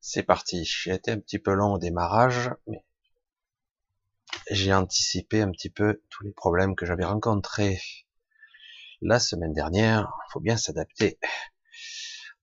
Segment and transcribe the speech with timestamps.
[0.00, 0.64] c'est parti.
[0.64, 2.84] J'ai été un petit peu long au démarrage, mais
[4.50, 7.80] j'ai anticipé un petit peu tous les problèmes que j'avais rencontrés
[9.02, 10.12] la semaine dernière.
[10.28, 11.18] Il faut bien s'adapter,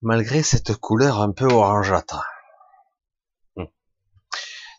[0.02, 2.24] malgré cette couleur un peu orangeâtre.
[3.56, 3.68] Hum.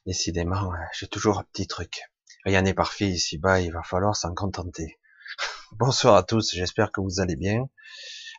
[0.06, 2.02] Décidément, j'ai toujours un petit truc.
[2.44, 4.98] Rien n'est parfait ici-bas, il va falloir s'en contenter.
[5.72, 7.68] Bonsoir à tous, j'espère que vous allez bien.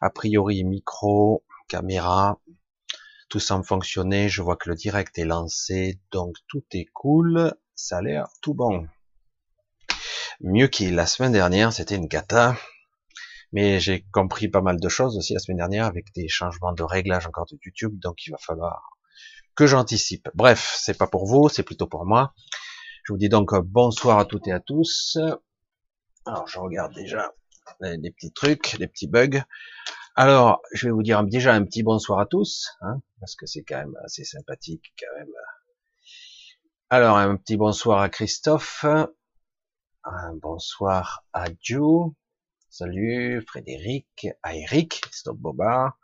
[0.02, 2.39] A priori, micro, caméra,
[3.29, 4.27] tout semble fonctionner.
[4.29, 7.53] Je vois que le direct est lancé, donc tout est cool.
[7.75, 8.88] Ça a l'air tout bon.
[10.41, 12.55] Mieux que la semaine dernière, c'était une cata.
[13.52, 16.83] Mais j'ai compris pas mal de choses aussi la semaine dernière avec des changements de
[16.83, 18.91] réglage encore de YouTube, donc il va falloir
[19.55, 20.30] que j'anticipe.
[20.35, 22.33] Bref, c'est pas pour vous, c'est plutôt pour moi.
[23.03, 25.17] Je vous dis donc bonsoir à toutes et à tous.
[26.25, 27.33] Alors, je regarde déjà
[27.81, 29.41] des petits trucs, des petits bugs.
[30.22, 33.64] Alors, je vais vous dire déjà un petit bonsoir à tous, hein, parce que c'est
[33.64, 35.31] quand même assez sympathique quand même.
[36.89, 38.84] Alors, un petit bonsoir à Christophe,
[40.03, 42.12] un bonsoir à Joe,
[42.70, 45.97] salut Frédéric, à Eric, Christophe Bobard,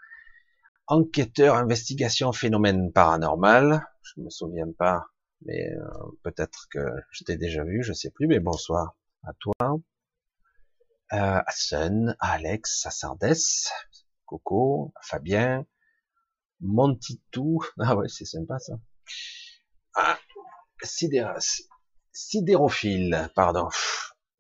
[0.88, 5.08] enquêteur, investigation, phénomène paranormal, je me souviens pas,
[5.42, 5.88] mais euh,
[6.24, 6.80] peut-être que
[7.12, 9.82] je t'ai déjà vu, je sais plus, mais bonsoir à toi.
[11.14, 13.36] Euh, à Sun, à Alex, à Sardes,
[14.26, 15.66] Coco, Fabien,
[16.62, 18.74] Montitou, ah ouais, c'est sympa ça.
[19.96, 20.20] Ah,
[22.12, 23.68] sidérophile, pardon.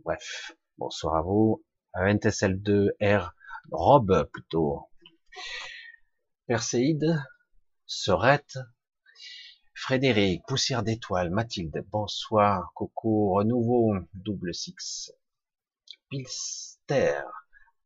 [0.04, 1.64] Bref, bonsoir à vous.
[1.96, 3.32] NTSL2R,
[3.72, 4.90] Rob plutôt.
[6.48, 7.24] Perséide,
[7.86, 8.58] Serette,
[9.74, 15.12] Frédéric, Poussière d'étoiles, Mathilde, bonsoir, Coco, Renouveau, Double Six,
[16.10, 17.22] Pilster,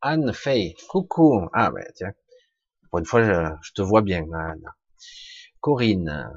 [0.02, 1.50] Anne Fay, coucou.
[1.52, 2.14] Ah ben tiens,
[2.90, 4.26] pour une fois je, te vois bien.
[4.32, 4.64] Anne.
[5.60, 6.32] Corinne,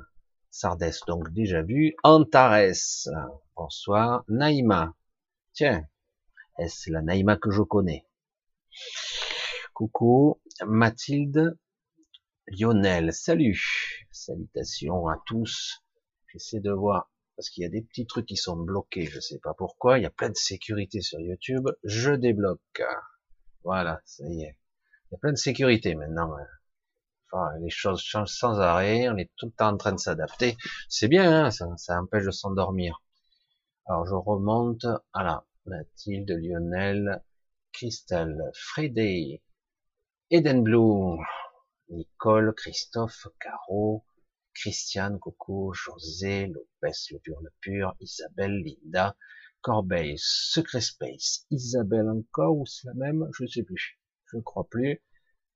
[0.50, 1.95] Sardes, donc déjà vu.
[2.03, 3.06] Antares,
[3.55, 4.25] bonsoir.
[4.27, 4.97] Naïma,
[5.53, 5.87] tiens,
[6.59, 8.05] est-ce la Naïma que je connais?
[9.75, 10.41] Coucou.
[10.67, 11.56] Mathilde,
[12.49, 14.09] Lionel, salut.
[14.11, 15.84] Salutations à tous.
[16.33, 19.39] J'essaie de voir parce qu'il y a des petits trucs qui sont bloqués, je sais
[19.39, 22.83] pas pourquoi, il y a plein de sécurité sur YouTube, je débloque.
[23.65, 24.56] Voilà, ça y est.
[25.11, 26.34] Il y a plein de sécurité maintenant.
[26.37, 27.59] Hein.
[27.61, 30.56] Les choses changent sans arrêt, on est tout le temps en train de s'adapter.
[30.89, 33.03] C'est bien, hein, ça, ça empêche de s'endormir.
[33.87, 37.23] Alors je remonte, voilà, Mathilde, Lionel,
[37.73, 39.41] Christelle, Freddy,
[40.31, 41.19] Eden Blue,
[41.89, 44.05] Nicole, Christophe, Caro,
[44.55, 49.17] Christiane, Coco, José, Lopez, le pur, le pur, Isabelle, Linda,
[49.62, 54.43] Corbeil, Secret Space, Isabelle encore, ou c'est la même, je ne sais plus, je ne
[54.43, 55.00] crois plus,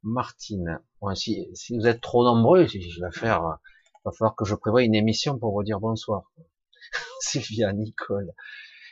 [0.02, 0.80] Martine.
[1.00, 3.58] Bon, si, si vous êtes trop nombreux, je vais faire,
[3.94, 6.32] il va falloir que je prévoie une émission pour vous dire bonsoir.
[7.20, 8.32] Sylvia, Nicole,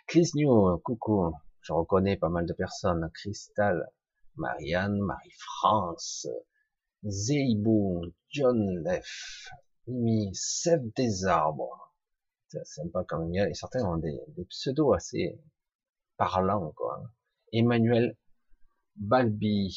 [0.07, 3.89] Chris New, coucou, je reconnais pas mal de personnes, Cristal,
[4.37, 6.27] Marianne, Marie-France,
[7.07, 9.49] Zeibou, John Leff,
[9.87, 11.84] Mimi, Sève des arbres.
[12.65, 13.49] C'est sympa quand même.
[13.49, 15.39] Et certains ont des, pseudos assez
[16.17, 17.03] parlants, quoi.
[17.53, 18.17] Emmanuel
[18.97, 19.77] Balbi,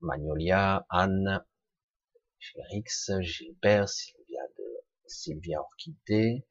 [0.00, 1.44] Magnolia, Anne,
[2.40, 4.40] Félix, Gilbert, Sylvia
[5.06, 6.46] Sylvia Orchidée,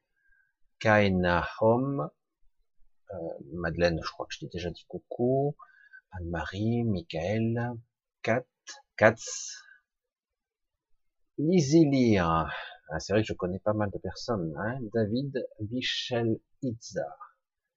[0.80, 2.10] Kaina Home,
[3.14, 3.18] euh,
[3.54, 5.56] Madeleine, je crois que je t'ai déjà dit coucou,
[6.12, 7.74] Anne-Marie, Michael,
[8.22, 8.46] Kat,
[8.98, 9.58] Katz,
[11.38, 12.54] Lisilir,
[12.94, 14.78] ah, c'est vrai que je connais pas mal de personnes, hein.
[14.94, 17.18] David, Michel, Itza,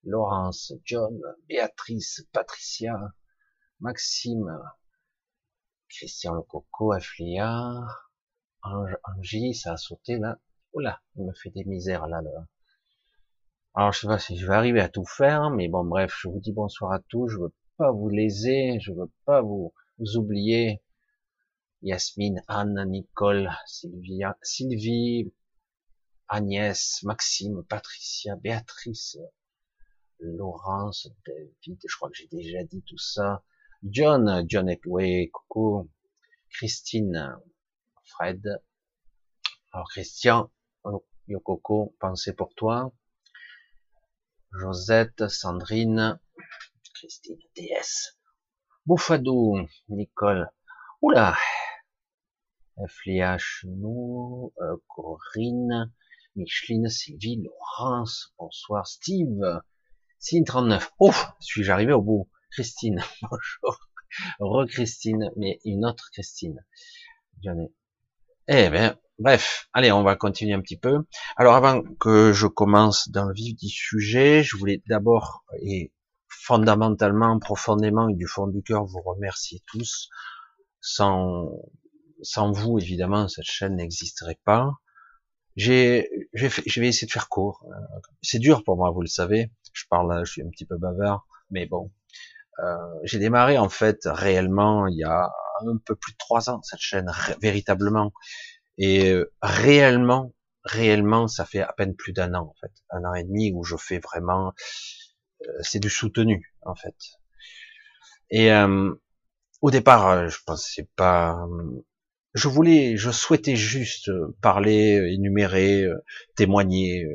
[0.03, 1.17] Laurence, John,
[1.49, 2.99] Béatrice, Patricia,
[3.79, 4.61] Maxime,
[5.89, 7.87] Christian Lecoco, Aflia,
[8.63, 10.41] Angie, ça a sauté là.
[10.73, 12.49] Oula, il me fait des misères là, là.
[13.75, 16.29] Alors je sais pas si je vais arriver à tout faire, mais bon bref, je
[16.29, 19.73] vous dis bonsoir à tous, je veux pas vous léser, je veux pas vous
[20.17, 20.83] oublier,
[21.85, 25.31] Yasmine, Anne, Nicole, Sylvia, Sylvie,
[26.29, 29.19] Agnès, Maxime, Patricia, Béatrice,
[30.19, 33.45] Laurence, David, je crois que j'ai déjà dit tout ça.
[33.83, 35.91] John, John Etway, coucou.
[36.49, 37.37] Christine,
[38.07, 38.63] Fred.
[39.73, 40.51] Alors Christian,
[41.29, 42.95] Yokoko, pensez pour toi.
[44.53, 46.19] Josette, Sandrine,
[46.95, 48.17] Christine, DS.
[48.87, 50.51] Bouffadou, Nicole.
[51.03, 51.37] Oula,
[52.89, 55.93] Fléa Chenou, euh, Corinne,
[56.37, 59.61] Micheline, Sylvie, Laurence, bonsoir, Steve,
[60.19, 60.93] Cine 39.
[60.99, 62.29] Oh, suis-je arrivé au bout?
[62.51, 63.79] Christine, bonjour.
[64.41, 66.65] Re-Christine, mais une autre Christine.
[68.49, 71.05] Eh bien, bref, allez, on va continuer un petit peu.
[71.37, 75.93] Alors avant que je commence dans le vif du sujet, je voulais d'abord et
[76.29, 80.09] fondamentalement, profondément et du fond du cœur vous remercier tous.
[80.81, 81.51] Sans,
[82.25, 84.73] sans vous, évidemment, cette chaîne n'existerait pas.
[85.57, 87.65] J'ai, je vais essayer de faire court.
[88.23, 89.53] C'est dur pour moi, vous le savez.
[89.73, 91.93] Je parle, je suis un petit peu bavard, mais bon.
[92.61, 95.29] Euh, j'ai démarré en fait réellement il y a
[95.67, 97.11] un peu plus de trois ans cette chaîne
[97.43, 98.13] véritablement
[98.79, 100.33] et euh, réellement
[100.65, 103.65] réellement ça fait à peine plus d'un an en fait un an et demi où
[103.65, 104.53] je fais vraiment
[105.43, 106.95] euh, c'est du soutenu en fait
[108.31, 108.95] et euh,
[109.61, 111.45] au départ je pensais pas
[112.35, 114.11] je voulais je souhaitais juste
[114.41, 115.87] parler énumérer
[116.37, 117.07] témoigner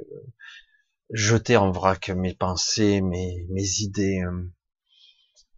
[1.12, 4.22] jeter en vrac mes pensées mes idées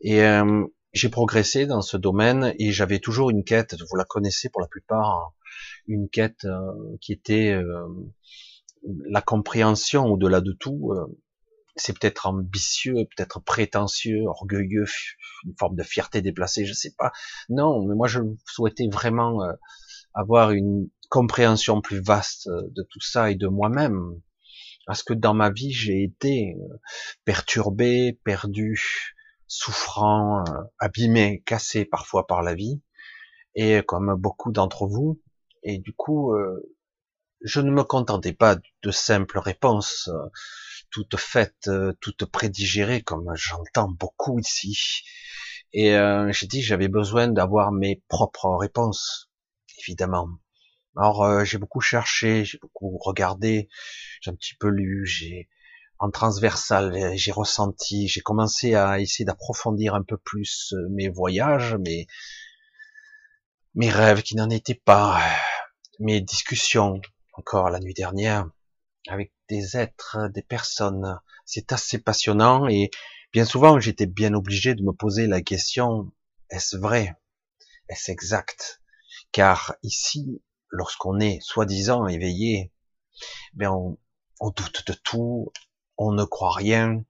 [0.01, 4.49] et euh, j'ai progressé dans ce domaine et j'avais toujours une quête, vous la connaissez
[4.49, 5.33] pour la plupart,
[5.87, 7.87] une quête euh, qui était euh,
[9.09, 10.93] la compréhension au-delà de tout.
[11.81, 14.85] C'est peut-être ambitieux, peut-être prétentieux, orgueilleux,
[15.45, 17.11] une forme de fierté déplacée, je sais pas.
[17.49, 19.41] Non, mais moi je souhaitais vraiment
[20.13, 24.21] avoir une compréhension plus vaste de tout ça et de moi-même.
[24.85, 26.55] Parce que dans ma vie, j'ai été
[27.23, 29.15] perturbé, perdu,
[29.47, 32.81] souffrant, euh, abîmé, cassé parfois par la vie,
[33.53, 35.21] et comme beaucoup d'entre vous.
[35.63, 36.73] Et du coup, euh,
[37.41, 40.09] je ne me contentais pas de simples réponses,
[40.97, 45.03] euh, toutes faites, toutes prédigérées, comme j'entends beaucoup ici.
[45.73, 45.95] Et
[46.31, 49.29] j'ai dit j'avais besoin d'avoir mes propres réponses,
[49.79, 50.27] évidemment.
[50.97, 53.69] Alors j'ai beaucoup cherché, j'ai beaucoup regardé,
[54.21, 55.47] j'ai un petit peu lu, j'ai
[56.01, 61.75] en transversal, j'ai ressenti, j'ai commencé à essayer d'approfondir un peu plus euh, mes voyages,
[61.75, 62.07] mes,
[63.75, 65.21] mes rêves qui n'en étaient pas,
[65.99, 66.99] mes discussions,
[67.33, 68.49] encore la nuit dernière,
[69.07, 71.19] avec des êtres, des personnes.
[71.45, 72.91] C'est assez passionnant et
[73.33, 76.11] bien souvent j'étais bien obligé de me poser la question,
[76.49, 77.15] est-ce vrai?
[77.89, 78.81] Est-ce exact?
[79.31, 82.71] Car ici, lorsqu'on est soi-disant éveillé,
[83.53, 83.97] ben on,
[84.39, 85.51] on doute de tout,
[85.97, 87.03] on ne croit rien,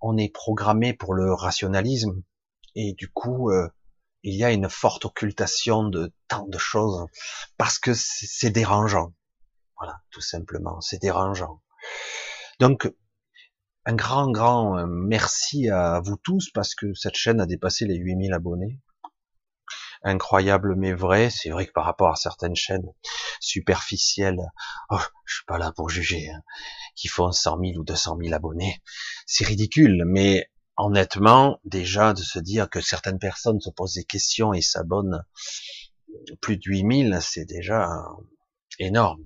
[0.00, 2.22] on est programmé pour le rationalisme,
[2.74, 3.68] et du coup, euh,
[4.22, 7.06] il y a une forte occultation de tant de choses,
[7.56, 9.12] parce que c'est dérangeant.
[9.80, 11.62] Voilà, tout simplement, c'est dérangeant.
[12.58, 12.92] Donc,
[13.86, 17.96] un grand, grand euh, merci à vous tous, parce que cette chaîne a dépassé les
[17.96, 18.78] 8000 abonnés.
[20.02, 22.90] Incroyable mais vrai, c'est vrai que par rapport à certaines chaînes
[23.40, 24.40] superficielles,
[24.90, 26.42] oh, je suis pas là pour juger, hein
[27.00, 28.82] qui font 100 000 ou 200 000 abonnés.
[29.26, 34.52] C'est ridicule, mais honnêtement, déjà de se dire que certaines personnes se posent des questions
[34.52, 35.24] et s'abonnent
[36.42, 37.88] plus de 8000, c'est déjà
[38.78, 39.24] énorme,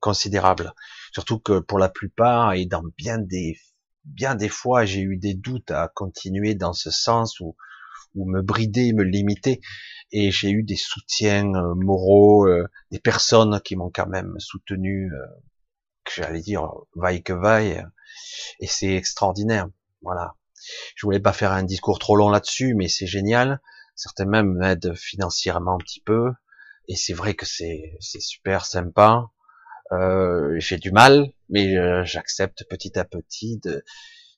[0.00, 0.74] considérable.
[1.12, 3.58] Surtout que pour la plupart et dans bien des
[4.04, 7.56] bien des fois, j'ai eu des doutes à continuer dans ce sens ou
[8.14, 9.60] ou me brider, me limiter.
[10.12, 15.12] Et j'ai eu des soutiens euh, moraux, euh, des personnes qui m'ont quand même soutenu
[15.12, 15.26] euh,
[16.14, 17.84] j'allais dire vaille que vaille,
[18.58, 19.68] et c'est extraordinaire.
[20.02, 20.34] Voilà.
[20.96, 23.60] Je voulais pas faire un discours trop long là-dessus, mais c'est génial.
[23.94, 26.32] Certains même m'aident financièrement un petit peu,
[26.88, 29.26] et c'est vrai que c'est c'est super sympa.
[29.92, 33.84] Euh, j'ai du mal, mais euh, j'accepte petit à petit de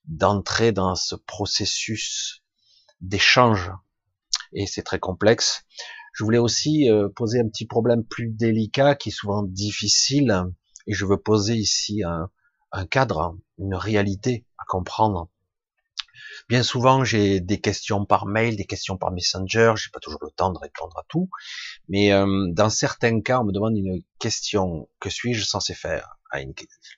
[0.06, 2.42] d'entrer dans ce processus
[3.00, 3.70] d'échange,
[4.52, 5.64] et c'est très complexe.
[6.14, 10.44] Je voulais aussi euh, poser un petit problème plus délicat qui est souvent difficile
[10.86, 12.30] et je veux poser ici un,
[12.72, 15.28] un cadre, une réalité à comprendre.
[16.48, 19.74] Bien souvent, j'ai des questions par mail, des questions par messenger.
[19.76, 21.30] J'ai pas toujours le temps de répondre à tout,
[21.88, 24.88] mais euh, dans certains cas, on me demande une question.
[25.00, 26.18] Que suis-je censé faire?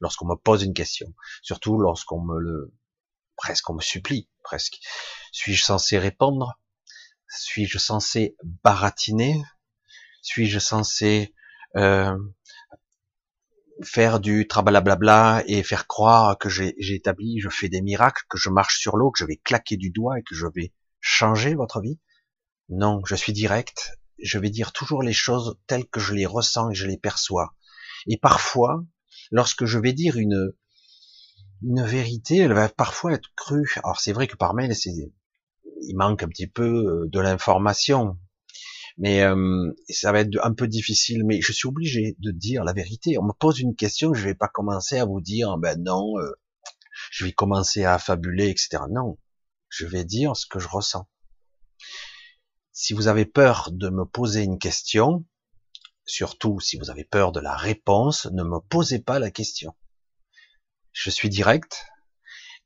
[0.00, 2.72] lorsqu'on me pose une question Surtout lorsqu'on me le
[3.36, 4.78] presque on me supplie presque.
[5.32, 6.60] Suis-je censé répondre?
[7.28, 9.42] Suis-je censé baratiner?
[10.22, 11.34] Suis-je censé
[11.76, 12.16] euh,
[13.82, 18.48] faire du trabalablabla et faire croire que j'ai établi, je fais des miracles, que je
[18.48, 21.80] marche sur l'eau, que je vais claquer du doigt et que je vais changer votre
[21.80, 21.98] vie.
[22.68, 23.98] Non, je suis direct.
[24.22, 27.54] Je vais dire toujours les choses telles que je les ressens et je les perçois.
[28.06, 28.84] Et parfois,
[29.30, 30.52] lorsque je vais dire une,
[31.62, 33.74] une vérité, elle va parfois être crue.
[33.82, 34.92] Alors c'est vrai que par mail, c'est,
[35.82, 38.18] il manque un petit peu euh, de l'information.
[38.96, 42.72] Mais euh, ça va être un peu difficile, mais je suis obligé de dire la
[42.72, 43.18] vérité.
[43.18, 46.30] On me pose une question, je vais pas commencer à vous dire, ben non, euh,
[47.10, 48.84] je vais commencer à fabuler, etc.
[48.90, 49.18] Non,
[49.68, 51.08] je vais dire ce que je ressens.
[52.72, 55.24] Si vous avez peur de me poser une question,
[56.06, 59.74] surtout si vous avez peur de la réponse, ne me posez pas la question.
[60.92, 61.86] Je suis direct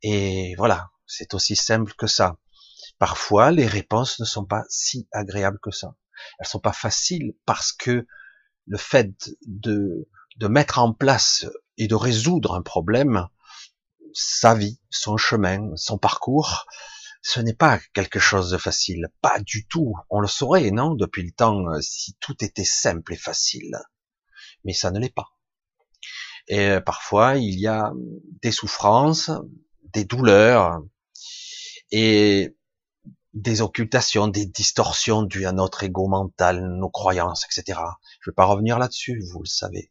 [0.02, 2.36] et voilà, c'est aussi simple que ça.
[2.98, 5.94] Parfois, les réponses ne sont pas si agréables que ça.
[6.38, 8.06] Elles sont pas faciles parce que
[8.66, 11.46] le fait de, de mettre en place
[11.76, 13.26] et de résoudre un problème,
[14.12, 16.66] sa vie, son chemin, son parcours,
[17.22, 19.08] ce n'est pas quelque chose de facile.
[19.20, 19.94] Pas du tout.
[20.10, 23.76] On le saurait, non, depuis le temps, euh, si tout était simple et facile.
[24.64, 25.30] Mais ça ne l'est pas.
[26.46, 27.92] Et euh, parfois, il y a
[28.42, 29.30] des souffrances,
[29.92, 30.82] des douleurs
[31.90, 32.56] et
[33.38, 37.78] des occultations, des distorsions dues à notre ego mental, nos croyances, etc.
[38.20, 39.90] Je ne vais pas revenir là-dessus, vous le savez.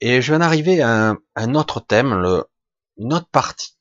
[0.00, 2.12] Et je viens d'arriver à, un, autre thème,
[2.96, 3.76] une autre partie,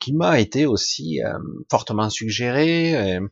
[0.00, 1.38] qui m'a été aussi euh,
[1.70, 2.96] fortement suggérée.
[2.96, 3.28] Euh,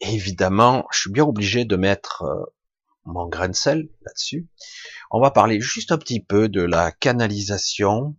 [0.00, 2.44] évidemment, je suis bien obligé de mettre euh,
[3.04, 4.48] mon grain de sel là-dessus.
[5.10, 8.16] On va parler juste un petit peu de la canalisation,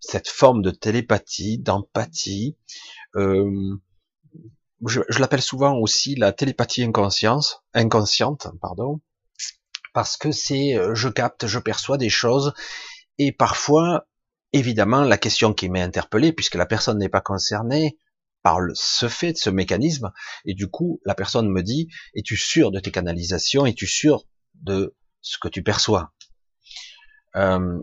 [0.00, 2.56] cette forme de télépathie, d'empathie.
[4.84, 9.00] Je, je l'appelle souvent aussi la télépathie inconscience, inconsciente, pardon,
[9.94, 12.52] parce que c'est euh, je capte, je perçois des choses
[13.18, 14.06] et parfois,
[14.52, 17.98] évidemment, la question qui m'est interpellée, puisque la personne n'est pas concernée
[18.42, 20.12] par ce fait de ce mécanisme,
[20.44, 23.66] et du coup, la personne me dit es-tu sûr de tes canalisations?
[23.66, 26.12] Es-tu sûr de ce que tu perçois?
[27.36, 27.82] Euh,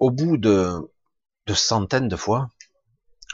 [0.00, 0.90] Au bout de
[1.46, 2.48] de centaines de fois,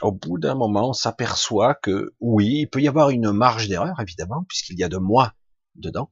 [0.01, 3.99] au bout d'un moment, on s'aperçoit que oui, il peut y avoir une marge d'erreur,
[3.99, 5.33] évidemment, puisqu'il y a de moi
[5.75, 6.11] dedans.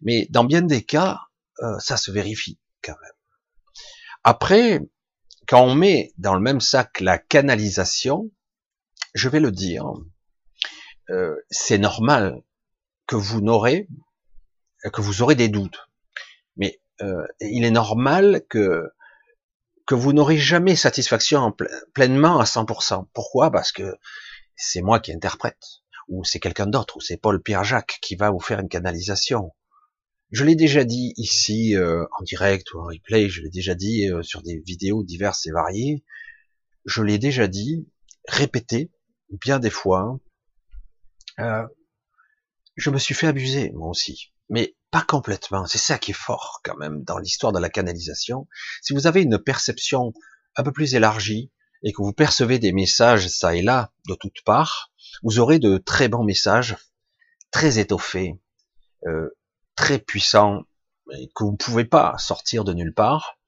[0.00, 1.20] Mais dans bien des cas,
[1.60, 3.12] euh, ça se vérifie quand même.
[4.24, 4.80] Après,
[5.46, 8.30] quand on met dans le même sac la canalisation,
[9.14, 9.92] je vais le dire,
[11.10, 12.42] euh, c'est normal
[13.06, 13.88] que vous n'aurez
[14.92, 15.88] que vous aurez des doutes.
[16.56, 18.90] Mais euh, il est normal que
[19.92, 21.54] que vous n'aurez jamais satisfaction
[21.92, 23.08] pleinement à 100%.
[23.12, 23.50] Pourquoi?
[23.50, 23.94] Parce que
[24.56, 28.30] c'est moi qui interprète, ou c'est quelqu'un d'autre, ou c'est Paul Pierre Jacques qui va
[28.30, 29.52] vous faire une canalisation.
[30.30, 34.08] Je l'ai déjà dit ici euh, en direct ou en replay, je l'ai déjà dit
[34.08, 36.02] euh, sur des vidéos diverses et variées.
[36.86, 37.86] Je l'ai déjà dit,
[38.26, 38.90] répété
[39.28, 40.18] bien des fois.
[41.38, 41.66] Euh,
[42.76, 45.66] je me suis fait abuser moi aussi, mais pas complètement.
[45.66, 48.46] C'est ça qui est fort quand même dans l'histoire de la canalisation.
[48.82, 50.12] Si vous avez une perception
[50.56, 51.50] un peu plus élargie
[51.82, 54.92] et que vous percevez des messages ça et là de toutes parts,
[55.22, 56.76] vous aurez de très bons messages,
[57.50, 58.38] très étoffés,
[59.06, 59.30] euh,
[59.74, 60.64] très puissants,
[61.34, 63.38] que vous ne pouvez pas sortir de nulle part.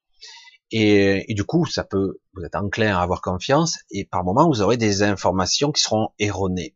[0.70, 4.60] Et, du coup, ça peut, vous êtes enclin à avoir confiance, et par moment, vous
[4.60, 6.74] aurez des informations qui seront erronées.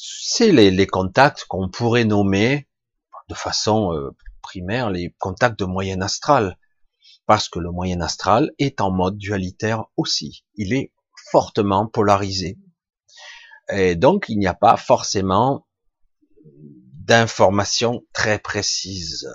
[0.00, 2.68] C'est les, contacts qu'on pourrait nommer
[3.28, 4.10] de façon euh,
[4.42, 6.56] primaire les contacts de moyen astral,
[7.26, 10.44] parce que le moyen astral est en mode dualitaire aussi.
[10.54, 10.92] Il est
[11.30, 12.58] fortement polarisé.
[13.70, 15.66] Et donc, il n'y a pas forcément
[17.08, 19.28] d'informations très précises.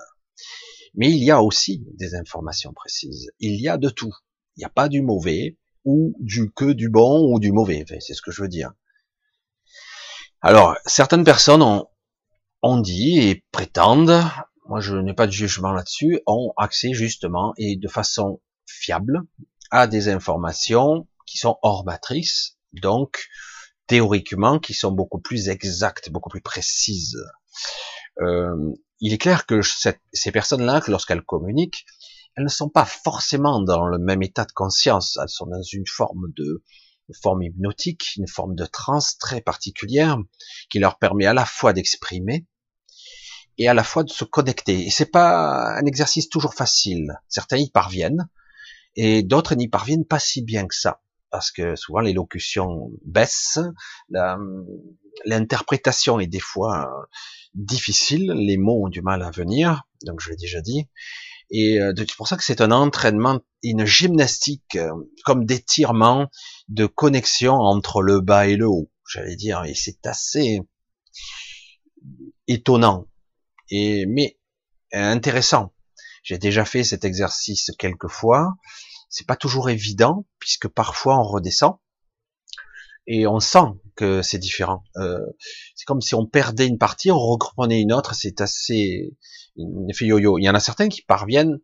[0.96, 3.32] Mais il y a aussi des informations précises.
[3.40, 4.14] Il y a de tout.
[4.56, 7.84] Il n'y a pas du mauvais, ou du que du bon, ou du mauvais.
[8.00, 8.72] c'est ce que je veux dire.
[10.46, 11.88] Alors, certaines personnes ont,
[12.62, 14.22] on dit et prétendent,
[14.68, 19.22] moi je n'ai pas de jugement là-dessus, ont accès justement et de façon fiable
[19.72, 23.30] à des informations qui sont hors matrice, donc
[23.88, 27.24] théoriquement qui sont beaucoup plus exactes, beaucoup plus précises.
[28.22, 31.86] Euh, il est clair que ces personnes-là, lorsqu'elles communiquent,
[32.36, 35.88] elles ne sont pas forcément dans le même état de conscience, elles sont dans une
[35.88, 36.66] forme de
[37.10, 40.18] une forme hypnotique, une forme de transe très particulière
[40.70, 42.46] qui leur permet à la fois d'exprimer
[43.58, 44.86] et à la fois de se connecter.
[44.86, 47.14] Et c'est pas un exercice toujours facile.
[47.28, 48.28] Certains y parviennent
[48.96, 53.60] et d'autres n'y parviennent pas si bien que ça, parce que souvent l'élocution baisse,
[55.26, 57.08] l'interprétation est des fois
[57.54, 60.88] difficile, les mots ont du mal à venir, donc je l'ai déjà dit.
[61.54, 64.92] Et euh, c'est pour ça que c'est un entraînement, une gymnastique, euh,
[65.24, 66.28] comme d'étirement,
[66.68, 69.64] de connexion entre le bas et le haut, j'allais dire.
[69.64, 70.62] Et c'est assez
[72.48, 73.08] étonnant
[73.70, 74.38] et mais
[74.92, 75.74] intéressant.
[76.24, 78.56] J'ai déjà fait cet exercice quelques fois.
[79.10, 81.78] C'est pas toujours évident puisque parfois on redescend
[83.06, 84.84] et on sent que c'est différent.
[84.98, 85.20] Euh,
[85.76, 88.16] c'est comme si on perdait une partie, on reprenait une autre.
[88.16, 89.16] C'est assez
[89.56, 91.60] Il y en a certains qui parviennent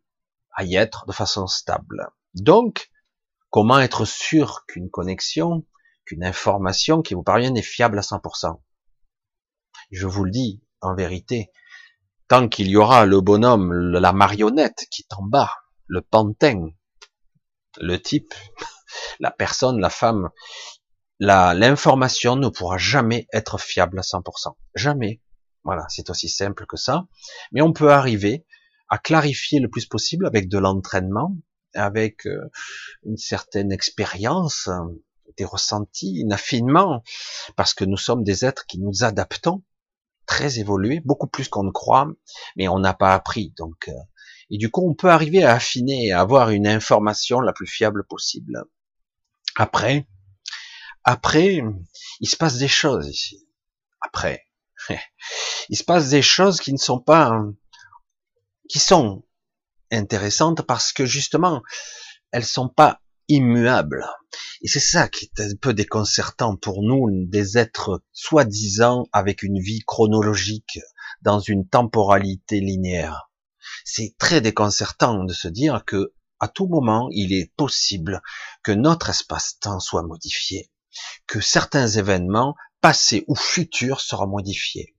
[0.54, 2.10] à y être de façon stable.
[2.34, 2.90] Donc,
[3.50, 5.66] comment être sûr qu'une connexion,
[6.06, 8.62] qu'une information qui vous parvient est fiable à 100%
[9.92, 11.52] Je vous le dis, en vérité,
[12.28, 15.52] tant qu'il y aura le bonhomme, la marionnette qui est en bas,
[15.88, 16.70] le pantin,
[17.80, 18.34] le type,
[19.20, 20.30] la personne, la femme,
[21.20, 24.56] l'information ne pourra jamais être fiable à 100%.
[24.76, 25.22] Jamais.
[25.70, 27.06] Voilà, c'est aussi simple que ça.
[27.52, 28.44] Mais on peut arriver
[28.90, 31.38] à clarifier le plus possible avec de l'entraînement,
[31.76, 32.50] avec euh,
[33.06, 34.68] une certaine expérience,
[35.38, 37.04] des ressentis, un affinement,
[37.56, 39.62] parce que nous sommes des êtres qui nous adaptons,
[40.26, 42.12] très évolués, beaucoup plus qu'on ne croit,
[42.56, 43.54] mais on n'a pas appris.
[43.56, 44.04] Donc, euh,
[44.50, 48.08] et du coup, on peut arriver à affiner à avoir une information la plus fiable
[48.08, 48.64] possible.
[49.56, 50.08] Après,
[51.04, 51.62] après,
[52.22, 53.48] il se passe des choses ici.
[54.02, 54.49] Après,
[55.70, 57.42] il se passe des choses qui ne sont pas,
[58.70, 59.24] qui sont
[59.92, 61.62] intéressantes parce que justement,
[62.32, 64.06] elles sont pas immuables.
[64.62, 69.60] Et c'est ça qui est un peu déconcertant pour nous, des êtres soi-disant avec une
[69.60, 70.80] vie chronologique
[71.22, 73.30] dans une temporalité linéaire.
[73.86, 78.22] C'est très déconcertant de se dire que à tout moment, il est possible
[78.64, 80.72] que notre espace-temps soit modifié,
[81.28, 84.96] que certains événements passés ou futurs seront modifiés.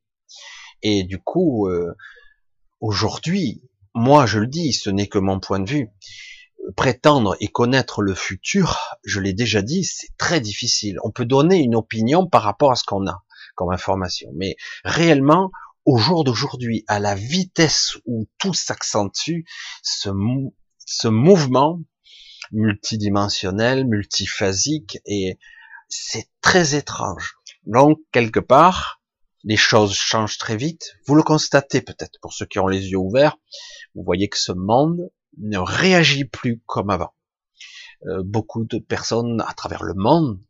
[0.82, 1.94] Et du coup, euh,
[2.80, 3.62] aujourd'hui,
[3.94, 5.88] moi je le dis, ce n'est que mon point de vue,
[6.76, 10.98] prétendre et connaître le futur, je l'ai déjà dit, c'est très difficile.
[11.04, 13.22] On peut donner une opinion par rapport à ce qu'on a
[13.56, 15.50] comme information, mais réellement,
[15.84, 19.40] au jour d'aujourd'hui, à la vitesse où tout s'accentue,
[19.82, 20.10] ce,
[20.78, 21.80] ce mouvement
[22.52, 25.38] multidimensionnel, multiphasique, et
[25.88, 27.36] c'est très étrange.
[27.66, 29.00] Donc, quelque part,
[29.44, 30.96] les choses changent très vite.
[31.06, 33.36] Vous le constatez peut-être pour ceux qui ont les yeux ouverts.
[33.94, 37.14] Vous voyez que ce monde ne réagit plus comme avant.
[38.06, 40.40] Euh, beaucoup de personnes à travers le monde,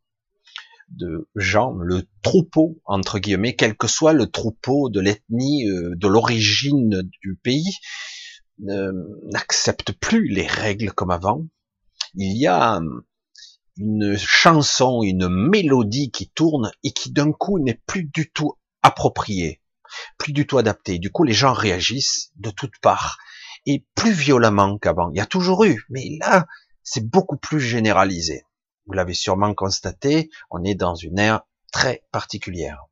[0.88, 6.08] de gens, le troupeau, entre guillemets, quel que soit le troupeau de l'ethnie, euh, de
[6.08, 7.76] l'origine du pays,
[8.58, 11.46] n'accepte plus les règles comme avant.
[12.14, 12.78] Il y a
[13.80, 19.62] une chanson, une mélodie qui tourne et qui d'un coup n'est plus du tout appropriée,
[20.18, 20.98] plus du tout adaptée.
[20.98, 23.18] Du coup, les gens réagissent de toutes parts
[23.64, 25.10] et plus violemment qu'avant.
[25.10, 26.46] Il y a toujours eu, mais là,
[26.82, 28.44] c'est beaucoup plus généralisé.
[28.86, 32.84] Vous l'avez sûrement constaté, on est dans une ère très particulière.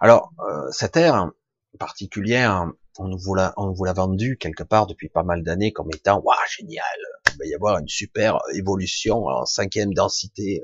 [0.00, 1.30] Alors, euh, cette ère
[1.78, 2.66] particulière,
[2.98, 6.20] on vous l'a, on vous l'a vendu quelque part depuis pas mal d'années comme étant,
[6.20, 6.84] waouh, génial,
[7.32, 10.62] il va y avoir une super évolution en cinquième densité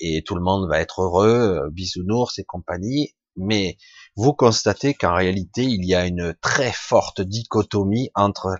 [0.00, 3.14] et tout le monde va être heureux, bisounours et compagnie.
[3.36, 3.78] Mais
[4.14, 8.56] vous constatez qu'en réalité, il y a une très forte dichotomie entre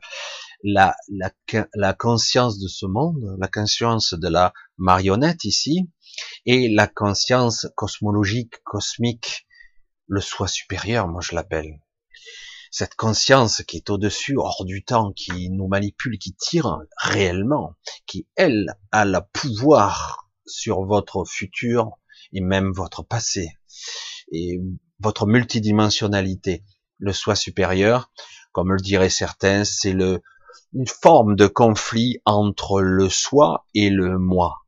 [0.64, 1.30] la, la,
[1.74, 5.88] la conscience de ce monde, la conscience de la marionnette ici,
[6.44, 9.46] et la conscience cosmologique, cosmique,
[10.08, 11.78] le soi supérieur, moi je l'appelle
[12.74, 18.26] cette conscience qui est au-dessus, hors du temps, qui nous manipule, qui tire réellement, qui,
[18.34, 21.92] elle, a le pouvoir sur votre futur
[22.32, 23.52] et même votre passé
[24.32, 24.58] et
[24.98, 26.64] votre multidimensionnalité.
[26.98, 28.10] Le soi supérieur,
[28.50, 30.20] comme le diraient certains, c'est le,
[30.72, 34.64] une forme de conflit entre le soi et le moi.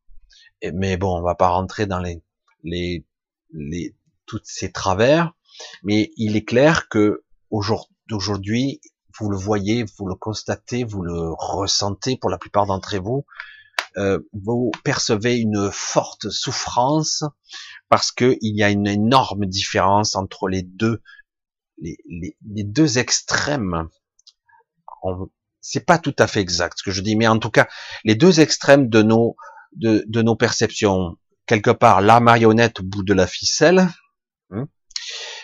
[0.74, 2.22] Mais bon, on va pas rentrer dans les,
[2.62, 3.04] les,
[3.50, 5.32] les, toutes ces travers,
[5.82, 8.80] mais il est clair que aujourd'hui, d'aujourd'hui,
[9.18, 13.24] vous le voyez, vous le constatez, vous le ressentez pour la plupart d'entre vous,
[13.96, 17.24] euh, vous percevez une forte souffrance
[17.88, 21.00] parce que il y a une énorme différence entre les deux,
[21.78, 23.88] les, les, les deux extrêmes.
[25.60, 27.68] C'est pas tout à fait exact ce que je dis, mais en tout cas,
[28.04, 29.36] les deux extrêmes de nos
[29.72, 31.16] de, de nos perceptions.
[31.46, 33.88] Quelque part, la marionnette au bout de la ficelle,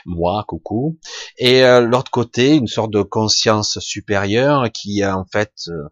[0.06, 0.98] moi, coucou.
[1.38, 5.88] Et euh, l'autre côté, une sorte de conscience supérieure qui est en fait euh,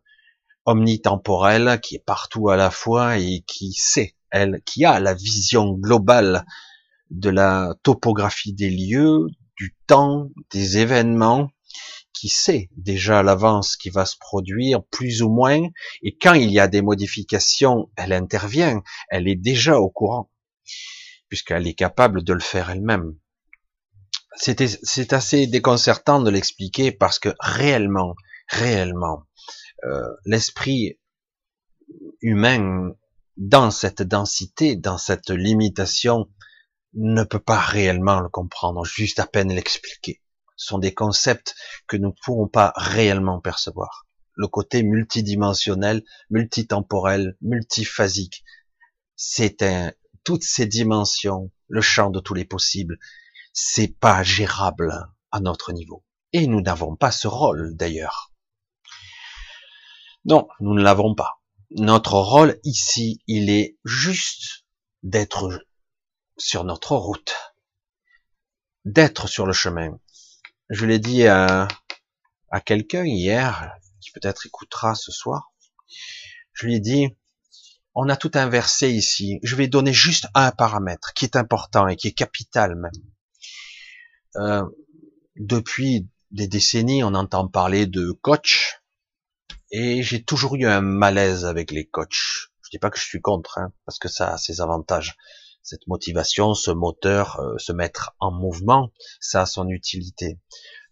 [0.66, 5.72] omnitemporelle, qui est partout à la fois et qui sait, elle, qui a la vision
[5.72, 6.44] globale
[7.10, 11.50] de la topographie des lieux, du temps, des événements,
[12.12, 15.68] qui sait déjà à l'avance ce qui va se produire, plus ou moins,
[16.02, 20.30] et quand il y a des modifications, elle intervient, elle est déjà au courant,
[21.28, 23.14] puisqu'elle est capable de le faire elle-même
[24.36, 28.14] c'est assez déconcertant de l'expliquer parce que réellement,
[28.48, 29.26] réellement,
[29.84, 30.98] euh, l'esprit
[32.20, 32.92] humain
[33.36, 36.28] dans cette densité, dans cette limitation,
[36.94, 40.20] ne peut pas réellement le comprendre, juste à peine l'expliquer.
[40.56, 41.54] Ce sont des concepts
[41.86, 44.06] que nous ne pourrons pas réellement percevoir.
[44.34, 48.44] Le côté multidimensionnel, multitemporel, multiphasique,
[49.16, 49.92] c'est un,
[50.24, 52.98] toutes ces dimensions, le champ de tous les possibles,
[53.52, 56.04] c'est pas gérable à notre niveau.
[56.32, 58.32] Et nous n'avons pas ce rôle d'ailleurs.
[60.24, 61.40] Non, nous ne l'avons pas.
[61.70, 64.64] Notre rôle ici, il est juste
[65.02, 65.64] d'être
[66.36, 67.34] sur notre route,
[68.84, 69.98] d'être sur le chemin.
[70.68, 71.68] Je l'ai dit à,
[72.64, 75.52] quelqu'un hier, qui peut-être écoutera ce soir.
[76.52, 77.08] Je lui ai dit,
[77.94, 79.38] on a tout inversé ici.
[79.42, 82.92] Je vais donner juste un paramètre qui est important et qui est capital même.
[84.36, 84.64] Euh,
[85.36, 88.80] depuis des décennies, on entend parler de coach,
[89.70, 92.50] et j'ai toujours eu un malaise avec les coachs.
[92.62, 95.16] Je dis pas que je suis contre, hein, parce que ça a ses avantages.
[95.62, 98.90] Cette motivation, ce moteur, euh, se mettre en mouvement,
[99.20, 100.40] ça a son utilité.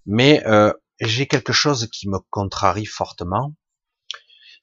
[0.07, 3.55] Mais euh, j'ai quelque chose qui me contrarie fortement,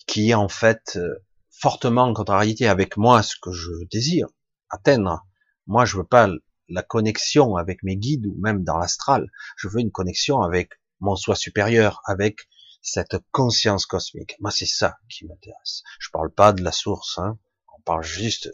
[0.07, 4.27] qui est en fait euh, fortement en contrariété avec moi, ce que je désire
[4.69, 5.25] atteindre.
[5.67, 6.29] Moi, je veux pas
[6.69, 9.29] la connexion avec mes guides ou même dans l'astral.
[9.57, 12.47] Je veux une connexion avec mon soi supérieur, avec
[12.81, 14.35] cette conscience cosmique.
[14.39, 15.83] Moi, c'est ça qui m'intéresse.
[15.99, 17.37] Je parle pas de la source, hein.
[17.77, 18.49] on parle juste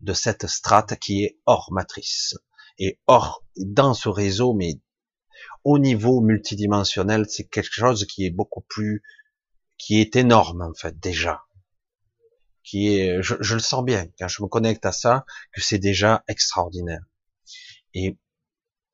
[0.00, 2.36] de cette strate qui est hors matrice
[2.78, 4.80] et hors dans ce réseau, mais
[5.64, 9.02] au niveau multidimensionnel, c'est quelque chose qui est beaucoup plus,
[9.78, 11.42] qui est énorme en fait déjà,
[12.62, 15.78] qui est, je, je le sens bien quand je me connecte à ça, que c'est
[15.78, 17.02] déjà extraordinaire
[17.94, 18.18] et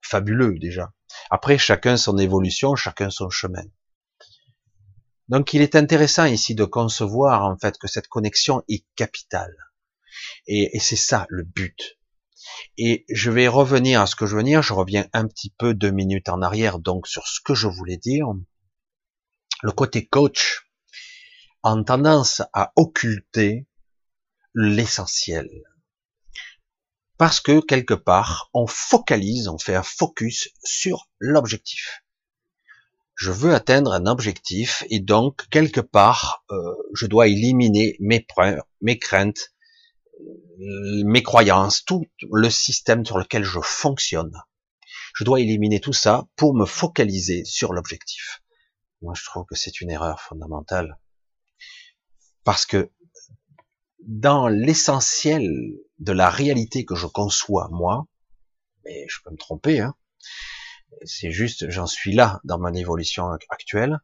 [0.02, 0.92] fabuleux déjà.
[1.30, 3.64] Après, chacun son évolution, chacun son chemin.
[5.28, 9.54] Donc, il est intéressant ici de concevoir en fait que cette connexion est capitale.
[10.46, 11.98] Et, c'est ça le but.
[12.76, 14.62] Et je vais revenir à ce que je veux dire.
[14.62, 17.96] Je reviens un petit peu deux minutes en arrière, donc sur ce que je voulais
[17.96, 18.26] dire.
[19.62, 20.68] Le côté coach
[21.62, 23.66] a tendance à occulter
[24.54, 25.48] l'essentiel
[27.20, 32.02] parce que quelque part, on focalise, on fait un focus sur l'objectif.
[33.14, 38.64] Je veux atteindre un objectif et donc quelque part, euh, je dois éliminer mes peurs,
[38.80, 39.52] mes craintes,
[41.04, 44.32] mes croyances, tout le système sur lequel je fonctionne.
[45.14, 48.40] Je dois éliminer tout ça pour me focaliser sur l'objectif.
[49.02, 50.98] Moi, je trouve que c'est une erreur fondamentale.
[52.44, 52.90] Parce que
[54.06, 55.48] dans l'essentiel
[55.98, 58.06] de la réalité que je conçois moi,
[58.84, 59.94] mais je peux me tromper, hein,
[61.04, 63.98] c'est juste, j'en suis là dans mon évolution actuelle.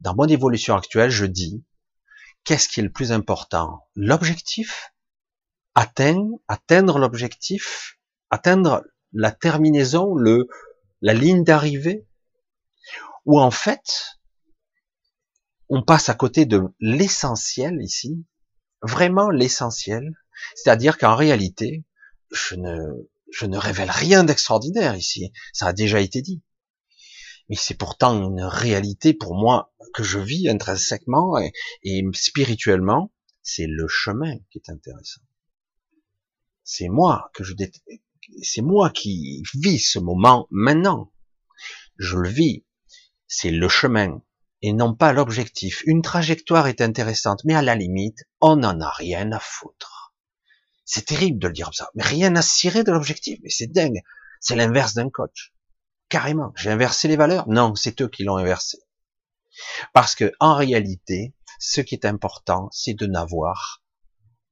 [0.00, 1.64] Dans mon évolution actuelle, je dis,
[2.44, 3.86] qu'est-ce qui est le plus important?
[3.94, 4.92] L'objectif?
[5.74, 7.98] Atteindre, atteindre l'objectif,
[8.30, 10.48] atteindre la terminaison, le,
[11.00, 12.06] la ligne d'arrivée,
[13.24, 14.18] ou en fait,
[15.68, 18.24] on passe à côté de l'essentiel ici,
[18.82, 20.12] vraiment l'essentiel,
[20.54, 21.84] c'est-à-dire qu'en réalité,
[22.30, 22.76] je ne,
[23.32, 26.42] je ne révèle rien d'extraordinaire ici, ça a déjà été dit.
[27.48, 31.38] Mais c'est pourtant une réalité pour moi que je vis intrinsèquement
[31.82, 35.20] et, spirituellement, c'est le chemin qui est intéressant.
[36.64, 37.54] C'est moi que je
[38.42, 41.12] c'est moi qui vis ce moment maintenant.
[41.98, 42.64] Je le vis.
[43.26, 44.22] C'est le chemin
[44.62, 45.82] et non pas l'objectif.
[45.86, 50.14] Une trajectoire est intéressante, mais à la limite, on n'en a rien à foutre.
[50.84, 53.66] C'est terrible de le dire comme ça, mais rien à cirer de l'objectif, mais c'est
[53.66, 54.00] dingue.
[54.40, 55.52] C'est l'inverse d'un coach.
[56.08, 56.52] Carrément.
[56.56, 57.48] J'ai inversé les valeurs?
[57.48, 58.78] Non, c'est eux qui l'ont inversé.
[59.92, 63.82] Parce que, en réalité, ce qui est important, c'est de n'avoir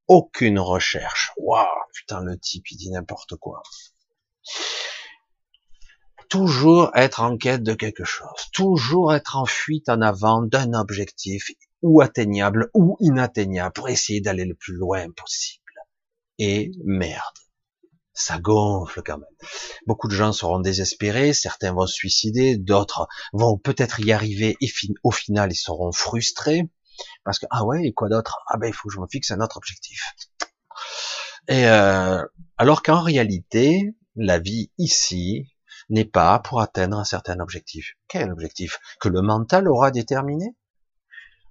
[0.07, 1.33] aucune recherche.
[1.37, 3.63] Waouh, putain, le type, il dit n'importe quoi
[6.31, 11.51] toujours être en quête de quelque chose, toujours être en fuite en avant d'un objectif
[11.83, 15.61] ou atteignable ou inatteignable pour essayer d'aller le plus loin possible.
[16.39, 17.21] Et merde,
[18.15, 19.49] ça gonfle quand même.
[19.87, 24.71] Beaucoup de gens seront désespérés, certains vont se suicider, d'autres vont peut-être y arriver et
[25.03, 26.69] au final ils seront frustrés
[27.25, 28.39] parce que ah ouais et quoi d'autre?
[28.47, 30.15] Ah ben il faut que je me fixe un autre objectif.
[31.49, 32.25] Et euh,
[32.57, 35.49] alors qu'en réalité, la vie ici,
[35.91, 37.95] n'est pas pour atteindre un certain objectif.
[38.09, 38.79] Quel objectif?
[39.01, 40.57] Que le mental aura déterminé?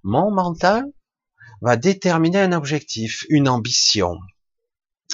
[0.02, 0.84] Mon mental
[1.60, 4.18] va déterminer un objectif, une ambition.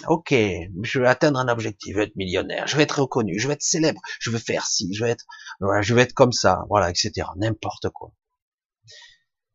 [0.09, 3.49] Ok, je vais atteindre un objectif, je vais être millionnaire, je vais être reconnu, je
[3.49, 5.25] vais être célèbre, je vais faire ci, je vais être,
[5.61, 7.29] je vais être comme ça, voilà, etc.
[7.37, 8.12] N'importe quoi.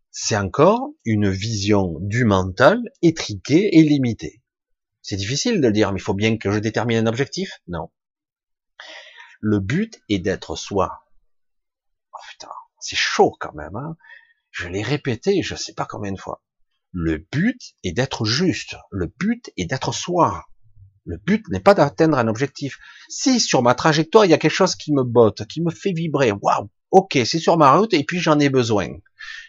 [0.09, 4.41] C'est encore une vision du mental étriquée et limitée.
[5.01, 7.61] C'est difficile de le dire, mais il faut bien que je détermine un objectif?
[7.67, 7.89] Non.
[9.41, 11.05] Le but est d'être soi.
[12.13, 13.75] Oh putain, c'est chaud quand même.
[13.75, 13.97] Hein
[14.51, 16.43] je l'ai répété, je sais pas combien de fois.
[16.91, 18.75] Le but est d'être juste.
[18.91, 20.45] Le but est d'être soi.
[21.05, 22.77] Le but n'est pas d'atteindre un objectif.
[23.09, 25.93] Si sur ma trajectoire il y a quelque chose qui me botte, qui me fait
[25.93, 28.89] vibrer, waouh, Ok, c'est sur ma route et puis j'en ai besoin.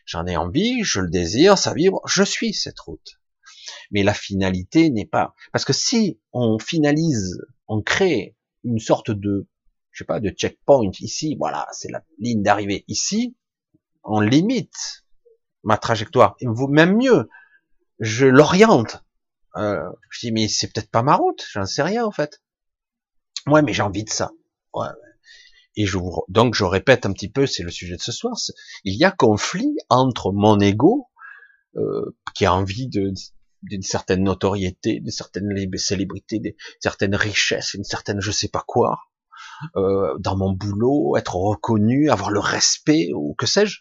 [0.06, 3.20] J'en ai envie, je le désire, ça vibre, je suis cette route.
[3.90, 9.48] Mais la finalité n'est pas, parce que si on finalise, on crée une sorte de,
[9.92, 13.36] je sais pas, de checkpoint ici, voilà, c'est la ligne d'arrivée ici,
[14.04, 15.04] on limite
[15.62, 16.36] ma trajectoire.
[16.68, 17.28] Même mieux,
[18.00, 19.04] je l'oriente.
[19.56, 22.42] Euh, je dis mais c'est peut-être pas ma route, j'en sais rien en fait.
[23.46, 24.30] Ouais, mais j'ai envie de ça.
[24.72, 24.88] Ouais.
[25.76, 28.34] Et je vous, donc je répète un petit peu, c'est le sujet de ce soir.
[28.84, 31.08] Il y a conflit entre mon ego
[31.76, 38.20] euh, qui a envie d'une certaine notoriété, d'une certaine célébrité, d'une certaine richesse, une certaine
[38.20, 38.98] je sais pas quoi,
[39.76, 43.80] euh, dans mon boulot, être reconnu, avoir le respect ou que sais-je.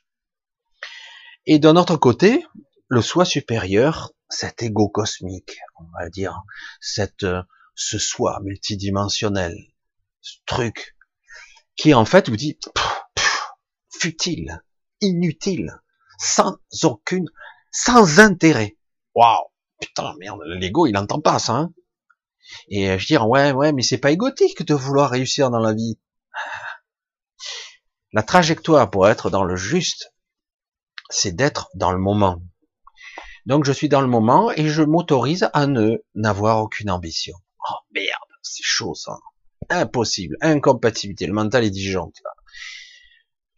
[1.45, 2.45] Et d'un autre côté,
[2.87, 6.41] le soi supérieur, cet ego cosmique, on va dire,
[6.79, 7.41] cette, euh,
[7.75, 9.55] ce soi multidimensionnel,
[10.21, 10.95] ce truc,
[11.75, 12.59] qui en fait vous dit,
[13.99, 14.61] futile,
[15.01, 15.81] inutile,
[16.17, 17.29] sans aucune,
[17.71, 18.77] sans intérêt.
[19.15, 19.47] Waouh,
[19.79, 21.73] putain, merde, l'ego, il entend pas ça, hein.
[22.69, 25.99] Et je dis, ouais, ouais, mais c'est pas égotique de vouloir réussir dans la vie.
[28.13, 30.13] La trajectoire pour être dans le juste,
[31.09, 32.41] c'est d'être dans le moment.
[33.45, 37.35] Donc je suis dans le moment et je m'autorise à ne n'avoir aucune ambition.
[37.69, 39.17] Oh merde, c'est chaud ça.
[39.69, 42.21] Impossible, incompatibilité, le mental est disjoncte.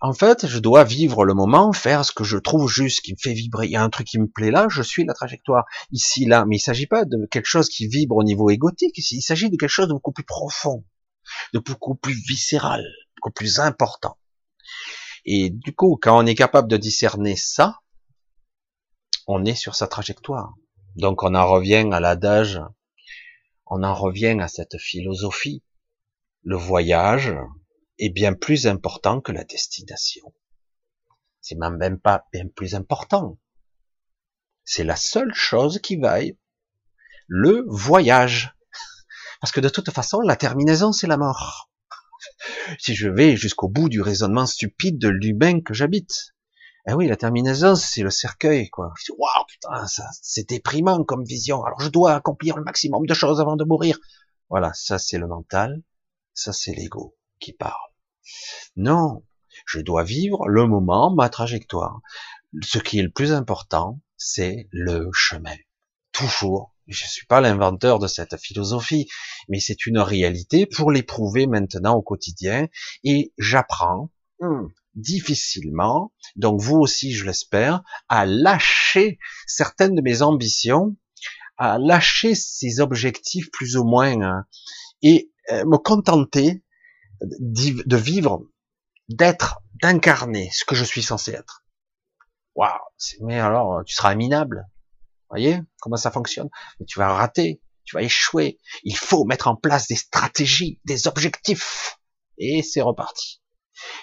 [0.06, 3.18] En fait, je dois vivre le moment, faire ce que je trouve juste, qui me
[3.18, 3.68] fait vibrer.
[3.68, 5.64] Il y a un truc qui me plaît là, je suis la trajectoire.
[5.94, 9.22] Ici, là, mais il s'agit pas de quelque chose qui vibre au niveau égotique, il
[9.22, 10.84] s'agit de quelque chose de beaucoup plus profond,
[11.54, 12.84] de beaucoup plus viscéral,
[13.16, 14.18] beaucoup plus important.
[15.24, 17.80] Et du coup, quand on est capable de discerner ça,
[19.26, 20.54] on est sur sa trajectoire.
[20.98, 22.60] Donc on en revient à l'adage,
[23.68, 25.64] on en revient à cette philosophie.
[26.44, 27.34] Le voyage
[28.00, 30.34] est bien plus important que la destination.
[31.42, 33.38] C'est même pas bien plus important.
[34.64, 36.38] C'est la seule chose qui vaille.
[37.28, 38.56] Le voyage.
[39.42, 41.70] Parce que de toute façon, la terminaison, c'est la mort
[42.80, 46.34] si je vais jusqu'au bout du raisonnement stupide de l'humain que j'habite.
[46.88, 48.94] Eh oui, la terminaison, c'est le cercueil, quoi.
[49.18, 49.86] Waouh, putain,
[50.22, 51.64] c'est déprimant comme vision.
[51.64, 54.00] Alors je dois accomplir le maximum de choses avant de mourir.
[54.50, 55.82] Voilà, ça c'est le mental,
[56.34, 57.92] ça c'est l'ego qui parle.
[58.76, 59.24] Non,
[59.66, 62.02] je dois vivre le moment, ma trajectoire.
[62.62, 65.56] Ce qui est le plus important, c'est le chemin.
[66.12, 69.08] Toujours je suis pas l'inventeur de cette philosophie,
[69.48, 72.68] mais c'est une réalité pour l'éprouver maintenant au quotidien.
[73.04, 80.96] Et j'apprends hmm, difficilement, donc vous aussi je l'espère, à lâcher certaines de mes ambitions,
[81.58, 84.46] à lâcher ces objectifs plus ou moins, hein,
[85.02, 86.64] et euh, me contenter
[87.24, 88.44] de vivre,
[89.10, 91.64] d'être, d'incarner ce que je suis censé être.
[92.56, 92.78] Waouh,
[93.22, 94.68] mais alors tu seras minable
[95.34, 96.50] voyez comment ça fonctionne?
[96.80, 98.60] Mais tu vas rater, tu vas échouer.
[98.84, 101.98] Il faut mettre en place des stratégies, des objectifs.
[102.38, 103.42] Et c'est reparti.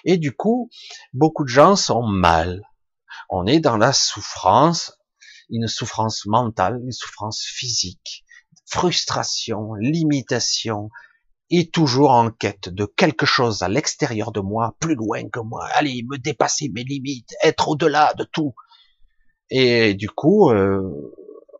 [0.04, 0.70] Et du coup,
[1.12, 2.62] beaucoup de gens sont mal.
[3.28, 4.98] On est dans la souffrance,
[5.48, 8.24] une souffrance mentale, une souffrance physique,
[8.66, 10.90] frustration, limitation,
[11.50, 15.66] et toujours en quête de quelque chose à l'extérieur de moi, plus loin que moi,
[15.74, 18.54] allez, me dépasser mes limites, être au-delà de tout.
[19.50, 21.12] Et du coup, euh,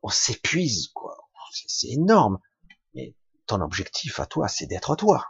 [0.03, 1.17] on s'épuise, quoi.
[1.67, 2.39] C'est énorme.
[2.95, 3.15] Mais
[3.47, 5.27] ton objectif à toi, c'est d'être toi.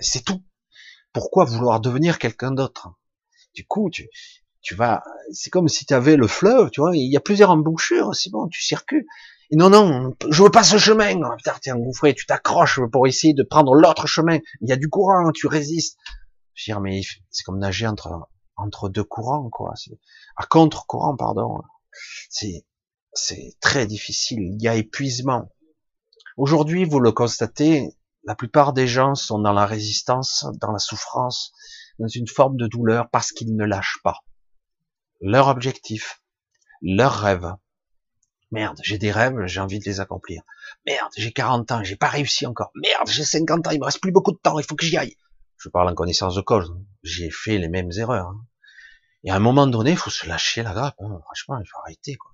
[0.00, 0.44] C'est tout.
[1.14, 2.90] Pourquoi vouloir devenir quelqu'un d'autre?
[3.54, 4.10] Du coup, tu,
[4.60, 7.50] tu vas, c'est comme si tu avais le fleuve, tu vois, il y a plusieurs
[7.50, 9.06] embouchures, c'est bon, tu circules.
[9.52, 11.14] Non, non, je veux pas ce chemin.
[11.22, 14.38] Oh, putain, t'es engouffré, tu t'accroches pour essayer de prendre l'autre chemin.
[14.60, 15.98] Il y a du courant, tu résistes.
[16.54, 19.74] Je veux dire, mais c'est comme nager entre, entre deux courants, quoi.
[20.36, 21.60] À contre-courant, pardon.
[22.28, 22.66] C'est,
[23.12, 24.40] c'est très difficile.
[24.40, 25.48] Il y a épuisement.
[26.36, 31.52] Aujourd'hui, vous le constatez, la plupart des gens sont dans la résistance, dans la souffrance,
[31.98, 34.20] dans une forme de douleur parce qu'ils ne lâchent pas
[35.20, 36.22] leur objectif,
[36.82, 37.54] leur rêve.
[38.56, 40.40] Merde, j'ai des rêves, j'ai envie de les accomplir.
[40.86, 42.70] Merde, j'ai 40 ans, j'ai pas réussi encore.
[42.74, 44.96] Merde, j'ai 50 ans, il me reste plus beaucoup de temps, il faut que j'y
[44.96, 45.14] aille.
[45.58, 46.74] Je parle en connaissance de cause.
[47.02, 48.28] J'ai fait les mêmes erreurs.
[48.28, 48.46] Hein.
[49.24, 50.96] Et à un moment donné, il faut se lâcher la grappe.
[51.00, 51.20] Hein.
[51.24, 52.14] Franchement, il faut arrêter.
[52.14, 52.32] Quoi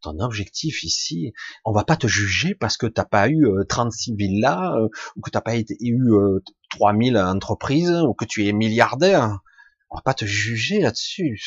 [0.00, 1.34] ton objectif ici,
[1.66, 5.20] on va pas te juger parce que t'as pas eu 36 euh, villas, euh, ou
[5.20, 5.66] que t'as pas eu
[6.70, 9.40] 3000 euh, entreprises, ou que tu es milliardaire.
[9.90, 11.38] On va pas te juger là-dessus.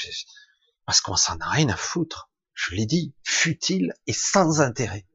[0.86, 2.30] Parce qu'on s'en a rien à foutre.
[2.54, 5.06] Je l'ai dit, futile et sans intérêt.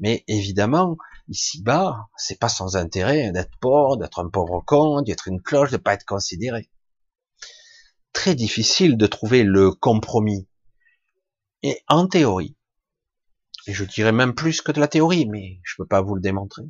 [0.00, 0.96] Mais évidemment,
[1.28, 5.76] ici-bas, c'est pas sans intérêt d'être pauvre, d'être un pauvre con, d'être une cloche, de
[5.76, 6.70] pas être considéré.
[8.12, 10.48] très difficile de trouver le compromis.
[11.62, 12.56] Et en théorie,
[13.66, 16.20] et je dirais même plus que de la théorie, mais je peux pas vous le
[16.20, 16.64] démontrer.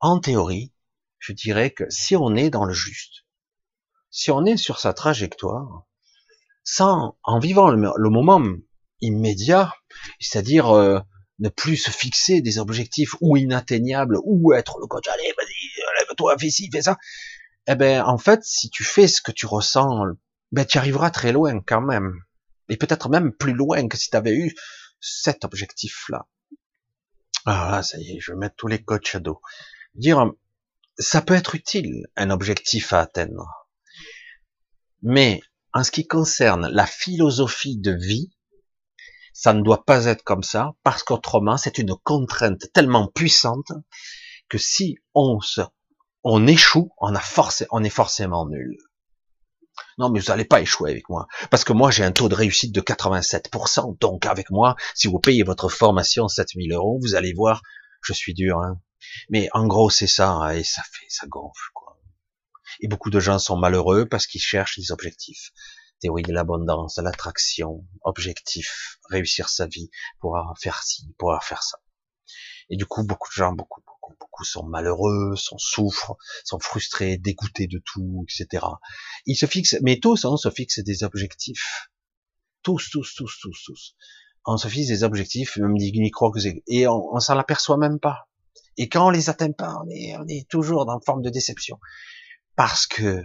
[0.00, 0.72] En théorie,
[1.18, 3.24] je dirais que si on est dans le juste,
[4.10, 5.87] si on est sur sa trajectoire,
[6.70, 8.42] sans, en vivant le, moment
[9.00, 9.72] immédiat,
[10.20, 11.00] c'est-à-dire euh,
[11.38, 16.36] ne plus se fixer des objectifs ou inatteignables ou être le coach, allez, vas-y, lève-toi,
[16.38, 16.98] fais ci, fais ça.
[17.68, 20.04] Eh ben, en fait, si tu fais ce que tu ressens,
[20.52, 22.12] ben, tu arriveras très loin quand même.
[22.68, 24.54] Et peut-être même plus loin que si tu avais eu
[25.00, 26.26] cet objectif-là.
[27.46, 29.40] Ah ça y est, je vais mettre tous les coachs à dos.
[29.94, 30.32] Dire,
[30.98, 33.70] ça peut être utile, un objectif à atteindre.
[35.00, 35.40] Mais,
[35.78, 38.32] en ce qui concerne la philosophie de vie,
[39.32, 43.70] ça ne doit pas être comme ça, parce qu'autrement, c'est une contrainte tellement puissante
[44.48, 45.60] que si on se,
[46.24, 48.76] on échoue, on a forcé, on est forcément nul.
[49.98, 51.28] Non, mais vous n'allez pas échouer avec moi.
[51.48, 53.98] Parce que moi, j'ai un taux de réussite de 87%.
[54.00, 57.62] Donc, avec moi, si vous payez votre formation 7000 euros, vous allez voir,
[58.02, 58.58] je suis dur.
[58.58, 58.80] Hein.
[59.30, 60.30] Mais en gros, c'est ça.
[60.30, 61.70] Hein, et ça fait, ça gonfle.
[62.80, 65.50] Et beaucoup de gens sont malheureux parce qu'ils cherchent des objectifs.
[66.00, 71.78] Théorie de l'abondance, de l'attraction, objectif, réussir sa vie, pouvoir faire ci, pouvoir faire ça.
[72.70, 73.82] Et du coup, beaucoup de gens, beaucoup,
[74.20, 78.64] beaucoup sont malheureux, sont souffrent, sont frustrés, dégoûtés de tout, etc.
[79.26, 81.88] Ils se fixent, mais tous, hein, on se fixe des objectifs.
[82.62, 83.96] Tous, tous, tous, tous, tous.
[84.44, 86.32] On se fixe des objectifs, même des micro
[86.68, 88.28] et on, on s'en aperçoit même pas.
[88.76, 91.30] Et quand on les atteint pas, on est, on est toujours dans une forme de
[91.30, 91.80] déception.
[92.58, 93.22] Parce que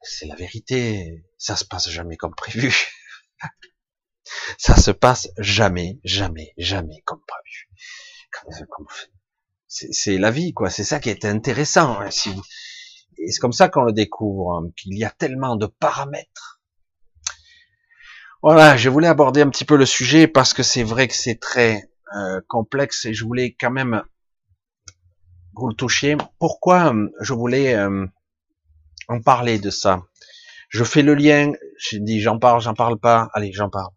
[0.00, 2.74] c'est la vérité, ça se passe jamais comme prévu.
[4.58, 7.68] ça se passe jamais, jamais, jamais comme prévu.
[9.58, 10.70] C'est la vie, quoi.
[10.70, 12.00] C'est ça qui est intéressant.
[12.00, 12.08] Hein,
[13.18, 16.62] Et c'est comme ça qu'on le découvre, hein, qu'il y a tellement de paramètres.
[18.42, 21.38] Voilà, je voulais aborder un petit peu le sujet parce que c'est vrai que c'est
[21.38, 24.02] très euh, complexe et je voulais quand même
[25.52, 26.16] vous le toucher.
[26.38, 28.06] Pourquoi euh, je voulais euh,
[29.08, 30.02] en parler de ça
[30.68, 31.52] Je fais le lien.
[31.78, 33.28] J'ai dit j'en parle, j'en parle pas.
[33.34, 33.92] Allez, j'en parle.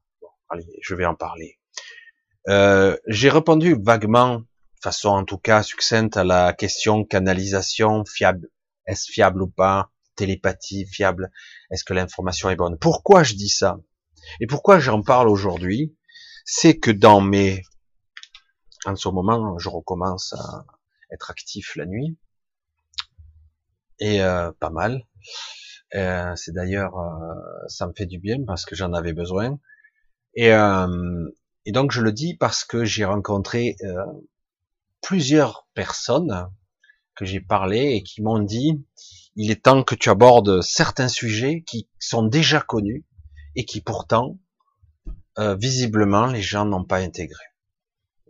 [0.49, 1.59] allez, je vais en parler.
[2.47, 4.43] J'ai répondu vaguement
[4.81, 8.49] façon en tout cas succincte à la question canalisation fiable.
[8.87, 9.91] Est-ce fiable ou pas?
[10.15, 11.31] Télépathie fiable?
[11.69, 12.77] Est-ce que l'information est bonne?
[12.77, 13.79] Pourquoi je dis ça?
[14.39, 15.95] Et pourquoi j'en parle aujourd'hui?
[16.45, 17.61] C'est que dans mes...
[18.85, 20.65] En ce moment, je recommence à
[21.11, 22.17] être actif la nuit.
[24.01, 25.03] Et euh, pas mal.
[25.93, 29.59] Euh, c'est d'ailleurs, euh, ça me fait du bien parce que j'en avais besoin.
[30.33, 30.51] Et,
[31.65, 33.75] et donc je le dis parce que j'ai rencontré
[35.01, 36.47] plusieurs personnes
[37.15, 38.81] que j'ai parlé et qui m'ont dit
[39.35, 43.05] il est temps que tu abordes certains sujets qui sont déjà connus
[43.57, 44.39] et qui pourtant
[45.37, 47.43] visiblement les gens n'ont pas intégré.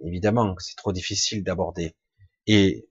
[0.03, 1.95] Évidemment, c'est trop difficile d'aborder.
[2.47, 2.89] Et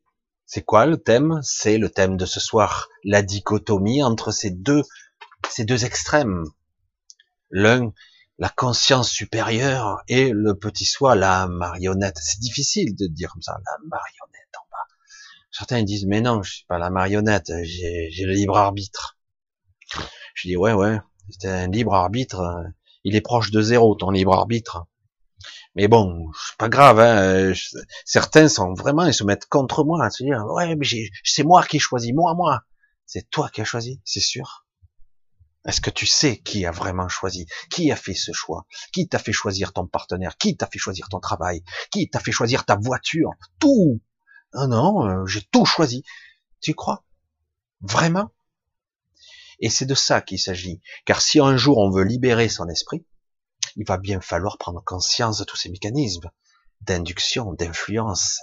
[0.53, 1.39] c'est quoi le thème?
[1.45, 4.83] C'est le thème de ce soir, la dichotomie entre ces deux
[5.49, 6.45] ces deux extrêmes.
[7.51, 7.93] L'un
[8.41, 12.19] la conscience supérieure et le petit soi, la marionnette.
[12.21, 14.89] C'est difficile de dire comme ça, la marionnette en bas.
[15.53, 19.19] Certains disent, mais non, je suis pas la marionnette, j'ai le libre arbitre.
[20.35, 20.99] Je dis, ouais, ouais,
[21.39, 22.43] c'est un libre arbitre,
[23.05, 24.85] il est proche de zéro, ton libre arbitre.
[25.77, 27.53] Mais bon, c'est pas grave, hein.
[28.05, 30.87] certains sont vraiment, ils se mettent contre moi, à se dire, ouais, mais
[31.25, 32.63] c'est moi qui ai choisi, moi, moi.
[33.07, 34.67] C'est toi qui as choisi, c'est sûr.
[35.67, 39.19] Est-ce que tu sais qui a vraiment choisi Qui a fait ce choix Qui t'a
[39.19, 42.77] fait choisir ton partenaire Qui t'a fait choisir ton travail Qui t'a fait choisir ta
[42.77, 44.01] voiture Tout
[44.55, 46.03] Non, non, euh, j'ai tout choisi.
[46.61, 47.05] Tu crois?
[47.83, 48.31] Vraiment?
[49.59, 50.81] Et c'est de ça qu'il s'agit.
[51.05, 53.05] Car si un jour on veut libérer son esprit,
[53.77, 56.31] il va bien falloir prendre conscience de tous ces mécanismes
[56.83, 58.41] d'induction, d'influence.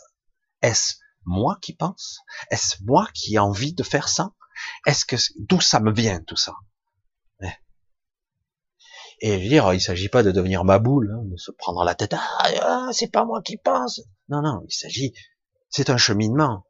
[0.62, 2.20] Est-ce moi qui pense?
[2.52, 4.34] Est-ce moi qui ai envie de faire ça?
[4.86, 6.56] Est-ce que d'où ça me vient tout ça?
[9.20, 11.84] Et je veux dire, il s'agit pas de devenir ma boule, hein, de se prendre
[11.84, 12.14] la tête.
[12.14, 14.02] Ah, ah, c'est pas moi qui pense.
[14.30, 15.14] Non, non, il s'agit.
[15.70, 16.66] C'est un cheminement.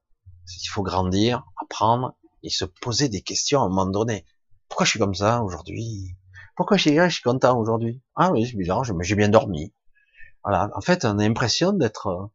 [0.64, 4.26] Il faut grandir, apprendre et se poser des questions à un moment donné.
[4.70, 6.17] Pourquoi je suis comme ça aujourd'hui?
[6.58, 8.02] Pourquoi je suis, content aujourd'hui?
[8.16, 9.76] Ah oui, c'est bizarre, j'ai bien dormi.
[10.44, 10.72] Voilà.
[10.74, 12.26] En fait, on a l'impression d'être euh,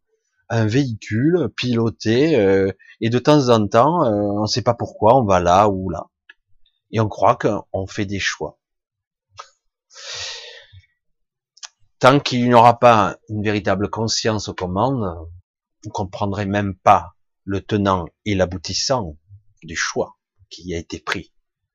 [0.48, 2.70] un véhicule piloté euh,
[3.00, 5.90] et de temps en temps, euh, on ne sait pas pourquoi, on va là ou
[5.90, 6.06] là.
[6.92, 8.60] Et on croit qu'on fait des choix.
[11.98, 15.16] Tant qu'il n'y aura pas une véritable conscience aux commandes,
[15.82, 19.16] vous comprendrez même pas le tenant et l'aboutissant
[19.64, 20.16] du choix
[20.48, 21.32] qui a été pris.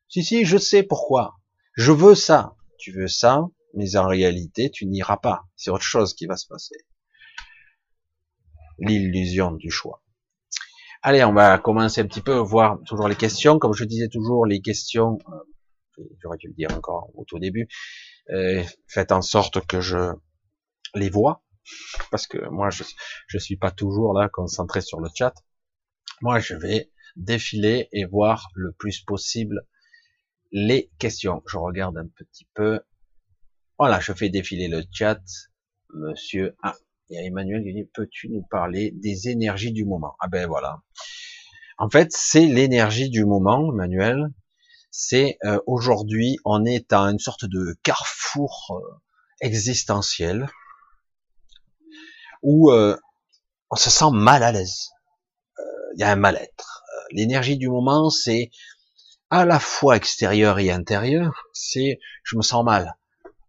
[0.07, 1.36] Si, si, je sais pourquoi.
[1.77, 2.55] Je veux ça.
[2.79, 3.43] Tu veux ça,
[3.75, 5.43] mais en réalité, tu n'iras pas.
[5.55, 6.75] C'est autre chose qui va se passer.
[8.79, 10.03] L'illusion du choix.
[11.03, 13.59] Allez, on va commencer un petit peu, voir toujours les questions.
[13.59, 17.67] Comme je disais toujours, les questions, euh, j'aurais dû le dire encore au tout début,
[18.31, 20.13] euh, faites en sorte que je
[20.95, 21.43] les vois,
[22.09, 22.83] parce que moi, je
[23.27, 25.33] je suis pas toujours là concentré sur le chat.
[26.21, 29.67] Moi, je vais défiler et voir le plus possible
[30.51, 31.43] les questions.
[31.47, 32.81] Je regarde un petit peu.
[33.77, 35.21] Voilà, je fais défiler le chat.
[35.93, 36.75] Monsieur, ah,
[37.09, 40.15] il y a Emmanuel qui dit, peux-tu nous parler des énergies du moment?
[40.19, 40.81] Ah ben voilà.
[41.77, 44.33] En fait, c'est l'énergie du moment, Emmanuel.
[44.89, 48.99] C'est euh, aujourd'hui, on est à une sorte de carrefour euh,
[49.41, 50.49] existentiel
[52.41, 52.97] où euh,
[53.69, 54.89] on se sent mal à l'aise.
[55.95, 56.83] Il y a un mal-être.
[57.11, 58.51] L'énergie du moment, c'est
[59.29, 61.47] à la fois extérieur et intérieur.
[61.53, 62.97] C'est, je me sens mal.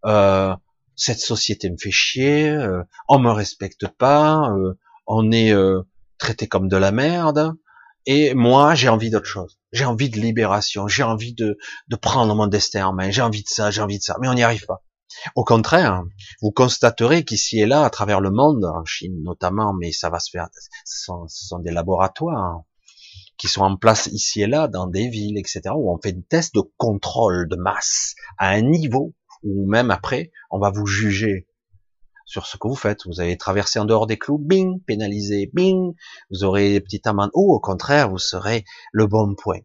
[0.04, 0.54] Euh,
[0.98, 4.74] cette société me fait chier, euh, on me respecte pas, euh,
[5.06, 5.82] on est euh,
[6.18, 7.54] traité comme de la merde,
[8.04, 9.58] et moi j'ai envie d'autre chose.
[9.70, 11.56] J'ai envie de libération, j'ai envie de,
[11.86, 14.28] de prendre mon destin en main, j'ai envie de ça, j'ai envie de ça, mais
[14.28, 14.82] on n'y arrive pas.
[15.36, 16.02] Au contraire,
[16.42, 20.18] vous constaterez qu'ici et là, à travers le monde, en Chine notamment, mais ça va
[20.18, 20.48] se faire,
[20.84, 22.64] ce sont, ce sont des laboratoires hein,
[23.38, 26.22] qui sont en place ici et là, dans des villes, etc., où on fait des
[26.22, 31.46] tests de contrôle de masse à un niveau ou même après, on va vous juger
[32.24, 33.06] sur ce que vous faites.
[33.06, 35.94] Vous avez traversé en dehors des clous, bing, pénalisé, bing,
[36.30, 39.60] vous aurez des petites amendes, ou au contraire, vous serez le bon point.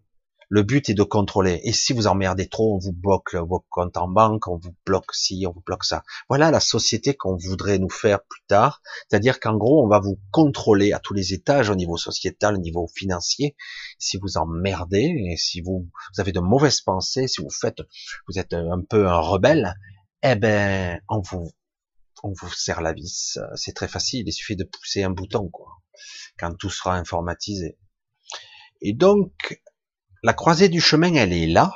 [0.56, 1.62] Le but est de contrôler.
[1.64, 5.12] Et si vous emmerdez trop, on vous bloque vos comptes en banque, on vous bloque
[5.12, 6.04] ci, on vous bloque ça.
[6.30, 8.84] Voilà la société qu'on voudrait nous faire plus tard.
[9.10, 12.60] C'est-à-dire qu'en gros, on va vous contrôler à tous les étages, au niveau sociétal, au
[12.60, 13.56] niveau financier.
[13.98, 17.82] Si vous emmerdez, et si vous, vous avez de mauvaises pensées, si vous faites,
[18.28, 19.74] vous êtes un peu un rebelle,
[20.22, 21.50] eh ben, on vous,
[22.22, 23.40] on vous serre la vis.
[23.56, 24.28] C'est très facile.
[24.28, 25.80] Il suffit de pousser un bouton, quoi.
[26.38, 27.76] Quand tout sera informatisé.
[28.86, 29.63] Et donc,
[30.24, 31.74] la croisée du chemin, elle est là.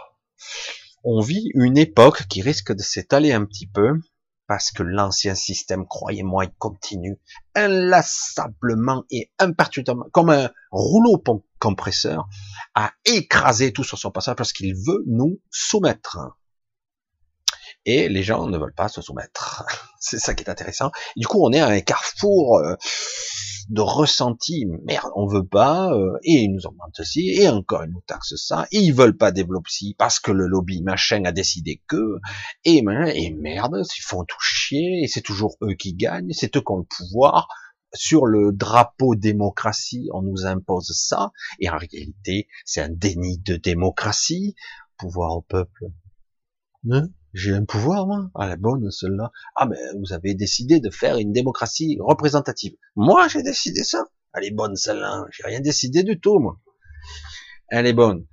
[1.03, 3.93] On vit une époque qui risque de s'étaler un petit peu,
[4.47, 7.19] parce que l'ancien système, croyez-moi, il continue
[7.53, 11.21] inlassablement et imperturbablement, comme un rouleau
[11.59, 12.27] compresseur,
[12.73, 16.17] à écraser tout sur son passage parce qu'il veut nous soumettre.
[17.88, 19.63] Et les gens ne veulent pas se soumettre.
[19.99, 20.91] C'est ça qui est intéressant.
[21.15, 22.75] du coup, on est à un carrefour euh,
[23.69, 27.91] de ressenti, merde, on veut pas, euh, et ils nous augmentent ci, et encore ils
[27.91, 31.31] nous taxent ça, et ils veulent pas développer ci, parce que le lobby machin a
[31.31, 32.19] décidé que,
[32.65, 36.61] et, et merde, ils font tout chier, et c'est toujours eux qui gagnent, c'est eux
[36.61, 37.47] qui ont le pouvoir,
[37.93, 43.55] sur le drapeau démocratie, on nous impose ça, et en réalité, c'est un déni de
[43.55, 44.55] démocratie,
[44.97, 45.85] pouvoir au peuple.
[46.91, 47.07] Hein?
[47.38, 49.31] J'ai un pouvoir, moi Ah, la bonne, celle-là.
[49.55, 52.73] Ah, mais vous avez décidé de faire une démocratie représentative.
[52.95, 54.05] Moi, j'ai décidé ça.
[54.33, 55.23] Elle est bonne, celle-là.
[55.29, 56.59] J'ai rien décidé du tout, moi.
[57.69, 58.25] Elle est bonne.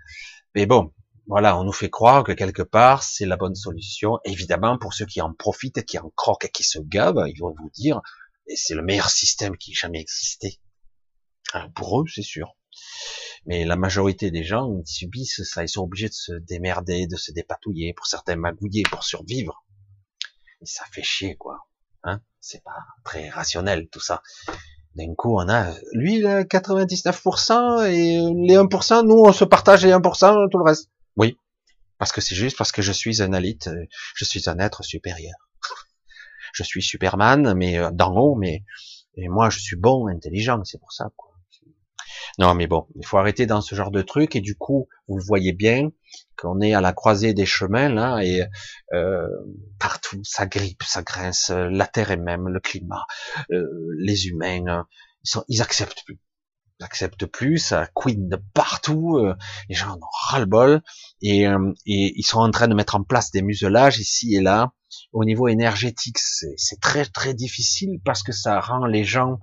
[0.54, 0.94] Mais bon,
[1.26, 4.20] voilà, on nous fait croire que quelque part, c'est la bonne solution.
[4.24, 7.54] Évidemment, pour ceux qui en profitent, qui en croquent et qui se gavent, ils vont
[7.58, 8.00] vous dire,
[8.46, 10.60] et c'est le meilleur système qui ait jamais existé.
[11.52, 12.56] Ah, pour eux, c'est sûr.
[13.46, 17.32] Mais la majorité des gens subissent ça, ils sont obligés de se démerder, de se
[17.32, 19.64] dépatouiller, pour certains magouiller pour survivre.
[20.60, 21.66] Et ça fait chier, quoi.
[22.04, 22.20] Hein?
[22.40, 24.22] C'est pas très rationnel tout ça.
[24.94, 29.84] D'un coup, on a lui il a 99% et les 1%, nous on se partage
[29.84, 30.88] les 1%, tout le reste.
[31.16, 31.36] Oui,
[31.98, 33.68] parce que c'est juste parce que je suis un élite,
[34.14, 35.34] je suis un être supérieur.
[36.52, 38.62] je suis Superman, mais euh, d'en haut, mais
[39.16, 41.10] et moi je suis bon, intelligent, c'est pour ça.
[41.16, 41.33] Quoi.
[42.38, 44.34] Non, mais bon, il faut arrêter dans ce genre de truc.
[44.34, 45.90] Et du coup, vous le voyez bien,
[46.36, 48.42] qu'on est à la croisée des chemins là, et
[48.92, 49.28] euh,
[49.78, 53.06] partout, ça grippe, ça grince, la terre et même, le climat,
[53.52, 53.64] euh,
[53.98, 54.84] les humains,
[55.24, 56.18] ils sont, ils acceptent plus.
[56.80, 59.36] Ils acceptent plus, ça queen de partout, euh,
[59.68, 60.82] les gens en ont ras-le-bol,
[61.22, 64.40] et, euh, et ils sont en train de mettre en place des muselages ici et
[64.40, 64.72] là.
[65.12, 69.38] Au niveau énergétique, c'est très très difficile parce que ça rend les gens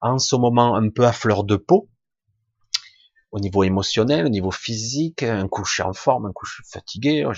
[0.00, 1.88] en ce moment un peu à fleur de peau,
[3.32, 7.32] au niveau émotionnel, au niveau physique, un coup en forme, un coup fatigué, on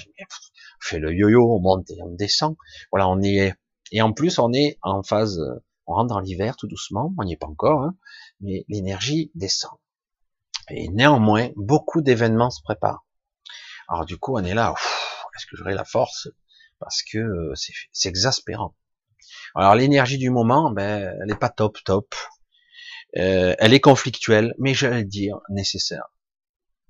[0.81, 2.57] fait le yo-yo, on monte et on descend.
[2.93, 3.55] Voilà, on est,
[3.91, 5.41] et en plus on est en phase,
[5.87, 7.97] on rentre dans l'hiver tout doucement, on n'y est pas encore, hein,
[8.41, 9.73] mais l'énergie descend.
[10.71, 13.07] Et néanmoins, beaucoup d'événements se préparent.
[13.89, 14.75] Alors du coup, on est là,
[15.35, 16.29] est-ce que j'aurai la force?
[16.79, 17.55] Parce que euh,
[17.93, 18.77] c'est exaspérant.
[19.55, 22.15] Alors l'énergie du moment, ben, elle n'est pas top top.
[23.17, 26.05] Euh, elle est conflictuelle, mais j'allais dire nécessaire.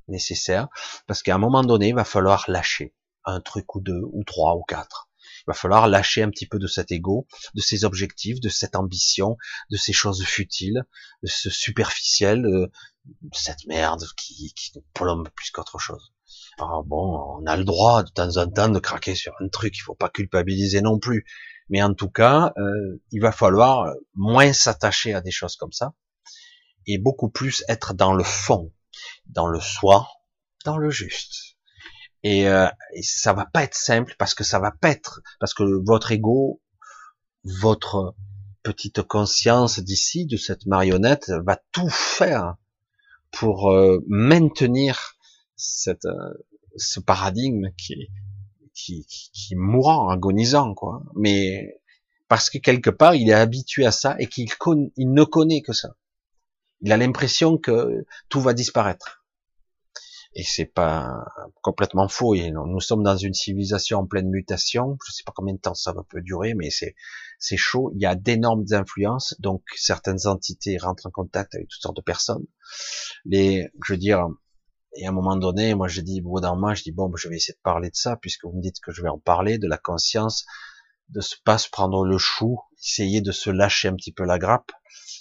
[0.08, 0.68] Nécessaire,
[1.06, 2.94] parce qu'à un moment donné, il va falloir lâcher.
[3.24, 5.08] un truc ou deux, ou trois, ou quatre.
[5.40, 8.74] Il va falloir lâcher un petit peu de cet ego, de ses objectifs, de cette
[8.74, 9.36] ambition,
[9.70, 10.84] de ces choses futiles,
[11.22, 12.70] de ce superficiel, de
[13.32, 16.12] cette merde qui, qui nous plombe plus qu'autre chose.
[16.58, 19.76] Alors bon, on a le droit de temps en temps de craquer sur un truc,
[19.76, 21.26] il faut pas culpabiliser non plus.
[21.68, 25.92] Mais en tout cas, euh, il va falloir moins s'attacher à des choses comme ça
[26.88, 28.72] et beaucoup plus être dans le fond,
[29.26, 30.08] dans le soi,
[30.64, 31.56] dans le juste.
[32.24, 32.66] Et, euh,
[33.02, 36.60] ça va pas être simple parce que ça va pas être parce que votre ego,
[37.44, 38.16] votre
[38.64, 42.56] petite conscience d'ici de cette marionnette va tout faire
[43.30, 45.14] pour euh, maintenir
[45.54, 46.34] cette, euh,
[46.76, 48.10] ce paradigme qui,
[48.74, 51.02] qui, qui, mourant, agonisant, quoi.
[51.14, 51.80] Mais
[52.28, 54.48] parce que quelque part, il est habitué à ça et qu'il
[54.96, 55.94] il ne connaît que ça.
[56.80, 59.24] Il a l'impression que tout va disparaître.
[60.34, 61.24] Et c'est pas
[61.62, 62.36] complètement faux.
[62.36, 64.96] nous sommes dans une civilisation en pleine mutation.
[65.06, 67.90] Je sais pas combien de temps ça va peut durer, mais c'est chaud.
[67.94, 72.02] Il y a d'énormes influences, donc certaines entités rentrent en contact avec toutes sortes de
[72.02, 72.46] personnes.
[73.24, 74.28] Les, je veux dire,
[74.94, 77.36] et à un moment donné, moi, je dis, au bout je dis, bon, je vais
[77.36, 79.68] essayer de parler de ça, puisque vous me dites que je vais en parler, de
[79.68, 80.44] la conscience,
[81.10, 84.38] de se pas se prendre le chou, essayer de se lâcher un petit peu la
[84.38, 84.72] grappe,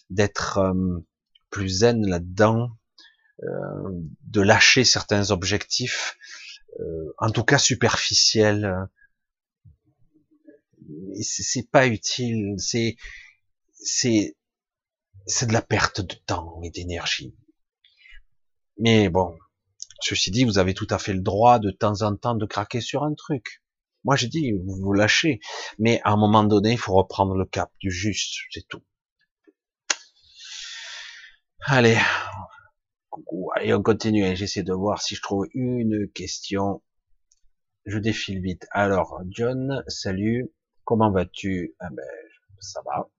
[0.10, 1.05] d'être euh,
[1.50, 2.70] plus zen là-dedans,
[3.43, 3.89] euh,
[4.24, 6.18] de lâcher certains objectifs,
[6.80, 8.88] euh, en tout cas superficiels.
[11.22, 12.95] C'est pas utile, c'est
[13.74, 14.38] c'est
[15.26, 17.36] c'est de la perte de temps et d'énergie.
[18.78, 19.38] Mais bon,
[20.02, 22.82] Ceci dit, vous avez tout à fait le droit de temps en temps de craquer
[22.82, 23.64] sur un truc.
[24.04, 25.39] Moi, j'ai dit, vous vous lâchez.
[25.80, 28.84] Mais à un moment donné, il faut reprendre le cap du juste, c'est tout.
[31.70, 31.97] Allez.
[33.57, 34.34] Allez, on continue.
[34.38, 36.82] J'essaie de voir si je trouve une question.
[37.86, 38.65] Je défile vite.
[38.72, 40.49] Alors, John, salut.
[40.86, 41.76] Comment vas-tu?
[41.82, 42.05] Ah ben,
[42.61, 43.09] ça va.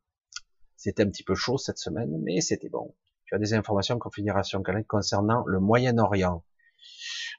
[0.77, 2.95] C'était un petit peu chaud cette semaine, mais c'était bon.
[3.27, 6.43] Tu as des informations configuration concernant le Moyen-Orient.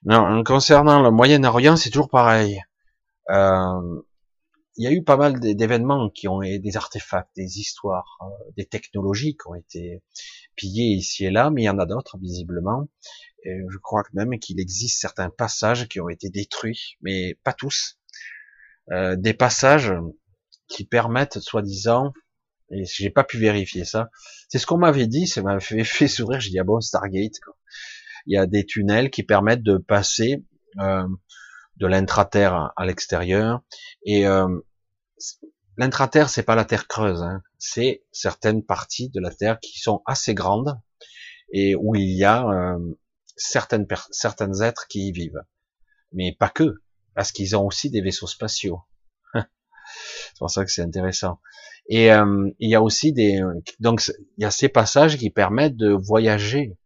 [0.03, 2.62] Non, concernant le Moyen-Orient, c'est toujours pareil.
[3.32, 4.01] Euh,
[4.80, 8.66] il y a eu pas mal d'événements qui ont des artefacts, des histoires, euh, des
[8.66, 10.02] technologies qui ont été
[10.56, 12.88] pillées ici et là, mais il y en a d'autres visiblement.
[13.44, 18.00] Et je crois même qu'il existe certains passages qui ont été détruits, mais pas tous.
[18.92, 19.94] Euh, des passages
[20.68, 22.14] qui permettent, soi-disant,
[22.72, 24.10] et j'ai pas pu vérifier ça,
[24.48, 26.40] c'est ce qu'on m'avait dit, ça m'avait fait, fait sourire.
[26.40, 27.40] J'ai dit ah bon Stargate.
[27.44, 27.56] Quoi
[28.26, 30.44] il y a des tunnels qui permettent de passer
[30.80, 31.08] euh,
[31.78, 33.62] de l'intraterre à l'extérieur.
[34.06, 34.48] Et euh,
[35.78, 37.42] l'intraterre, c'est pas la terre creuse, hein.
[37.58, 40.80] c'est certaines parties de la terre qui sont assez grandes
[41.54, 42.98] et où il y a euh,
[43.36, 45.42] certaines certains êtres qui y vivent,
[46.12, 46.82] mais pas que,
[47.16, 48.82] parce qu'ils ont aussi des vaisseaux spatiaux.
[49.34, 51.40] c'est pour ça que c'est intéressant.
[51.88, 53.42] Et euh, il y a aussi des
[53.80, 54.04] donc
[54.38, 56.78] il y a ces passages qui permettent de voyager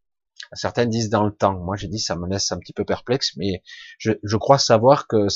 [0.56, 1.60] Certains disent dans le temps.
[1.60, 3.64] Moi, j'ai dit ça me laisse un petit peu perplexe, mais
[3.98, 5.28] je, crois savoir que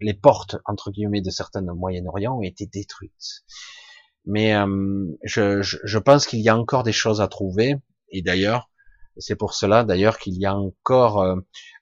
[0.00, 3.44] les portes entre guillemets de certains Moyen-Orient ont été détruites.
[4.24, 7.76] Mais euh, je, pense qu'il y a encore des choses à trouver.
[8.10, 8.70] Et d'ailleurs,
[9.16, 11.36] c'est pour cela d'ailleurs qu'il y a encore euh,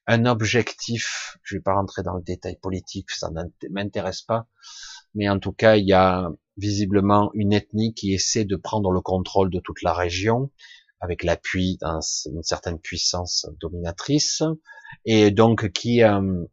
[0.06, 1.38] un objectif.
[1.42, 4.46] Je vais pas rentrer dans le détail politique, ça ne m'intéresse pas.
[5.14, 9.00] Mais en tout cas, il y a visiblement une ethnie qui essaie de prendre le
[9.00, 10.50] contrôle de toute la région
[11.04, 11.78] avec l'appui
[12.26, 14.42] d'une certaine puissance dominatrice,
[15.04, 16.44] et donc qui, euh,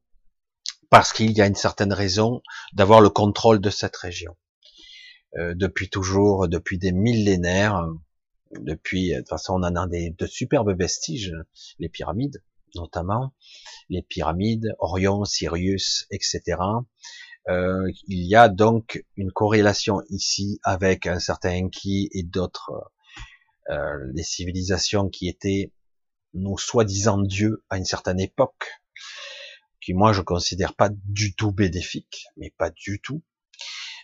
[0.89, 2.41] parce qu'il y a une certaine raison
[2.74, 4.36] d'avoir le contrôle de cette région.
[5.38, 7.88] Euh, depuis toujours, depuis des millénaires,
[8.60, 11.34] depuis, de toute façon, on en a des, de superbes vestiges,
[11.80, 12.43] les pyramides,
[12.76, 13.34] notamment,
[13.88, 16.58] les pyramides, Orion, Sirius, etc.
[17.47, 22.91] Euh, il y a donc une corrélation ici avec un certain Enki et d'autres
[23.70, 25.72] euh, les civilisations qui étaient
[26.34, 28.66] nos soi-disant dieux à une certaine époque,
[29.82, 33.22] qui moi je considère pas du tout bénéfiques, mais pas du tout.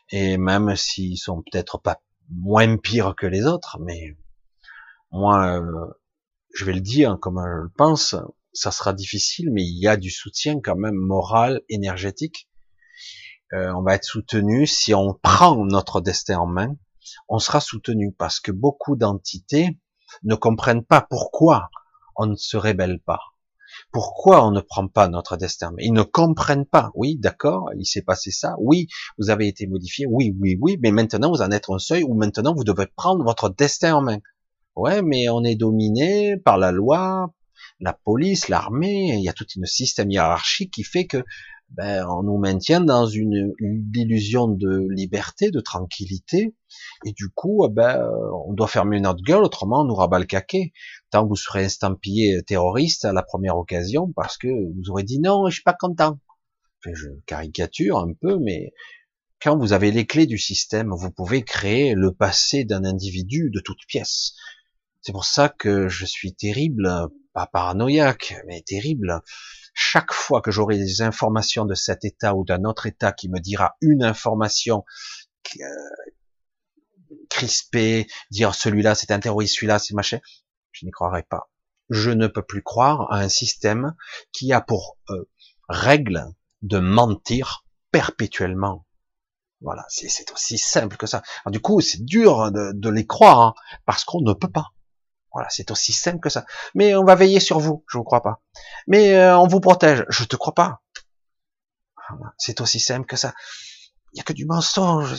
[0.09, 4.15] Et même s'ils sont peut-être pas moins pires que les autres, mais
[5.11, 5.87] moi, euh,
[6.53, 8.15] je vais le dire comme je le pense,
[8.53, 12.49] ça sera difficile, mais il y a du soutien quand même moral, énergétique.
[13.53, 16.75] Euh, on va être soutenu si on prend notre destin en main,
[17.29, 19.79] on sera soutenu parce que beaucoup d'entités
[20.23, 21.69] ne comprennent pas pourquoi
[22.15, 23.19] on ne se rébelle pas.
[23.91, 26.91] Pourquoi on ne prend pas notre destin ils ne comprennent pas.
[26.95, 28.55] Oui, d'accord, il s'est passé ça.
[28.59, 28.87] Oui,
[29.17, 30.05] vous avez été modifié.
[30.09, 30.77] Oui, oui, oui.
[30.81, 34.01] Mais maintenant, vous en êtes un seuil où maintenant vous devez prendre votre destin en
[34.01, 34.19] main.
[34.75, 37.33] Ouais, mais on est dominé par la loi,
[37.79, 39.15] la police, l'armée.
[39.15, 41.23] Il y a tout un système hiérarchique qui fait que
[41.69, 43.53] ben, on nous maintient dans une,
[43.93, 46.55] illusion de liberté, de tranquillité,
[47.05, 48.09] et du coup, ben,
[48.47, 50.71] on doit fermer notre gueule, autrement on nous rabat le caquet.
[51.11, 55.19] Tant que vous serez estampillé terroriste à la première occasion, parce que vous aurez dit
[55.19, 56.19] non, je suis pas content.
[56.79, 58.73] Enfin, je caricature un peu, mais
[59.41, 63.59] quand vous avez les clés du système, vous pouvez créer le passé d'un individu de
[63.59, 64.33] toute pièce.
[65.01, 66.89] C'est pour ça que je suis terrible,
[67.33, 69.21] pas paranoïaque, mais terrible
[69.79, 73.39] chaque fois que j'aurai des informations de cet état ou d'un autre état qui me
[73.39, 74.83] dira une information
[75.61, 75.65] euh,
[77.29, 80.17] crispée, dire celui-là c'est un terroriste, celui-là c'est machin,
[80.71, 81.51] je n'y croirai pas.
[81.91, 83.93] Je ne peux plus croire à un système
[84.31, 85.29] qui a pour euh,
[85.69, 86.25] règle
[86.63, 88.83] de mentir perpétuellement.
[89.61, 91.21] Voilà, c'est aussi simple que ça.
[91.45, 93.53] du coup, c'est dur de, les croire hein,
[93.85, 94.71] parce qu'on ne peut pas.
[95.37, 96.47] Voilà, c'est aussi simple que ça.
[96.73, 98.41] Mais on va veiller sur vous, je vous crois pas.
[98.87, 100.81] Mais euh, on vous protège, je te crois pas.
[102.39, 103.35] C'est aussi simple que ça.
[104.13, 105.13] Il y a que du mensonge,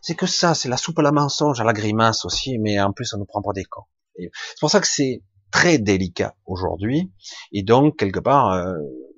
[0.00, 2.92] c'est que ça, c'est la soupe à la mensonge, à la grimace aussi, mais en
[2.92, 3.82] plus on nous prend pour des cons.
[4.16, 7.12] C'est pour ça que c'est très délicat aujourd'hui,
[7.50, 8.74] et donc quelque part, euh,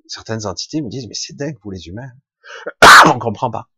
[0.07, 2.09] certaines entités me disent mais c'est dingue vous les humains,
[3.05, 3.69] on comprend pas.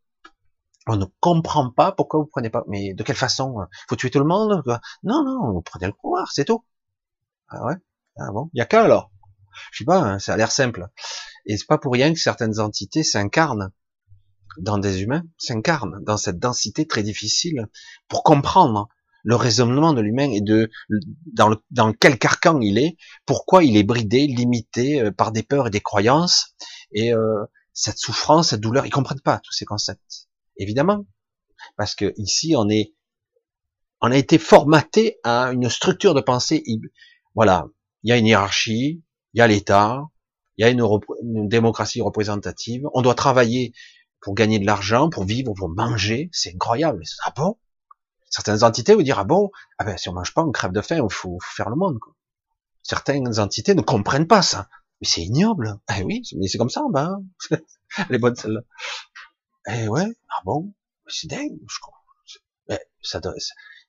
[0.92, 2.64] On ne comprend pas pourquoi vous prenez pas.
[2.68, 4.64] Mais de quelle façon Faut tuer tout le monde
[5.04, 6.66] Non, non, vous prenez le pouvoir, c'est tout.
[7.48, 7.76] Ah ouais?
[8.18, 8.50] Ah bon?
[8.54, 9.12] Il y a qu'un alors
[9.72, 10.88] Je sais pas, hein, ça a l'air simple.
[11.46, 13.72] Et c'est pas pour rien que certaines entités s'incarnent
[14.58, 17.68] dans des humains, s'incarnent dans cette densité très difficile
[18.08, 18.90] pour comprendre
[19.24, 20.72] le raisonnement de l'humain et de
[21.32, 25.44] dans, le, dans quel carcan il est, pourquoi il est bridé, limité euh, par des
[25.44, 26.56] peurs et des croyances
[26.92, 30.29] et euh, cette souffrance, cette douleur, ils comprennent pas tous ces concepts
[30.60, 31.06] évidemment,
[31.76, 32.94] parce que ici on est,
[34.02, 36.64] on a été formaté à une structure de pensée.
[37.36, 37.68] Voilà,
[38.04, 39.04] il y a une hiérarchie,
[39.34, 40.04] il y a l'État,
[40.58, 42.84] il y a une, démocratie représentative.
[42.94, 43.74] On doit travailler
[44.22, 46.30] pour gagner de l'argent, pour vivre, pour manger.
[46.34, 47.02] C'est incroyable.
[47.26, 47.58] Ah bon?
[48.30, 49.50] Certaines entités vous dire ah bon?
[49.78, 51.98] Ah ben si on mange pas on crève de faim, il faut, faire le monde.
[52.00, 52.14] Quoi.
[52.84, 54.70] Certaines entités ne comprennent pas ça.
[55.02, 55.80] Mais c'est ignoble.
[55.98, 57.24] Eh oui, mais c'est comme ça, ben.
[58.10, 58.62] Les bonnes celles-là.
[59.68, 60.74] Eh ouais, ah bon,
[61.08, 62.80] c'est dingue, je crois.
[63.02, 63.20] ça,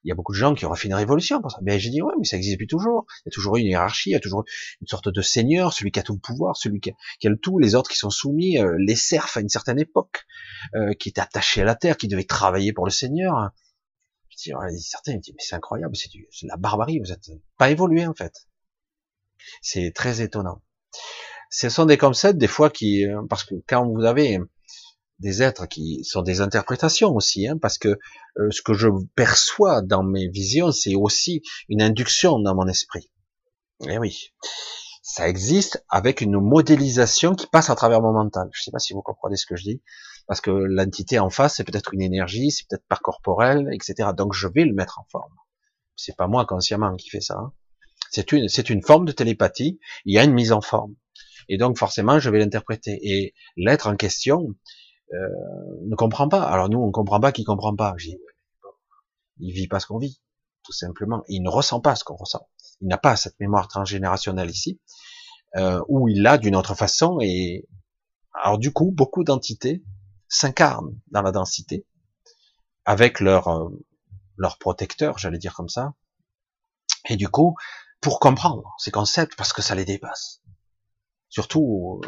[0.03, 1.59] il y a beaucoup de gens qui auraient fait une révolution pour ça.
[1.63, 3.07] Mais j'ai dit ouais, mais ça existe depuis toujours.
[3.21, 4.45] Il y a toujours eu une hiérarchie, il y a toujours
[4.81, 7.59] une sorte de seigneur, celui qui a tout le pouvoir, celui qui a, le tout,
[7.59, 10.25] les autres qui sont soumis, euh, les serfs à une certaine époque,
[10.75, 13.51] euh, qui étaient attachés à la terre, qui devaient travailler pour le seigneur.
[14.31, 17.71] Je dis, ouais, certains me disent mais c'est incroyable, c'est la barbarie, vous êtes pas
[17.71, 18.33] évolué en fait.
[19.61, 20.63] C'est très étonnant.
[21.51, 24.39] Ce sont des concepts des fois qui, euh, parce que quand vous avez
[25.21, 27.89] des êtres qui sont des interprétations aussi, hein, parce que
[28.39, 33.11] euh, ce que je perçois dans mes visions, c'est aussi une induction dans mon esprit.
[33.89, 34.33] Eh oui,
[35.03, 38.49] ça existe avec une modélisation qui passe à travers mon mental.
[38.53, 39.83] Je ne sais pas si vous comprenez ce que je dis,
[40.27, 44.11] parce que l'entité en face, c'est peut-être une énergie, c'est peut-être pas corporel, etc.
[44.17, 45.35] Donc je vais le mettre en forme.
[45.97, 47.37] C'est pas moi consciemment qui fait ça.
[47.39, 47.53] Hein.
[48.11, 49.81] C'est une, c'est une forme de télépathie.
[50.05, 50.95] Il y a une mise en forme.
[51.49, 52.99] Et donc forcément, je vais l'interpréter.
[53.03, 54.55] Et l'être en question,
[55.13, 56.43] ne comprend pas.
[56.43, 57.95] Alors nous, on comprend pas qui comprend pas.
[59.39, 60.21] il vit pas ce qu'on vit,
[60.65, 61.23] tout simplement.
[61.29, 62.49] Il ne ressent pas ce qu'on ressent.
[62.81, 64.81] Il n'a pas cette mémoire transgénérationnelle ici,
[65.57, 67.19] euh, où il l'a d'une autre façon.
[67.21, 67.69] Et
[68.33, 69.83] alors du coup, beaucoup d'entités
[70.29, 71.87] s'incarnent dans la densité
[72.85, 73.69] avec leur euh,
[74.37, 75.93] leur protecteur, j'allais dire comme ça.
[77.09, 77.57] Et du coup,
[78.01, 80.41] pour comprendre ces concepts, parce que ça les dépasse.
[81.29, 82.01] Surtout,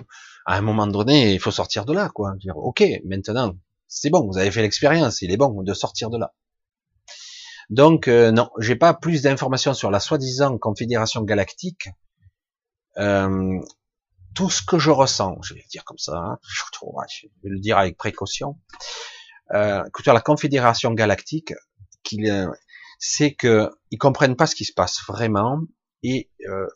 [0.47, 2.35] à un moment donné, il faut sortir de là, quoi.
[2.37, 3.55] Dire, ok, maintenant,
[3.89, 6.35] c'est bon, vous avez fait l'expérience, il est bon de sortir de là.
[7.71, 11.89] Donc, euh, non, j'ai pas plus d'informations sur la soi-disant confédération galactique.
[12.99, 13.59] Euh,
[14.35, 17.61] tout ce que je ressens, je vais le dire comme ça, hein, je vais le
[17.61, 18.59] dire avec précaution.
[19.55, 21.55] Euh, la confédération galactique,
[22.03, 22.51] qu'il,
[22.99, 25.61] c'est que ils comprennent pas ce qui se passe vraiment
[26.03, 26.67] et euh,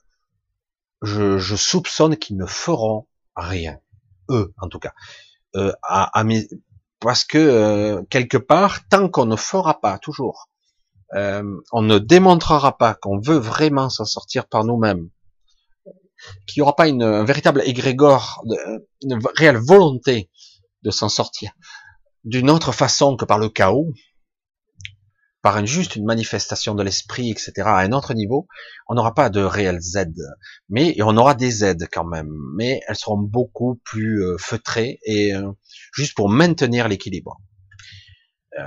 [1.03, 3.07] je, je soupçonne qu'ils ne feront
[3.37, 3.79] rien,
[4.31, 4.93] eux en tout cas,
[5.57, 6.25] euh, à, à
[7.01, 10.49] parce que euh, quelque part, tant qu'on ne fera pas toujours,
[11.15, 15.09] euh, on ne démontrera pas qu'on veut vraiment s'en sortir par nous-mêmes,
[16.47, 18.43] qu'il n'y aura pas une, un véritable égrégore,
[19.03, 20.31] une réelle volonté
[20.83, 21.53] de s'en sortir.
[22.25, 23.93] D'une autre façon que par le chaos,
[25.47, 28.49] par juste une manifestation de l'esprit, etc., à un autre niveau,
[28.89, 30.27] on n'aura pas de réelles aides,
[30.69, 35.37] mais on aura des aides quand même, mais elles seront beaucoup plus euh, feutrées et
[35.37, 35.53] euh,
[35.95, 37.41] juste pour maintenir l'équilibre.
[38.59, 38.65] Euh,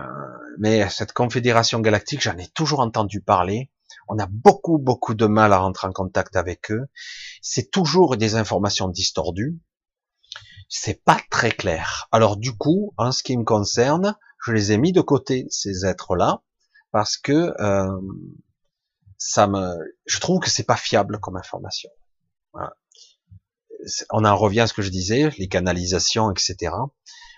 [0.57, 3.69] mais cette confédération galactique, j'en ai toujours entendu parler.
[4.07, 6.87] On a beaucoup, beaucoup de mal à rentrer en contact avec eux.
[7.41, 9.59] C'est toujours des informations distordues.
[10.69, 12.07] c'est pas très clair.
[12.13, 14.15] Alors du coup, en ce qui me concerne,
[14.45, 16.41] je les ai mis de côté ces êtres-là
[16.91, 18.01] parce que euh,
[19.17, 21.89] ça me, je trouve que c'est pas fiable comme information.
[24.11, 26.73] On en revient à ce que je disais, les canalisations, etc.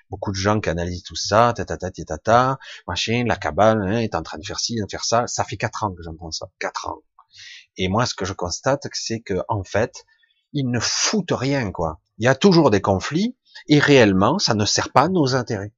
[0.10, 4.40] Beaucoup de gens canalisent tout ça, tatata, tatata, machin, la cabane hein, est en train
[4.40, 5.28] de faire ci, de faire ça.
[5.28, 7.02] Ça fait quatre ans que j'entends ça, quatre ans.
[7.78, 10.06] Et moi, ce que je constate, c'est que en fait,
[10.54, 12.02] ils ne foutent rien, quoi.
[12.18, 13.38] Il y a toujours des conflits,
[13.68, 15.74] et réellement, ça ne sert pas à nos intérêts.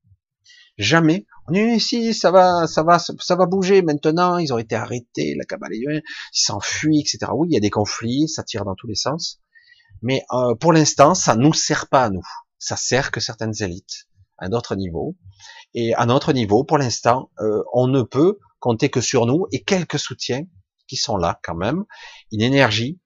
[0.78, 1.28] Jamais.
[1.52, 4.38] Est ici, ça va, ça va, ça va bouger maintenant.
[4.38, 7.32] Ils ont été arrêtés, la cabale, ils s'enfuient, etc.
[7.34, 9.42] Oui, il y a des conflits, ça tire dans tous les sens.
[10.02, 12.26] Mais euh, pour l'instant, ça nous sert pas à nous.
[12.60, 15.16] Ça sert que certaines élites à d'autres niveaux.
[15.74, 19.64] Et à notre niveau, pour l'instant, euh, on ne peut compter que sur nous et
[19.64, 20.44] quelques soutiens
[20.88, 21.84] qui sont là quand même,
[22.32, 23.00] une énergie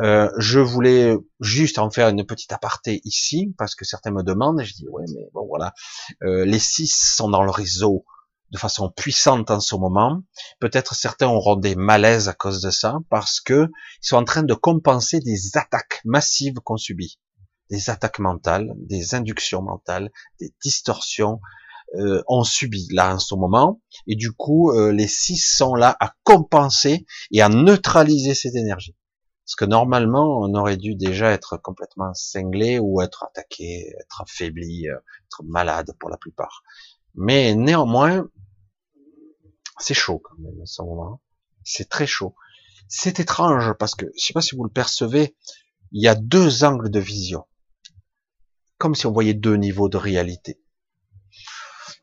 [0.00, 4.60] euh, je voulais juste en faire une petite aparté ici, parce que certains me demandent,
[4.60, 5.74] et je dis, ouais, mais bon, voilà,
[6.22, 8.04] euh, les six sont dans le réseau
[8.50, 10.22] de façon puissante en ce moment.
[10.60, 13.68] Peut-être certains auront des malaises à cause de ça, parce que
[14.02, 17.18] ils sont en train de compenser des attaques massives qu'on subit,
[17.70, 21.40] des attaques mentales, des inductions mentales, des distorsions.
[21.98, 25.94] Euh, on subit là en ce moment, et du coup, euh, les six sont là
[26.00, 28.96] à compenser et à neutraliser cette énergie.
[29.44, 34.88] Parce que normalement, on aurait dû déjà être complètement cinglé ou être attaqué, être affaibli,
[34.88, 36.62] euh, être malade pour la plupart.
[37.14, 38.28] Mais néanmoins,
[39.78, 41.20] c'est chaud quand même à ce moment.
[41.64, 42.34] C'est très chaud.
[42.88, 45.36] C'est étrange parce que, je sais pas si vous le percevez,
[45.90, 47.44] il y a deux angles de vision.
[48.78, 50.61] Comme si on voyait deux niveaux de réalité.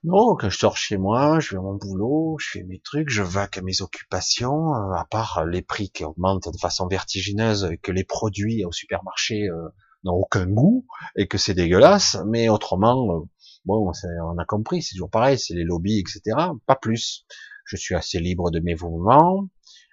[0.06, 3.10] Non, quand je sors chez moi, je vais à mon boulot, je fais mes trucs,
[3.10, 7.68] je vaque à mes occupations, euh, à part les prix qui augmentent de façon vertigineuse
[7.70, 9.68] et que les produits au supermarché euh,
[10.06, 10.86] n'ont aucun goût
[11.18, 13.20] et que c'est dégueulasse, mais autrement, euh,
[13.66, 13.92] bon,
[14.24, 16.22] on a compris, c'est toujours pareil, c'est les lobbies, etc.
[16.66, 17.26] Pas plus.
[17.66, 19.50] Je suis assez libre de mes mouvements.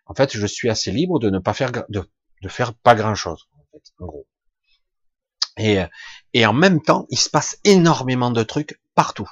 [0.06, 2.08] En fait, je suis assez libre de ne pas faire de,
[2.42, 4.26] de faire pas grand chose, en fait, en gros.
[5.58, 5.80] Et,
[6.32, 9.28] et en même temps, il se passe énormément de trucs partout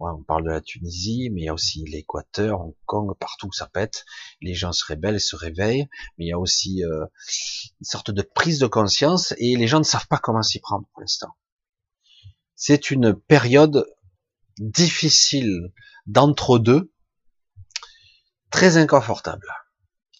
[0.00, 3.66] on parle de la Tunisie, mais il y a aussi l'Équateur, Hong Kong, partout ça
[3.66, 4.04] pète.
[4.40, 7.04] Les gens se rebellent, se réveillent, mais il y a aussi euh,
[7.80, 10.86] une sorte de prise de conscience et les gens ne savent pas comment s'y prendre
[10.92, 11.36] pour l'instant.
[12.54, 13.86] C'est une période
[14.58, 15.72] difficile
[16.06, 16.92] d'entre-deux,
[18.50, 19.46] très inconfortable.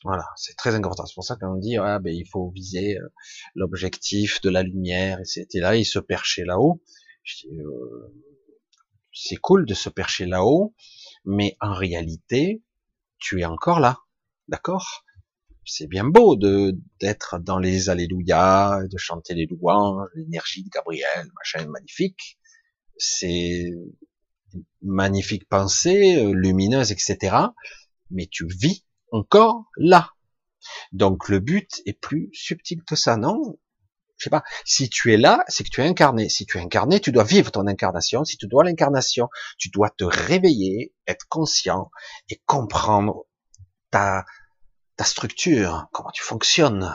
[0.05, 1.09] Voilà, c'est très inconfortable.
[1.09, 3.09] C'est pour ça qu'on dit, ah, ben, il faut viser euh,
[3.55, 6.83] l'objectif de la lumière, et c'était là, il se perchait là-haut.
[7.45, 8.15] Euh,
[9.13, 10.75] c'est cool de se percher là-haut,
[11.25, 12.63] mais en réalité,
[13.19, 13.99] tu es encore là,
[14.49, 15.05] d'accord?
[15.65, 21.31] C'est bien beau de d'être dans les alléluia, de chanter les louanges, l'énergie de Gabriel,
[21.37, 22.39] machin magnifique.
[22.97, 23.71] C'est
[24.83, 27.37] magnifique pensée, euh, lumineuse, etc.
[28.11, 30.11] Mais tu vis encore là.
[30.93, 33.59] Donc le but est plus subtil que ça, non?
[34.21, 36.29] Je sais pas, si tu es là, c'est que tu es incarné.
[36.29, 38.23] Si tu es incarné, tu dois vivre ton incarnation.
[38.23, 41.91] Si tu dois l'incarnation, tu dois te réveiller, être conscient
[42.29, 43.25] et comprendre
[43.91, 44.27] ta,
[44.97, 46.95] ta structure, comment tu fonctionnes,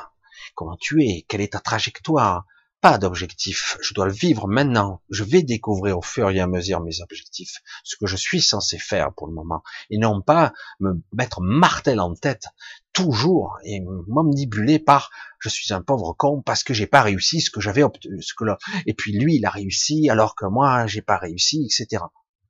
[0.53, 2.45] comment tu es, quelle est ta trajectoire.
[2.85, 3.79] Pas d'objectif.
[3.81, 5.01] Je dois le vivre maintenant.
[5.09, 8.77] Je vais découvrir au fur et à mesure mes objectifs, ce que je suis censé
[8.77, 12.45] faire pour le moment, et non pas me mettre martel en tête
[12.93, 15.09] toujours et m'omnibuler par
[15.39, 18.35] je suis un pauvre con parce que j'ai pas réussi ce que j'avais obtenu, ce
[18.35, 22.03] que là, et puis lui il a réussi alors que moi j'ai pas réussi, etc.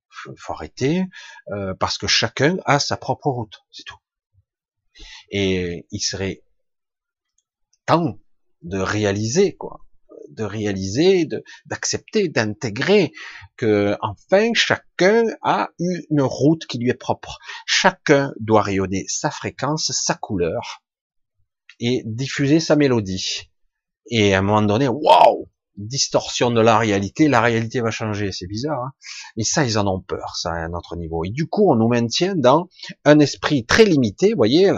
[0.09, 1.05] Faut arrêter
[1.53, 3.99] euh, parce que chacun a sa propre route, c'est tout.
[5.29, 6.43] Et il serait
[7.85, 8.19] temps
[8.63, 9.84] de réaliser quoi,
[10.35, 11.27] de réaliser,
[11.65, 13.11] d'accepter, d'intégrer
[13.57, 17.39] que enfin chacun a une route qui lui est propre.
[17.65, 20.83] Chacun doit rayonner sa fréquence, sa couleur
[21.79, 23.51] et diffuser sa mélodie.
[24.07, 28.47] Et à un moment donné, waouh, distorsion de la réalité, la réalité va changer, c'est
[28.47, 28.79] bizarre.
[28.79, 28.91] Hein
[29.43, 31.23] ça, ils en ont peur, ça, à notre niveau.
[31.25, 32.69] Et du coup, on nous maintient dans
[33.03, 34.71] un esprit très limité, vous voyez,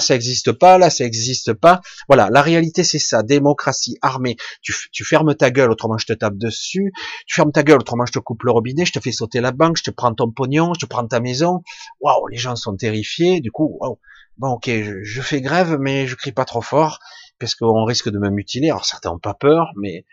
[0.00, 1.80] ça n'existe pas, là, ça n'existe pas.
[2.08, 3.22] Voilà, la réalité, c'est ça.
[3.22, 4.36] Démocratie, armée.
[4.62, 6.92] Tu, tu, fermes ta gueule, autrement je te tape dessus.
[7.26, 9.52] Tu fermes ta gueule, autrement je te coupe le robinet, je te fais sauter la
[9.52, 11.62] banque, je te prends ton pognon, je te prends ta maison.
[12.00, 13.40] Waouh, les gens sont terrifiés.
[13.40, 13.98] Du coup, waouh.
[14.38, 14.70] Bon, ok,
[15.02, 17.00] je, fais grève, mais je crie pas trop fort,
[17.40, 18.70] parce qu'on risque de me mutiler.
[18.70, 20.04] Alors, certains ont pas peur, mais...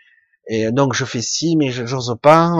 [0.48, 2.52] Et donc, je fais ci, mais j'ose pas.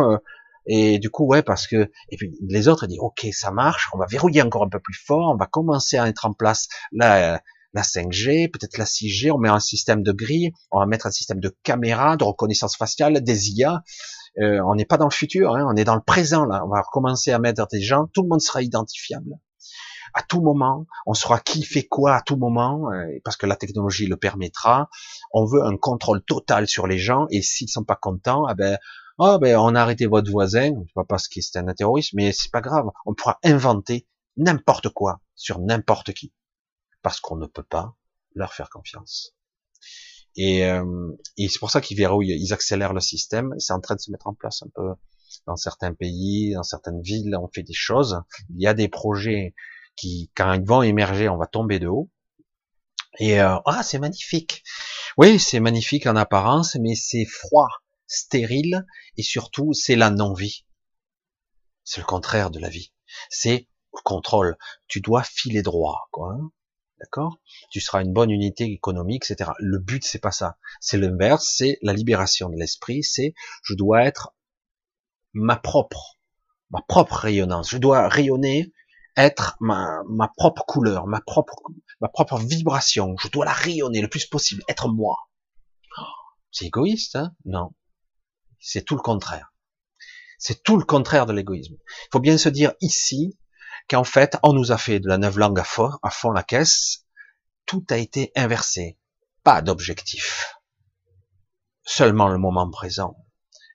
[0.67, 3.99] Et du coup, ouais, parce que et puis les autres disent, ok, ça marche, on
[3.99, 7.41] va verrouiller encore un peu plus fort, on va commencer à mettre en place la,
[7.73, 11.11] la 5G, peut-être la 6G, on met un système de grille, on va mettre un
[11.11, 13.83] système de caméra, de reconnaissance faciale, des IA.
[14.39, 16.62] Euh, on n'est pas dans le futur, hein, on est dans le présent là.
[16.64, 19.39] On va recommencer à mettre des gens, tout le monde sera identifiable
[20.17, 23.55] à tout moment, on saura qui fait quoi à tout moment, euh, parce que la
[23.55, 24.89] technologie le permettra.
[25.33, 28.79] On veut un contrôle total sur les gens, et s'ils sont pas contents, ah ben,
[29.19, 32.51] oh ben, on a arrêté votre voisin, pas parce qu'il c'était un terroriste, mais c'est
[32.51, 34.07] pas grave, on pourra inventer
[34.37, 36.33] n'importe quoi sur n'importe qui,
[37.03, 37.97] parce qu'on ne peut pas
[38.35, 39.35] leur faire confiance.
[40.37, 44.01] Et, euh, c'est pour ça qu'ils verrouillent, ils accélèrent le système, c'est en train de
[44.01, 44.95] se mettre en place un peu
[45.47, 48.21] dans certains pays, dans certaines villes, on fait des choses.
[48.51, 49.55] Il y a des projets
[49.97, 52.11] qui, quand ils vont émerger, on va tomber de haut.
[53.19, 54.62] Et euh, ah, c'est magnifique.
[55.17, 57.69] Oui, c'est magnifique en apparence, mais c'est froid,
[58.07, 58.87] stérile,
[59.17, 60.65] et surtout, c'est la non-vie.
[61.85, 62.93] C'est le contraire de la vie.
[63.31, 64.57] C'est le contrôle.
[64.89, 66.35] Tu dois filer droit, quoi.
[66.35, 66.51] Hein.
[66.99, 67.39] D'accord?
[67.71, 69.51] Tu seras une bonne unité économique, etc.
[69.59, 70.57] Le but, c'est pas ça.
[70.81, 73.03] C'est l'inverse, c'est la libération de l'esprit.
[73.03, 74.35] C'est je dois être
[75.35, 76.19] ma propre,
[76.71, 77.71] ma propre rayonnance.
[77.71, 78.73] Je dois rayonner
[79.17, 81.55] être ma, ma propre couleur, ma propre,
[82.01, 83.15] ma propre vibration.
[83.19, 85.29] Je dois la rayonner le plus possible, être moi.
[86.51, 87.35] C'est égoïste, hein?
[87.45, 87.73] Non.
[88.61, 89.53] C'est tout le contraire.
[90.39, 91.77] C'est tout le contraire de l'égoïsme.
[91.77, 93.39] Il faut bien se dire ici
[93.89, 96.43] qu'en fait, on nous a fait de la neuve langue à fond, à fond la
[96.43, 97.07] caisse.
[97.65, 98.99] Tout a été inversé.
[99.43, 100.55] Pas d'objectif.
[101.83, 103.17] Seulement le moment présent.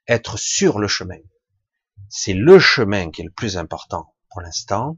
[0.07, 1.19] Être sur le chemin.
[2.09, 4.97] C'est le chemin qui est le plus important pour l'instant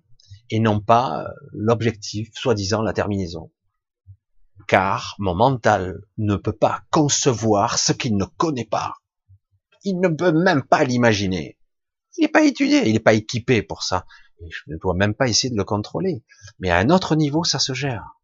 [0.50, 3.52] et non pas euh, l'objectif, soi-disant la terminaison.
[4.68, 8.94] Car mon mental ne peut pas concevoir ce qu'il ne connaît pas.
[9.84, 11.58] Il ne peut même pas l'imaginer.
[12.18, 14.06] Il n'est pas étudié, il n'est pas équipé pour ça.
[14.50, 16.24] Je ne dois même pas essayer de le contrôler.
[16.60, 18.20] Mais à un autre niveau, ça se gère.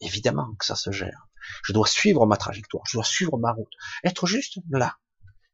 [0.00, 1.28] Évidemment que ça se gère.
[1.64, 3.72] Je dois suivre ma trajectoire, je dois suivre ma route,
[4.04, 4.96] être juste là,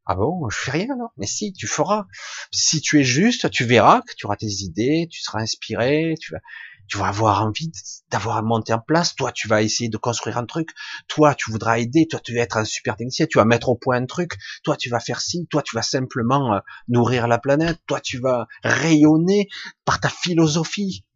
[0.06, 2.06] ah bon, je fais rien alors Mais si, tu feras.
[2.50, 6.32] Si tu es juste, tu verras que tu auras tes idées, tu seras inspiré, tu
[6.32, 6.40] vas,
[6.88, 7.72] tu vas avoir envie
[8.10, 9.14] d'avoir monté en place.
[9.14, 10.68] Toi, tu vas essayer de construire un truc.
[11.08, 12.06] Toi, tu voudras aider.
[12.06, 13.26] Toi, tu vas être un super technicien.
[13.26, 14.36] Tu vas mettre au point un truc.
[14.62, 15.46] Toi, tu vas faire ci.
[15.50, 17.78] Toi, tu vas simplement euh, nourrir la planète.
[17.86, 19.48] Toi, tu vas rayonner
[19.86, 21.06] par ta philosophie,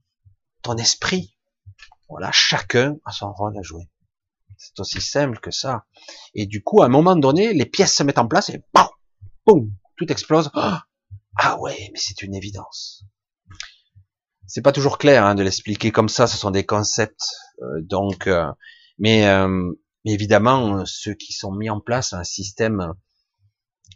[0.62, 1.34] ton esprit.
[2.08, 3.90] Voilà, chacun a son rôle à jouer.
[4.58, 5.86] C'est aussi simple que ça.
[6.34, 8.62] Et du coup, à un moment donné, les pièces se mettent en place et
[9.46, 10.50] boum, tout explose.
[10.54, 13.04] Ah ouais, mais c'est une évidence.
[14.48, 16.26] C'est pas toujours clair hein, de l'expliquer comme ça.
[16.26, 17.22] Ce sont des concepts.
[17.62, 18.50] Euh, donc, euh,
[18.98, 19.72] mais, euh,
[20.04, 22.94] évidemment, ceux qui sont mis en place un système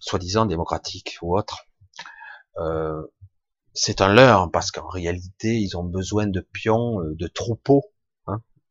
[0.00, 1.66] soi-disant démocratique ou autre,
[3.74, 7.91] c'est un leurre parce qu'en réalité, ils ont besoin de pions, de troupeaux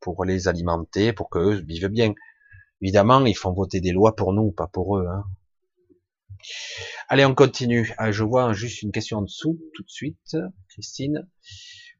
[0.02, 2.12] pour les alimenter, pour qu'eux vivent bien.
[2.82, 5.06] Évidemment, ils font voter des lois pour nous, pas pour eux.
[5.06, 5.24] Hein.
[7.08, 7.94] Allez, on continue.
[7.96, 10.36] Ah, je vois juste une question en dessous, tout de suite.
[10.68, 11.28] Christine.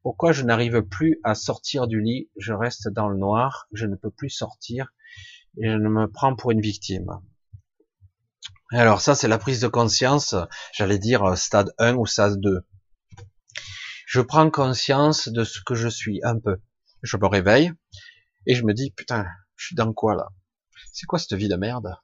[0.02, 2.28] Pourquoi je n'arrive plus à sortir du lit?
[2.36, 4.92] Je reste dans le noir, je ne peux plus sortir
[5.58, 7.06] et je me prends pour une victime.
[8.72, 10.34] Alors ça, c'est la prise de conscience,
[10.72, 12.66] j'allais dire stade 1 ou stade 2.
[14.06, 16.56] Je prends conscience de ce que je suis, un peu
[17.02, 17.72] je me réveille
[18.46, 19.26] et je me dis putain,
[19.56, 20.28] je suis dans quoi là?
[20.92, 21.96] C'est quoi cette vie de merde?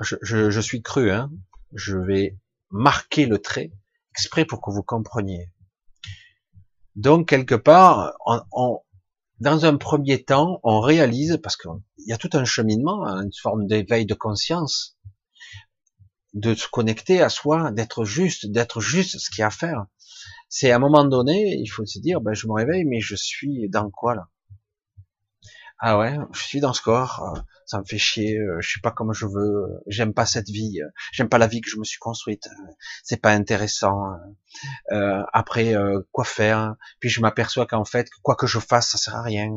[0.00, 1.30] Je, suis cru, hein.
[1.74, 2.38] Je vais
[2.70, 3.72] marquer le trait
[4.10, 5.52] exprès pour que vous compreniez.
[6.96, 8.14] Donc quelque part,
[9.40, 11.70] dans un premier temps, on réalise parce qu'il
[12.06, 14.98] y a tout un cheminement, hein, une forme d'éveil de conscience,
[16.34, 19.86] de se connecter à soi, d'être juste, d'être juste ce qu'il y a à faire.
[20.48, 23.16] C'est à un moment donné, il faut se dire, ben, je me réveille, mais je
[23.16, 24.28] suis dans quoi là?
[25.84, 28.80] Ah ouais, je suis dans ce corps, euh, ça me fait chier, euh, je suis
[28.80, 31.76] pas comme je veux, j'aime pas cette vie, euh, j'aime pas la vie que je
[31.76, 32.48] me suis construite,
[33.02, 34.12] c'est pas intéressant.
[35.32, 35.74] après,
[36.12, 39.50] quoi faire Puis je m'aperçois qu'en fait, quoi que je fasse, ça sert à rien.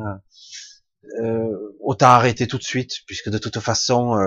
[1.80, 4.18] autant arrêter tout de suite, puisque de toute façon,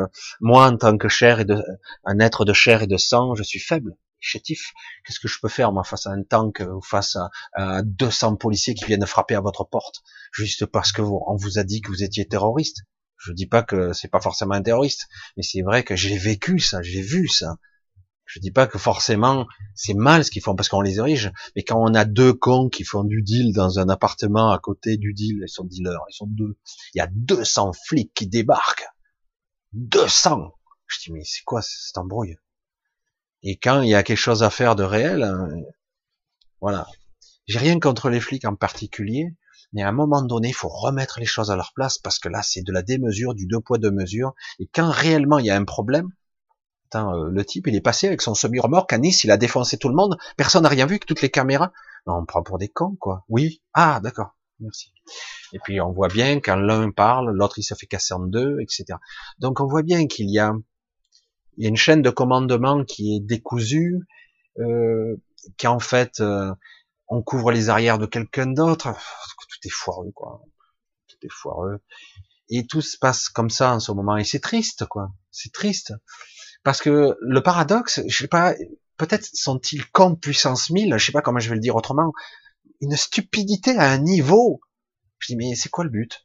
[0.41, 1.61] moi en tant que chair et de,
[2.05, 4.73] un être de chair et de sang, je suis faible chétif.
[5.05, 7.17] Qu'est-ce que je peux faire, moi, face à un tank ou face
[7.57, 10.03] à, 200 policiers qui viennent frapper à votre porte,
[10.33, 12.83] juste parce que vous, on vous a dit que vous étiez terroriste.
[13.17, 16.61] Je dis pas que c'est pas forcément un terroriste, mais c'est vrai que j'ai vécu
[16.61, 17.57] ça, j'ai vu ça.
[18.27, 21.65] Je dis pas que forcément c'est mal ce qu'ils font parce qu'on les érige, mais
[21.65, 25.15] quand on a deux cons qui font du deal dans un appartement à côté du
[25.15, 26.59] deal, ils sont dealers, ils sont deux.
[26.95, 28.87] Il y a 200 flics qui débarquent.
[29.73, 30.53] 200
[30.87, 32.37] Je dis mais c'est quoi cette embrouille?
[33.43, 35.49] Et quand il y a quelque chose à faire de réel, hein,
[36.61, 36.87] voilà.
[37.47, 39.35] J'ai rien contre les flics en particulier,
[39.73, 42.29] Mais à un moment donné, il faut remettre les choses à leur place parce que
[42.29, 44.35] là, c'est de la démesure, du deux poids deux mesures.
[44.59, 46.11] Et quand réellement il y a un problème,
[46.95, 49.89] euh, le type, il est passé avec son semi-remorque à Nice, il a défoncé tout
[49.89, 51.73] le monde, personne n'a rien vu que toutes les caméras.
[52.07, 53.25] Non, on prend pour des cons, quoi.
[53.29, 53.63] Oui.
[53.75, 54.35] Ah, d'accord.
[54.61, 54.93] Merci.
[55.53, 58.59] Et puis on voit bien quand l'un parle, l'autre il se fait casser en deux,
[58.61, 58.99] etc.
[59.39, 60.53] Donc on voit bien qu'il y a,
[61.59, 63.99] il y a une chaîne de commandement qui est décousue,
[64.61, 65.17] euh,
[65.57, 66.55] qui en fait euh,
[67.09, 68.93] on couvre les arrières de quelqu'un d'autre.
[68.93, 70.41] Tout est foireux, quoi.
[71.09, 71.81] Tout est foireux.
[72.49, 74.17] Et tout se passe comme ça en ce moment.
[74.17, 75.11] Et c'est triste, quoi.
[75.33, 75.93] C'est triste.
[76.63, 78.55] Parce que le paradoxe, je sais pas,
[78.97, 82.13] peut-être sont-ils comme puissance 1000, je sais pas comment je vais le dire autrement,
[82.81, 84.61] une stupidité à un niveau.
[85.19, 86.25] Je dis, mais c'est quoi le but?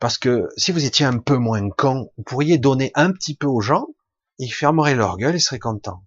[0.00, 3.46] Parce que si vous étiez un peu moins con, vous pourriez donner un petit peu
[3.48, 3.86] aux gens,
[4.38, 6.04] ils fermeraient leur gueule et seraient contents.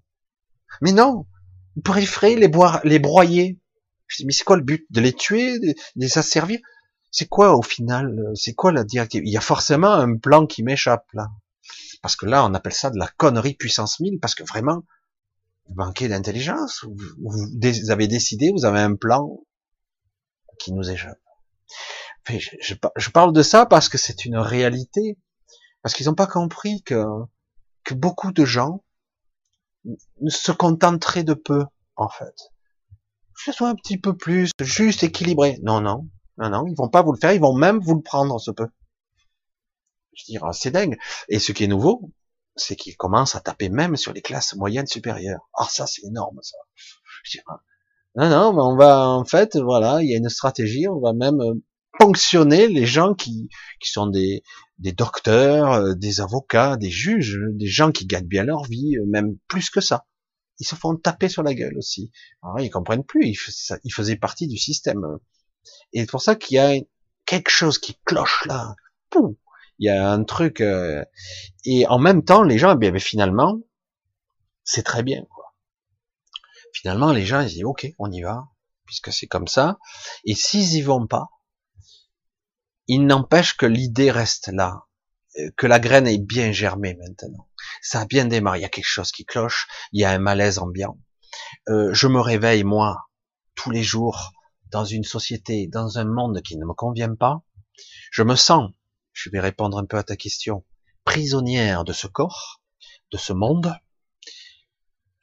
[0.81, 1.25] Mais non,
[1.75, 3.59] vous préférez les, boire, les broyer.
[4.07, 6.59] Je dis, mais c'est quoi le but De les tuer De les asservir?
[7.11, 9.23] C'est quoi au final C'est quoi la directive?
[9.25, 11.29] Il y a forcément un plan qui m'échappe là.
[12.01, 14.83] Parce que là, on appelle ça de la connerie puissance 1000, parce que vraiment,
[15.67, 16.85] vous manquez d'intelligence,
[17.21, 19.39] vous, avez décidé, vous avez un plan
[20.57, 21.19] qui nous échappe.
[22.27, 25.17] je, parle de ça parce que c'est une réalité,
[25.81, 27.03] parce qu'ils n'ont pas compris que,
[27.83, 28.83] que beaucoup de gens
[30.27, 31.65] se contenteraient de peu,
[31.95, 32.35] en fait.
[33.35, 35.57] Que ce soit un petit peu plus, juste équilibré.
[35.63, 36.07] Non, non,
[36.37, 38.51] non, non, ils vont pas vous le faire, ils vont même vous le prendre, ce
[38.51, 38.67] peu.
[40.13, 40.97] Je dirais, c'est dingue.
[41.29, 42.11] Et ce qui est nouveau,
[42.55, 45.49] c'est qu'ils commencent à taper même sur les classes moyennes supérieures.
[45.53, 46.57] Ah, ça, c'est énorme, ça.
[47.23, 47.43] Je dirais,
[48.15, 51.13] non, non, mais on va, en fait, voilà, il y a une stratégie, on va
[51.13, 51.53] même euh,
[51.97, 54.43] ponctionner les gens qui, qui sont des,
[54.81, 59.05] des docteurs, euh, des avocats, des juges, des gens qui gagnent bien leur vie, euh,
[59.07, 60.05] même plus que ça.
[60.59, 62.11] Ils se font taper sur la gueule aussi.
[62.43, 65.03] Alors, ils comprennent plus, ils, faisaient partie du système.
[65.93, 66.79] Et c'est pour ça qu'il y a
[67.25, 68.75] quelque chose qui cloche là.
[69.09, 69.35] Poum
[69.81, 71.03] il y a un truc euh,
[71.65, 73.59] et en même temps les gens ben, finalement
[74.63, 75.55] c'est très bien quoi.
[76.71, 78.45] Finalement les gens ils disent ok on y va
[78.85, 79.79] puisque c'est comme ça
[80.23, 81.29] et s'ils y vont pas
[82.93, 84.87] il n'empêche que l'idée reste là
[85.39, 87.47] euh, que la graine est bien germée maintenant.
[87.81, 90.19] Ça a bien démarré il y a quelque chose qui cloche il y a un
[90.19, 90.97] malaise ambiant.
[91.69, 93.09] Euh, je me réveille moi
[93.55, 94.33] tous les jours
[94.71, 97.43] dans une société dans un monde qui ne me convient pas.
[98.11, 98.71] Je me sens
[99.13, 100.65] je vais répondre un peu à ta question,
[101.03, 102.61] prisonnière de ce corps,
[103.11, 103.75] de ce monde,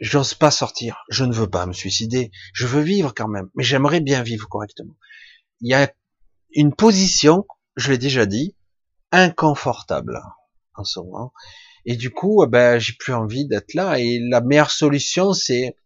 [0.01, 3.65] j'ose pas sortir, je ne veux pas me suicider, je veux vivre quand même, mais
[3.65, 4.97] j'aimerais bien vivre correctement.
[5.61, 5.93] Il y a
[6.53, 7.47] une position,
[7.79, 8.57] je l'ai déjà dit,
[9.13, 10.21] inconfortable
[10.75, 11.33] en ce moment,
[11.87, 15.77] et du coup, eh ben, j'ai plus envie d'être là, et la meilleure solution, c'est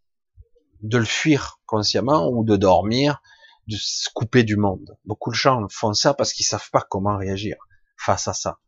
[0.81, 3.23] de le fuir consciemment ou de dormir,
[3.69, 4.97] de se couper du monde.
[5.05, 7.57] Beaucoup de gens font ça parce qu'ils savent pas comment réagir
[7.97, 8.59] face à ça.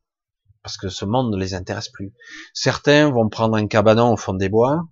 [0.62, 2.14] Parce que ce monde ne les intéresse plus.
[2.52, 4.84] Certains vont prendre un cabanon au fond des bois,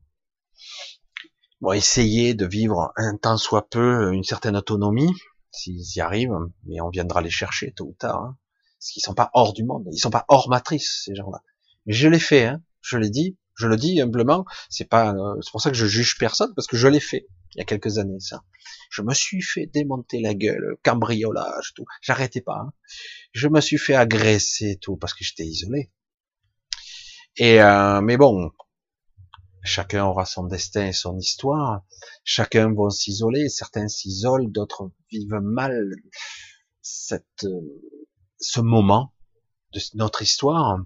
[1.60, 5.14] vont essayer de vivre un temps soit peu une certaine autonomie,
[5.52, 8.38] s'ils y arrivent, mais on viendra les chercher tôt ou tard, hein,
[8.78, 11.42] parce qu'ils sont pas hors du monde, ils sont pas hors matrice, ces gens-là.
[11.86, 15.40] Mais je l'ai fait, hein, je l'ai dit, je le dis humblement, c'est pas, euh,
[15.42, 17.64] c'est pour ça que je juge personne, parce que je l'ai fait, il y a
[17.64, 18.42] quelques années, ça.
[18.90, 21.84] Je me suis fait démonter la gueule, cambriolage, tout.
[22.00, 22.58] J'arrêtais pas.
[22.58, 22.72] Hein.
[23.32, 25.90] Je me suis fait agresser, tout, parce que j'étais isolé.
[27.36, 28.50] Et euh, mais bon,
[29.62, 31.84] chacun aura son destin et son histoire.
[32.24, 33.48] Chacun va s'isoler.
[33.48, 35.90] Certains s'isolent, d'autres vivent mal
[36.80, 37.46] cette,
[38.38, 39.14] ce moment
[39.72, 40.78] de notre histoire.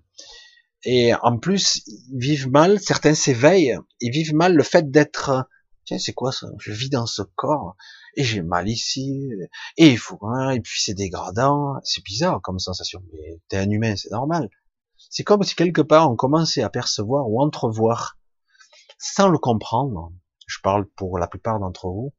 [0.84, 2.80] Et en plus, ils vivent mal.
[2.80, 3.78] Certains s'éveillent.
[4.00, 5.48] Ils vivent mal le fait d'être
[5.86, 6.48] tiens, c'est quoi ça?
[6.58, 7.76] Je vis dans ce corps
[8.16, 9.30] et j'ai mal ici
[9.76, 13.02] et il faut hein, et puis c'est dégradant, c'est bizarre comme sensation.
[13.12, 14.50] Mais t'es un humain, c'est normal.
[14.96, 18.15] C'est comme si quelque part on commençait à percevoir ou entrevoir
[18.98, 20.12] sans le comprendre.
[20.46, 22.14] Je parle pour la plupart d'entre vous,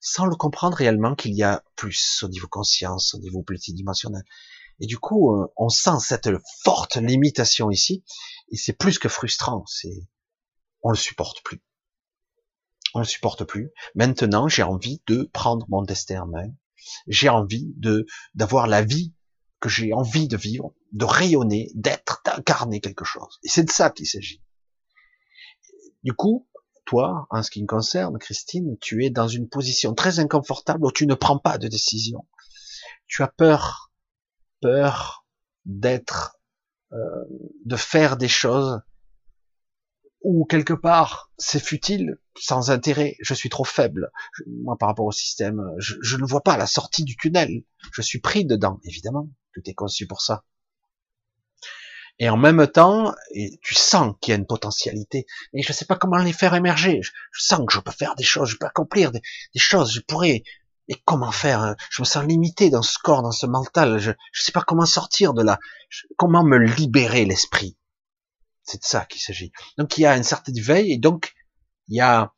[0.00, 4.24] sans le comprendre réellement qu'il y a plus au niveau conscience, au niveau multidimensionnel.
[4.80, 6.30] Et du coup, euh, on sent cette
[6.64, 8.02] forte limitation ici,
[8.50, 9.64] et c'est plus que frustrant.
[9.66, 10.08] C'est,
[10.82, 11.62] on le supporte plus
[12.94, 13.70] on ne supporte plus.
[13.94, 16.48] Maintenant, j'ai envie de prendre mon destin en main.
[17.06, 19.14] J'ai envie de d'avoir la vie
[19.60, 23.38] que j'ai envie de vivre, de rayonner, d'être, d'incarner quelque chose.
[23.42, 24.42] Et c'est de ça qu'il s'agit.
[26.02, 26.48] Du coup,
[26.84, 30.92] toi, en ce qui me concerne, Christine, tu es dans une position très inconfortable où
[30.92, 32.26] tu ne prends pas de décision.
[33.06, 33.92] Tu as peur,
[34.60, 35.24] peur
[35.64, 36.36] d'être,
[36.92, 37.24] euh,
[37.64, 38.80] de faire des choses
[40.22, 44.10] ou quelque part c'est futile, sans intérêt, je suis trop faible,
[44.46, 48.20] moi par rapport au système, je, ne vois pas la sortie du tunnel, je suis
[48.20, 50.44] pris dedans, évidemment, tout est conçu pour ça.
[52.22, 53.14] Et en même temps,
[53.62, 56.54] tu sens qu'il y a une potentialité, mais je ne sais pas comment les faire
[56.54, 57.00] émerger.
[57.02, 59.22] Je, sens que je peux faire des choses, je peux accomplir des,
[59.56, 60.44] choses, je pourrais.
[60.88, 61.76] Et comment faire hein?
[61.88, 63.98] Je me sens limité dans ce corps, dans ce mental.
[63.98, 65.58] Je ne sais pas comment sortir de là.
[66.18, 67.78] comment me libérer l'esprit?
[68.64, 69.50] C'est de ça qu'il s'agit.
[69.78, 71.32] Donc il y a une certaine veille, et donc
[71.88, 72.34] il y a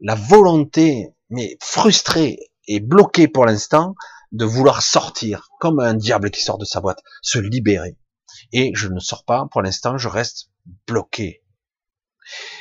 [0.00, 3.94] la volonté, mais frustrée et bloquée pour l'instant,
[4.32, 7.96] de vouloir sortir, comme un diable qui sort de sa boîte, se libérer
[8.52, 9.46] et je ne sors pas.
[9.50, 10.50] Pour l'instant, je reste
[10.86, 11.42] bloqué.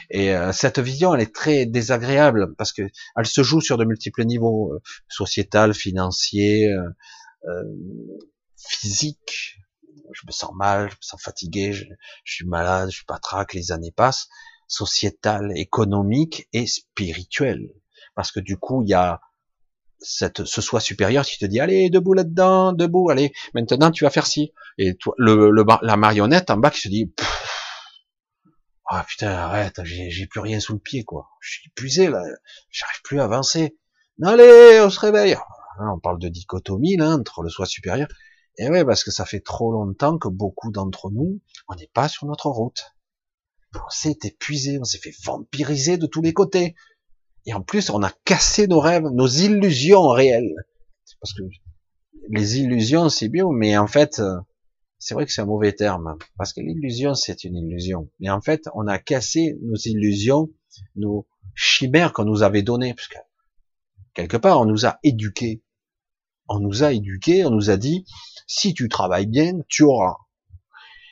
[0.10, 2.84] Et euh, cette vision, elle est très désagréable parce que
[3.16, 7.64] elle se joue sur de multiples niveaux euh, sociétal, financier, euh,
[8.56, 9.60] physique.
[10.14, 11.84] Je me sens mal, je me sens fatigué, je,
[12.24, 14.28] je suis malade, je suis patraque, les années passent.
[14.70, 17.70] Sociétal, économique et spirituel,
[18.16, 19.22] parce que du coup, il y a
[20.00, 24.10] cette, ce soi supérieur qui te dit allez debout là-dedans, debout, allez, maintenant tu vas
[24.10, 24.54] faire ci.
[24.78, 27.14] Et toi, le, la marionnette en bas qui se dit
[28.90, 32.24] ah putain arrête, j'ai plus rien sous le pied quoi, je suis épuisé là,
[32.70, 33.78] j'arrive plus à avancer.
[34.24, 35.38] Allez, on se réveille.
[35.80, 38.08] Hein, on parle de dichotomie là entre le soi supérieur.
[38.58, 42.08] Et ouais, parce que ça fait trop longtemps que beaucoup d'entre nous, on n'est pas
[42.08, 42.96] sur notre route.
[43.76, 46.76] On s'est épuisé, on s'est fait vampiriser de tous les côtés.
[47.48, 50.54] Et en plus, on a cassé nos rêves, nos illusions réelles.
[51.22, 51.44] Parce que
[52.30, 54.38] les illusions, c'est bien, mais en fait, euh,
[55.00, 56.18] c'est vrai que c'est un mauvais terme.
[56.38, 58.12] Parce que l'illusion, c'est une illusion.
[58.20, 60.50] Mais en fait, on a cassé nos illusions,
[60.98, 61.26] nos
[61.56, 62.94] chimères qu'on nous avait données.
[62.94, 63.18] Parce que,
[64.14, 65.64] quelque part, on nous a éduqués.
[66.50, 68.06] On nous a éduqués, on nous a dit,
[68.46, 70.18] si tu travailles bien, tu auras.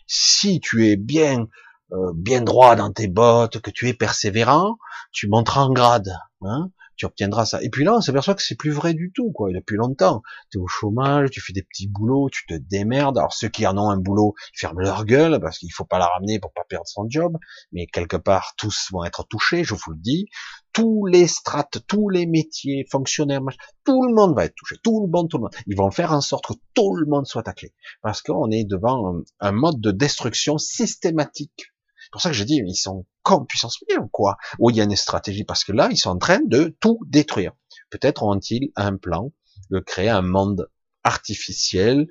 [0.06, 1.48] Si tu es bien
[1.92, 4.78] euh, bien droit dans tes bottes, que tu es persévérant,
[5.12, 6.12] tu monteras en grade,
[6.42, 7.62] hein, tu obtiendras ça.
[7.62, 9.52] Et puis là, on s'aperçoit que c'est plus vrai du tout, quoi.
[9.52, 13.18] Depuis longtemps, tu es au chômage, tu fais des petits boulots, tu te démerdes.
[13.18, 16.00] Alors ceux qui en ont un boulot, ils ferment leur gueule parce qu'il faut pas
[16.00, 17.38] la ramener pour pas perdre son job.
[17.72, 20.28] Mais quelque part, tous vont être touchés, je vous le dis.
[20.74, 23.42] Tous les strates, tous les métiers, fonctionnaires,
[23.86, 24.76] tout le monde va être touché.
[24.84, 25.56] Tout le monde, tout le monde.
[25.68, 27.74] Ils vont faire en sorte que tout le monde soit taclé.
[28.02, 31.75] Parce qu'on est devant un mode de destruction systématique
[32.06, 34.38] c'est pour ça que je dis, ils sont comme puissance 1000 ou quoi?
[34.60, 37.00] Ou il y a une stratégie parce que là, ils sont en train de tout
[37.08, 37.54] détruire.
[37.90, 39.32] Peut-être ont-ils un plan
[39.72, 40.70] de créer un monde
[41.04, 42.08] artificiel,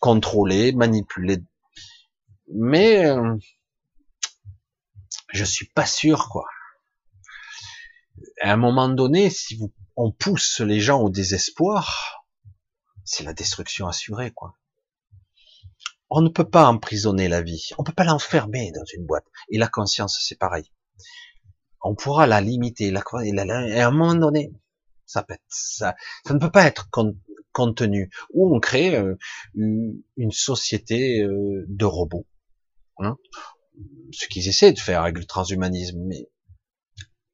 [0.00, 1.42] contrôlé, manipulé.
[2.54, 3.36] Mais euh,
[5.28, 6.46] je suis pas sûr, quoi.
[8.40, 9.60] À un moment donné, si
[9.94, 12.24] on pousse les gens au désespoir,
[13.04, 14.56] c'est la destruction assurée, quoi
[16.16, 19.26] on ne peut pas emprisonner la vie, on ne peut pas l'enfermer dans une boîte.
[19.48, 20.70] Et la conscience, c'est pareil.
[21.82, 24.52] On pourra la limiter, la, et à un moment donné,
[25.06, 25.42] ça pète.
[25.48, 26.88] Ça, ça ne peut pas être
[27.52, 28.10] contenu.
[28.32, 29.16] Ou on crée euh,
[29.56, 32.26] une société euh, de robots.
[32.98, 33.16] Hein?
[34.12, 36.28] Ce qu'ils essaient de faire avec le transhumanisme, mais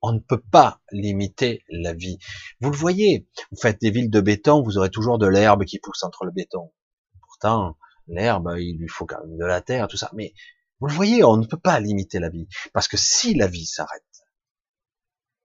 [0.01, 2.17] on ne peut pas limiter la vie.
[2.63, 5.79] Vous le voyez, vous faites des villes de béton, vous aurez toujours de l'herbe qui
[5.81, 6.73] pousse entre le béton.
[7.21, 7.77] Pourtant,
[8.09, 10.11] l'herbe, il lui faut quand même de la terre, tout ça.
[10.15, 10.35] Mais
[10.81, 12.49] vous le voyez, on ne peut pas limiter la vie.
[12.73, 14.03] Parce que si la vie s'arrête,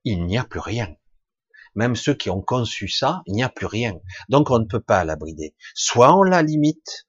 [0.04, 0.96] il n'y a plus rien.
[1.76, 4.00] Même ceux qui ont conçu ça, il n'y a plus rien.
[4.30, 5.56] Donc on ne peut pas la brider.
[5.74, 7.06] Soit on la limite,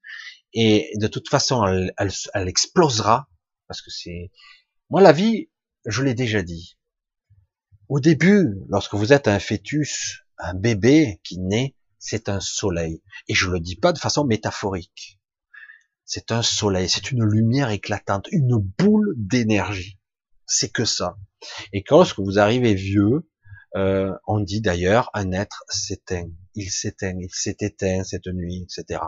[0.53, 3.29] et de toute façon, elle, explosera,
[3.69, 4.33] parce que c'est...
[4.91, 5.51] Moi, la vie,
[5.85, 6.79] je l'ai déjà dit.
[7.89, 13.03] Au début, lorsque vous êtes un fœtus, un bébé qui naît, c'est un soleil.
[13.29, 15.16] Et je le dis pas de façon métaphorique
[16.07, 19.99] c'est un soleil, c'est une lumière éclatante, une boule d'énergie.
[20.47, 21.19] C'est que ça.
[21.73, 23.29] Et quand vous arrivez vieux,
[23.75, 29.01] euh, on dit d'ailleurs un être s'éteint, il s'éteint, il s'est éteint cette nuit, etc.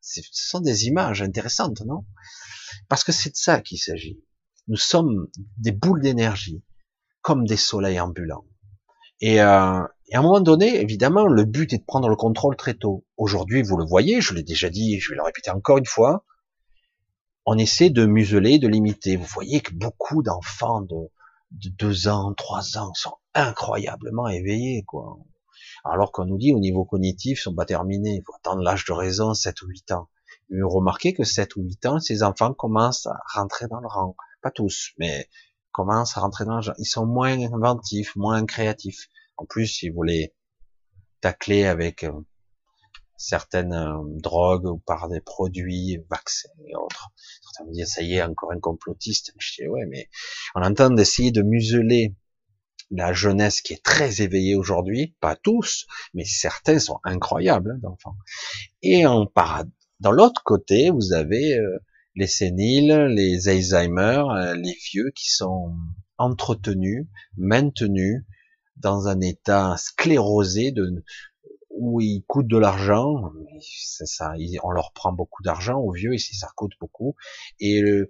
[0.00, 2.06] Ce sont des images intéressantes, non?
[2.88, 4.22] Parce que c'est de ça qu'il s'agit.
[4.68, 5.26] Nous sommes
[5.58, 6.62] des boules d'énergie,
[7.20, 8.46] comme des soleils ambulants.
[9.20, 12.56] Et, euh, et, à un moment donné, évidemment, le but est de prendre le contrôle
[12.56, 13.04] très tôt.
[13.16, 16.24] Aujourd'hui, vous le voyez, je l'ai déjà dit, je vais le répéter encore une fois,
[17.46, 19.16] on essaie de museler, de limiter.
[19.16, 21.10] Vous voyez que beaucoup d'enfants de,
[21.50, 25.18] deux ans, trois ans sont incroyablement éveillés, quoi.
[25.84, 28.16] Alors qu'on nous dit au niveau cognitif, ils sont pas terminés.
[28.16, 30.08] Il faut attendre l'âge de raison, 7 ou 8 ans.
[30.48, 34.16] Mais remarquez que 7 ou 8 ans, ces enfants commencent à rentrer dans le rang.
[34.42, 35.28] Pas tous, mais
[35.72, 36.74] commencent à rentrer dans le rang.
[36.78, 39.08] Ils sont moins inventifs, moins créatifs.
[39.36, 40.34] En plus, si vous les
[41.20, 42.12] taclez avec euh,
[43.24, 47.10] certaines euh, drogues ou par des produits, vaccins et autres,
[47.56, 49.32] Ça me dit, ça y est, encore un complotiste.
[49.38, 50.08] Je dis, ouais, mais
[50.54, 52.14] on entend d'essayer de museler
[52.90, 58.16] la jeunesse qui est très éveillée aujourd'hui, pas tous, mais certains sont incroyables hein, d'enfants.
[58.82, 59.26] Et en
[60.00, 61.78] dans l'autre côté, vous avez euh,
[62.14, 65.74] les séniles, les Alzheimer, euh, les vieux qui sont
[66.18, 67.06] entretenus,
[67.38, 68.22] maintenus
[68.76, 71.02] dans un état sclérosé de
[71.84, 74.32] où ils coûtent de l'argent, c'est ça,
[74.62, 77.14] on leur prend beaucoup d'argent aux vieux et ça coûte beaucoup,
[77.60, 78.08] et, euh,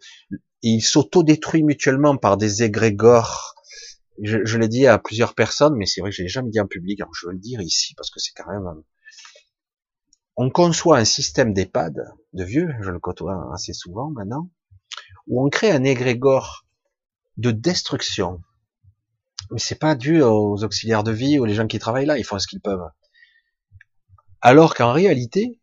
[0.63, 3.55] ils s'autodétruisent mutuellement par des égrégores.
[4.23, 6.61] Je, je l'ai dit à plusieurs personnes, mais c'est vrai que je l'ai jamais dit
[6.61, 8.83] en public, alors je veux le dire ici parce que c'est quand même.
[10.37, 11.97] On conçoit un système d'EHPAD
[12.33, 14.49] de vieux, je le côtoie assez souvent maintenant,
[15.27, 16.65] où on crée un égrégore
[17.37, 18.41] de destruction.
[19.51, 22.25] Mais c'est pas dû aux auxiliaires de vie ou les gens qui travaillent là, ils
[22.25, 22.89] font ce qu'ils peuvent.
[24.45, 25.59] Alors qu'en réalité,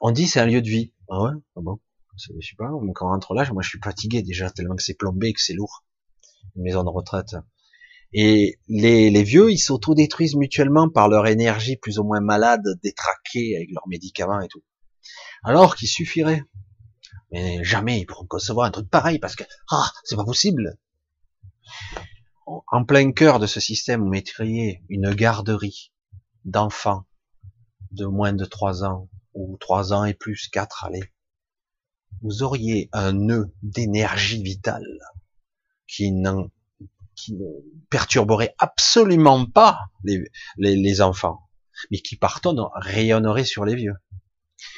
[0.00, 0.94] on dit c'est un lieu de vie.
[1.10, 1.78] Ah ouais, ah bon,
[2.16, 4.96] je sais pas, quand on rentre là, moi je suis fatigué déjà tellement que c'est
[4.96, 5.84] plombé, que c'est lourd.
[6.56, 7.36] Une maison de retraite.
[8.14, 13.68] Et les, vieux, ils s'autodétruisent mutuellement par leur énergie plus ou moins malade, détraquée avec
[13.70, 14.64] leurs médicaments et tout.
[15.44, 16.42] Alors qu'il suffirait.
[17.32, 20.78] Mais jamais ils pourront concevoir un truc pareil parce que, ah, c'est pas possible.
[22.46, 25.92] En plein cœur de ce système, vous mettriez une garderie
[26.46, 27.04] d'enfants
[27.92, 31.12] de moins de trois ans, ou trois ans et plus, quatre, allez,
[32.22, 34.86] vous auriez un nœud d'énergie vitale
[35.86, 36.48] qui, ne
[37.90, 40.24] perturberait absolument pas les,
[40.56, 41.40] les, enfants,
[41.90, 43.94] mais qui partant rayonnerait sur les vieux.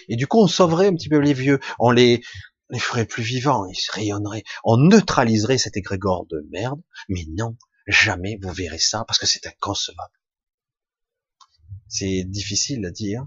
[0.09, 2.23] Et du coup, on sauverait un petit peu les vieux, on les,
[2.71, 7.57] les ferait plus vivants, ils rayonneraient, on neutraliserait cet égrégore de merde, mais non,
[7.87, 10.18] jamais vous verrez ça, parce que c'est inconcevable.
[11.89, 13.27] C'est difficile à dire,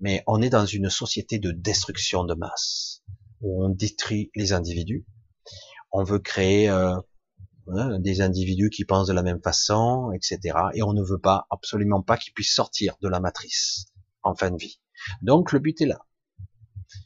[0.00, 3.02] mais on est dans une société de destruction de masse,
[3.40, 5.06] où on détruit les individus.
[5.92, 6.96] On veut créer euh,
[8.00, 10.58] des individus qui pensent de la même façon, etc.
[10.74, 13.86] Et on ne veut pas, absolument pas, qu'ils puissent sortir de la matrice
[14.24, 14.80] en fin de vie.
[15.22, 16.00] Donc le but est là,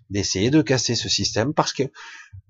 [0.08, 1.82] d'essayer de casser ce système, parce que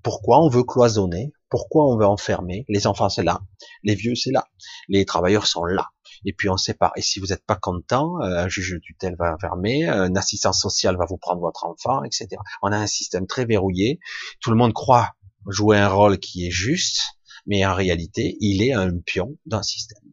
[0.01, 1.33] pourquoi on veut cloisonner?
[1.49, 2.63] Pourquoi on veut enfermer?
[2.69, 3.41] Les enfants c'est là,
[3.83, 4.47] les vieux c'est là,
[4.87, 5.89] les travailleurs sont là
[6.25, 6.91] et puis on sépare.
[6.95, 10.53] Et si vous n'êtes pas content, euh, un juge de tutelle va fermer, un assistant
[10.53, 12.27] social va vous prendre votre enfant, etc.
[12.61, 13.99] On a un système très verrouillé.
[14.41, 15.13] Tout le monde croit
[15.49, 17.01] jouer un rôle qui est juste,
[17.45, 20.03] mais en réalité, il est un pion d'un système.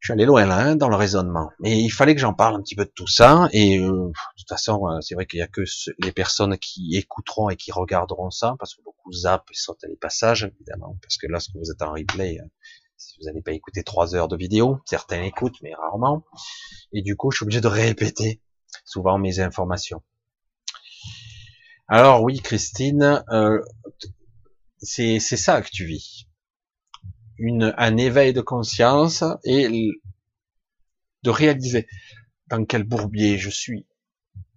[0.00, 1.50] Je suis allé loin là, hein, dans le raisonnement.
[1.60, 3.48] Mais il fallait que j'en parle un petit peu de tout ça.
[3.52, 5.62] Et euh, de toute façon, euh, c'est vrai qu'il y a que
[6.02, 9.96] les personnes qui écouteront et qui regarderont ça, parce que beaucoup zappent et sautent les
[9.96, 12.38] passages, évidemment, parce que lorsque vous êtes en replay,
[12.98, 16.24] si vous n'allez pas écouter trois heures de vidéo, certains écoutent, mais rarement.
[16.92, 18.42] Et du coup, je suis obligé de répéter
[18.84, 20.02] souvent mes informations.
[21.86, 23.62] Alors oui, Christine, euh,
[24.80, 26.28] c'est ça que tu vis.
[27.38, 29.68] Une, un éveil de conscience et
[31.22, 31.86] de réaliser
[32.48, 33.86] dans quel bourbier je suis,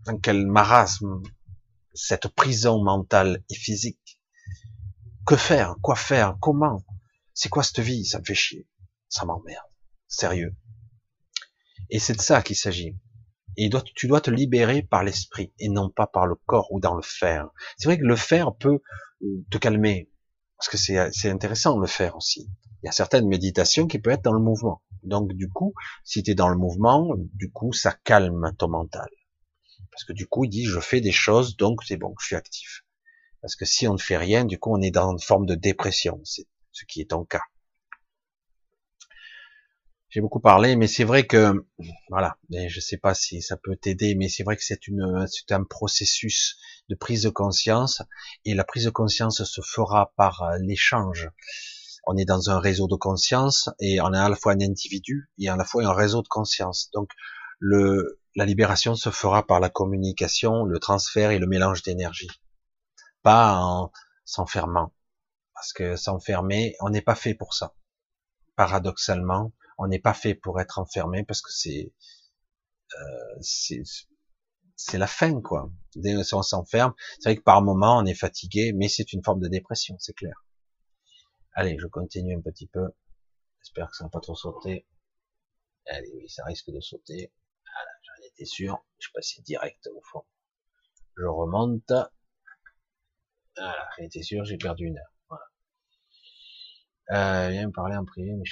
[0.06, 1.22] dans quel marasme,
[1.94, 4.20] cette prison mentale et physique.
[5.28, 5.76] Que faire?
[5.82, 6.38] Quoi faire?
[6.42, 6.84] Comment?
[7.42, 8.06] C'est quoi cette vie?
[8.06, 8.68] Ça me fait chier.
[9.10, 9.66] Ça m'emmerde.
[10.08, 10.56] Sérieux.
[11.90, 12.96] Et c'est de ça qu'il s'agit.
[13.58, 16.94] Et tu dois te libérer par l'esprit et non pas par le corps ou dans
[16.94, 17.50] le faire.
[17.80, 18.84] C'est vrai que le faire peut
[19.24, 20.12] euh, te calmer.
[20.56, 22.48] Parce que c'est intéressant le faire aussi.
[22.84, 24.84] Il y a certaines méditations qui peuvent être dans le mouvement.
[25.02, 25.74] Donc du coup,
[26.04, 29.10] si tu es dans le mouvement, du coup, ça calme ton mental.
[29.90, 32.36] Parce que du coup, il dit, je fais des choses, donc c'est bon, je suis
[32.36, 32.86] actif.
[33.42, 35.56] Parce que si on ne fait rien, du coup, on est dans une forme de
[35.56, 36.22] dépression.
[36.24, 37.44] C'est ce qui est ton cas.
[40.10, 41.66] J'ai beaucoup parlé, mais c'est vrai que,
[42.10, 45.26] voilà, mais je sais pas si ça peut t'aider, mais c'est vrai que c'est une,
[45.28, 46.58] c'est un processus
[46.90, 48.02] de prise de conscience,
[48.44, 51.30] et la prise de conscience se fera par euh, l'échange.
[52.06, 55.32] On est dans un réseau de conscience, et on est à la fois un individu,
[55.38, 56.90] et à la fois un réseau de conscience.
[56.94, 57.10] Donc,
[57.60, 62.28] le, la libération se fera par la communication, le transfert et le mélange d'énergie.
[63.24, 63.94] Pas en
[64.26, 64.92] s'enfermant.
[65.62, 67.76] Parce que s'enfermer, on n'est pas fait pour ça.
[68.56, 71.94] Paradoxalement, on n'est pas fait pour être enfermé parce que c'est
[73.00, 73.84] euh,
[74.76, 75.72] c'est la fin quoi.
[75.96, 79.40] Dès on s'enferme, c'est vrai que par moment on est fatigué, mais c'est une forme
[79.40, 80.34] de dépression, c'est clair.
[81.54, 82.88] Allez, je continue un petit peu.
[83.60, 84.88] J'espère que ça va pas trop sauter.
[85.86, 87.32] Allez, oui, ça risque de sauter.
[87.66, 88.84] Voilà, j'en étais sûr.
[88.98, 90.24] Je passais direct au fond.
[91.18, 91.94] Je remonte.
[93.56, 95.11] Voilà, j'en étais sûr, j'ai perdu une heure.
[97.10, 98.44] Euh, viens me parler en privé, mais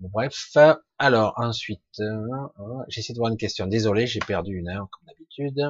[0.00, 0.56] bref.
[0.98, 2.14] Alors, ensuite, euh,
[2.88, 3.66] j'essaie de voir une question.
[3.66, 5.60] Désolé, j'ai perdu une heure, comme d'habitude.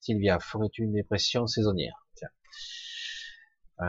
[0.00, 2.04] Sylvia, ferais-tu une dépression saisonnière?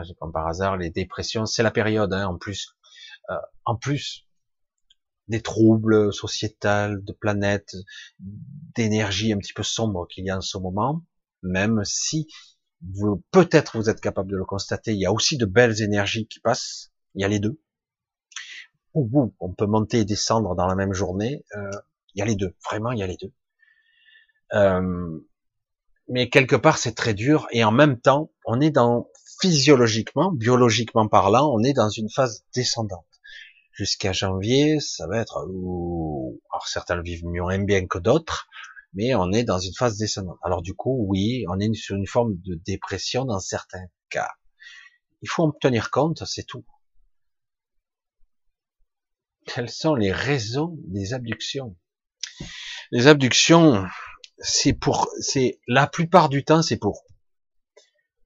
[0.02, 2.12] J'ai comme par hasard les dépressions, c'est la période.
[2.12, 2.76] Hein, en plus,
[3.30, 3.34] euh,
[3.64, 4.26] en plus
[5.28, 7.74] des troubles sociétals, de planète,
[8.18, 11.04] d'énergie un petit peu sombre qu'il y a en ce moment,
[11.42, 12.28] même si
[12.80, 16.28] vous peut-être vous êtes capable de le constater, il y a aussi de belles énergies
[16.28, 16.92] qui passent.
[17.14, 17.60] Il y a les deux.
[18.96, 21.44] Ou on peut monter et descendre dans la même journée.
[21.54, 21.70] Euh,
[22.14, 22.54] il y a les deux.
[22.64, 23.32] Vraiment, il y a les deux.
[24.54, 25.20] Euh,
[26.08, 27.46] mais quelque part, c'est très dur.
[27.50, 29.10] Et en même temps, on est dans
[29.40, 33.04] physiologiquement, biologiquement parlant, on est dans une phase descendante.
[33.72, 38.48] Jusqu'à janvier, ça va être, alors certains le vivent moins bien que d'autres,
[38.94, 40.38] mais on est dans une phase descendante.
[40.42, 44.30] Alors du coup, oui, on est sur une forme de dépression dans certains cas.
[45.20, 46.64] Il faut en tenir compte, c'est tout.
[49.46, 51.76] Quelles sont les raisons des abductions?
[52.90, 53.84] Les abductions,
[54.38, 57.04] c'est pour, c'est la plupart du temps, c'est pour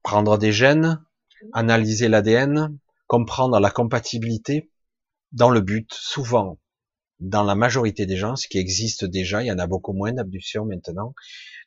[0.02, 1.04] prendre des gènes,
[1.52, 2.76] analyser l'ADN,
[3.06, 4.70] comprendre la compatibilité,
[5.32, 6.58] dans le but, souvent,
[7.20, 10.12] dans la majorité des gens, ce qui existe déjà, il y en a beaucoup moins
[10.12, 11.14] d'abductions maintenant,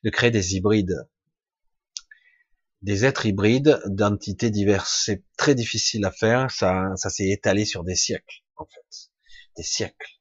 [0.04, 1.08] de créer des hybrides.
[2.82, 5.04] Des êtres hybrides d'entités diverses.
[5.06, 9.13] C'est très difficile à faire, ça, ça s'est étalé sur des siècles, en fait.
[9.58, 10.20] Des siècles.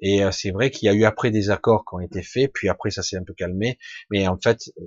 [0.00, 2.50] Et euh, c'est vrai qu'il y a eu après des accords qui ont été faits,
[2.52, 3.78] puis après ça s'est un peu calmé,
[4.10, 4.82] mais en fait, euh,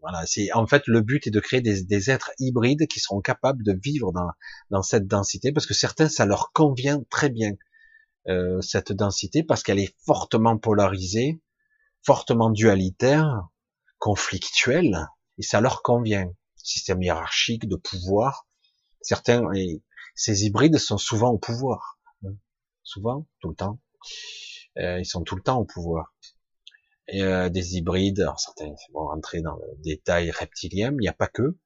[0.00, 3.20] voilà, c'est en fait le but est de créer des, des, êtres hybrides qui seront
[3.20, 4.28] capables de vivre dans,
[4.70, 7.52] dans cette densité, parce que certains ça leur convient très bien
[8.28, 11.40] euh, cette densité parce qu'elle est fortement polarisée,
[12.04, 13.48] fortement dualitaire,
[13.98, 15.06] conflictuelle,
[15.38, 16.30] et ça leur convient.
[16.56, 18.46] Système hiérarchique de pouvoir.
[19.00, 19.82] Certains, et
[20.14, 21.97] ces hybrides sont souvent au pouvoir.
[22.88, 23.78] Souvent, tout le temps.
[24.78, 26.14] Euh, ils sont tout le temps au pouvoir.
[27.08, 31.12] Et, euh, des hybrides, alors certains vont rentrer dans le détail reptilien, il n'y a
[31.14, 31.56] pas que,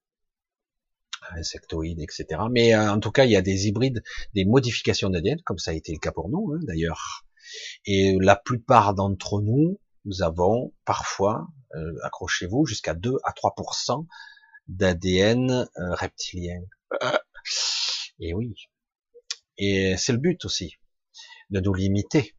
[1.31, 2.43] insectoïdes, etc.
[2.51, 4.03] Mais euh, en tout cas, il y a des hybrides,
[4.35, 7.25] des modifications d'ADN, comme ça a été le cas pour nous, hein, d'ailleurs.
[7.85, 14.07] Et la plupart d'entre nous, nous avons parfois, euh, accrochez-vous, jusqu'à 2 à 3%
[14.69, 16.61] d'ADN reptilien.
[18.21, 18.55] Et oui.
[19.59, 20.77] Et c'est le but aussi,
[21.53, 22.35] de nous limiter.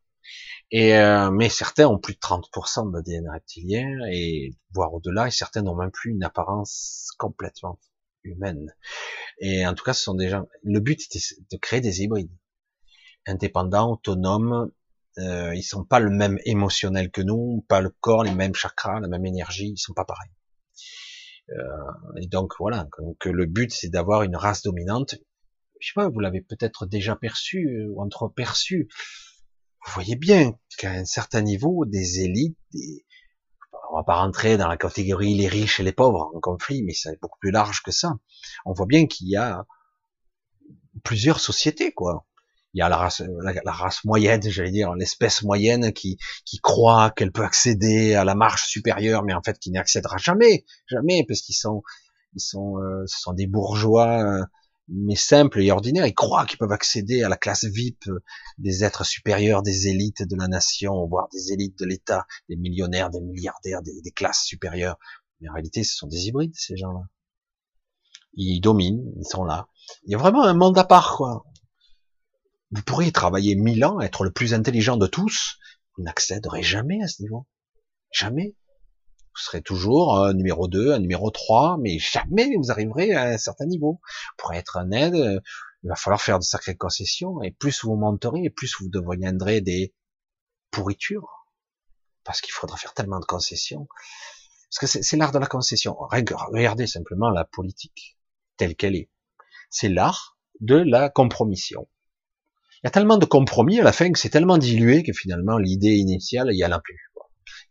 [0.71, 0.93] Et
[1.31, 5.91] mais certains ont plus de 30% d'ADN reptilien et voire au-delà, et certains n'ont même
[5.91, 7.79] plus une apparence complètement
[8.23, 8.73] humaine.
[9.39, 10.47] Et en tout cas, ce sont des gens.
[10.63, 11.19] Le but était
[11.51, 12.31] de créer des hybrides,
[13.25, 14.71] indépendants, autonomes.
[15.19, 18.99] Euh, ils sont pas le même émotionnel que nous, pas le corps, les mêmes chakras,
[18.99, 19.73] la même énergie.
[19.75, 20.31] Ils sont pas pareils.
[21.49, 22.87] Euh, et donc voilà.
[22.99, 25.15] Donc le but, c'est d'avoir une race dominante.
[25.83, 28.87] Je sais pas, vous l'avez peut-être déjà perçu euh, ou entreperçu.
[29.85, 33.05] Vous voyez bien qu'à un certain niveau, des élites, des,
[33.91, 36.93] on va pas rentrer dans la catégorie les riches et les pauvres en conflit, mais
[36.93, 38.13] c'est beaucoup plus large que ça.
[38.65, 39.65] On voit bien qu'il y a
[41.03, 42.25] plusieurs sociétés, quoi.
[42.73, 47.43] Il y a la race, moyenne, j'allais dire, l'espèce moyenne qui, qui croit qu'elle peut
[47.43, 51.55] accéder à la marche supérieure, mais en fait qui n'y accédera jamais, jamais, parce qu'ils
[51.55, 51.83] sont,
[52.35, 54.45] ils sont, euh, ce sont des bourgeois euh,
[54.87, 58.09] mais simples et ordinaires, ils croient qu'ils peuvent accéder à la classe VIP
[58.57, 63.09] des êtres supérieurs, des élites de la nation, voire des élites de l'État, des millionnaires,
[63.09, 64.97] des milliardaires, des, classes supérieures.
[65.39, 67.01] Mais en réalité, ce sont des hybrides, ces gens-là.
[68.33, 69.67] Ils dominent, ils sont là.
[70.05, 71.45] Il y a vraiment un monde à part, quoi.
[72.71, 75.57] Vous pourriez travailler mille ans, être le plus intelligent de tous,
[75.95, 77.47] vous n'accéderez jamais à ce niveau.
[78.11, 78.55] Jamais
[79.35, 83.37] vous serez toujours un numéro 2, un numéro 3, mais jamais vous arriverez à un
[83.37, 83.99] certain niveau.
[84.37, 85.39] Pour être un aide, euh,
[85.83, 89.61] il va falloir faire de sacrées concessions, et plus vous monterez, et plus vous deviendrez
[89.61, 89.93] des
[90.71, 91.47] pourritures,
[92.23, 93.87] parce qu'il faudra faire tellement de concessions.
[94.69, 95.95] Parce que c'est l'art de la concession.
[95.99, 98.17] Regardez simplement la politique
[98.57, 99.09] telle qu'elle est.
[99.69, 101.87] C'est l'art de la compromission.
[102.83, 105.57] Il y a tellement de compromis à la fin que c'est tellement dilué que finalement
[105.57, 107.12] l'idée initiale, il y en a plus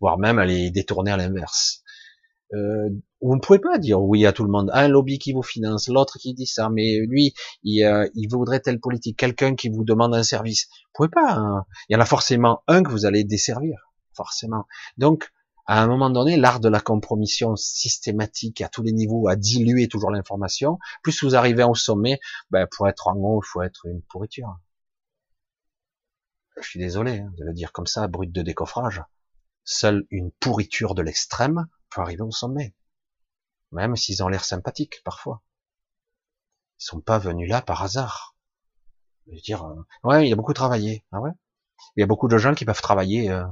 [0.03, 1.83] voire même à les détourner à l'inverse.
[2.55, 2.91] Euh,
[3.23, 4.69] vous ne pouvez pas dire oui à tout le monde.
[4.75, 8.61] Un lobby qui vous finance, l'autre qui dit ça, mais lui, il, euh, il voudrait
[8.61, 10.67] telle politique, quelqu'un qui vous demande un service.
[10.67, 11.35] Vous pouvez pas.
[11.35, 11.65] Hein.
[11.89, 13.79] Il y en a forcément un que vous allez desservir,
[14.15, 14.67] forcément.
[14.99, 15.31] Donc,
[15.67, 19.87] à un moment donné, l'art de la compromission systématique à tous les niveaux, à diluer
[19.87, 20.79] toujours l'information.
[21.05, 22.19] Plus vous arrivez au sommet,
[22.51, 24.59] ben, pour être en haut, il faut être une pourriture.
[26.61, 29.03] Je suis désolé hein, de le dire comme ça, brut de décoffrage.
[29.65, 32.75] Seule une pourriture de l'extrême peut arriver au sommet.
[33.71, 35.43] Même s'ils ont l'air sympathiques, parfois.
[36.81, 38.37] Ils sont pas venus là par hasard.
[39.27, 41.05] Je veux dire, euh, ouais, il a beaucoup travaillé.
[41.13, 41.31] Ah ouais?
[41.97, 43.45] Il y a beaucoup de gens qui peuvent travailler, euh,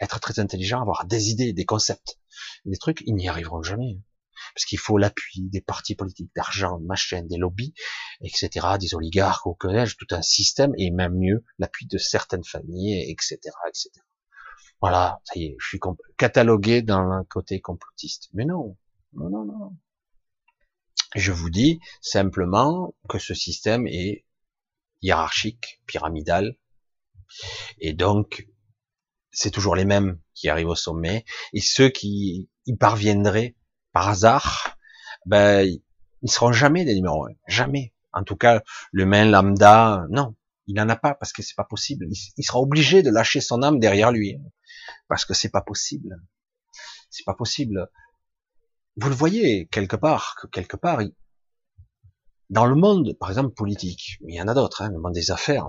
[0.00, 2.18] être très intelligents, avoir des idées, des concepts,
[2.64, 4.00] des trucs, ils n'y arriveront jamais.
[4.54, 7.74] parce qu'il faut l'appui des partis politiques, d'argent, machin, des lobbies,
[8.20, 13.08] etc., des oligarques au collège, tout un système, et même mieux, l'appui de certaines familles,
[13.10, 13.90] etc., etc.
[14.82, 15.80] Voilà, ça y est, je suis
[16.16, 18.28] catalogué dans un côté complotiste.
[18.34, 18.76] Mais non,
[19.12, 19.76] non, non, non.
[21.14, 24.24] Je vous dis simplement que ce système est
[25.00, 26.56] hiérarchique, pyramidal,
[27.78, 28.48] et donc
[29.30, 33.54] c'est toujours les mêmes qui arrivent au sommet, et ceux qui y parviendraient
[33.92, 34.76] par hasard,
[35.26, 35.64] ben
[36.22, 37.94] ils seront jamais des numéros jamais.
[38.12, 40.34] En tout cas, le main lambda, non,
[40.66, 42.06] il n'en a pas parce que c'est pas possible.
[42.36, 44.36] Il, sera obligé de lâcher son âme derrière lui
[45.12, 46.22] parce que c'est pas possible.
[47.10, 47.90] C'est pas possible.
[48.96, 51.00] Vous le voyez quelque part que quelque part,
[52.48, 55.12] dans le monde, par exemple politique, mais il y en a d'autres, hein, le monde
[55.12, 55.68] des affaires,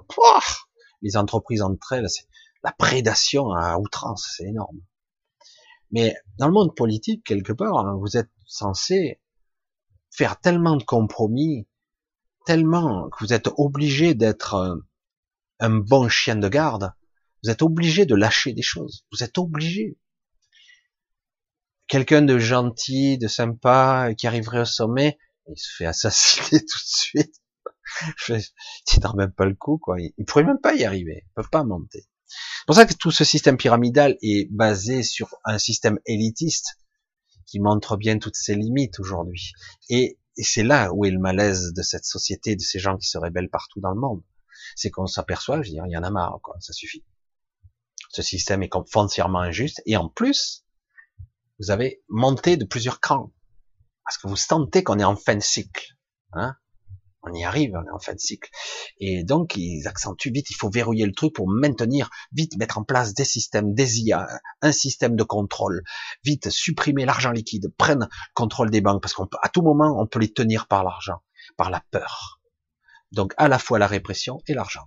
[1.01, 2.07] les entreprises entre elles,
[2.63, 4.79] la prédation à outrance, c'est énorme.
[5.91, 9.19] Mais dans le monde politique, quelque part, hein, vous êtes censé
[10.09, 11.67] faire tellement de compromis,
[12.45, 14.79] tellement que vous êtes obligé d'être
[15.59, 16.93] un, bon chien de garde,
[17.43, 19.97] vous êtes obligé de lâcher des choses, vous êtes obligé.
[21.87, 25.17] Quelqu'un de gentil, de sympa, qui arriverait au sommet,
[25.47, 27.35] il se fait assassiner tout de suite.
[28.85, 29.97] C'est dans même pas le coup, quoi.
[29.99, 32.07] Il pourrait même pas y arriver, il peut pas monter.
[32.25, 36.77] C'est pour ça que tout ce système pyramidal est basé sur un système élitiste
[37.45, 39.51] qui montre bien toutes ses limites aujourd'hui.
[39.89, 43.19] Et, c'est là où est le malaise de cette société, de ces gens qui se
[43.19, 44.23] rebellent partout dans le monde.
[44.75, 47.03] C'est qu'on s'aperçoit, je veux dire, il y en a marre, quoi, ça suffit.
[48.13, 50.63] Ce système est foncièrement injuste, et en plus,
[51.59, 53.33] vous avez monté de plusieurs crans.
[54.05, 55.95] Parce que vous sentez qu'on est en fin de cycle.
[56.33, 56.55] Hein
[57.23, 58.49] on y arrive, on est en fin de cycle.
[58.99, 62.83] Et donc, ils accentuent vite, il faut verrouiller le truc pour maintenir, vite mettre en
[62.83, 64.27] place des systèmes, des IA,
[64.61, 65.83] un système de contrôle,
[66.23, 70.19] vite supprimer l'argent liquide, prendre le contrôle des banques, parce qu'à tout moment, on peut
[70.19, 71.23] les tenir par l'argent,
[71.57, 72.41] par la peur.
[73.11, 74.83] Donc, à la fois la répression et l'argent.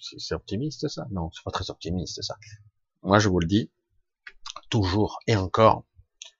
[0.00, 1.06] C'est optimiste, ça?
[1.10, 2.36] Non, c'est pas très optimiste, ça.
[3.02, 3.70] Moi, je vous le dis,
[4.68, 5.84] toujours et encore,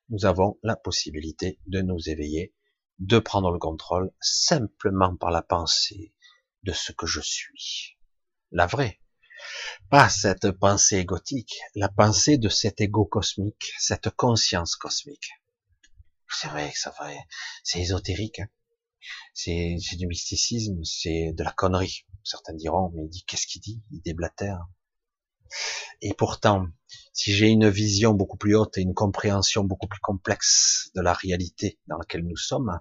[0.09, 2.55] nous avons la possibilité de nous éveiller
[2.99, 6.12] de prendre le contrôle simplement par la pensée
[6.62, 7.97] de ce que je suis.
[8.51, 9.01] La vraie.
[9.89, 15.31] Pas cette pensée égotique, la pensée de cet ego cosmique, cette conscience cosmique.
[16.28, 16.95] C'est vrai que ça
[17.65, 18.49] c'est ésotérique, hein.
[19.32, 22.07] c'est du mysticisme, c'est de la connerie.
[22.25, 23.83] Certains diront, mais il dit qu'est-ce qu'il dit?
[23.91, 24.67] Il déblatère.
[26.01, 26.67] Et pourtant,
[27.13, 31.13] si j'ai une vision beaucoup plus haute et une compréhension beaucoup plus complexe de la
[31.13, 32.81] réalité dans laquelle nous sommes,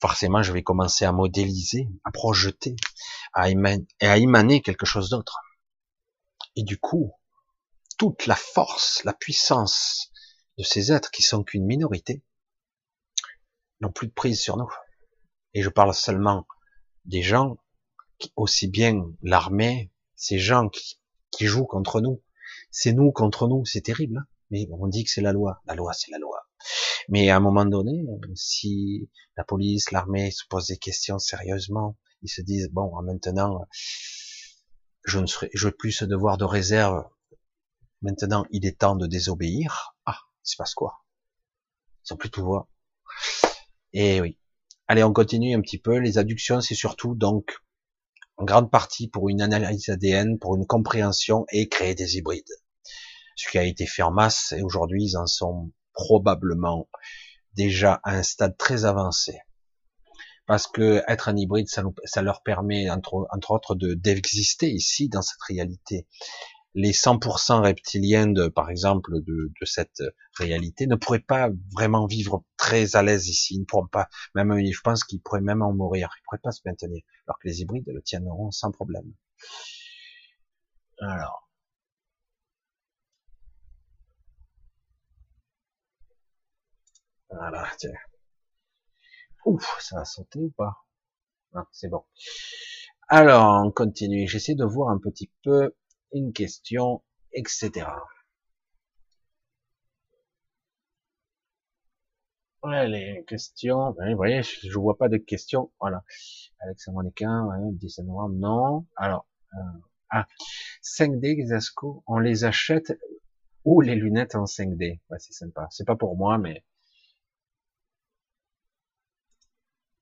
[0.00, 2.76] forcément, je vais commencer à modéliser, à projeter,
[3.32, 5.40] à émaner, quelque chose d'autre.
[6.56, 7.12] Et du coup,
[7.98, 10.10] toute la force, la puissance
[10.56, 12.22] de ces êtres qui sont qu'une minorité
[13.80, 14.70] n'ont plus de prise sur nous.
[15.52, 16.46] Et je parle seulement
[17.04, 17.56] des gens,
[18.36, 21.00] aussi bien l'armée, ces gens qui,
[21.30, 22.22] qui jouent contre nous.
[22.70, 24.18] C'est nous contre nous, c'est terrible.
[24.18, 24.26] Hein.
[24.50, 25.62] mais on dit que c'est la loi.
[25.66, 26.40] La loi, c'est la loi.
[27.08, 28.04] Mais à un moment donné,
[28.34, 33.66] si la police, l'armée se posent des questions sérieusement, ils se disent bon, maintenant,
[35.04, 37.04] je ne serai, je plus ce devoir de réserve.
[38.02, 39.94] Maintenant, il est temps de désobéir.
[40.06, 41.04] Ah, il se passe quoi?
[42.04, 42.66] Ils ont plus de pouvoir.
[43.92, 44.38] Et oui.
[44.88, 45.98] Allez, on continue un petit peu.
[45.98, 47.58] Les adductions, c'est surtout donc
[48.36, 52.44] en grande partie pour une analyse ADN, pour une compréhension et créer des hybrides.
[53.36, 56.88] Ce qui a été fait en masse et aujourd'hui ils en sont probablement
[57.54, 59.38] déjà à un stade très avancé.
[60.46, 65.22] Parce que être un hybride, ça, leur permet entre, entre autres de d'exister ici dans
[65.22, 66.06] cette réalité
[66.74, 70.02] les 100% reptiliens, de, par exemple, de, de, cette
[70.38, 73.54] réalité, ne pourraient pas vraiment vivre très à l'aise ici.
[73.54, 76.10] Ils ne pourront pas, même, je pense qu'ils pourraient même en mourir.
[76.18, 77.02] Ils pourraient pas se maintenir.
[77.26, 79.12] Alors que les hybrides le tiendront sans problème.
[81.00, 81.44] Alors.
[87.28, 87.92] Voilà, tiens.
[89.46, 90.84] Ouf, ça a sauté ou pas?
[91.54, 92.04] Ah, c'est bon.
[93.08, 94.28] Alors, on continue.
[94.28, 95.74] J'essaie de voir un petit peu
[96.14, 97.86] une question, etc.
[102.64, 106.02] les questions, ben, vous voyez, je, vois pas de questions, voilà.
[106.60, 108.86] Alex ouais, 17 novembre, non.
[108.96, 109.58] Alors, euh,
[110.10, 110.26] ah,
[110.82, 112.92] 5D, Xasco, on les achète
[113.64, 115.00] ou les lunettes en 5D.
[115.10, 115.66] Ouais, c'est sympa.
[115.70, 116.64] C'est pas pour moi, mais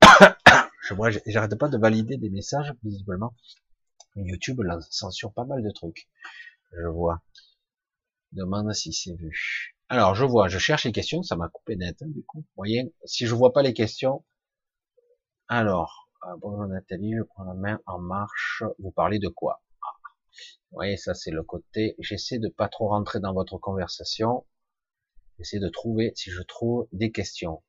[0.83, 3.35] je vois, j'arrête pas de valider des messages, visiblement.
[4.17, 4.61] YouTube
[4.91, 6.09] censure pas mal de trucs.
[6.73, 7.23] Je vois.
[8.33, 9.77] Demande si c'est vu.
[9.89, 12.45] Alors, je vois, je cherche les questions, ça m'a coupé net, hein, du coup.
[12.57, 14.25] Voyez, si je vois pas les questions,
[15.49, 16.09] alors,
[16.39, 19.63] bonjour Nathalie, je prends la main en marche, vous parlez de quoi?
[19.83, 20.09] Ah.
[20.71, 24.47] Vous voyez, ça c'est le côté, j'essaie de pas trop rentrer dans votre conversation,
[25.37, 27.63] j'essaie de trouver, si je trouve, des questions.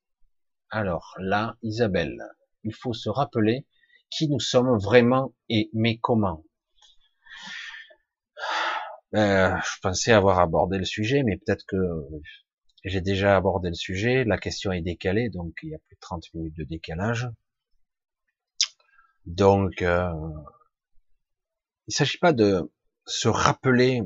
[0.69, 2.23] Alors, là, Isabelle,
[2.63, 3.67] il faut se rappeler
[4.15, 6.43] qui nous sommes vraiment et mais comment.
[9.11, 11.77] Ben, je pensais avoir abordé le sujet, mais peut-être que
[12.83, 14.23] j'ai déjà abordé le sujet.
[14.23, 17.29] La question est décalée, donc il y a plus de 30 minutes de décalage.
[19.25, 20.11] Donc, euh,
[21.87, 22.71] il ne s'agit pas de
[23.05, 24.01] se rappeler.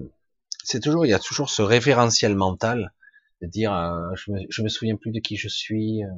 [0.63, 2.93] C'est toujours, il y a toujours ce référentiel mental
[3.41, 6.09] de dire, euh, je, me, je me souviens plus de qui je suis, euh,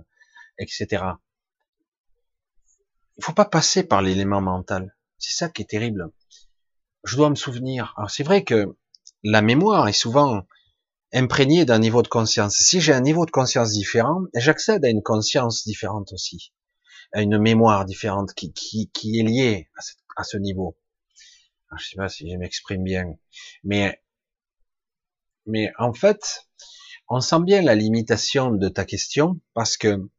[0.58, 1.04] etc.
[3.20, 4.96] Il faut pas passer par l'élément mental.
[5.20, 6.12] C'est ça qui est terrible
[7.04, 7.94] je dois me souvenir.
[7.98, 8.76] Alors c'est vrai que
[9.24, 10.46] la mémoire est souvent
[11.14, 12.56] imprégnée d'un niveau de conscience.
[12.56, 16.54] Si j'ai un niveau de conscience différent, j'accède à une conscience différente aussi,
[17.14, 20.78] à une mémoire différente qui, qui, qui est liée à ce, à ce niveau.
[21.70, 23.06] Alors, je sais pas si je m'exprime bien,
[23.64, 24.02] mais
[25.46, 26.48] mais en fait,
[27.08, 30.10] on sent bien la limitation de ta question parce que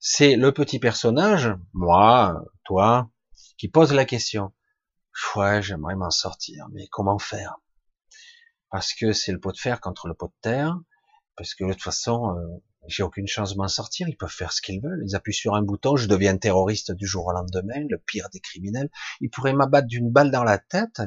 [0.00, 3.10] c'est le petit personnage, moi, toi,
[3.58, 4.52] qui pose la question.
[5.36, 7.56] Ouais, j'aimerais m'en sortir, mais comment faire?
[8.70, 10.78] Parce que c'est le pot de fer contre le pot de terre,
[11.36, 14.52] parce que de toute façon, euh, j'ai aucune chance de m'en sortir, ils peuvent faire
[14.52, 17.84] ce qu'ils veulent, ils appuient sur un bouton, je deviens terroriste du jour au lendemain,
[17.88, 18.88] le pire des criminels,
[19.20, 21.02] ils pourraient m'abattre d'une balle dans la tête,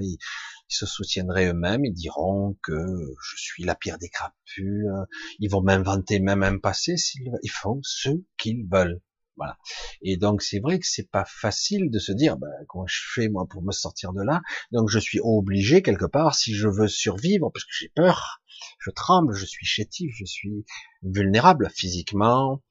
[0.74, 4.92] se soutiendraient eux-mêmes, ils diront que je suis la pire des crapules,
[5.40, 6.96] ils vont m'inventer même un passé,
[7.44, 9.02] ils font ce qu'ils veulent.
[9.36, 9.58] Voilà.
[10.04, 13.30] Et donc c'est vrai que c'est pas facile de se dire bah, comment je fais
[13.30, 14.42] moi pour me sortir de là?
[14.72, 18.42] Donc je suis obligé quelque part si je veux survivre parce que j'ai peur,
[18.80, 20.66] je tremble, je suis chétif, je suis
[21.02, 22.62] vulnérable physiquement,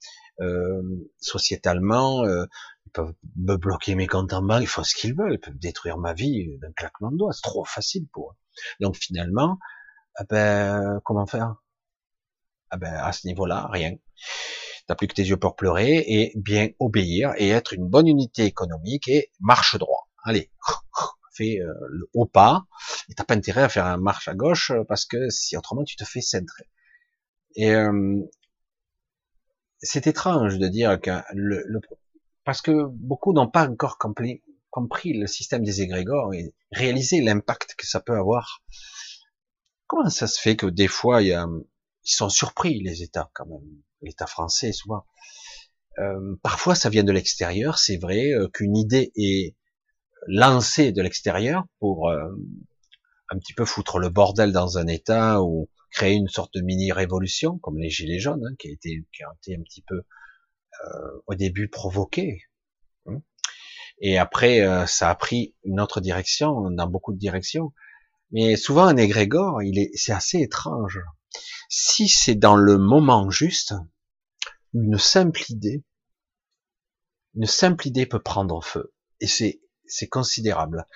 [0.41, 0.83] euh,
[1.19, 2.25] sociétalement.
[2.25, 2.47] Euh,
[2.82, 5.59] ils peuvent me bloquer mes comptes en banque, ils font ce qu'ils veulent, ils peuvent
[5.59, 7.33] détruire ma vie d'un claquement de doigts.
[7.33, 8.37] C'est trop facile pour eux.
[8.81, 9.59] Donc finalement,
[10.17, 11.57] ah ben comment faire?
[12.71, 13.97] Ah ben à ce niveau-là, rien
[14.87, 18.45] t'as plus que tes yeux pour pleurer et bien obéir et être une bonne unité
[18.45, 20.09] économique et marche droit.
[20.25, 20.51] Allez,
[21.35, 22.65] fais euh, le haut pas
[23.09, 25.85] et t'as pas intérêt à faire un marche à gauche euh, parce que si autrement
[25.85, 26.69] tu te fais centrer.
[27.55, 28.21] Et euh,
[29.79, 31.81] c'est étrange de dire que le,
[32.45, 37.75] parce que beaucoup n'ont pas encore compris, compris le système des égrégores et réalisé l'impact
[37.77, 38.63] que ça peut avoir.
[39.87, 41.47] Comment ça se fait que des fois y a,
[42.05, 45.05] ils sont surpris les États quand même l'État français souvent.
[45.99, 47.79] Euh, parfois, ça vient de l'extérieur.
[47.79, 49.55] C'est vrai euh, qu'une idée est
[50.27, 52.31] lancée de l'extérieur pour euh,
[53.29, 56.93] un petit peu foutre le bordel dans un État ou créer une sorte de mini
[56.93, 60.03] révolution, comme les gilets jaunes, hein, qui a été qui a été un petit peu
[61.27, 62.43] au début provoqué.
[63.07, 63.23] Hein.
[64.01, 67.73] Et après, ça a pris une autre direction, dans beaucoup de directions.
[68.31, 71.01] Mais souvent, un égrégore, il est, c'est assez étrange.
[71.69, 73.75] Si c'est dans le moment juste,
[74.75, 75.85] une simple idée,
[77.35, 78.93] une simple idée peut prendre feu.
[79.21, 80.87] Et c'est, c'est considérable.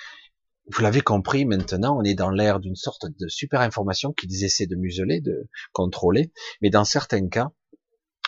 [0.73, 4.67] Vous l'avez compris, maintenant, on est dans l'ère d'une sorte de super information qu'ils essaient
[4.67, 6.33] de museler, de contrôler.
[6.61, 7.53] Mais dans certains cas,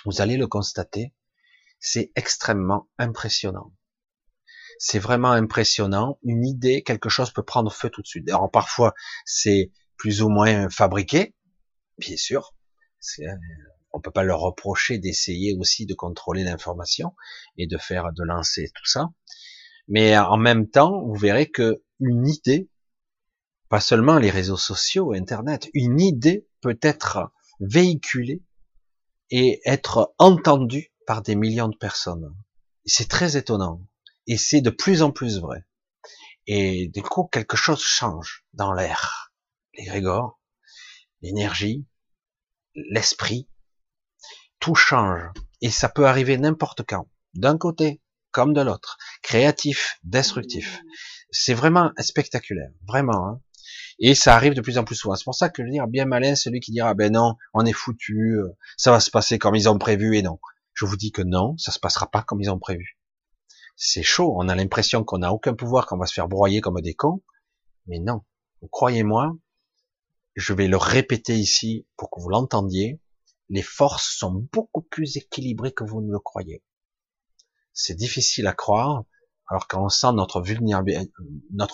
[0.04, 1.14] vous allez le constater,
[1.80, 3.72] c'est extrêmement impressionnant.
[4.78, 6.18] C'est vraiment impressionnant.
[6.22, 8.28] Une idée, quelque chose peut prendre feu tout de suite.
[8.28, 8.94] Alors parfois,
[9.24, 11.34] c'est plus ou moins fabriqué,
[11.98, 12.54] bien sûr.
[13.20, 13.26] Euh,
[13.92, 17.14] on peut pas leur reprocher d'essayer aussi de contrôler l'information
[17.56, 19.08] et de faire, de lancer tout ça.
[19.88, 22.68] Mais en même temps, vous verrez que une idée,
[23.68, 28.42] pas seulement les réseaux sociaux, Internet, une idée peut être véhiculée
[29.30, 32.36] et être entendue par des millions de personnes.
[32.84, 33.80] C'est très étonnant.
[34.26, 35.64] Et c'est de plus en plus vrai.
[36.46, 39.32] Et du coup, quelque chose change dans l'air.
[39.72, 40.38] Les grégores,
[41.22, 41.86] l'énergie,
[42.74, 43.48] l'esprit,
[44.60, 45.22] tout change.
[45.62, 50.82] Et ça peut arriver n'importe quand, d'un côté comme de l'autre, créatif, destructif.
[51.30, 53.28] C'est vraiment spectaculaire, vraiment.
[53.28, 53.40] Hein.
[53.98, 55.14] Et ça arrive de plus en plus souvent.
[55.14, 57.64] C'est pour ça que je veux dire, bien malin celui qui dira, ben non, on
[57.64, 60.38] est foutu, euh, ça va se passer comme ils ont prévu, et non.
[60.78, 63.00] Je vous dis que non, ça se passera pas comme ils ont prévu.
[63.74, 66.80] C'est chaud, on a l'impression qu'on n'a aucun pouvoir, qu'on va se faire broyer comme
[66.80, 67.20] des cons,
[67.88, 68.22] mais non.
[68.70, 69.36] Croyez-moi,
[70.36, 73.00] je vais le répéter ici pour que vous l'entendiez,
[73.48, 76.62] les forces sont beaucoup plus équilibrées que vous ne le croyez.
[77.72, 79.02] C'est difficile à croire.
[79.48, 80.40] alors qu'on sent notre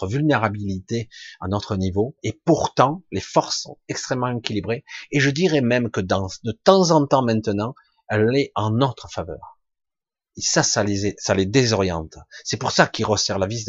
[0.07, 1.11] vulnérabilité,
[1.41, 6.01] à notre niveau, et pourtant les forces sont extrêmement équilibrées, et je dirais même que
[6.01, 7.75] dans, de temps en temps maintenant,
[8.09, 9.61] elle est en notre faveur.
[10.37, 12.17] Et ça, ça les, ça les désoriente.
[12.45, 13.67] C'est pour ça qu'ils resserrent la vis,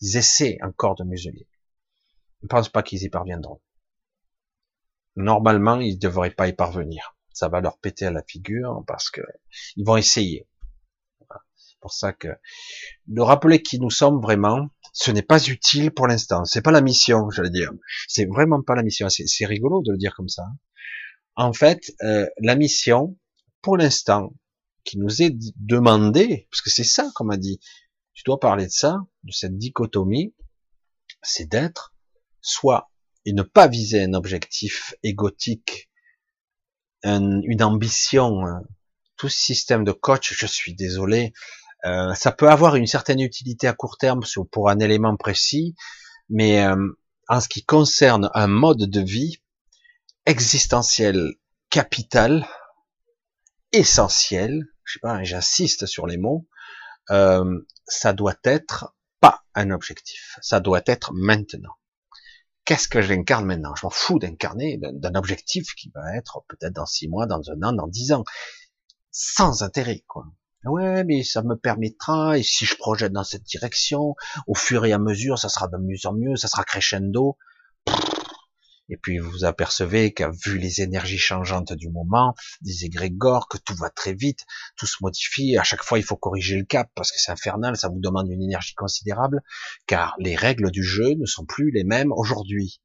[0.00, 1.48] ils essaient encore de museler.
[2.40, 3.60] Je ne pense pas qu'ils y parviendront.
[5.16, 7.16] Normalement, ils ne devraient pas y parvenir.
[7.32, 9.22] Ça va leur péter à la figure parce que
[9.76, 10.48] ils vont essayer
[11.84, 12.28] pour ça que
[13.08, 16.46] de rappeler qui nous sommes vraiment, ce n'est pas utile pour l'instant.
[16.46, 17.70] C'est pas la mission, j'allais dire.
[18.08, 19.10] C'est vraiment pas la mission.
[19.10, 20.44] C'est rigolo de le dire comme ça.
[21.36, 23.18] En fait, euh, la mission,
[23.64, 24.34] pour l'instant,
[24.84, 27.58] qui nous est demandée, parce que c'est ça qu'on m'a dit,
[28.12, 30.34] tu dois parler de ça, de cette dichotomie,
[31.22, 31.94] c'est d'être
[32.42, 32.90] soit
[33.24, 35.88] et ne pas viser un objectif égotique,
[37.04, 38.42] une ambition,
[39.16, 41.32] tout ce système de coach, je suis désolé,
[41.86, 44.20] euh, ça peut avoir une certaine utilité à court terme
[44.52, 45.74] pour un élément précis,
[46.28, 46.76] mais euh,
[47.28, 49.38] en ce qui concerne un mode de vie
[50.26, 51.32] existentiel,
[51.70, 52.46] capital,
[53.74, 56.48] essentiel, je sais pas, j'insiste sur les mots,
[57.10, 61.74] euh, ça doit être pas un objectif, ça doit être maintenant.
[62.64, 63.74] Qu'est-ce que j'incarne maintenant?
[63.74, 67.62] Je m'en fous d'incarner d'un objectif qui va être peut-être dans six mois, dans un
[67.62, 68.24] an, dans dix ans,
[69.10, 70.26] sans intérêt, quoi.
[70.64, 74.14] Ouais, mais ça me permettra, et si je projette dans cette direction,
[74.46, 77.36] au fur et à mesure, ça sera de mieux en mieux, ça sera crescendo.
[78.88, 83.74] Et puis vous apercevez qu'à vu les énergies changeantes du moment, des égrégores, que tout
[83.74, 84.44] va très vite,
[84.76, 87.76] tout se modifie, à chaque fois il faut corriger le cap parce que c'est infernal,
[87.76, 89.42] ça vous demande une énergie considérable,
[89.86, 92.80] car les règles du jeu ne sont plus les mêmes aujourd'hui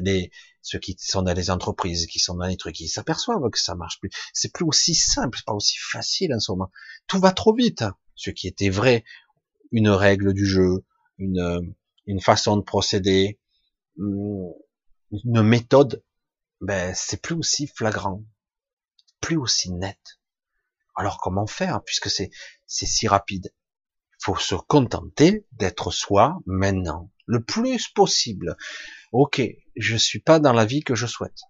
[0.00, 0.30] les,
[0.62, 3.74] ceux qui sont dans les entreprises, qui sont dans les trucs, ils s'aperçoivent que ça
[3.74, 4.10] marche plus.
[4.32, 6.70] C'est plus aussi simple, c'est pas aussi facile en ce moment.
[7.06, 7.84] Tout va trop vite.
[8.14, 9.04] Ce qui était vrai,
[9.72, 10.84] une règle du jeu,
[11.18, 11.74] une,
[12.06, 13.38] une façon de procéder,
[13.96, 14.50] hmm,
[15.24, 16.02] une méthode,
[16.60, 18.24] ben c'est plus aussi flagrant,
[19.20, 20.00] plus aussi net.
[20.96, 22.30] Alors comment faire puisque c'est
[22.66, 23.52] c'est si rapide?
[24.20, 28.56] Faut se contenter d'être soi maintenant, le plus possible.
[29.12, 29.42] Ok,
[29.76, 31.40] je suis pas dans la vie que je souhaite.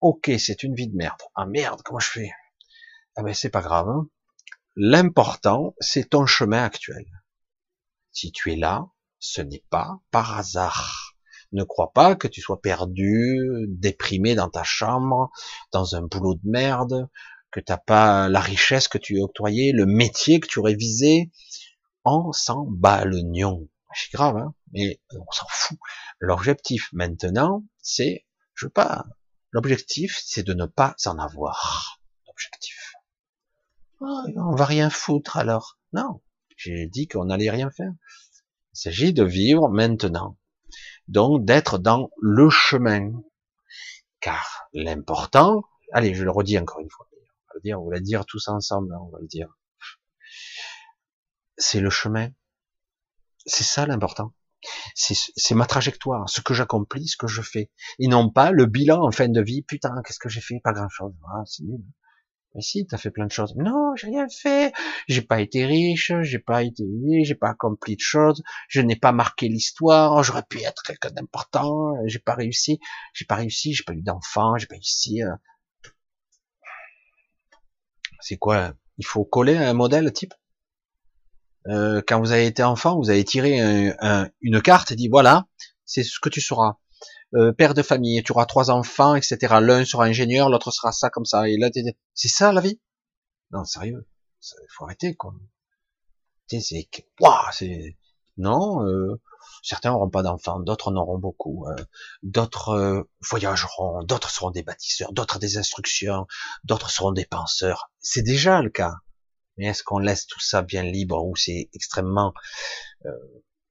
[0.00, 1.20] Ok, c'est une vie de merde.
[1.34, 2.32] Ah merde, comment je fais?
[3.16, 3.88] Ah ben c'est pas grave.
[3.88, 4.08] Hein.
[4.76, 7.04] L'important, c'est ton chemin actuel.
[8.12, 8.86] Si tu es là,
[9.18, 11.01] ce n'est pas par hasard.
[11.52, 13.38] Ne crois pas que tu sois perdu,
[13.68, 15.30] déprimé dans ta chambre,
[15.72, 17.08] dans un boulot de merde,
[17.50, 21.30] que t'as pas la richesse que tu as octroyée, le métier que tu aurais visé,
[22.04, 23.68] on s'en bat le nion.
[23.94, 25.78] C'est grave, hein mais on s'en fout.
[26.18, 29.04] L'objectif maintenant, c'est, je veux pas,
[29.50, 32.00] l'objectif, c'est de ne pas en avoir.
[32.26, 32.94] L'objectif.
[34.00, 35.78] Oh, on va rien foutre alors.
[35.92, 36.22] Non,
[36.56, 37.92] j'ai dit qu'on n'allait rien faire.
[38.74, 40.38] Il s'agit de vivre maintenant.
[41.08, 43.12] Donc d'être dans le chemin.
[44.20, 47.08] Car l'important, allez, je le redis encore une fois.
[47.12, 49.48] On va le dire, on va le dire tous ensemble, hein, on va le dire
[51.62, 52.30] c'est le chemin.
[53.46, 54.34] C'est ça l'important.
[54.94, 57.70] C'est ma trajectoire, ce que j'accomplis, ce que je fais.
[57.98, 59.62] Et non pas le bilan en fin de vie.
[59.62, 61.14] Putain, qu'est-ce que j'ai fait Pas grand-chose.
[61.34, 61.82] Ah, c'est nul.
[62.54, 63.54] Mais si, t'as fait plein de choses.
[63.56, 64.72] Non, j'ai rien fait.
[65.08, 66.84] J'ai pas été riche, j'ai pas été,
[67.24, 68.42] j'ai pas accompli de choses.
[68.68, 70.22] Je n'ai pas marqué l'histoire.
[70.22, 71.94] J'aurais pu être quelqu'un d'important.
[72.06, 72.78] J'ai pas réussi.
[73.14, 73.72] J'ai pas réussi.
[73.72, 74.56] J'ai pas eu d'enfant.
[74.58, 75.22] J'ai pas réussi.
[75.22, 75.34] Euh.
[78.20, 78.74] C'est quoi?
[78.98, 80.34] Il faut coller un modèle type?
[81.68, 83.58] Euh, quand vous avez été enfant, vous avez tiré
[84.40, 85.46] une carte et dit voilà,
[85.84, 86.78] c'est ce que tu seras.
[87.34, 89.38] Euh, père de famille, tu auras trois enfants, etc.
[89.60, 91.48] L'un sera ingénieur, l'autre sera ça comme ça.
[91.48, 91.70] Et là,
[92.14, 92.80] c'est ça la vie?
[93.50, 94.06] Non, sérieux,
[94.42, 95.34] il faut arrêter quoi.
[96.46, 96.88] C'est, c'est,
[98.36, 98.86] non.
[98.86, 99.20] Euh,
[99.62, 101.84] certains n'auront pas d'enfants, d'autres en auront beaucoup, euh,
[102.22, 106.26] d'autres euh, voyageront, d'autres seront des bâtisseurs, d'autres des instructions,
[106.64, 107.90] d'autres seront des penseurs.
[108.00, 108.94] C'est déjà le cas.
[109.56, 112.32] Mais est-ce qu'on laisse tout ça bien libre ou c'est extrêmement
[113.04, 113.10] euh,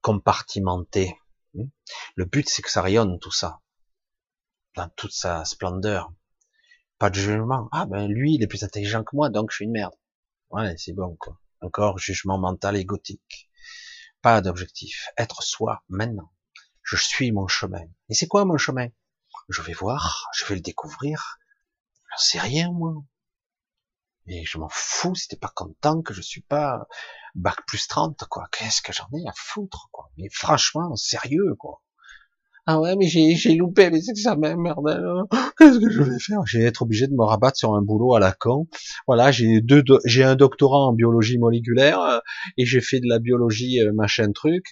[0.02, 1.16] compartimenté?
[2.16, 3.62] Le but, c'est que ça rayonne tout ça,
[4.76, 6.14] dans toute sa splendeur.
[6.98, 7.68] Pas de jugement.
[7.72, 9.96] Ah ben lui, il est plus intelligent que moi, donc je suis une merde.
[10.50, 11.40] Ouais, c'est bon quoi.
[11.62, 13.50] Encore jugement mental égotique.
[14.22, 15.08] Pas d'objectif.
[15.18, 16.32] Être soi maintenant.
[16.84, 17.86] Je suis mon chemin.
[18.10, 18.88] Et c'est quoi mon chemin?
[19.50, 21.40] Je vais voir, je vais le découvrir.
[22.12, 22.94] J'en sais rien moi.
[24.28, 26.88] Et je m'en fous t'es pas content que je suis pas
[27.36, 28.48] bac plus 30, quoi.
[28.52, 30.12] Qu'est-ce que j'en ai à foutre, quoi?
[30.18, 31.82] Mais franchement, sérieux, quoi.
[32.68, 35.28] Ah ouais, mais j'ai, loupé les examens, merde.
[35.58, 36.42] Qu'est-ce que je vais faire?
[36.46, 38.68] Je vais être obligé de me rabattre sur un boulot à la con.
[39.08, 42.20] Voilà, j'ai deux, j'ai un doctorat en biologie moléculaire euh,
[42.58, 44.66] et j'ai fait de la biologie euh, machin truc.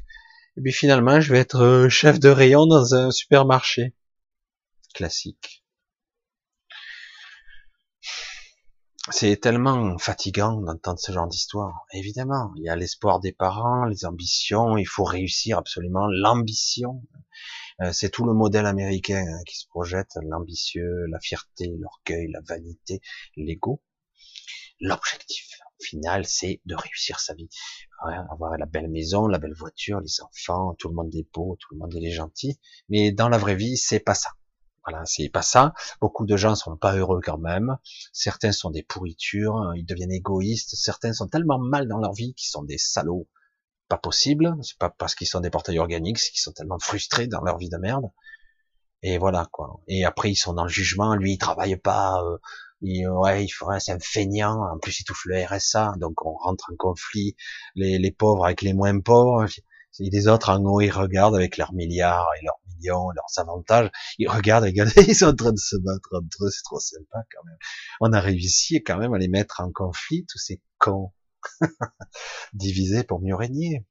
[0.58, 3.94] Et puis finalement, je vais être euh, chef de rayon dans un supermarché.
[4.94, 5.59] Classique.
[9.12, 11.86] C'est tellement fatigant d'entendre ce genre d'histoire.
[11.94, 17.02] Évidemment, il y a l'espoir des parents, les ambitions, il faut réussir absolument, l'ambition.
[17.82, 22.42] Euh, c'est tout le modèle américain hein, qui se projette, l'ambitieux, la fierté, l'orgueil, la
[22.42, 23.02] vanité,
[23.36, 23.82] l'ego.
[24.82, 25.50] L'objectif
[25.82, 27.50] final, c'est de réussir sa vie,
[28.30, 31.74] avoir la belle maison, la belle voiture, les enfants, tout le monde est beau, tout
[31.74, 32.60] le monde est gentil.
[32.90, 34.30] Mais dans la vraie vie, c'est pas ça.
[34.90, 35.74] Voilà, c'est pas ça.
[36.02, 37.78] Beaucoup de gens sont pas heureux quand même.
[38.12, 40.76] Certains sont des pourritures, ils deviennent égoïstes.
[40.76, 43.28] Certains sont tellement mal dans leur vie qu'ils sont des salauds.
[43.88, 44.56] Pas possible.
[44.64, 47.60] C'est pas parce qu'ils sont des portails organiques, c'est qu'ils sont tellement frustrés dans leur
[47.60, 48.06] vie de merde.
[49.04, 49.80] Et voilà quoi.
[49.88, 51.14] Et après ils sont dans le jugement.
[51.14, 52.24] Lui il travaille pas.
[52.24, 52.38] Euh,
[52.82, 54.60] il, ouais, il faudrait, c'est un feignant.
[54.74, 57.36] En plus il touche le RSA, donc on rentre en conflit.
[57.76, 59.46] Les, les pauvres avec les moins pauvres.
[60.00, 64.28] Et les autres en haut ils regardent avec leurs milliards et leurs leurs avantages, ils
[64.28, 67.44] regardent, regardent, ils sont en train de se battre entre eux, c'est trop sympa quand
[67.46, 67.58] même.
[68.02, 71.14] On a réussi quand même à les mettre en conflit, tous ces cons.
[72.54, 73.86] Divisés pour mieux régner.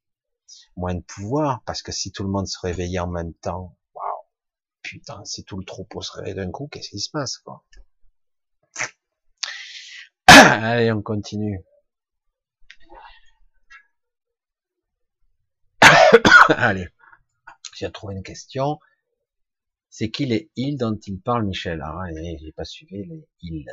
[0.77, 4.25] Moins de pouvoir, parce que si tout le monde se réveillait en même temps, waouh,
[4.83, 7.65] putain, si tout le troupeau se réveille d'un coup, qu'est-ce qui se passe, quoi?
[10.27, 11.63] Allez, on continue.
[16.49, 16.89] Allez.
[17.79, 18.81] J'ai trouvé une question.
[19.89, 23.71] C'est qui les îles dont il parle, Michel Ah, j'ai pas suivi les îles.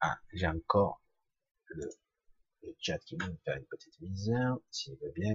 [0.00, 1.02] Ah, j'ai encore
[1.66, 1.90] le,
[2.78, 5.34] chat qui vient me faire une petite misère, s'il veut bien.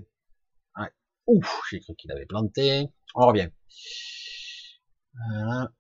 [0.76, 0.90] Ah,
[1.26, 2.88] ouf, j'ai cru qu'il avait planté.
[3.14, 3.50] On revient.
[5.14, 5.74] Voilà.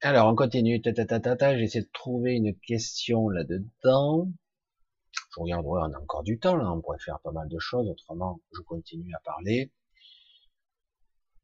[0.00, 0.82] Alors, on continue.
[0.84, 4.32] J'essaie de trouver une question là-dedans.
[5.30, 7.88] Je regarde, on a encore du temps, là, on pourrait faire pas mal de choses,
[7.88, 9.72] autrement, je continue à parler.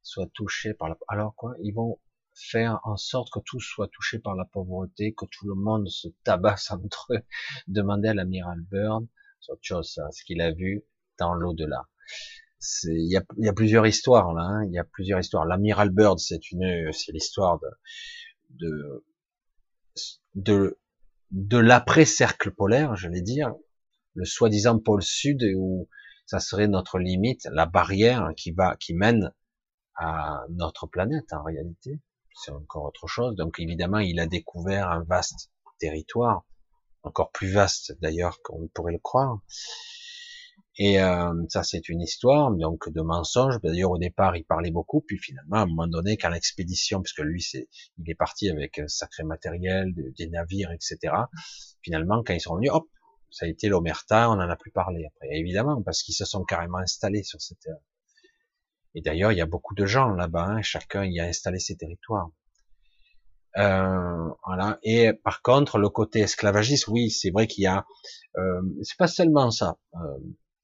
[0.03, 2.01] Soit touché par la, alors quoi, ils vont
[2.35, 6.09] faire en sorte que tout soit touché par la pauvreté, que tout le monde se
[6.25, 7.23] tabasse entre eux.
[7.69, 9.09] Demander à l'amiral Byrne,
[9.49, 10.85] autre chose, ça, ce qu'il a vu
[11.19, 11.89] dans l'au-delà.
[12.85, 15.45] Il y a, y a, plusieurs histoires là, hein, il y a plusieurs histoires.
[15.45, 17.69] L'amiral Byrd, c'est une, c'est l'histoire de,
[18.51, 19.05] de,
[20.35, 20.81] de,
[21.31, 23.55] de l'après-cercle polaire, je vais dire,
[24.17, 25.89] le soi-disant pôle sud où
[26.27, 29.33] ça serait notre limite, la barrière qui va, qui mène
[29.95, 32.01] à notre planète en réalité.
[32.35, 33.37] C'est encore autre chose.
[33.37, 36.45] Donc évidemment, il a découvert un vaste territoire,
[37.03, 39.39] encore plus vaste d'ailleurs qu'on pourrait le croire.
[40.79, 43.59] Et euh, ça, c'est une histoire donc de mensonges.
[43.63, 47.21] D'ailleurs, au départ, il parlait beaucoup, puis finalement, à un moment donné, quand l'expédition, puisque
[47.21, 47.69] lui, c'est,
[47.99, 51.15] il est parti avec un sacré matériel, des navires, etc.
[51.81, 52.87] Finalement, quand ils sont venus, hop,
[53.31, 56.45] ça a été l'Omerta, on en a plus parlé après, évidemment, parce qu'ils se sont
[56.45, 57.77] carrément installés sur cette terre.
[58.95, 61.77] Et d'ailleurs, il y a beaucoup de gens là-bas, hein, chacun y a installé ses
[61.77, 62.31] territoires.
[63.59, 64.79] Euh, voilà.
[64.83, 67.87] Et par contre, le côté esclavagiste, oui, c'est vrai qu'il y a,
[68.37, 69.77] euh, c'est pas seulement ça.
[69.95, 69.99] Euh,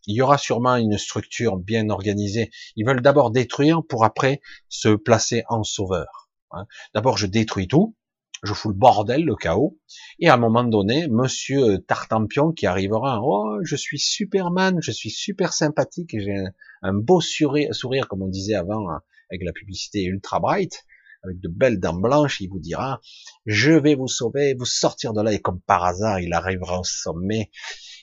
[0.07, 2.51] il y aura sûrement une structure bien organisée.
[2.77, 6.31] Ils veulent d'abord détruire pour après se placer en sauveur.
[6.51, 6.67] Hein.
[6.95, 7.97] D'abord, je détruis tout,
[8.43, 9.79] je fous le bordel, le chaos,
[10.19, 15.11] et à un moment donné, Monsieur Tartampion qui arrivera, oh, je suis Superman, je suis
[15.11, 16.35] super sympathique, j'ai
[16.83, 19.01] un, beau sourire, sourire, comme on disait avant, hein,
[19.31, 20.85] avec la publicité Ultra Bright,
[21.23, 23.01] avec de belles dents blanches, il vous dira,
[23.47, 26.85] je vais vous sauver, vous sortir de là, et comme par hasard, il arrivera au
[26.85, 27.51] sommet,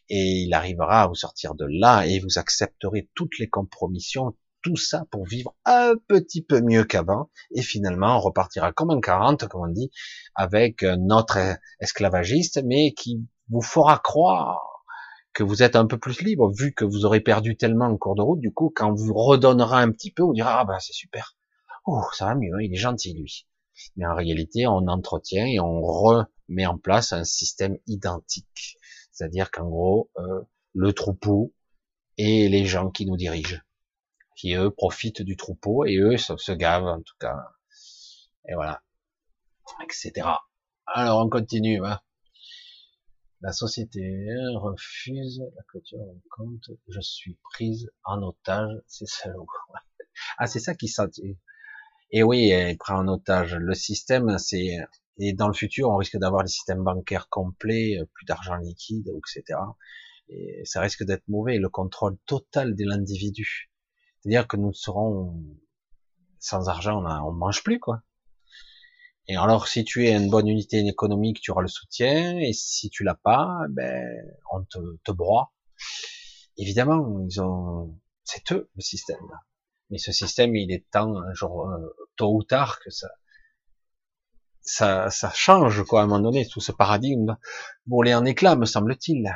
[0.08, 4.76] et il arrivera à vous sortir de là, et vous accepterez toutes les compromissions, tout
[4.76, 9.48] ça pour vivre un petit peu mieux qu'avant, et finalement on repartira comme en 40,
[9.48, 9.92] comme on dit,
[10.36, 11.38] avec notre
[11.80, 14.70] esclavagiste, mais qui vous fera croire
[15.34, 18.16] que vous êtes un peu plus libre, vu que vous aurez perdu tellement en cours
[18.16, 20.94] de route, du coup, quand vous redonnera un petit peu, on dira, ah ben c'est
[20.94, 21.38] super,
[21.86, 23.48] oh, ça va mieux, il est gentil lui.
[23.96, 28.78] Mais en réalité, on entretient et on remet en place un système identique.
[29.12, 30.42] C'est-à-dire qu'en gros, euh,
[30.74, 31.54] le troupeau
[32.18, 33.62] et les gens qui nous dirigent
[34.40, 37.36] qui eux profitent du troupeau et eux se, gavent en tout cas.
[38.48, 38.82] Et voilà,
[39.84, 40.28] etc.
[40.86, 41.86] Alors on continue.
[41.86, 42.00] Hein.
[43.42, 44.02] La société
[44.56, 46.72] refuse la clôture de compte.
[46.88, 48.72] Je suis prise en otage.
[48.88, 49.30] C'est ça.
[50.38, 51.38] Ah, c'est ça qui s'intègre.
[52.12, 54.38] Et oui, elle prend en otage le système.
[54.38, 54.78] C'est
[55.18, 59.60] et dans le futur, on risque d'avoir des systèmes bancaires complets, plus d'argent liquide, etc.
[60.30, 61.58] Et ça risque d'être mauvais.
[61.58, 63.69] Le contrôle total de l'individu
[64.22, 65.44] C'est-à-dire que nous serons
[66.40, 68.02] sans argent, on, mange plus quoi.
[69.28, 72.90] Et alors, si tu es une bonne unité économique, tu auras le soutien, et si
[72.90, 74.04] tu l'as pas, ben,
[74.52, 75.54] on te, te broie.
[76.58, 79.28] Évidemment, ils ont, c'est eux le système.
[79.92, 83.08] Mais ce système, il est temps, un jour, euh, tôt ou tard, que ça,
[84.62, 87.38] ça, ça change quoi à un moment donné, tout ce paradigme
[87.88, 89.32] voler en éclat, me semble-t-il.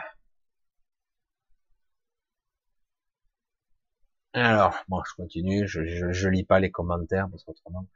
[4.34, 7.88] Alors, bon, je continue, je, je, lis pas les commentaires parce qu'autrement.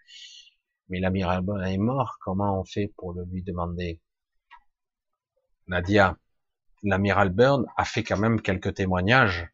[0.89, 3.99] Mais l'amiral est mort, comment on fait pour le lui demander?
[5.67, 6.15] Nadia,
[6.83, 9.49] l'amiral Burn a fait quand même quelques témoignages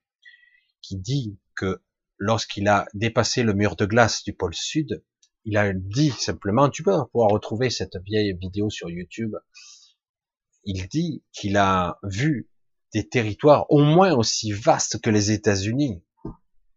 [0.82, 1.82] qui dit que
[2.18, 5.04] lorsqu'il a dépassé le mur de glace du pôle sud,
[5.46, 9.36] il a dit simplement, tu peux pouvoir retrouver cette vieille vidéo sur YouTube,
[10.66, 12.50] il dit qu'il a vu
[12.94, 16.04] des territoires au moins aussi vastes que les États-Unis,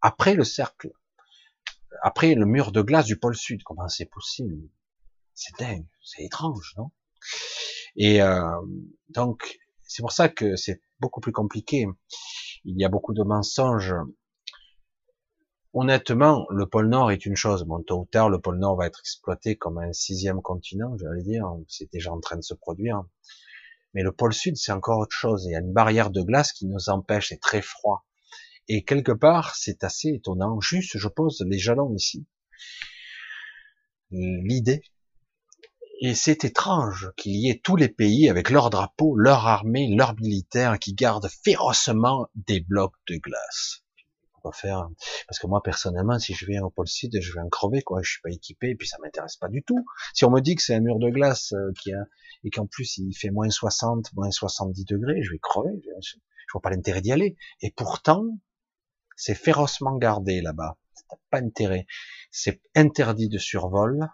[0.07, 0.89] après le cercle,
[2.01, 3.61] après le mur de glace du pôle sud.
[3.63, 4.55] Comment c'est possible?
[5.33, 6.91] C'est dingue, c'est étrange, non?
[7.97, 8.61] Et euh,
[9.09, 11.87] donc, c'est pour ça que c'est beaucoup plus compliqué.
[12.63, 13.93] Il y a beaucoup de mensonges
[15.73, 17.65] honnêtement, le pôle Nord est une chose.
[17.65, 21.21] Bon, tôt ou tard, le pôle Nord va être exploité comme un sixième continent, j'allais
[21.21, 21.45] dire.
[21.67, 23.03] C'est déjà en train de se produire.
[23.93, 25.45] Mais le pôle Sud, c'est encore autre chose.
[25.45, 28.06] Il y a une barrière de glace qui nous empêche, c'est très froid.
[28.67, 30.59] Et quelque part, c'est assez étonnant.
[30.59, 32.25] Juste, je pose les jalons ici.
[34.11, 34.81] L'idée.
[36.01, 40.15] Et c'est étrange qu'il y ait tous les pays avec leur drapeau, leur armée, leur
[40.15, 43.83] militaire qui gardent férocement des blocs de glace
[44.51, 44.89] faire
[45.27, 48.01] Parce que moi, personnellement, si je viens au pôle sud, je vais en crever, quoi.
[48.01, 49.85] Je suis pas équipé, et puis ça m'intéresse pas du tout.
[50.13, 52.03] Si on me dit que c'est un mur de glace euh, qui a,
[52.43, 55.81] et qu'en plus il fait moins 60, moins 70 degrés, je vais crever.
[56.01, 56.17] Je,
[56.53, 57.35] vois pas l'intérêt d'y aller.
[57.61, 58.23] Et pourtant,
[59.17, 60.77] c'est férocement gardé là-bas.
[61.29, 61.85] pas intérêt.
[62.31, 64.07] C'est interdit de survol.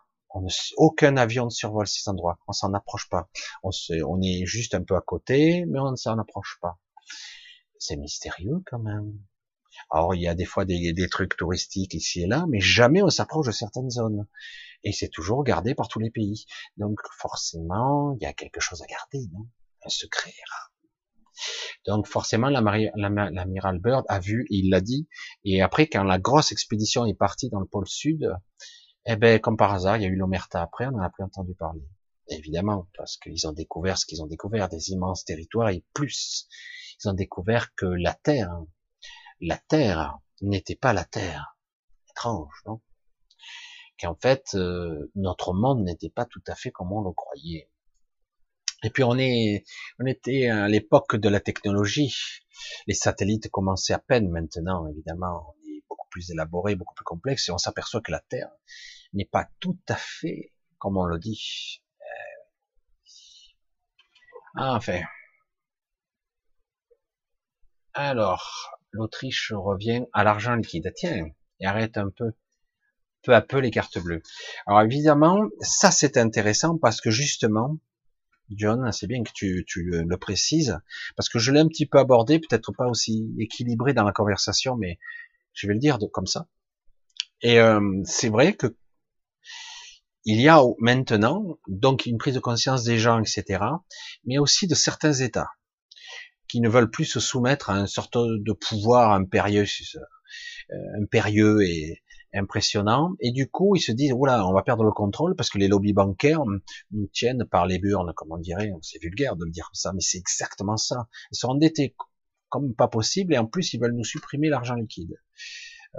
[0.78, 2.40] Aucun avion ne survole ces endroits.
[2.48, 3.30] On s'en approche pas.
[3.62, 3.70] On,
[4.08, 6.80] on est juste un peu à côté, mais on ne s'en approche pas.
[7.78, 9.20] C'est mystérieux quand même.
[9.90, 13.10] Alors il y a des fois des, trucs touristiques ici et là, mais jamais on
[13.10, 14.28] s'approche de certaines zones.
[14.84, 16.46] Et c'est toujours gardé par tous les pays.
[16.78, 19.48] Donc forcément, il y a quelque chose à garder, non?
[19.86, 20.34] Un secret
[21.86, 25.08] Donc forcément, l'amiral Bird a vu, il l'a dit,
[25.44, 28.32] et après quand la grosse expédition est partie dans le pôle sud,
[29.06, 31.24] eh ben comme par hasard, il y a eu l'Omerta après, on n'en a plus
[31.24, 31.84] entendu parler.
[32.30, 36.48] Évidemment, parce qu'ils ont découvert ce qu'ils ont découvert, des immenses territoires et plus.
[37.04, 38.56] Ils ont découvert que la Terre,
[39.42, 41.58] la Terre n'était pas la Terre.
[42.12, 42.82] Étrange, non?
[44.00, 47.70] Qu'en fait, euh, notre monde n'était pas tout à fait comme on le croyait.
[48.84, 49.64] Et puis on est,
[50.00, 52.16] on était à l'époque de la technologie.
[52.88, 55.48] Les satellites commençaient à peine maintenant, évidemment.
[55.48, 58.52] On est beaucoup plus élaboré, beaucoup plus complexe, et on s'aperçoit que la Terre
[59.14, 61.82] n'est pas tout à fait comme on le dit.
[62.02, 62.42] Euh,
[64.58, 65.02] enfin.
[67.94, 70.92] Alors, l'Autriche revient à l'argent liquide.
[70.96, 71.28] Tiens,
[71.60, 72.34] et arrête un peu,
[73.24, 74.22] peu à peu les cartes bleues.
[74.66, 77.78] Alors évidemment, ça c'est intéressant parce que justement,
[78.50, 80.80] John, c'est bien que tu, le, précises,
[81.16, 84.76] parce que je l'ai un petit peu abordé, peut-être pas aussi équilibré dans la conversation,
[84.76, 85.00] mais
[85.54, 86.48] je vais le dire comme ça.
[87.42, 88.76] Et euh, c'est vrai que
[90.26, 93.64] il y a maintenant donc une prise de conscience des gens, etc.,
[94.26, 95.50] mais aussi de certains États
[96.48, 99.66] qui ne veulent plus se soumettre à une sorte de pouvoir impérieux,
[99.96, 102.02] euh, impérieux et
[102.34, 103.16] impressionnant.
[103.20, 105.68] Et du coup, ils se disent, oula, on va perdre le contrôle parce que les
[105.68, 106.44] lobbies bancaires
[106.92, 108.72] nous tiennent par les burnes, comme on dirait.
[108.82, 111.08] C'est vulgaire de le dire comme ça, mais c'est exactement ça.
[111.32, 111.96] Ils sont endettés
[112.50, 115.18] comme pas possible et en plus, ils veulent nous supprimer l'argent liquide.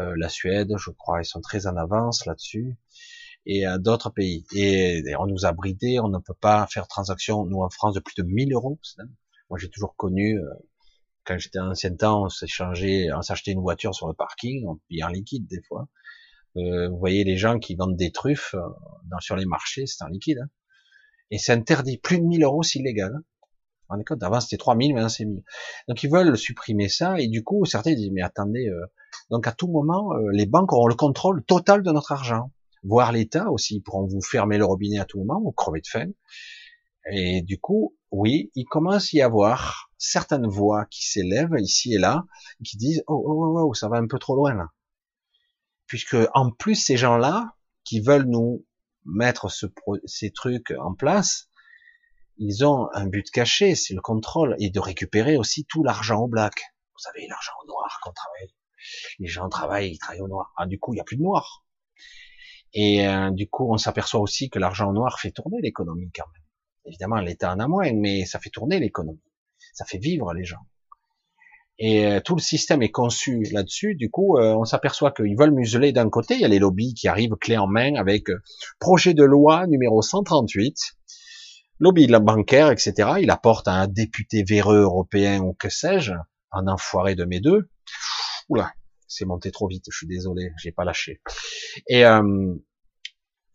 [0.01, 2.77] Euh, la Suède, je crois, ils sont très en avance là-dessus
[3.47, 4.45] et à d'autres pays.
[4.55, 8.01] Et, on nous a bridés, on ne peut pas faire transaction, nous en France, de
[8.01, 8.79] plus de 1000 euros.
[9.51, 10.49] Moi, j'ai toujours connu, euh,
[11.25, 14.77] quand j'étais en ancien temps, on s'échangeait, on s'achetait une voiture sur le parking, on
[14.89, 15.89] payait en liquide des fois.
[16.57, 18.61] Euh, vous voyez les gens qui vendent des truffes euh,
[19.11, 20.39] dans, sur les marchés, c'est en liquide.
[20.43, 20.49] Hein.
[21.31, 21.99] Et c'est interdit.
[21.99, 23.13] Plus de 1000 euros, c'est illégal.
[23.15, 23.99] Hein.
[24.01, 25.43] Est compte, avant c'était 3000, maintenant c'est 1000.
[25.89, 28.69] Donc ils veulent supprimer ça, et du coup, certains disent, mais attendez,
[29.31, 32.51] donc à tout moment, les banques auront le contrôle total de notre argent.
[32.83, 35.87] Voire l'État aussi, ils pourront vous fermer le robinet à tout moment, ou crever de
[35.87, 36.11] faim.
[37.13, 41.99] Et du coup, oui, il commence à y avoir certaines voix qui s'élèvent ici et
[41.99, 42.25] là,
[42.65, 44.67] qui disent oh, oh, oh, oh, ça va un peu trop loin là.
[45.87, 48.67] Puisque en plus ces gens-là qui veulent nous
[49.05, 49.67] mettre ce,
[50.07, 51.49] ces trucs en place,
[52.39, 56.29] ils ont un but caché, c'est le contrôle et de récupérer aussi tout l'argent au
[56.29, 56.55] black.
[56.93, 58.55] Vous savez, l'argent au noir qu'on travaille.
[59.19, 60.53] Les gens travaillent, ils travaillent au noir.
[60.57, 61.65] Ah, du coup, il y a plus de noir.
[62.73, 66.43] Et euh, du coup, on s'aperçoit aussi que l'argent noir fait tourner l'économie quand même.
[66.87, 69.23] Évidemment, l'État en a moins, mais ça fait tourner l'économie.
[69.73, 70.67] Ça fait vivre les gens.
[71.79, 73.95] Et euh, tout le système est conçu là-dessus.
[73.97, 76.35] Du coup, euh, on s'aperçoit qu'ils veulent museler d'un côté.
[76.35, 78.27] Il y a les lobbies qui arrivent clé en main avec
[78.79, 80.77] projet de loi numéro 138,
[81.81, 83.15] lobby de la bancaire, etc.
[83.21, 86.13] Il apporte un député véreux européen ou que sais-je,
[86.53, 87.69] un enfoiré de mes deux.
[88.49, 88.73] Oula,
[89.09, 91.21] c'est monté trop vite, je suis désolé, j'ai pas lâché.
[91.89, 92.55] Et euh,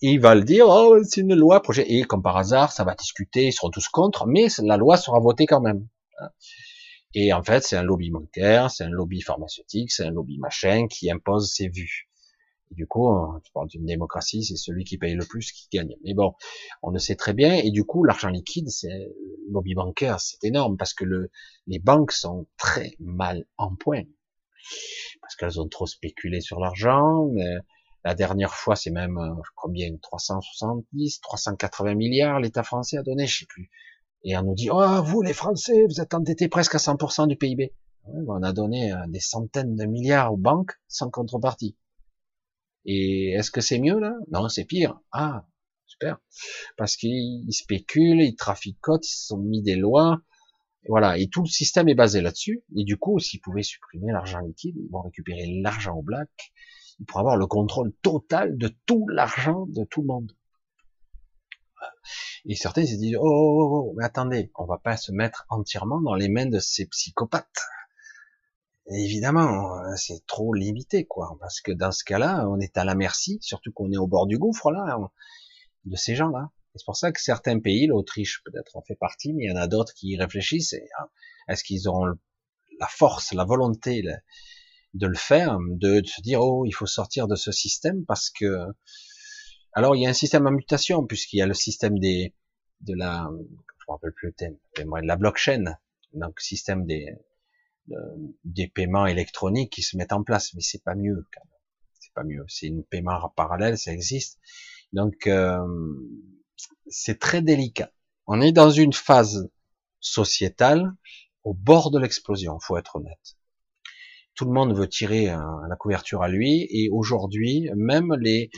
[0.02, 2.96] il va le dire, oh, c'est une loi, projet, et comme par hasard, ça va
[2.96, 5.88] discuter, ils seront tous contre, mais la loi sera votée quand même.
[7.16, 10.88] Et en fait, c'est un lobby bancaire, c'est un lobby pharmaceutique, c'est un lobby machin
[10.88, 12.08] qui impose ses vues.
[12.72, 13.10] Du coup,
[13.44, 15.96] tu parles d'une démocratie, c'est celui qui paye le plus qui gagne.
[16.04, 16.36] Mais bon,
[16.84, 17.56] on le sait très bien.
[17.56, 19.12] Et du coup, l'argent liquide, c'est
[19.50, 21.32] lobby bancaire, c'est énorme parce que le,
[21.66, 24.04] les banques sont très mal en point
[25.22, 27.30] parce qu'elles ont trop spéculé sur l'argent.
[28.04, 29.96] La dernière fois, c'est même euh, combien?
[29.98, 33.70] 370, 380 milliards l'État français a donné, je sais plus.
[34.24, 37.38] Et on nous dit, oh, vous les Français, vous êtes endettés presque à 100% du
[37.38, 37.74] PIB.
[38.06, 41.78] on a donné euh, des centaines de milliards aux banques sans contrepartie.
[42.86, 44.14] Et est-ce que c'est mieux là?
[44.32, 45.00] Non, c'est pire.
[45.12, 45.46] Ah,
[45.86, 46.20] super.
[46.78, 50.22] Parce qu'ils spéculent, ils traficotent, ils se sont mis des lois.
[50.88, 52.64] Voilà, et tout le système est basé là-dessus.
[52.76, 56.30] Et du coup, s'ils pouvaient supprimer l'argent liquide, ils vont récupérer l'argent au black.
[57.00, 60.32] Ils pourraient avoir le contrôle total de tout l'argent de tout le monde.
[62.46, 65.46] Et certains se disent, oh, oh, oh, oh, mais attendez, on va pas se mettre
[65.50, 67.66] entièrement dans les mains de ces psychopathes.
[68.88, 71.38] évidemment, c'est trop limité, quoi.
[71.40, 74.28] Parce que dans ce cas-là, on est à la merci, surtout qu'on est au bord
[74.28, 74.98] du gouffre, là,
[75.86, 76.52] de ces gens-là.
[76.76, 79.58] C'est pour ça que certains pays, l'Autriche peut-être en fait partie, mais il y en
[79.62, 80.76] a d'autres qui réfléchissent.
[81.00, 81.10] Hein,
[81.48, 82.14] est-ce qu'ils auront
[82.80, 84.04] la force, la volonté
[84.94, 88.66] de le faire, de, se dire oh il faut sortir de ce système parce que
[89.74, 92.34] alors il y a un système en mutation puisqu'il y a le système des
[92.82, 95.78] de la je me rappelle plus le thème, de la blockchain,
[96.14, 97.16] donc système des
[98.46, 101.60] des paiements électroniques qui se mettent en place, mais c'est pas mieux quand même.
[102.00, 102.46] C'est pas mieux.
[102.48, 104.38] C'est une paiement parallèle, ça existe.
[104.94, 105.58] Donc euh,
[106.88, 107.92] c'est très délicat.
[108.28, 109.50] On est dans une phase
[110.00, 110.94] sociétale
[111.44, 113.38] au bord de l'explosion, faut être honnête.
[114.36, 118.52] Tout le monde veut tirer la couverture à lui, et aujourd'hui, même les,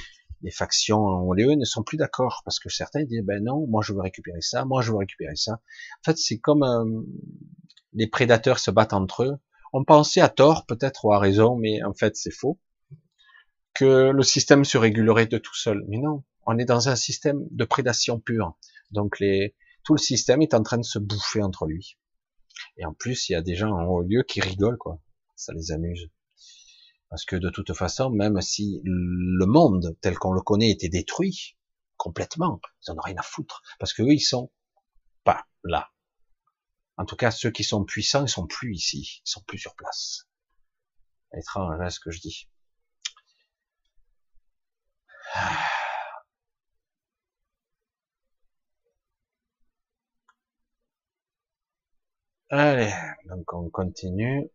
[0.43, 3.81] les factions en lieu ne sont plus d'accord, parce que certains disent, ben non, moi
[3.84, 5.53] je veux récupérer ça, moi je veux récupérer ça.
[5.53, 7.01] En fait, c'est comme euh,
[7.93, 9.38] les prédateurs se battent entre eux.
[9.73, 12.59] On pensait à tort, peut-être ou à raison, mais en fait c'est faux,
[13.73, 15.85] que le système se régulerait de tout seul.
[15.88, 18.57] Mais non, on est dans un système de prédation pure.
[18.91, 21.97] Donc les, tout le système est en train de se bouffer entre lui.
[22.77, 25.01] Et en plus, il y a des gens en haut lieu qui rigolent, quoi.
[25.35, 26.09] Ça les amuse.
[27.11, 31.57] Parce que de toute façon, même si le monde tel qu'on le connaît était détruit
[31.97, 33.61] complètement, ils n'en ont rien à foutre.
[33.79, 34.49] Parce que eux, ils sont
[35.25, 35.91] pas là.
[36.97, 39.21] En tout cas, ceux qui sont puissants, ils sont plus ici.
[39.25, 40.29] Ils sont plus sur place.
[41.38, 42.47] Étrange, hein, ce que je dis.
[52.49, 52.93] Allez,
[53.25, 54.49] donc on continue.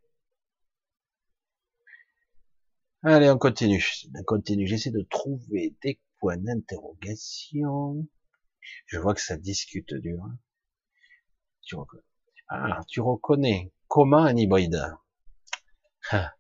[3.09, 3.85] Allez, on continue.
[4.19, 4.67] On continue.
[4.67, 8.05] J'essaie de trouver des points d'interrogation.
[8.87, 10.19] Je vois que ça discute dur.
[10.25, 10.37] Hein.
[11.63, 12.03] Tu reconnais.
[12.49, 14.83] Ah, tu reconnais comment un hybride?
[16.11, 16.33] Ah.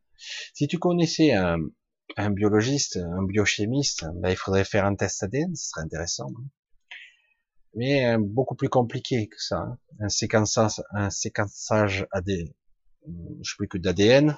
[0.54, 1.60] Si tu connaissais un,
[2.30, 6.26] biologiste, un biochimiste, ben, il faudrait faire un test ADN, ce serait intéressant.
[6.36, 6.48] Hein
[7.76, 9.58] mais euh, beaucoup plus compliqué que ça.
[9.58, 9.78] Hein.
[10.00, 12.28] Un séquençage, un séquençage AD,
[13.06, 14.36] je sais plus que d'ADN,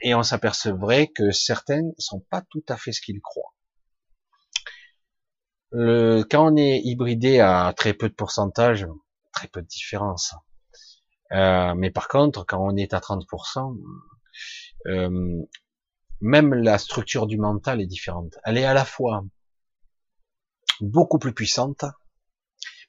[0.00, 3.54] et on s'apercevrait que certains sont pas tout à fait ce qu'ils croient.
[5.70, 8.86] Le, quand on est hybridé à très peu de pourcentage,
[9.32, 10.34] très peu de différence.
[11.32, 13.76] Euh, mais par contre, quand on est à 30%,
[14.86, 15.42] euh,
[16.20, 18.38] même la structure du mental est différente.
[18.44, 19.22] Elle est à la fois
[20.80, 21.84] beaucoup plus puissante,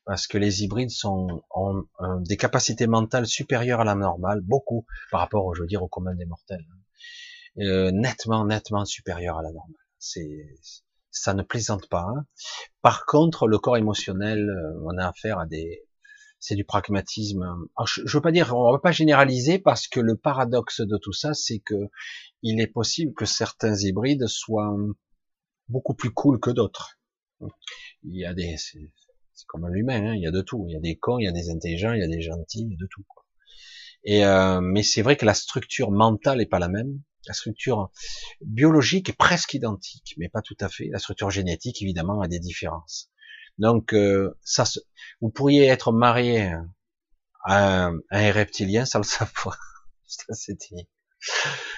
[0.05, 1.83] parce que les hybrides sont, ont,
[2.21, 6.15] des capacités mentales supérieures à la normale, beaucoup, par rapport, je veux dire, au commun
[6.15, 6.65] des mortels.
[7.59, 9.75] Euh, nettement, nettement supérieures à la normale.
[9.97, 10.55] C'est,
[11.11, 12.05] ça ne plaisante pas.
[12.07, 12.25] Hein.
[12.81, 15.83] Par contre, le corps émotionnel, euh, on a affaire à des,
[16.39, 17.43] c'est du pragmatisme.
[17.85, 21.11] je, je veux pas dire, on va pas généraliser parce que le paradoxe de tout
[21.11, 21.89] ça, c'est que
[22.43, 24.73] il est possible que certains hybrides soient
[25.67, 26.97] beaucoup plus cool que d'autres.
[28.03, 28.79] Il y a des, c'est
[29.47, 30.65] comme un humain, hein, il y a de tout.
[30.67, 32.61] Il y a des cons, il y a des intelligents, il y a des gentils,
[32.61, 33.03] il y a de tout.
[34.03, 37.01] Et euh, mais c'est vrai que la structure mentale est pas la même.
[37.27, 37.91] La structure
[38.41, 40.89] biologique est presque identique, mais pas tout à fait.
[40.91, 43.11] La structure génétique, évidemment, a des différences.
[43.57, 44.63] Donc, euh, ça,
[45.19, 46.53] vous pourriez être marié
[47.43, 49.59] à un, reptilien sans le savoir.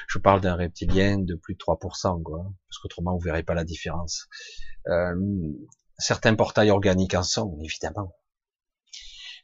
[0.07, 3.63] Je parle d'un reptilien de plus de 3%, quoi, parce qu'autrement vous verrez pas la
[3.63, 4.27] différence.
[4.87, 5.15] Euh,
[5.97, 8.15] certains portails organiques en sont, évidemment.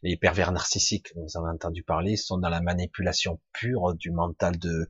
[0.03, 4.59] Les pervers narcissiques, vous en avez entendu parler, sont dans la manipulation pure du mental
[4.59, 4.87] de,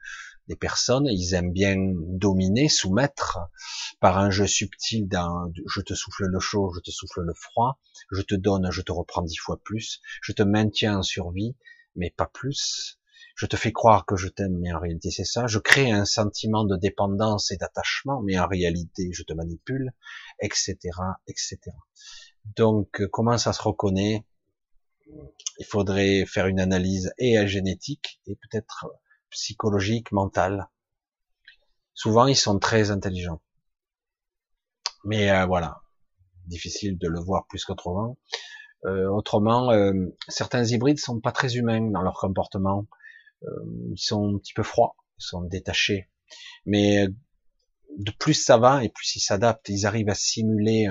[0.48, 1.08] des personnes.
[1.08, 3.40] Ils aiment bien dominer, soumettre
[4.00, 7.80] par un jeu subtil d'un je te souffle le chaud, je te souffle le froid,
[8.12, 11.56] je te donne, je te reprends dix fois plus, je te maintiens en survie,
[11.96, 13.00] mais pas plus.
[13.36, 15.46] Je te fais croire que je t'aime, mais en réalité c'est ça.
[15.46, 19.92] Je crée un sentiment de dépendance et d'attachement, mais en réalité je te manipule,
[20.42, 20.78] etc.,
[21.28, 21.60] etc.
[22.56, 24.26] Donc comment ça se reconnaît?
[25.60, 28.88] Il faudrait faire une analyse et génétique et peut-être
[29.30, 30.70] psychologique, mental.
[31.94, 33.42] Souvent, ils sont très intelligents.
[35.04, 35.82] Mais euh, voilà,
[36.46, 38.18] difficile de le voir plus qu'autrement.
[38.86, 39.94] Euh, autrement, euh,
[40.28, 42.86] certains hybrides sont pas très humains dans leur comportement.
[43.42, 46.10] ils sont un petit peu froids, ils sont détachés.
[46.66, 47.08] Mais
[47.98, 50.88] de plus ça va et plus ils s'adaptent, ils arrivent à simuler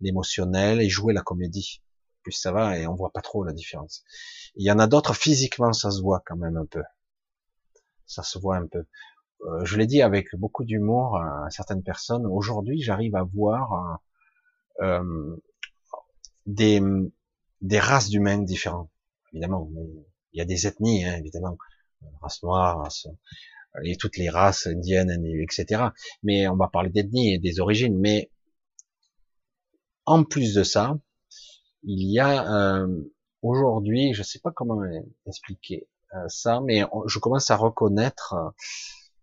[0.00, 1.82] l'émotionnel et jouer la comédie.
[2.22, 4.04] Plus ça va et on voit pas trop la différence.
[4.56, 6.82] Il y en a d'autres physiquement, ça se voit quand même un peu
[8.12, 8.84] ça se voit un peu.
[9.42, 12.26] Euh, je l'ai dit avec beaucoup d'humour à certaines personnes.
[12.26, 14.00] Aujourd'hui, j'arrive à voir
[14.80, 15.36] euh,
[16.46, 16.80] des,
[17.60, 18.90] des races d'humains différents.
[19.32, 19.68] Évidemment,
[20.32, 21.56] il y a des ethnies, hein, évidemment,
[22.20, 22.88] race noire,
[23.84, 25.10] et toutes les races indiennes,
[25.40, 25.84] etc.
[26.22, 27.98] Mais on va parler d'ethnie et des origines.
[27.98, 28.30] Mais
[30.04, 30.98] en plus de ça,
[31.82, 33.02] il y a euh,
[33.40, 34.82] aujourd'hui, je ne sais pas comment
[35.26, 35.91] expliquer, euh,
[36.28, 38.50] ça, mais je commence à reconnaître euh,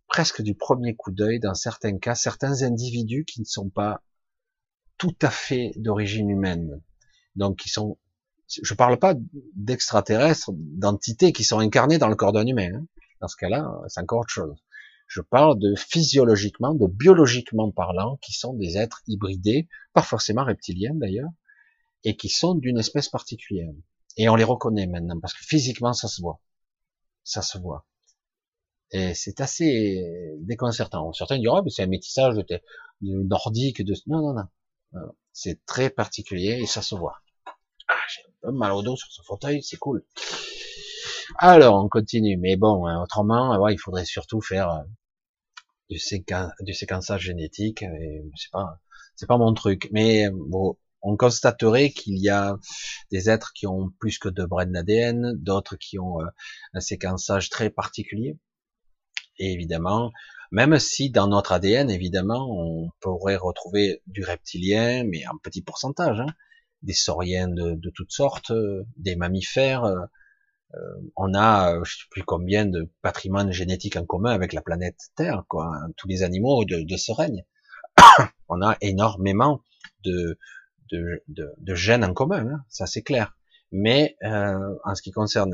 [0.07, 4.01] presque du premier coup d'œil, dans certains cas, certains individus qui ne sont pas
[4.97, 6.81] tout à fait d'origine humaine.
[7.35, 7.97] Donc, qui sont,
[8.47, 9.13] je parle pas
[9.55, 12.71] d'extraterrestres, d'entités qui sont incarnées dans le corps d'un humain.
[12.73, 12.85] Hein.
[13.21, 14.55] Dans ce cas-là, c'est encore autre chose.
[15.07, 20.93] Je parle de physiologiquement, de biologiquement parlant, qui sont des êtres hybridés, pas forcément reptiliens
[20.93, 21.29] d'ailleurs,
[22.03, 23.71] et qui sont d'une espèce particulière.
[24.17, 26.39] Et on les reconnaît maintenant, parce que physiquement, ça se voit
[27.29, 27.85] ça se voit.
[28.91, 30.03] Et c'est assez
[30.39, 31.13] déconcertant.
[31.13, 32.61] Certains diront, oh, mais c'est un métissage de,
[33.01, 33.93] nordique, de...
[34.07, 35.11] Non, non, non.
[35.31, 37.17] C'est très particulier et ça se voit.
[37.87, 40.03] Ah, j'ai un peu mal au dos sur ce fauteuil, c'est cool.
[41.37, 42.37] Alors, on continue.
[42.37, 44.83] Mais bon, hein, autrement, ouais, il faudrait surtout faire euh,
[45.89, 45.99] du,
[46.73, 47.85] séquençage génétique.
[48.35, 48.79] C'est pas,
[49.15, 49.89] c'est pas mon truc.
[49.91, 52.57] Mais bon, on constaterait qu'il y a
[53.11, 56.25] des êtres qui ont plus que deux brins d'ADN, d'autres qui ont euh,
[56.73, 58.37] un séquençage très particulier.
[59.37, 60.11] Et évidemment,
[60.51, 66.19] même si dans notre ADN, évidemment, on pourrait retrouver du reptilien, mais en petit pourcentage,
[66.19, 66.33] hein,
[66.81, 68.51] des sauriens de, toutes sortes,
[68.97, 70.05] des mammifères, euh,
[71.15, 75.43] on a, je sais plus combien de patrimoine génétique en commun avec la planète Terre,
[75.47, 75.71] quoi.
[75.73, 77.45] Hein, tous les animaux de ce règne.
[78.49, 79.63] on a énormément
[80.03, 80.37] de,
[80.91, 83.35] de, de, gènes en commun, hein, ça c'est clair.
[83.71, 85.53] Mais euh, en ce qui concerne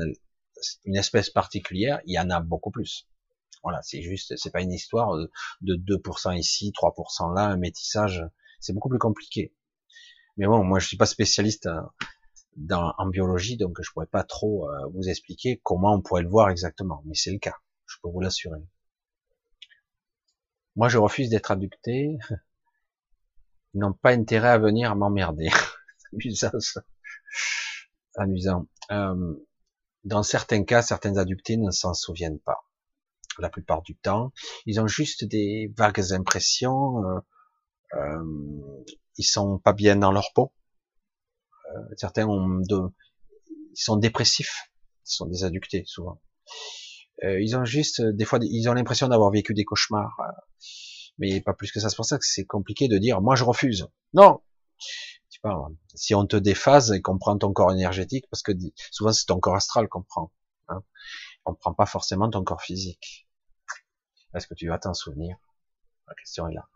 [0.84, 3.08] une espèce particulière, il y en a beaucoup plus.
[3.62, 5.16] Voilà, c'est juste, c'est pas une histoire
[5.60, 8.24] de 2% ici, 3% là, un métissage,
[8.60, 9.54] c'est beaucoup plus compliqué.
[10.36, 11.80] Mais bon, moi je suis pas spécialiste euh,
[12.56, 16.28] dans, en biologie, donc je pourrais pas trop euh, vous expliquer comment on pourrait le
[16.28, 17.56] voir exactement, mais c'est le cas,
[17.86, 18.60] je peux vous l'assurer.
[20.76, 22.18] Moi je refuse d'être abducté,
[23.78, 25.48] n'ont pas intérêt à venir m'emmerder.
[26.12, 26.50] amusant.
[28.16, 28.66] Amusant.
[28.90, 29.34] Euh,
[30.06, 32.64] dans certains cas, certains adductés ne s'en souviennent pas.
[33.38, 34.32] La plupart du temps,
[34.64, 37.04] ils ont juste des vagues impressions.
[37.04, 37.20] Euh,
[37.94, 38.84] euh,
[39.18, 40.52] ils sont pas bien dans leur peau.
[41.74, 42.80] Euh, certains ont de,
[43.50, 44.70] ils sont dépressifs.
[45.02, 46.22] Ce sont des adductés souvent.
[47.22, 50.20] Ils ont juste des fois, ils ont l'impression d'avoir vécu des cauchemars
[51.18, 51.88] mais pas plus que ça.
[51.88, 53.88] C'est pour ça que c'est compliqué de dire, moi je refuse.
[54.14, 54.42] Non.
[55.94, 58.52] si on te déphase et qu'on prend ton corps énergétique, parce que
[58.90, 60.32] souvent c'est ton corps astral qu'on prend.
[60.68, 60.82] Hein.
[61.44, 63.28] On prend pas forcément ton corps physique.
[64.34, 65.36] Est-ce que tu vas t'en souvenir?
[66.08, 66.68] La question est là.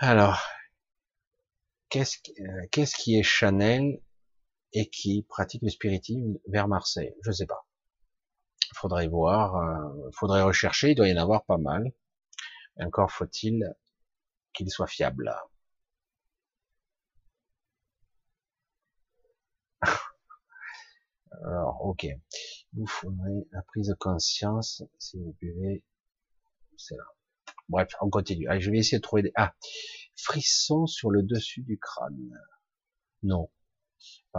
[0.00, 0.40] Alors,
[1.88, 4.00] qu'est-ce euh, qu'est-ce qui est Chanel
[4.72, 7.14] et qui pratique le spiritisme vers Marseille?
[7.24, 7.67] Je sais pas
[8.74, 11.92] faudrait voir, euh, faudrait rechercher, il doit y en avoir pas mal.
[12.78, 13.74] encore faut-il
[14.52, 15.34] qu'il soit fiable.
[21.44, 22.06] Alors, ok.
[22.72, 25.84] bouffonnerie, la prise de conscience, si vous buvez,
[26.76, 27.04] c'est là.
[27.68, 28.48] Bref, on continue.
[28.48, 29.32] Allez, je vais essayer de trouver des...
[29.36, 29.54] Ah,
[30.16, 32.30] frissons sur le dessus du crâne.
[33.22, 33.50] Non,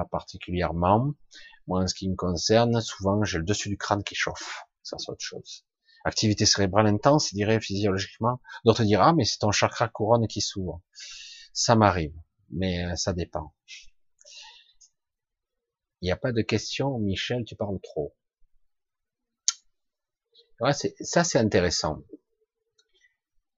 [0.05, 1.13] particulièrement.
[1.67, 4.63] Moi, en ce qui me concerne, souvent, j'ai le dessus du crâne qui chauffe.
[4.83, 5.65] Ça, c'est autre chose.
[6.05, 8.41] Activité cérébrale intense, dirait physiologiquement.
[8.65, 10.81] D'autres diront, ah, mais c'est ton chakra couronne qui s'ouvre.
[11.53, 12.15] Ça m'arrive,
[12.49, 13.53] mais euh, ça dépend.
[16.01, 18.15] Il n'y a pas de question, Michel, tu parles trop.
[20.61, 22.01] Ouais, ça, c'est intéressant.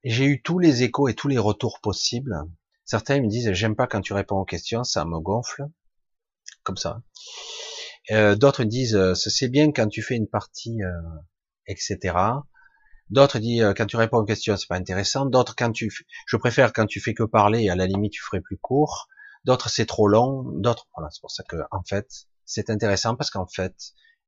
[0.03, 2.35] J'ai eu tous les échos et tous les retours possibles.
[2.85, 5.67] Certains me disent, j'aime pas quand tu réponds aux questions, ça me gonfle.
[6.63, 7.01] Comme ça.
[8.11, 10.91] Euh, D'autres disent, euh, c'est bien quand tu fais une partie, euh,
[11.67, 12.15] etc.
[13.09, 15.25] D'autres disent, quand tu réponds aux questions, c'est pas intéressant.
[15.25, 15.91] D'autres, quand tu,
[16.25, 19.07] je préfère quand tu fais que parler, à la limite, tu ferais plus court.
[19.43, 20.43] D'autres, c'est trop long.
[20.59, 22.07] D'autres, voilà, c'est pour ça que, en fait,
[22.45, 23.75] c'est intéressant parce qu'en fait,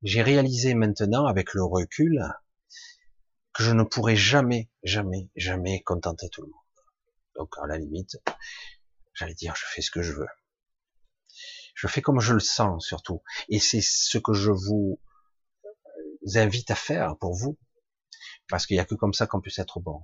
[0.04, 2.22] j'ai réalisé maintenant, avec le recul,
[3.54, 6.58] que je ne pourrai jamais, jamais, jamais contenter tout le monde.
[7.36, 8.18] Donc, à la limite,
[9.14, 10.28] j'allais dire, je fais ce que je veux.
[11.74, 13.22] Je fais comme je le sens, surtout.
[13.50, 15.00] Et c'est ce que je vous
[16.36, 17.58] invite à faire pour vous.
[18.50, 20.02] Parce qu'il n'y a que comme ça qu'on puisse être bon.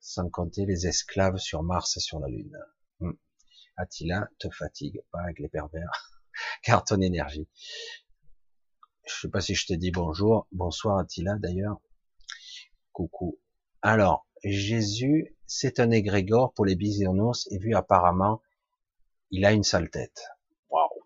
[0.00, 2.58] Sans compter les esclaves sur Mars et sur la Lune.
[3.00, 3.12] Hmm.
[3.76, 6.12] Attila, te fatigue pas avec les pervers,
[6.62, 7.48] car ton énergie.
[9.06, 11.80] Je sais pas si je te dis bonjour, bonsoir Attila d'ailleurs.
[12.92, 13.40] Coucou.
[13.80, 18.42] Alors, Jésus, c'est un égrégore pour les bisounours et vu apparemment,
[19.32, 20.28] il a une sale tête.
[20.70, 21.02] Waouh,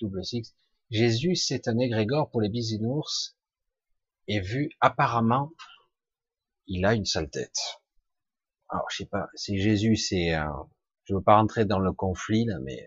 [0.00, 0.56] double six.
[0.90, 3.36] Jésus, c'est un égrégore pour les bisounours
[4.26, 5.52] et vu apparemment,
[6.66, 7.80] il a une sale tête.
[8.70, 10.68] Alors, je sais pas, si Jésus, c'est un,
[11.04, 12.82] je veux pas rentrer dans le conflit là, mais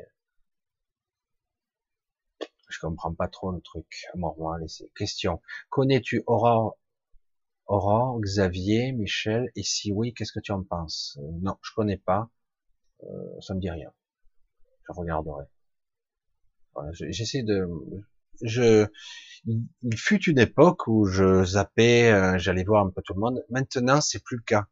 [2.70, 4.08] je comprends pas trop le truc.
[4.16, 4.92] Moi, laissez.
[4.96, 5.40] Question.
[5.70, 6.78] Connais-tu Aurore,
[7.68, 11.20] Aurore, Xavier, Michel Et si oui, qu'est-ce que tu en penses?
[11.22, 12.30] Euh, Non, je connais pas.
[13.04, 13.92] Euh, ça me dit rien.
[14.88, 15.46] Je regarderai.
[16.74, 17.68] Voilà, J'essaie de.
[18.42, 18.88] Je.
[19.46, 23.44] Il fut une époque où je zappais, euh, j'allais voir un peu tout le monde.
[23.50, 24.68] Maintenant, c'est plus le cas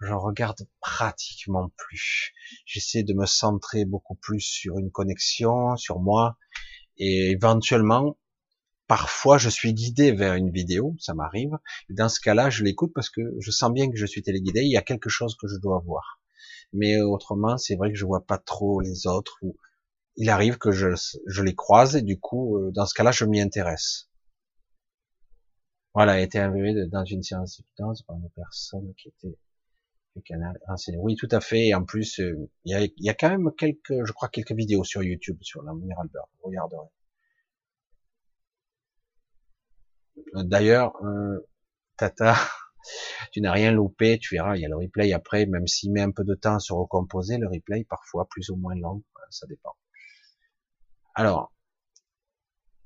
[0.00, 2.32] j'en regarde pratiquement plus.
[2.64, 6.38] J'essaie de me centrer beaucoup plus sur une connexion, sur moi,
[6.96, 8.18] et éventuellement,
[8.86, 11.56] parfois, je suis guidé vers une vidéo, ça m'arrive.
[11.90, 14.62] Dans ce cas-là, je l'écoute parce que je sens bien que je suis téléguidé.
[14.62, 16.19] Il y a quelque chose que je dois voir.
[16.72, 19.38] Mais autrement, c'est vrai que je vois pas trop les autres.
[20.16, 20.88] Il arrive que je,
[21.26, 24.08] je les croise et du coup, euh, dans ce cas-là, je m'y intéresse.
[25.94, 29.36] Voilà, a été invité dans une séance d'hypnose par une personne qui était
[30.24, 30.58] canal
[30.98, 31.68] Oui, tout à fait.
[31.68, 35.02] Et en plus, euh, il y, a, quand même quelques, je crois, quelques vidéos sur
[35.02, 36.26] YouTube sur l'amiral Albert.
[36.38, 36.86] Vous regarderez.
[40.34, 41.48] D'ailleurs, euh,
[41.96, 42.36] Tata,
[43.32, 44.18] tu n'as rien loupé.
[44.18, 46.56] Tu verras, il y a le replay après, même s'il met un peu de temps
[46.56, 49.76] à se recomposer, le replay, parfois plus ou moins long, ça dépend.
[51.14, 51.52] Alors,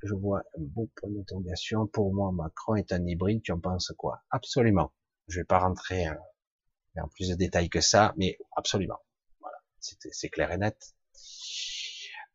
[0.03, 1.87] je vois un beau point d'interrogation.
[1.87, 3.43] Pour moi, Macron est un hybride.
[3.43, 4.23] Tu en penses quoi?
[4.31, 4.93] Absolument.
[5.29, 6.07] Je vais pas rentrer.
[6.97, 9.01] En plus de détails que ça, mais absolument.
[9.41, 10.95] Voilà, c'est clair et net.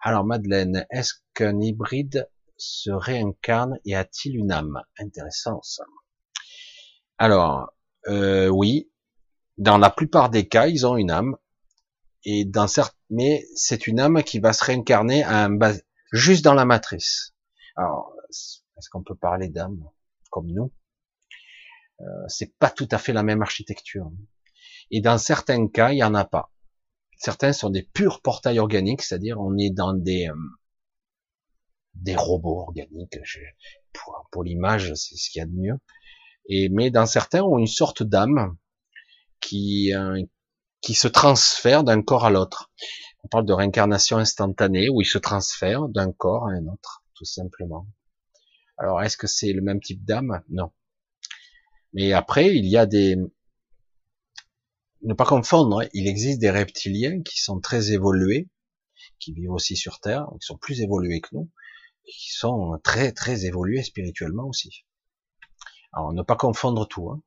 [0.02, 4.84] Alors Madeleine, est-ce qu'un hybride se réincarne et a-t-il une âme?
[4.98, 5.86] Intéressant ça.
[7.19, 7.73] Alors
[8.07, 8.89] euh, oui,
[9.57, 11.35] dans la plupart des cas, ils ont une âme,
[12.23, 15.73] et dans certains, mais c'est une âme qui va se réincarner un bas,
[16.13, 17.35] juste dans la matrice.
[17.75, 19.83] Alors, est-ce qu'on peut parler d'âme
[20.31, 20.71] comme nous?
[21.99, 24.09] Euh, C'est pas tout à fait la même architecture.
[24.89, 26.53] Et dans certains cas, il n'y en a pas.
[27.17, 30.35] Certains sont des purs portails organiques, c'est-à-dire on est dans des euh,
[31.95, 33.19] des robots organiques.
[34.31, 35.77] pour l'image, c'est ce qu'il y a de mieux.
[36.49, 38.57] Mais dans certains, ont une sorte d'âme
[39.39, 40.21] qui euh,
[40.81, 42.71] qui se transfère d'un corps à l'autre.
[43.23, 47.26] On parle de réincarnation instantanée où il se transfère d'un corps à un autre, tout
[47.26, 47.85] simplement.
[48.77, 50.41] Alors, est-ce que c'est le même type d'âme?
[50.49, 50.71] Non.
[51.93, 53.17] Mais après, il y a des,
[55.01, 55.88] ne pas confondre, hein.
[55.93, 58.47] il existe des reptiliens qui sont très évolués,
[59.19, 61.49] qui vivent aussi sur Terre, qui sont plus évolués que nous,
[62.05, 64.85] et qui sont très très évolués spirituellement aussi.
[65.93, 67.21] Alors ne pas confondre tout, hein.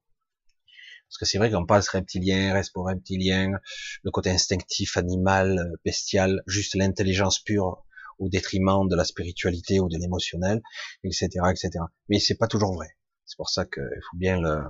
[1.08, 3.58] parce que c'est vrai qu'on passe reptilien, resto reptilien,
[4.02, 7.84] le côté instinctif, animal, bestial, juste l'intelligence pure
[8.18, 10.62] au détriment de la spiritualité ou de l'émotionnel,
[11.02, 11.70] etc., etc.
[12.08, 12.96] Mais c'est pas toujours vrai.
[13.24, 14.62] C'est pour ça qu'il faut bien le,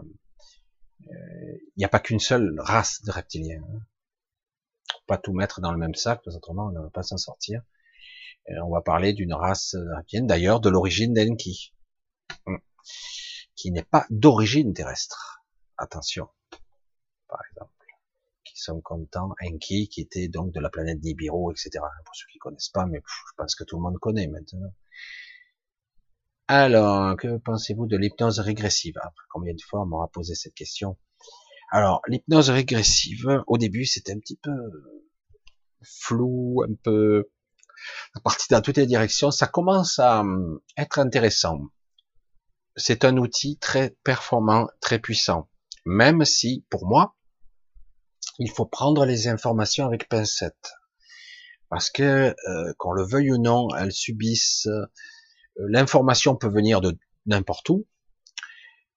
[1.11, 3.63] il n'y a pas qu'une seule race de reptiliens.
[3.63, 3.81] Hein.
[5.07, 7.63] Pas tout mettre dans le même sac, parce autrement on ne va pas s'en sortir.
[8.49, 11.75] on va parler d'une race indienne, d'ailleurs de l'origine d'Enki,
[12.47, 12.57] hmm.
[13.57, 15.45] Qui n'est pas d'origine terrestre.
[15.79, 16.29] Attention,
[17.29, 17.73] par exemple,
[18.45, 21.71] qui sont contents, Enki, qui était donc de la planète Nibiru, etc.
[22.05, 24.73] Pour ceux qui connaissent pas, mais je pense que tout le monde connaît maintenant.
[26.49, 28.95] Alors, que pensez-vous de l'hypnose régressive?
[29.01, 30.99] Ah, Combien de fois on m'aura posé cette question?
[31.71, 34.53] Alors, l'hypnose régressive, au début, c'était un petit peu
[35.83, 37.31] flou, un peu
[38.25, 39.31] parti dans toutes les directions.
[39.31, 41.61] Ça commence à hum, être intéressant.
[42.77, 45.49] C'est un outil très performant, très puissant.
[45.85, 47.17] Même si, pour moi,
[48.39, 50.73] il faut prendre les informations avec pincette.
[51.69, 54.69] Parce que, euh, qu'on le veuille ou non, elles subissent
[55.59, 57.87] euh, l'information peut venir de n'importe où.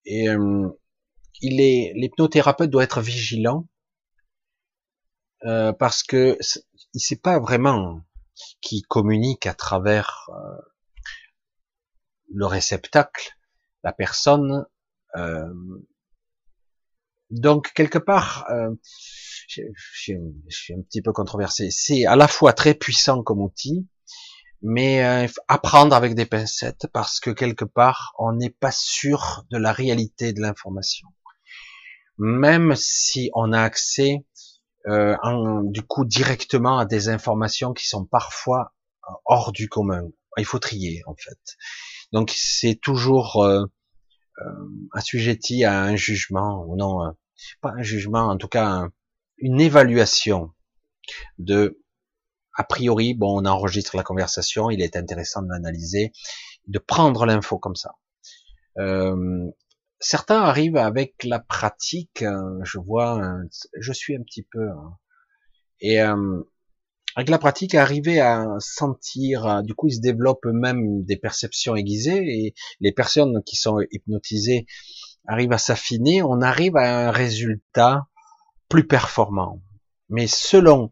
[0.05, 0.69] Et euh,
[1.41, 3.67] il est, l'hypnothérapeute doit être vigilant
[5.43, 6.37] euh, parce que
[6.93, 8.01] il sait pas vraiment
[8.61, 10.29] qui communique à travers
[12.33, 13.37] le réceptacle,
[13.85, 14.65] la personne.
[17.29, 18.45] donc quelque part,
[19.47, 19.61] je,
[19.93, 20.13] je
[20.49, 21.69] suis un petit peu controversé.
[21.71, 23.87] C'est à la fois très puissant comme outil,
[24.61, 29.57] mais euh, apprendre avec des pincettes parce que quelque part on n'est pas sûr de
[29.57, 31.07] la réalité de l'information.
[32.17, 34.25] Même si on a accès
[34.87, 35.15] euh,
[35.65, 38.73] du coup directement à des informations qui sont parfois
[39.07, 40.03] euh, hors du commun.
[40.37, 41.57] Il faut trier en fait.
[42.15, 43.65] Donc c'est toujours euh,
[44.39, 47.13] euh, assujetti à un jugement ou non,
[47.59, 48.87] pas un jugement, en tout cas
[49.37, 50.53] une évaluation
[51.39, 51.81] de
[52.53, 56.13] a priori, bon, on enregistre la conversation, il est intéressant de l'analyser,
[56.67, 57.95] de prendre l'info comme ça.
[58.77, 59.51] Euh,
[59.99, 63.21] certains arrivent avec la pratique, euh, je vois,
[63.77, 64.97] je suis un petit peu, hein,
[65.81, 66.43] et euh,
[67.15, 72.23] avec la pratique, arriver à sentir, du coup, ils se développent même des perceptions aiguisées,
[72.27, 74.65] et les personnes qui sont hypnotisées
[75.27, 78.07] arrivent à s'affiner, on arrive à un résultat
[78.69, 79.61] plus performant.
[80.09, 80.91] Mais selon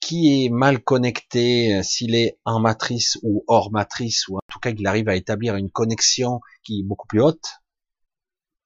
[0.00, 4.58] qui est mal connecté, euh, s'il est en matrice ou hors matrice, ou en tout
[4.58, 7.62] cas qu'il arrive à établir une connexion qui est beaucoup plus haute,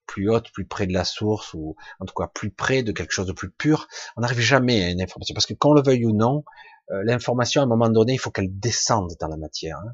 [0.05, 3.11] plus haute, plus près de la source, ou en tout cas plus près de quelque
[3.11, 3.87] chose de plus pur,
[4.17, 5.33] on n'arrive jamais à une information.
[5.33, 6.43] Parce que qu'on le veuille ou non,
[6.91, 9.77] euh, l'information, à un moment donné, il faut qu'elle descende dans la matière.
[9.77, 9.93] Hein.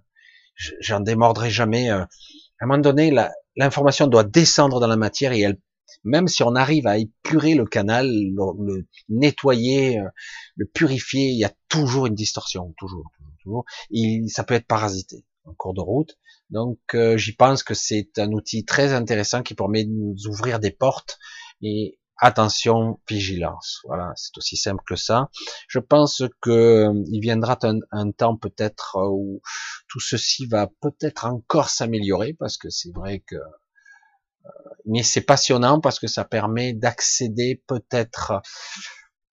[0.80, 1.92] J'en démordrai jamais.
[1.92, 3.14] Euh, à un moment donné,
[3.56, 5.60] l'information doit descendre dans la matière et elle
[6.04, 10.08] même si on arrive à épurer le canal, le, nettoyer, euh,
[10.56, 13.12] le purifier, il y a toujours une distorsion, toujours,
[13.42, 16.18] toujours, Et ça peut être parasité en cours de route.
[16.50, 16.80] Donc
[17.16, 21.18] j'y pense que c'est un outil très intéressant qui permet de nous ouvrir des portes.
[21.62, 23.82] Et attention, vigilance.
[23.86, 25.30] Voilà, c'est aussi simple que ça.
[25.68, 29.42] Je pense que euh, il viendra un, un temps peut-être où
[29.88, 33.36] tout ceci va peut-être encore s'améliorer parce que c'est vrai que
[34.86, 38.42] mais c'est passionnant parce que ça permet d'accéder peut-être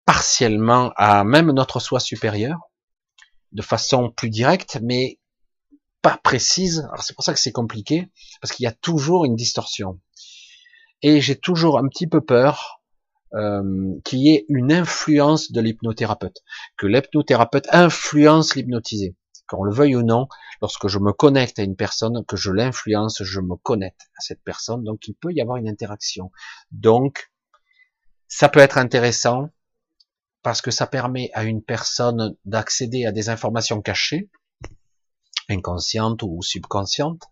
[0.05, 2.59] partiellement à même notre soi supérieur
[3.53, 5.19] de façon plus directe, mais
[6.01, 6.81] pas précise.
[6.91, 8.11] Alors c'est pour ça que c'est compliqué
[8.41, 10.01] parce qu'il y a toujours une distorsion.
[11.03, 12.83] Et j'ai toujours un petit peu peur
[13.35, 16.43] euh, qu'il y ait une influence de l'hypnothérapeute,
[16.77, 19.16] que l'hypnothérapeute influence l'hypnotisé
[19.53, 20.29] qu'on le veuille ou non,
[20.61, 24.43] lorsque je me connecte à une personne, que je l'influence, je me connecte à cette
[24.43, 26.31] personne, donc il peut y avoir une interaction.
[26.70, 27.31] Donc,
[28.29, 29.51] ça peut être intéressant
[30.43, 34.31] parce que ça permet à une personne d'accéder à des informations cachées,
[35.49, 37.23] inconscientes ou subconscientes.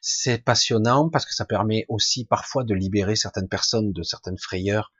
[0.00, 4.92] C'est passionnant parce que ça permet aussi parfois de libérer certaines personnes de certaines frayeurs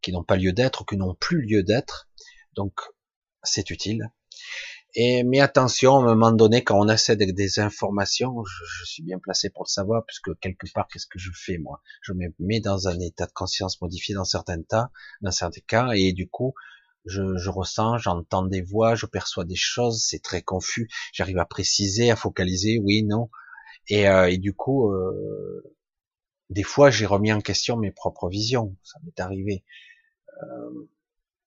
[0.00, 2.08] qui n'ont pas lieu d'être, ou qui n'ont plus lieu d'être.
[2.54, 2.80] Donc,
[3.42, 4.10] c'est utile.
[4.94, 9.02] Et mais attention, à un moment donné, quand on accède avec des informations, je, suis
[9.02, 11.82] bien placé pour le savoir, puisque quelque part, qu'est-ce que je fais moi?
[12.02, 15.90] Je me mets dans un état de conscience modifié dans certains cas, dans certains cas,
[15.94, 16.54] et du coup,
[17.04, 20.88] je, je ressens, j'entends des voix, je perçois des choses, c'est très confus.
[21.12, 23.28] J'arrive à préciser, à focaliser, oui, non,
[23.88, 25.74] et, euh, et du coup, euh,
[26.50, 28.76] des fois, j'ai remis en question mes propres visions.
[28.82, 29.64] Ça m'est arrivé.
[30.42, 30.88] Euh,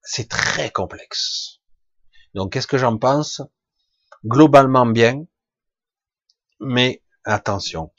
[0.04, 1.62] c'est très complexe
[2.34, 3.42] donc, qu'est-ce que j'en pense?
[4.26, 5.26] Globalement bien,
[6.60, 7.92] mais attention.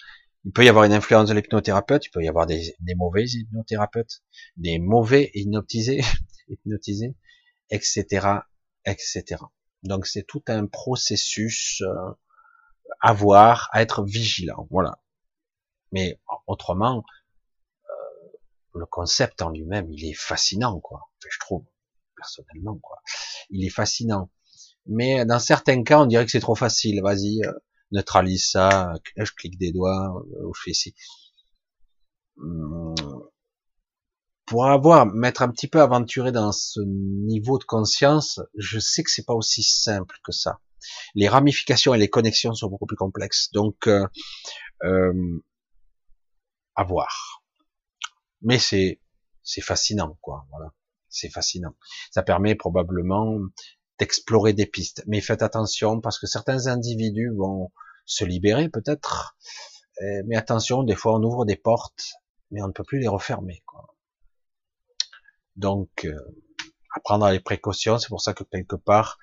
[0.44, 4.22] Il peut y avoir une influence de l'hypnothérapeute, il peut y avoir des, mauvais hypnothérapeutes,
[4.56, 6.02] des mauvais hypnotisés,
[6.48, 7.14] hypnotisés,
[7.70, 8.26] etc.,
[8.84, 9.24] etc.
[9.82, 11.82] Donc c'est tout un processus
[13.04, 14.98] euh, à être vigilant, voilà.
[15.92, 17.04] Mais autrement,
[17.90, 17.92] euh,
[18.74, 21.10] le concept en lui-même, il est fascinant, quoi.
[21.28, 21.64] je trouve
[22.16, 22.78] personnellement.
[22.78, 22.98] Quoi.
[23.50, 24.30] Il est fascinant.
[24.86, 27.02] Mais dans certains cas, on dirait que c'est trop facile.
[27.02, 27.52] Vas-y, euh,
[27.92, 30.94] neutralise ça, je clique des doigts, euh, ou je fais ici.
[32.38, 32.94] Hum,
[34.46, 39.10] pour avoir, m'être un petit peu aventuré dans ce niveau de conscience, je sais que
[39.10, 40.60] c'est pas aussi simple que ça.
[41.14, 43.50] Les ramifications et les connexions sont beaucoup plus complexes.
[43.52, 44.06] Donc, euh,
[44.84, 45.42] euh,
[46.74, 47.42] à voir.
[48.40, 49.00] Mais c'est,
[49.42, 50.46] c'est fascinant, quoi.
[50.50, 50.72] Voilà.
[51.08, 51.74] C'est fascinant.
[52.10, 53.38] Ça permet probablement
[53.98, 55.04] d'explorer des pistes.
[55.06, 57.70] Mais faites attention parce que certains individus vont
[58.06, 59.36] se libérer peut-être.
[60.00, 62.12] Euh, mais attention, des fois on ouvre des portes,
[62.50, 63.62] mais on ne peut plus les refermer.
[63.66, 63.94] Quoi.
[65.56, 66.18] Donc, euh,
[66.94, 67.98] à prendre les précautions.
[67.98, 69.18] C'est pour ça que quelque part,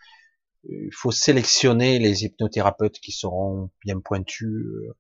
[0.64, 4.94] il faut sélectionner les hypnothérapeutes qui seront bien pointus, euh,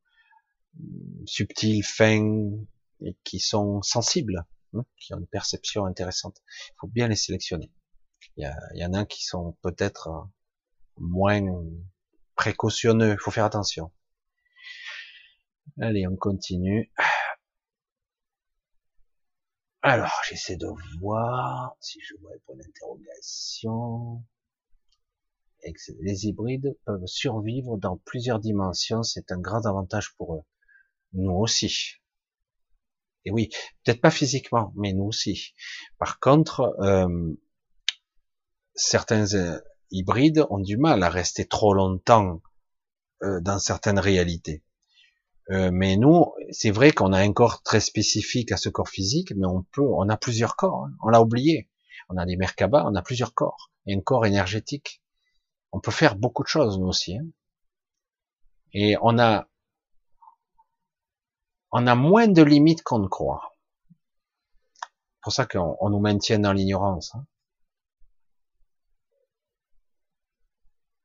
[1.26, 2.52] subtils, fins
[3.02, 6.38] et qui sont sensibles, hein, qui ont une perception intéressante.
[6.69, 7.72] Il faut bien les sélectionner.
[8.38, 10.22] Il y, en a qui sont peut-être euh,
[10.98, 11.41] moins
[12.36, 13.14] précautionneux.
[13.14, 13.91] Il faut faire attention.
[15.81, 16.91] Allez, on continue.
[19.81, 20.68] Alors, j'essaie de
[20.99, 24.23] voir si je vois pour l'interrogation.
[25.99, 30.44] Les hybrides peuvent survivre dans plusieurs dimensions, c'est un grand avantage pour eux.
[31.14, 31.95] Nous aussi.
[33.26, 33.49] Et oui,
[33.84, 35.53] peut-être pas physiquement, mais nous aussi.
[35.98, 37.34] Par contre, euh,
[38.76, 39.60] certains euh,
[39.91, 42.41] hybrides ont du mal à rester trop longtemps
[43.23, 44.64] euh, dans certaines réalités.
[45.52, 49.34] Euh, mais nous, c'est vrai qu'on a un corps très spécifique à ce corps physique,
[49.36, 50.86] mais on peut, on a plusieurs corps.
[50.86, 50.94] Hein.
[51.03, 51.69] On l'a oublié.
[52.10, 55.02] On a des Merkaba, on a plusieurs corps et un corps énergétique.
[55.72, 57.18] On peut faire beaucoup de choses nous aussi.
[57.18, 57.26] Hein.
[58.74, 59.48] Et on a,
[61.72, 63.56] on a moins de limites qu'on ne croit.
[63.90, 67.14] C'est pour ça qu'on nous maintient dans l'ignorance.
[67.16, 67.26] Hein.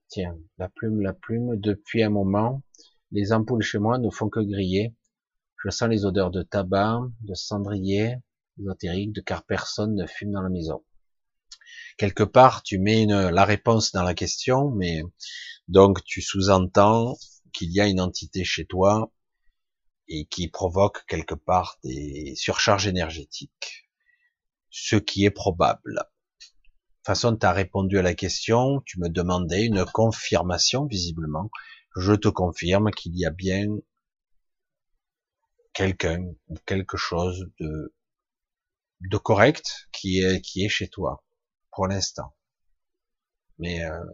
[0.08, 2.62] Tiens, la plume, la plume, depuis un moment,
[3.10, 4.94] les ampoules chez moi ne font que griller.
[5.62, 8.16] Je sens les odeurs de tabac, de cendrier,
[8.58, 10.84] ésotérique, de car personne ne fume dans la maison.
[11.96, 15.02] Quelque part, tu mets la réponse dans la question, mais
[15.68, 17.16] donc tu sous-entends
[17.52, 19.12] qu'il y a une entité chez toi
[20.08, 23.88] et qui provoque quelque part des surcharges énergétiques.
[24.70, 25.94] Ce qui est probable.
[25.94, 31.50] De toute façon, tu as répondu à la question, tu me demandais une confirmation, visiblement.
[31.96, 33.66] Je te confirme qu'il y a bien
[35.74, 37.94] quelqu'un ou quelque chose de,
[39.00, 41.23] de correct qui est, qui est chez toi,
[41.74, 42.34] pour l'instant.
[43.58, 44.04] Mais euh,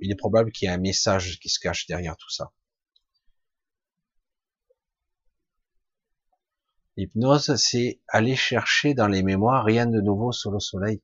[0.00, 2.52] il est probable qu'il y ait un message qui se cache derrière tout ça.
[6.96, 11.02] L'hypnose, c'est aller chercher dans les mémoires rien de nouveau sous le soleil.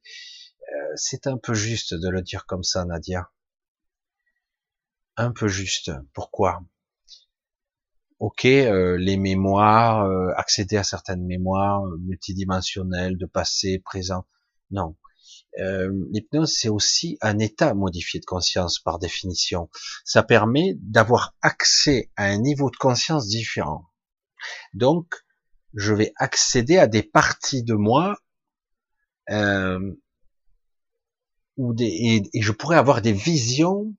[0.70, 3.30] Euh, c'est un peu juste de le dire comme ça, Nadia.
[5.16, 5.90] Un peu juste.
[6.12, 6.60] Pourquoi?
[8.18, 14.26] Ok, euh, les mémoires, euh, accéder à certaines mémoires multidimensionnelles, de passé, présent.
[14.70, 14.96] Non.
[15.56, 19.68] L'hypnose, c'est aussi un état modifié de conscience par définition.
[20.04, 23.84] Ça permet d'avoir accès à un niveau de conscience différent.
[24.74, 25.14] Donc,
[25.74, 28.16] je vais accéder à des parties de moi
[29.30, 29.94] euh,
[31.56, 33.94] ou des, et, je pourrais avoir des visions,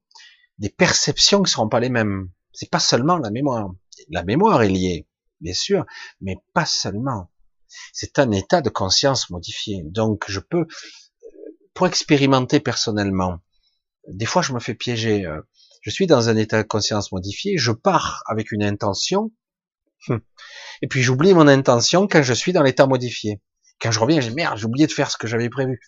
[0.57, 2.31] des perceptions qui seront pas les mêmes.
[2.53, 3.72] C'est pas seulement la mémoire.
[4.10, 5.07] La mémoire est liée,
[5.41, 5.85] bien sûr,
[6.22, 7.30] mais pas seulement.
[7.93, 9.84] C'est un état de conscience modifié.
[9.84, 10.65] Donc je peux,
[11.80, 13.39] pour expérimenter personnellement,
[14.10, 15.26] des fois je me fais piéger.
[15.26, 15.39] Euh,
[15.81, 19.31] je suis dans un état de conscience modifié, je pars avec une intention,
[20.10, 20.19] Hum.
[20.81, 23.41] Et puis j'oublie mon intention quand je suis dans l'état modifié.
[23.81, 25.80] Quand je reviens, j'ai merde, j'ai oublié de faire ce que j'avais prévu.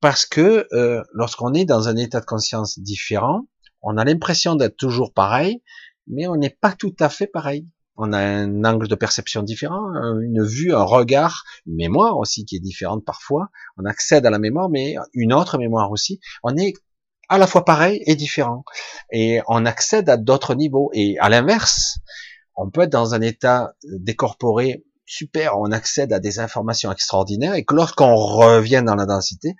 [0.00, 3.48] Parce que euh, lorsqu'on est dans un état de conscience différent,
[3.80, 5.62] on a l'impression d'être toujours pareil,
[6.08, 7.66] mais on n'est pas tout à fait pareil.
[8.02, 12.56] On a un angle de perception différent, une vue, un regard, une mémoire aussi qui
[12.56, 13.50] est différente parfois.
[13.76, 16.18] On accède à la mémoire, mais une autre mémoire aussi.
[16.42, 16.72] On est
[17.28, 18.64] à la fois pareil et différent.
[19.12, 20.90] Et on accède à d'autres niveaux.
[20.94, 21.98] Et à l'inverse,
[22.56, 27.64] on peut être dans un état décorporé super, on accède à des informations extraordinaires et
[27.64, 29.56] que lorsqu'on revient dans la densité,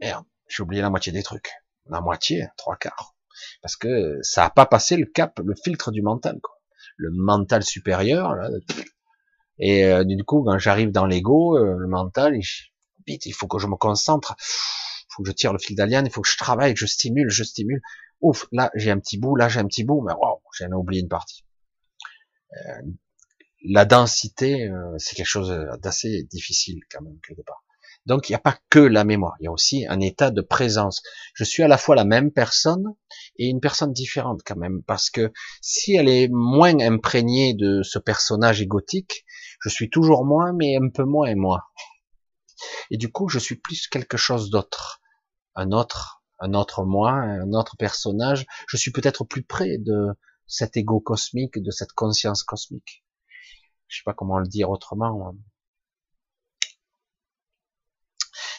[0.00, 1.52] merde, j'ai oublié la moitié des trucs.
[1.86, 3.14] La moitié, trois quarts.
[3.62, 6.57] Parce que ça n'a pas passé le cap, le filtre du mental, quoi.
[6.98, 8.50] Le mental supérieur, là,
[9.58, 12.38] et euh, du coup, quand j'arrive dans l'ego, euh, le mental,
[13.06, 16.12] il, faut que je me concentre, il faut que je tire le fil d'alien, il
[16.12, 17.80] faut que je travaille, que je stimule, je stimule.
[18.20, 21.02] Ouf, là j'ai un petit bout, là j'ai un petit bout, mais wow, j'ai oublié
[21.02, 21.44] une partie.
[22.52, 22.82] Euh,
[23.64, 25.50] la densité, euh, c'est quelque chose
[25.82, 27.64] d'assez difficile quand même quelque part.
[28.08, 30.40] Donc il n'y a pas que la mémoire, il y a aussi un état de
[30.40, 31.02] présence.
[31.34, 32.94] Je suis à la fois la même personne
[33.36, 35.30] et une personne différente quand même, parce que
[35.60, 39.26] si elle est moins imprégnée de ce personnage égotique,
[39.60, 41.68] je suis toujours moi, mais un peu moins moi.
[42.90, 45.02] Et du coup, je suis plus quelque chose d'autre,
[45.54, 48.46] un autre, un autre moi, un autre personnage.
[48.68, 50.16] Je suis peut-être plus près de
[50.46, 53.04] cet ego cosmique, de cette conscience cosmique.
[53.86, 55.34] Je sais pas comment le dire autrement.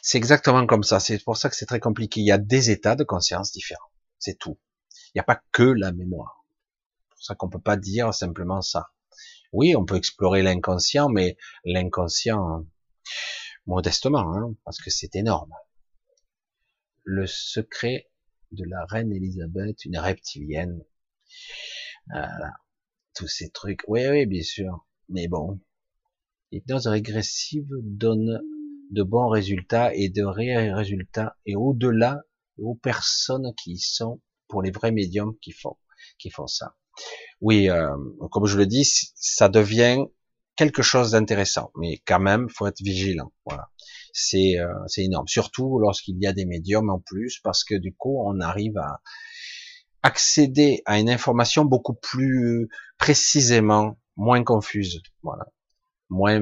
[0.02, 1.00] C'est exactement comme ça.
[1.00, 2.22] C'est pour ça que c'est très compliqué.
[2.22, 3.92] Il y a des états de conscience différents.
[4.18, 4.60] C'est tout.
[5.08, 6.46] Il n'y a pas que la mémoire.
[7.02, 8.92] C'est pour ça qu'on peut pas dire simplement ça.
[9.52, 12.66] Oui, on peut explorer l'inconscient, mais l'inconscient,
[13.66, 15.52] modestement, hein, parce que c'est énorme.
[17.04, 18.10] Le secret
[18.52, 20.84] de la reine Elisabeth, une reptilienne.
[22.08, 22.54] Voilà.
[23.16, 23.82] Tous ces trucs.
[23.88, 24.86] Oui, oui, bien sûr.
[25.10, 25.60] Mais bon.
[26.52, 28.42] L'hypnose régressive donne
[28.90, 32.22] de bons résultats et de réels résultats et au-delà
[32.58, 35.78] aux personnes qui sont pour les vrais médiums qui font
[36.18, 36.76] qui font ça.
[37.42, 37.96] Oui, euh,
[38.32, 38.86] comme je le dis,
[39.16, 40.06] ça devient
[40.56, 43.32] quelque chose d'intéressant, mais quand même, faut être vigilant.
[43.46, 43.70] Voilà,
[44.12, 47.94] c'est euh, c'est énorme, surtout lorsqu'il y a des médiums en plus, parce que du
[47.94, 49.02] coup, on arrive à
[50.04, 55.02] accéder à une information beaucoup plus précisément, moins confuse.
[55.24, 55.46] Voilà,
[56.10, 56.42] moins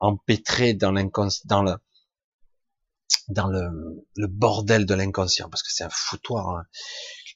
[0.00, 0.92] empêtré dans
[1.44, 1.76] dans le
[3.28, 6.48] dans le, le bordel de l'inconscient, parce que c'est un foutoir.
[6.50, 6.64] Hein.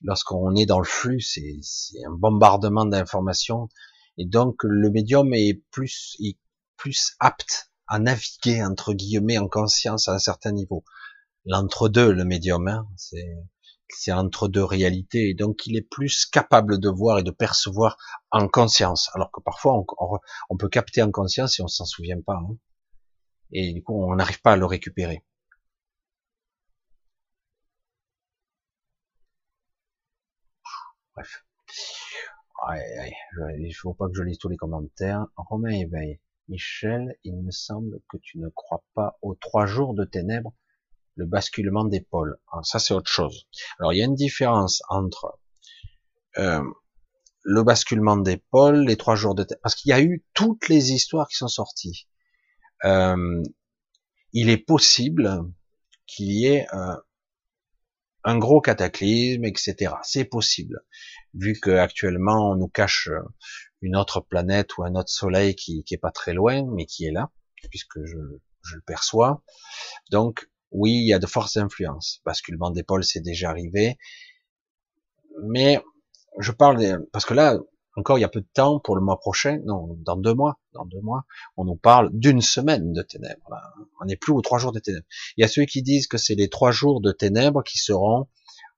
[0.03, 1.59] Lorsqu'on est dans le flux, c'est
[2.07, 3.69] un bombardement d'informations,
[4.17, 6.39] et donc le médium est plus, est
[6.77, 10.85] plus apte à naviguer entre guillemets en conscience à un certain niveau.
[11.45, 13.37] L'entre-deux, le médium, hein, c'est
[13.97, 17.97] c'est entre deux réalités, et donc il est plus capable de voir et de percevoir
[18.31, 19.83] en conscience, alors que parfois
[20.51, 22.57] on, peut capter en conscience et on s'en souvient pas, hein.
[23.53, 25.23] et du coup on n'arrive pas à le récupérer.
[31.15, 31.45] Bref.
[33.57, 35.27] il ne faut pas que je lise tous les commentaires.
[35.37, 36.21] Romain éveille.
[36.49, 40.53] Michel, il me semble que tu ne crois pas aux trois jours de ténèbres
[41.21, 42.39] le basculement d'épaule.
[42.51, 43.47] Ah, ça, c'est autre chose.
[43.79, 45.39] Alors, il y a une différence entre
[46.39, 46.65] euh,
[47.43, 51.29] le basculement d'épaule, les trois jours de parce qu'il y a eu toutes les histoires
[51.29, 52.09] qui sont sorties.
[52.85, 53.43] Euh,
[54.33, 55.45] il est possible
[56.07, 56.97] qu'il y ait euh,
[58.25, 59.93] un gros cataclysme, etc.
[60.03, 60.81] C'est possible,
[61.35, 63.11] vu que actuellement on nous cache
[63.83, 67.05] une autre planète ou un autre soleil qui, qui est pas très loin, mais qui
[67.05, 67.31] est là,
[67.71, 68.17] puisque je,
[68.63, 69.43] je le perçois.
[70.11, 72.21] Donc oui, il y a de fortes influences.
[72.25, 73.99] Basculement d'épaule, c'est déjà arrivé.
[75.43, 75.83] Mais
[76.39, 77.59] je parle parce que là,
[77.97, 80.59] encore il y a peu de temps pour le mois prochain, non, dans deux mois,
[80.73, 81.25] dans deux mois,
[81.57, 83.51] on nous parle d'une semaine de ténèbres.
[84.01, 85.07] On n'est plus aux trois jours de ténèbres.
[85.37, 88.29] Il y a ceux qui disent que c'est les trois jours de ténèbres qui seront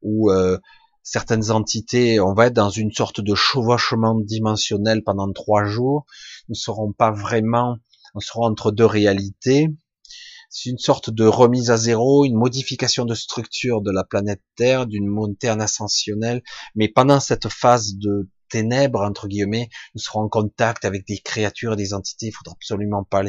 [0.02, 0.58] où euh,
[1.02, 6.06] certaines entités, on va être dans une sorte de chevauchement dimensionnel pendant trois jours.
[6.48, 7.76] Nous ne serons pas vraiment,
[8.14, 9.68] on sera entre deux réalités
[10.54, 14.86] c'est une sorte de remise à zéro, une modification de structure de la planète Terre,
[14.86, 16.42] d'une montagne ascensionnelle.
[16.74, 21.74] Mais pendant cette phase de ténèbres, entre guillemets, nous serons en contact avec des créatures,
[21.74, 23.22] des entités, il faudra absolument pas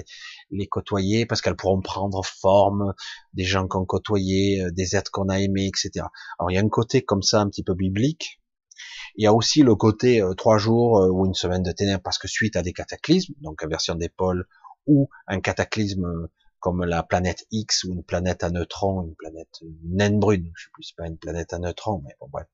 [0.52, 2.94] les, côtoyer parce qu'elles pourront prendre forme
[3.34, 6.06] des gens qu'on côtoyé, euh, des êtres qu'on a aimés, etc.
[6.40, 8.42] Alors il y a un côté comme ça un petit peu biblique.
[9.16, 12.04] Il y a aussi le côté euh, trois jours euh, ou une semaine de ténèbres
[12.04, 14.46] parce que suite à des cataclysmes, donc inversion d'épaule
[14.88, 16.28] ou un cataclysme
[16.64, 20.70] comme la planète X ou une planète à neutrons, une planète naine brune, je sais
[20.72, 22.48] plus, c'est pas une planète à neutrons, mais bon bref,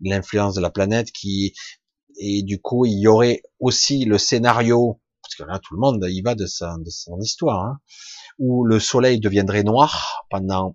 [0.00, 1.54] l'influence de la planète qui
[2.16, 6.04] et du coup il y aurait aussi le scénario parce que là tout le monde
[6.08, 7.78] y va de, sa, de son histoire, hein,
[8.40, 10.74] où le Soleil deviendrait noir pendant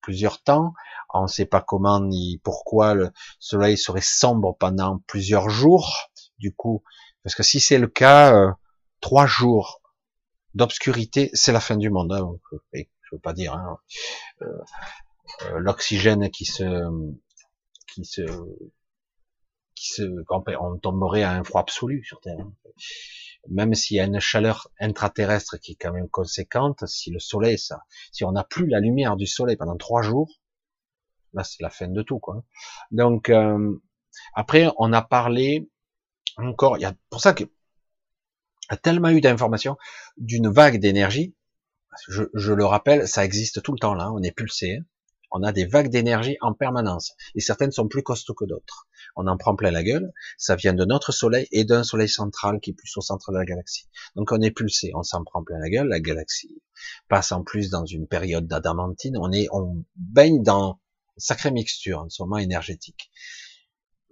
[0.00, 0.72] plusieurs temps,
[1.14, 6.52] on ne sait pas comment ni pourquoi le Soleil serait sombre pendant plusieurs jours, du
[6.52, 6.82] coup,
[7.22, 8.50] parce que si c'est le cas, euh,
[9.00, 9.80] trois jours
[10.54, 12.12] d'obscurité, c'est la fin du monde.
[12.12, 12.38] Hein.
[12.72, 13.78] Je veux pas dire hein.
[14.42, 14.46] euh,
[15.42, 16.64] euh, l'oxygène qui se
[17.92, 18.22] qui se
[19.74, 20.02] qui se
[20.60, 22.46] on tomberait à un froid absolu sur Terre.
[23.48, 27.58] Même s'il y a une chaleur intraterrestre qui est quand même conséquente, si le soleil,
[27.58, 30.40] ça, si on n'a plus la lumière du soleil pendant trois jours,
[31.34, 32.44] là c'est la fin de tout quoi.
[32.90, 33.80] Donc euh,
[34.34, 35.68] après on a parlé
[36.36, 37.44] encore, il y a pour ça que
[38.68, 39.76] a tellement eu d'informations
[40.16, 41.34] d'une vague d'énergie.
[42.08, 44.80] Je, je, le rappelle, ça existe tout le temps là, on est pulsé.
[45.36, 47.12] On a des vagues d'énergie en permanence.
[47.34, 48.86] Et certaines sont plus costauds que d'autres.
[49.16, 50.12] On en prend plein la gueule.
[50.38, 53.38] Ça vient de notre soleil et d'un soleil central qui est plus au centre de
[53.38, 53.88] la galaxie.
[54.14, 54.92] Donc on est pulsé.
[54.94, 55.88] On s'en prend plein la gueule.
[55.88, 56.62] La galaxie
[57.08, 59.16] passe en plus dans une période d'adamantine.
[59.18, 60.80] On est, on baigne dans
[61.16, 63.10] sacrée mixture en ce moment énergétique.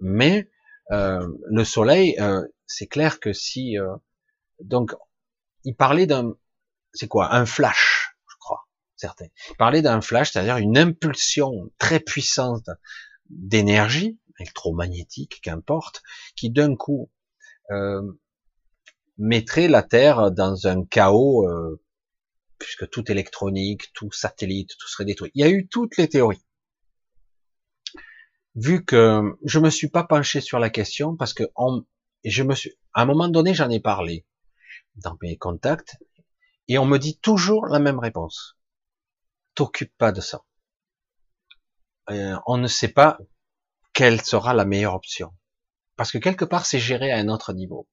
[0.00, 0.50] Mais,
[0.90, 3.94] euh, le soleil, euh, c'est clair que si, euh,
[4.60, 4.94] donc,
[5.64, 6.34] il parlait d'un,
[6.92, 8.02] c'est quoi, un flash
[9.02, 9.26] certains.
[9.58, 12.70] Parler d'un flash, c'est-à-dire une impulsion très puissante
[13.28, 16.02] d'énergie, électromagnétique, qu'importe,
[16.36, 17.10] qui d'un coup
[17.70, 18.02] euh,
[19.18, 21.82] mettrait la Terre dans un chaos, euh,
[22.58, 25.32] puisque tout électronique, tout satellite, tout serait détruit.
[25.34, 26.44] Il y a eu toutes les théories.
[28.54, 31.44] Vu que je me suis pas penché sur la question, parce que
[32.24, 34.26] je me suis, à un moment donné, j'en ai parlé
[34.96, 35.96] dans mes contacts,
[36.68, 38.56] et on me dit toujours la même réponse
[39.54, 40.42] t'occupe pas de ça.
[42.10, 43.18] Euh, on ne sait pas
[43.92, 45.34] quelle sera la meilleure option.
[45.96, 47.88] Parce que quelque part, c'est géré à un autre niveau.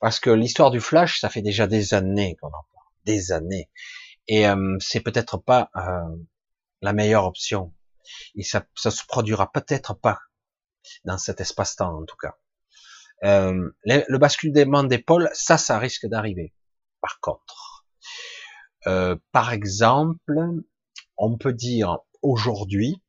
[0.00, 2.86] Parce que l'histoire du flash, ça fait déjà des années qu'on en parle.
[3.04, 3.68] Des années.
[4.28, 6.16] Et euh, c'est peut-être pas euh,
[6.80, 7.74] la meilleure option.
[8.34, 10.20] Et ça, ça se produira peut-être pas
[11.04, 12.36] dans cet espace-temps, en tout cas.
[13.24, 16.54] Euh, le, le basculement d'épaule, ça, ça risque d'arriver.
[17.00, 17.86] Par contre,
[18.86, 20.34] euh, par exemple,
[21.16, 23.02] on peut dire aujourd'hui,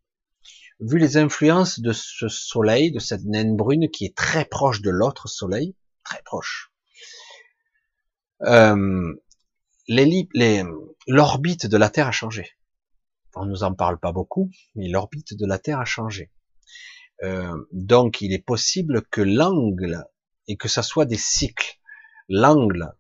[0.80, 4.90] vu les influences de ce soleil, de cette naine brune qui est très proche de
[4.90, 6.72] l'autre soleil, très proche,
[8.44, 9.14] euh,
[11.08, 12.52] l'orbite de la Terre a changé.
[13.36, 16.32] On nous en parle pas beaucoup, mais l'orbite de la Terre a changé.
[17.24, 20.06] Euh, donc il est possible que l'angle,
[20.48, 21.80] et que ça soit des cycles,
[22.28, 22.94] l'angle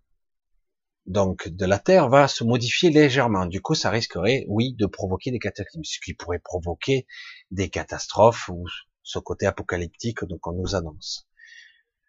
[1.10, 3.48] donc de la Terre va se modifier légèrement.
[3.48, 7.08] Du coup, ça risquerait, oui, de provoquer des cataclysmes, ce qui pourrait provoquer
[7.50, 8.68] des catastrophes ou
[9.02, 11.28] ce côté apocalyptique qu'on nous annonce.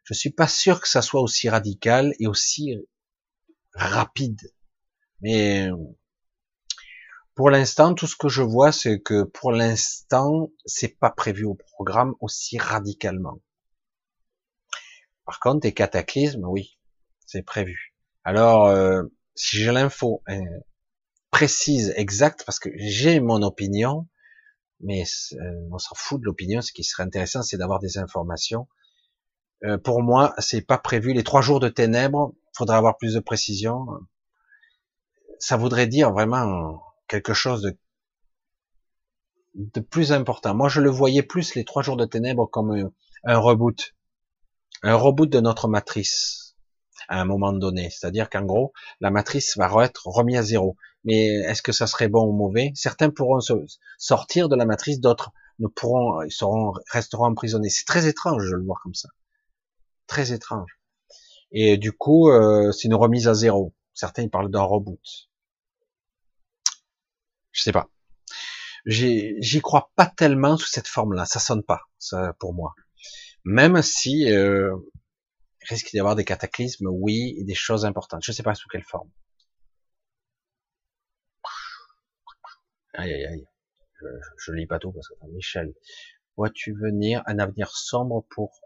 [0.05, 2.77] Je suis pas sûr que ça soit aussi radical et aussi
[3.73, 4.53] rapide.
[5.23, 5.71] Mais
[7.41, 11.55] pour l'instant, tout ce que je vois, c'est que pour l'instant, c'est pas prévu au
[11.55, 13.41] programme aussi radicalement.
[15.25, 16.79] Par contre, des cataclysmes, oui,
[17.25, 17.95] c'est prévu.
[18.25, 19.05] Alors, euh,
[19.37, 20.39] si j'ai l'info euh,
[21.31, 24.07] précise, exacte, parce que j'ai mon opinion,
[24.81, 26.61] mais euh, on s'en fout de l'opinion.
[26.61, 28.69] Ce qui serait intéressant, c'est d'avoir des informations.
[29.83, 31.15] pour moi, c'est pas prévu.
[31.15, 33.87] Les trois jours de ténèbres, faudrait avoir plus de précision.
[35.39, 37.75] Ça voudrait dire vraiment quelque chose
[39.55, 40.55] de, plus important.
[40.55, 42.93] Moi, je le voyais plus les trois jours de ténèbres comme un,
[43.25, 43.95] un reboot,
[44.83, 46.55] un reboot de notre matrice
[47.09, 47.91] à un moment donné.
[47.91, 50.77] C'est-à-dire qu'en gros, la matrice va être remise à zéro.
[51.03, 52.71] Mais est-ce que ça serait bon ou mauvais?
[52.77, 53.55] Certains pourront se
[53.99, 57.71] sortir de la matrice, d'autres ne pourront, ils seront, resteront emprisonnés.
[57.71, 59.09] C'est très étrange de le voir comme ça.
[60.07, 60.79] Très étrange.
[61.51, 63.75] Et du coup, euh, c'est une remise à zéro.
[63.95, 65.30] Certains ils parlent d'un reboot.
[67.53, 67.89] Je sais pas.
[68.87, 71.27] J'y crois pas tellement sous cette forme-là.
[71.27, 71.83] Ça sonne pas,
[72.39, 72.75] pour moi.
[73.45, 74.77] Même si euh,
[75.69, 78.23] risque d'y avoir des cataclysmes, oui, et des choses importantes.
[78.25, 79.11] Je sais pas sous quelle forme.
[82.95, 83.47] Aïe, aïe, aïe.
[84.39, 85.75] Je, ne lis pas tout parce que Michel,
[86.37, 88.61] vois-tu venir un avenir sombre pour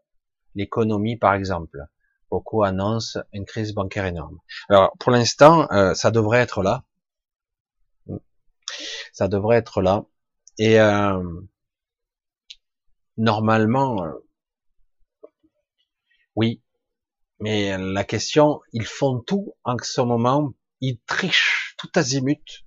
[0.55, 1.79] l'économie, par exemple?
[2.31, 4.39] Beaucoup annoncent une crise bancaire énorme.
[4.69, 6.85] Alors, pour l'instant, euh, ça devrait être là.
[9.15, 10.05] Ça devrait être là.
[10.59, 11.23] Et euh,
[13.17, 14.13] normalement, euh,
[16.35, 16.61] oui,
[17.39, 22.65] mais la question, ils font tout en ce moment, ils trichent tout azimut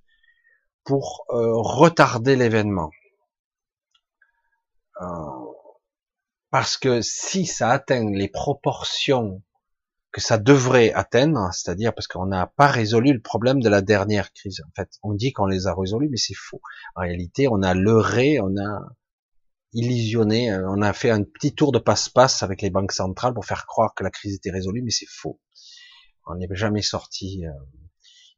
[0.84, 2.90] pour euh, retarder l'événement.
[5.02, 5.06] Euh,
[6.50, 9.42] parce que si ça atteint les proportions
[10.12, 14.32] que ça devrait atteindre, c'est-à-dire parce qu'on n'a pas résolu le problème de la dernière
[14.32, 14.62] crise.
[14.66, 16.62] En fait, on dit qu'on les a résolus, mais c'est faux.
[16.94, 18.88] En réalité, on a leurré, on a
[19.72, 20.50] illusionné.
[20.50, 23.66] Euh, on a fait un petit tour de passe-passe avec les banques centrales pour faire
[23.66, 25.40] croire que la crise était résolue, mais c'est faux.
[26.26, 27.44] On n'est jamais sorti.
[27.46, 27.50] Euh,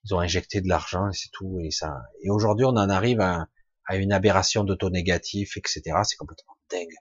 [0.04, 1.58] ils ont injecté de l'argent et c'est tout.
[1.60, 1.94] Et ça.
[2.22, 3.46] Et aujourd'hui, on en arrive à,
[3.92, 5.82] une aberration de taux négatifs, etc.
[6.04, 6.94] C'est complètement dingue.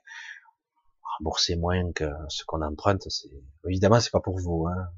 [1.20, 3.28] Rembourser moins que ce qu'on emprunte, c'est
[3.68, 4.88] évidemment c'est pas pour vous, hein.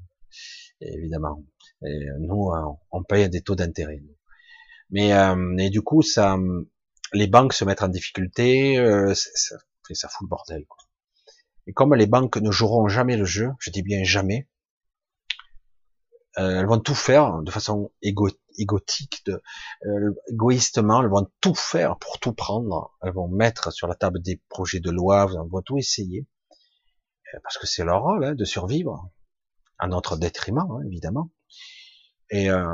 [0.79, 1.43] évidemment.
[1.81, 4.01] Nous, euh, on paye des taux d'intérêt.
[4.89, 5.11] Mais
[5.59, 6.37] et du coup, ça,
[7.13, 9.57] les banques se mettent en difficulté, euh, ça,
[9.91, 10.65] ça fout le bordel.
[10.65, 10.77] Quoi.
[11.67, 14.47] Et comme les banques ne joueront jamais le jeu, je dis bien jamais,
[16.39, 19.41] euh, elles vont tout faire de façon égotique, de,
[19.85, 22.91] euh, égoïstement, elles vont tout faire pour tout prendre.
[23.01, 26.27] Elles vont mettre sur la table des projets de loi, elles vont tout essayer,
[27.33, 29.09] euh, parce que c'est leur rôle hein, de survivre,
[29.77, 31.29] à notre détriment, hein, évidemment.
[32.29, 32.65] Et euh,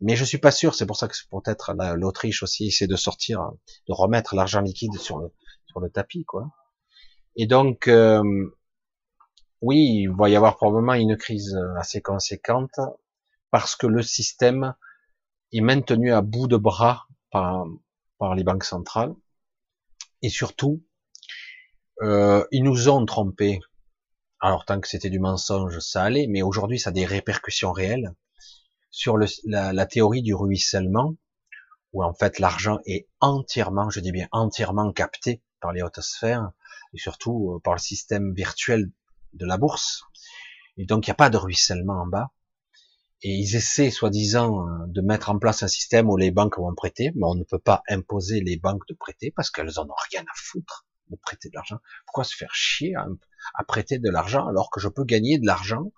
[0.00, 0.74] mais je suis pas sûr.
[0.74, 3.50] C'est pour ça que peut-être l'Autriche aussi essaie de sortir,
[3.88, 5.32] de remettre l'argent liquide sur le
[5.66, 6.50] sur le tapis, quoi.
[7.36, 8.22] Et donc, euh,
[9.62, 12.78] oui, il va y avoir probablement une crise assez conséquente
[13.50, 14.74] parce que le système
[15.52, 17.66] est maintenu à bout de bras par,
[18.34, 19.14] les banques centrales.
[20.22, 20.82] Et surtout,
[22.02, 23.60] euh, ils nous ont trompés.
[24.40, 28.12] Alors tant que c'était du mensonge, ça allait, mais aujourd'hui, ça a des répercussions réelles
[28.90, 31.14] sur la, théorie du ruissellement,
[31.92, 36.52] où en fait l'argent est entièrement, je dis bien entièrement capté par les hautes sphères,
[36.94, 38.90] et surtout euh, par le système virtuel
[39.34, 40.02] de la bourse.
[40.76, 42.30] Et donc, il n'y a pas de ruissellement en bas.
[43.22, 46.74] Et ils essaient, soi-disant, euh, de mettre en place un système où les banques vont
[46.74, 49.94] prêter, mais on ne peut pas imposer les banques de prêter parce qu'elles en ont
[50.10, 51.78] rien à foutre de prêter de l'argent.
[52.06, 55.92] Pourquoi se faire chier à, prêter de l'argent alors que je peux gagner de l'argent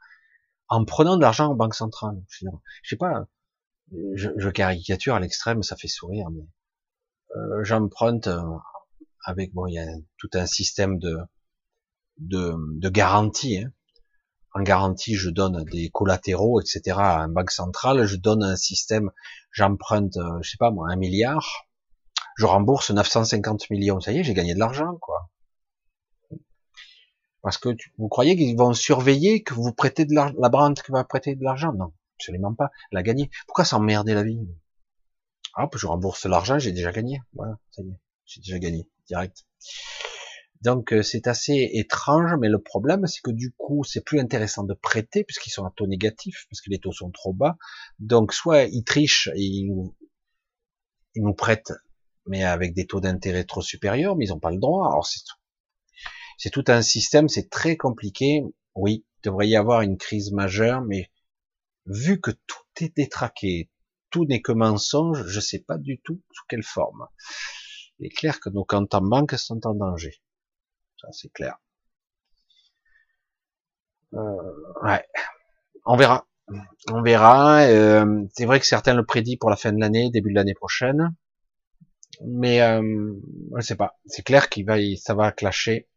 [0.68, 2.22] en prenant de l'argent en banque centrale?
[2.28, 2.48] Je
[2.82, 3.26] sais pas,
[4.14, 6.46] je, je caricature à l'extrême, ça fait sourire, mais
[7.36, 8.42] euh, j'emprunte euh,
[9.24, 9.86] avec bon, il y a
[10.18, 11.18] tout un système de
[12.18, 13.58] de, de garantie.
[13.58, 13.72] Hein.
[14.54, 16.96] En garantie, je donne des collatéraux, etc.
[16.96, 18.06] à une banque centrale.
[18.06, 19.10] Je donne un système,
[19.50, 21.66] j'emprunte, euh, je sais pas moi, un milliard.
[22.36, 24.00] Je rembourse 950 millions.
[24.00, 25.30] Ça y est, j'ai gagné de l'argent, quoi.
[27.42, 27.68] Parce que
[27.98, 31.34] vous croyez qu'ils vont surveiller que vous prêtez de l'argent, la banque qui va prêter
[31.34, 31.72] de l'argent?
[31.72, 32.70] Non, absolument pas.
[32.90, 33.30] Elle a gagné.
[33.46, 34.38] Pourquoi s'emmerder la vie?
[35.56, 37.20] Hop, je rembourse l'argent, j'ai déjà gagné.
[37.34, 39.44] Voilà, ça y est, j'ai déjà gagné direct.
[40.64, 44.64] Donc euh, c'est assez étrange, mais le problème c'est que du coup c'est plus intéressant
[44.64, 47.56] de prêter puisqu'ils sont à taux négatif, parce que les taux sont trop bas.
[47.98, 49.94] Donc soit ils trichent et ils nous,
[51.14, 51.74] ils nous prêtent,
[52.26, 54.88] mais avec des taux d'intérêt trop supérieurs, mais ils n'ont pas le droit.
[54.88, 55.20] Alors c'est
[56.38, 58.42] c'est tout un système, c'est très compliqué.
[58.74, 61.10] Oui, il devrait y avoir une crise majeure, mais
[61.86, 63.70] vu que tout est détraqué,
[64.10, 67.06] tout n'est que mensonge, je sais pas du tout sous quelle forme.
[67.98, 70.23] Il est clair que nos comptes en banque sont en danger.
[71.12, 71.58] C'est clair.
[74.14, 74.52] Euh,
[74.82, 75.04] ouais.
[75.86, 76.26] On verra.
[76.90, 77.62] On verra.
[77.62, 80.54] Euh, c'est vrai que certains le prédit pour la fin de l'année, début de l'année
[80.54, 81.14] prochaine.
[82.24, 83.12] Mais euh,
[83.56, 83.98] je sais pas.
[84.06, 85.88] C'est clair qu'il va, ça va clasher.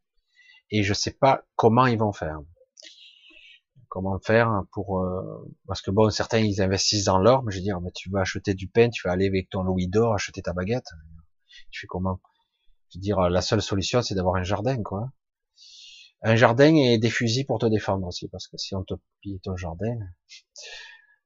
[0.69, 2.39] Et je sais pas comment ils vont faire.
[3.89, 7.63] Comment faire pour euh, parce que bon, certains ils investissent dans l'or, mais je veux
[7.63, 10.53] dire, tu vas acheter du pain, tu vas aller avec ton louis d'or acheter ta
[10.53, 10.89] baguette.
[11.71, 12.19] Tu fais comment?
[12.89, 15.11] Je veux dire, la seule solution, c'est d'avoir un jardin, quoi.
[16.23, 19.39] Un jardin et des fusils pour te défendre aussi, parce que si on te pille
[19.41, 19.97] ton jardin,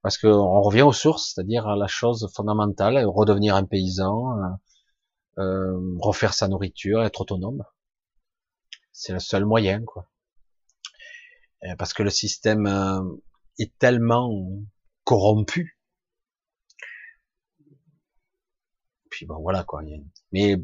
[0.02, 4.58] parce qu'on revient aux sources, c'est-à-dire à la chose fondamentale, redevenir un paysan,
[5.38, 7.64] euh, refaire sa nourriture, être autonome.
[8.92, 10.08] C'est le seul moyen, quoi.
[11.64, 13.02] Euh, parce que le système euh,
[13.58, 14.30] est tellement
[15.04, 15.78] corrompu
[19.12, 19.82] puis bon, voilà quoi.
[20.32, 20.56] Mais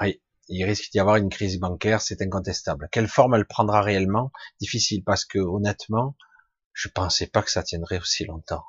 [0.00, 2.88] oui, il risque d'y avoir une crise bancaire, c'est incontestable.
[2.92, 4.30] Quelle forme elle prendra réellement?
[4.60, 6.16] Difficile, parce que honnêtement,
[6.72, 8.64] je pensais pas que ça tiendrait aussi longtemps.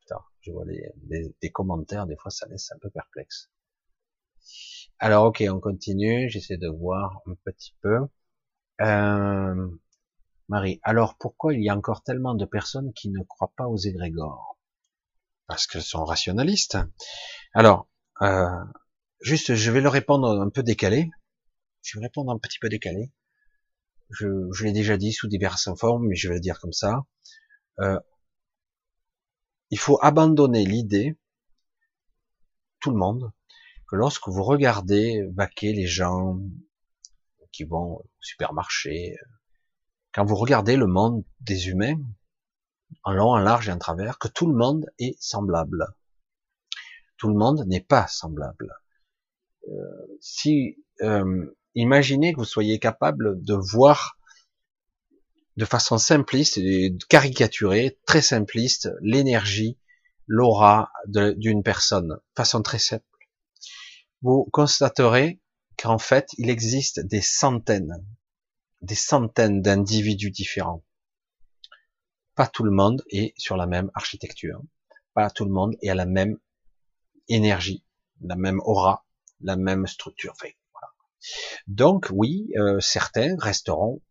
[0.00, 3.50] Putain, je vois des, commentaires, des fois ça laisse un peu perplexe.
[4.98, 8.00] Alors ok, on continue, j'essaie de voir un petit peu.
[8.80, 9.68] Euh,
[10.48, 13.76] Marie, alors pourquoi il y a encore tellement de personnes qui ne croient pas aux
[13.76, 14.58] égrégores?
[15.46, 16.78] Parce qu'elles sont rationalistes.
[17.52, 17.88] Alors,
[18.22, 18.64] euh,
[19.20, 21.10] juste, je vais leur répondre un peu décalé.
[21.82, 23.12] Je vais répondre un petit peu décalé.
[24.10, 27.04] Je, je l'ai déjà dit sous diverses formes, mais je vais le dire comme ça.
[27.80, 27.98] Euh,
[29.70, 31.18] il faut abandonner l'idée,
[32.80, 33.32] tout le monde,
[33.88, 36.38] que lorsque vous regardez vaquer les gens
[37.50, 39.16] qui vont au supermarché,
[40.12, 41.98] quand vous regardez le monde des humains,
[43.02, 45.86] en long, en large et en travers, que tout le monde est semblable.
[47.24, 48.76] Tout le monde n'est pas semblable.
[49.66, 49.72] Euh,
[50.20, 54.18] si euh, imaginez que vous soyez capable de voir
[55.56, 59.78] de façon simpliste et caricaturée, très simpliste, l'énergie,
[60.26, 63.06] l'aura d'une personne, façon très simple.
[64.20, 65.40] Vous constaterez
[65.78, 68.04] qu'en fait, il existe des centaines,
[68.82, 70.84] des centaines d'individus différents
[72.34, 74.60] pas tout le monde est sur la même architecture,
[75.14, 76.36] pas tout le monde est à la même
[77.28, 77.84] énergie,
[78.20, 79.06] la même aura,
[79.40, 80.34] la même structure.
[81.66, 84.02] Donc oui, euh, certains resteront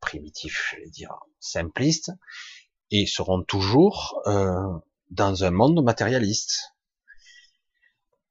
[0.00, 2.12] primitifs, je vais dire simplistes,
[2.90, 4.78] et seront toujours euh,
[5.10, 6.74] dans un monde matérialiste.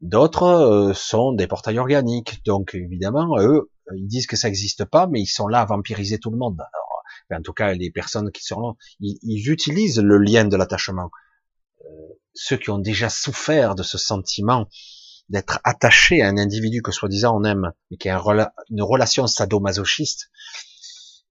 [0.02, 5.08] D'autres euh, sont des portails organiques, donc évidemment, eux, ils disent que ça n'existe pas,
[5.08, 6.60] mais ils sont là à vampiriser tout le monde.
[6.60, 11.10] Alors, en tout cas, les personnes qui sont là, ils, utilisent le lien de l'attachement.
[11.86, 14.68] Euh, ceux qui ont déjà souffert de ce sentiment
[15.30, 18.22] d'être attaché à un individu que soi-disant on aime, mais qui a
[18.70, 20.30] une relation sadomasochiste,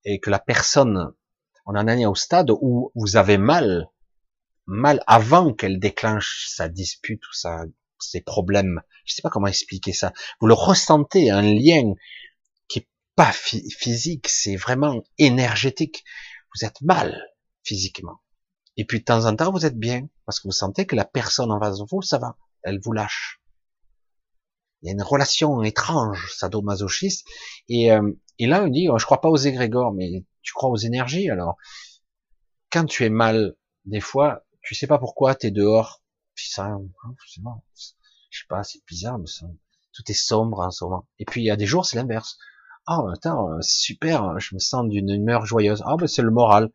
[0.04, 1.12] et que la personne,
[1.66, 3.88] on en est au stade où vous avez mal,
[4.66, 7.64] mal avant qu'elle déclenche sa dispute ou sa,
[7.98, 8.82] ses problèmes.
[9.04, 10.12] Je sais pas comment expliquer ça.
[10.40, 11.94] Vous le ressentez, un lien
[12.68, 16.04] qui est pas physique, c'est vraiment énergétique.
[16.54, 17.20] Vous êtes mal
[17.62, 18.20] physiquement.
[18.76, 21.04] Et puis de temps en temps, vous êtes bien, parce que vous sentez que la
[21.04, 23.40] personne en face de vous, ça va, elle vous lâche.
[24.80, 27.26] Il y a une relation étrange, sadomasochiste.
[27.68, 30.70] Et, euh, et là, on dit, oh, je crois pas aux égrégores, mais tu crois
[30.70, 31.30] aux énergies.
[31.30, 31.56] Alors,
[32.70, 36.02] quand tu es mal, des fois, tu sais pas pourquoi, tu es dehors.
[36.34, 36.82] Puis ça, hein,
[38.30, 39.26] je sais pas, c'est bizarre, mais
[39.92, 41.06] tout est sombre en ce moment.
[41.18, 42.38] Et puis il y a des jours, c'est l'inverse.
[42.86, 45.82] Ah, oh, super, je me sens d'une humeur joyeuse.
[45.86, 46.70] Ah, ben c'est le moral.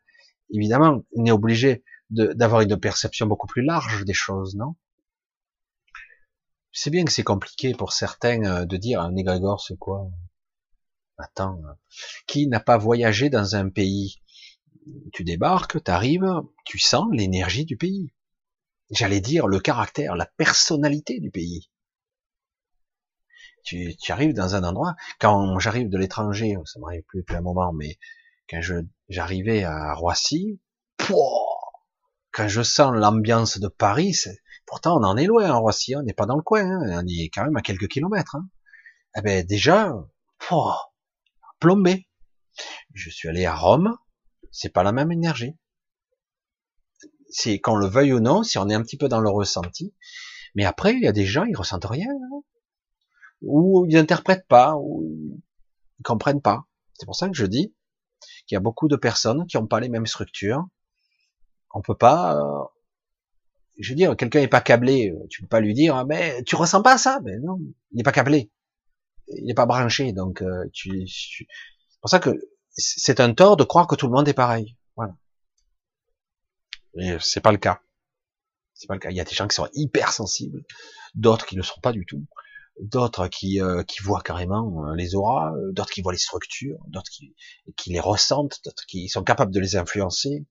[0.51, 4.75] Évidemment, on est obligé d'avoir une perception beaucoup plus large des choses, non?
[6.71, 10.11] C'est bien que c'est compliqué pour certains euh, de dire un égrégore c'est quoi?
[11.17, 11.73] Attends, euh,
[12.27, 14.21] qui n'a pas voyagé dans un pays?
[15.11, 18.13] Tu débarques, tu arrives, tu sens l'énergie du pays.
[18.91, 21.71] J'allais dire le caractère, la personnalité du pays.
[23.63, 27.73] Tu, arrives dans un endroit, quand j'arrive de l'étranger, ça m'arrive plus depuis un moment,
[27.73, 27.97] mais
[28.49, 28.75] quand je
[29.09, 30.59] j'arrivais à Roissy,
[30.99, 34.15] quand je sens l'ambiance de Paris,
[34.65, 37.07] pourtant on en est loin en Roissy, on n'est pas dans le coin, hein, on
[37.07, 38.35] est quand même à quelques kilomètres.
[38.35, 38.47] Hein.
[39.17, 39.93] Eh ben déjà,
[41.59, 42.07] plombé.
[42.93, 43.95] Je suis allé à Rome,
[44.51, 45.55] c'est pas la même énergie.
[47.29, 49.93] C'est qu'on le veuille ou non, si on est un petit peu dans le ressenti.
[50.55, 52.41] Mais après, il y a des gens, ils ressentent rien, hein.
[53.41, 55.41] ou ils interprètent pas, ou
[55.99, 56.65] ils comprennent pas.
[56.93, 57.75] C'est pour ça que je dis
[58.47, 60.65] qu'il y a beaucoup de personnes qui n'ont pas les mêmes structures,
[61.73, 62.63] on peut pas, euh,
[63.77, 66.43] je veux dire, quelqu'un n'est pas câblé, euh, tu peux pas lui dire, ah, mais
[66.43, 67.59] tu ressens pas ça, mais non,
[67.91, 68.51] il n'est pas câblé,
[69.27, 71.45] il n'est pas branché, donc euh, tu, c'est
[72.01, 72.31] pour ça que
[72.71, 75.15] c'est un tort de croire que tout le monde est pareil, voilà.
[76.99, 77.81] Et c'est pas le cas.
[78.73, 79.09] C'est pas le cas.
[79.09, 80.63] Il y a des gens qui sont hyper sensibles,
[81.15, 82.25] d'autres qui ne le sont pas du tout,
[82.79, 87.35] d'autres qui, qui voient carrément les auras, d'autres qui voient les structures, d'autres qui,
[87.75, 90.45] qui les ressentent, d'autres qui sont capables de les influencer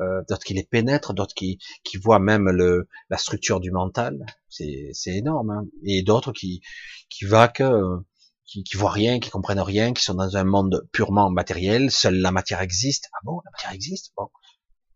[0.00, 4.24] euh, d'autres qui les pénètrent, d'autres qui, qui voient même le, la structure du mental.
[4.48, 5.50] C'est, c'est énorme.
[5.50, 5.66] Hein.
[5.84, 6.60] Et d'autres qui,
[7.08, 8.06] qui vaquent, euh,
[8.44, 11.90] qui, qui voient rien, qui comprennent rien, qui sont dans un monde purement matériel.
[11.90, 13.08] Seule la matière existe.
[13.14, 14.12] Ah bon, la matière existe?
[14.16, 14.28] Bon,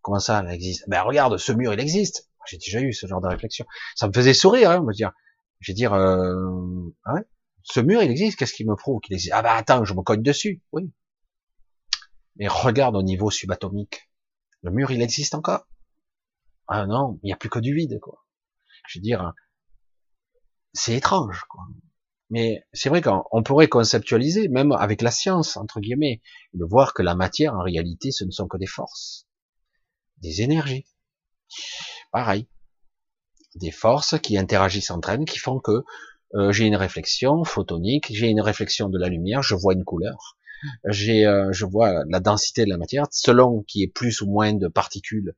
[0.02, 0.84] comment ça, elle existe?
[0.88, 2.28] Ben regarde, ce mur, il existe.
[2.46, 3.66] J'ai déjà eu ce genre de réflexion.
[3.96, 5.12] Ça me faisait sourire, hein, me dire.
[5.60, 7.20] Je vais dire, euh, ah
[7.62, 8.38] ce mur, il existe.
[8.38, 9.32] Qu'est-ce qui me prouve qu'il existe?
[9.34, 10.62] Ah bah attends, je me cogne dessus.
[10.72, 10.92] Oui.
[12.36, 14.10] Mais regarde au niveau subatomique.
[14.62, 15.66] Le mur, il existe encore?
[16.66, 18.24] Ah non, il n'y a plus que du vide, quoi.
[18.88, 19.34] Je veux dire,
[20.72, 21.62] c'est étrange, quoi.
[22.30, 26.22] Mais c'est vrai qu'on pourrait conceptualiser, même avec la science, entre guillemets,
[26.54, 29.26] de voir que la matière, en réalité, ce ne sont que des forces,
[30.18, 30.86] des énergies.
[32.12, 32.48] Pareil.
[33.56, 35.84] Des forces qui interagissent entre elles, qui font que
[36.34, 40.36] euh, j'ai une réflexion photonique, j'ai une réflexion de la lumière, je vois une couleur.
[40.86, 44.30] J'ai, euh, je vois la densité de la matière, selon qu'il y ait plus ou
[44.30, 45.34] moins de particules,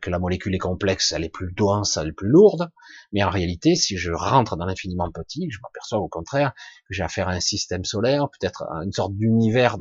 [0.00, 2.70] que la molécule est complexe, elle est plus dense, elle est plus lourde,
[3.12, 6.52] mais en réalité, si je rentre dans l'infiniment petit, je m'aperçois au contraire
[6.88, 9.76] que j'ai affaire à un système solaire, peut-être à une sorte d'univers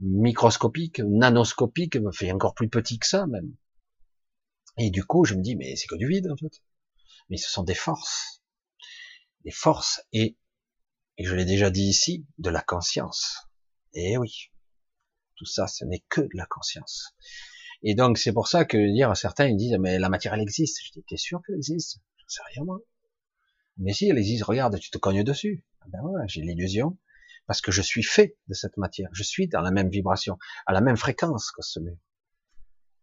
[0.00, 3.52] microscopique, nanoscopique, me fait encore plus petit que ça même.
[4.78, 6.62] Et du coup, je me dis, mais c'est que du vide en fait.
[7.28, 8.42] Mais ce sont des forces,
[9.44, 10.36] des forces et,
[11.18, 13.48] et je l'ai déjà dit ici, de la conscience.
[13.94, 14.50] Et eh oui,
[15.36, 17.14] tout ça, ce n'est que de la conscience.
[17.82, 20.78] Et donc c'est pour ça que dire certains ils disent mais la matière elle existe.
[20.84, 21.98] Je dis t'es sûr qu'elle existe?
[22.16, 22.80] Je sais rien moi.
[23.78, 25.66] Mais si elle existe, regarde, tu te cognes dessus.
[25.80, 26.98] Ah ben voilà, j'ai l'illusion
[27.46, 29.08] parce que je suis fait de cette matière.
[29.12, 31.96] Je suis dans la même vibration, à la même fréquence que ce mur.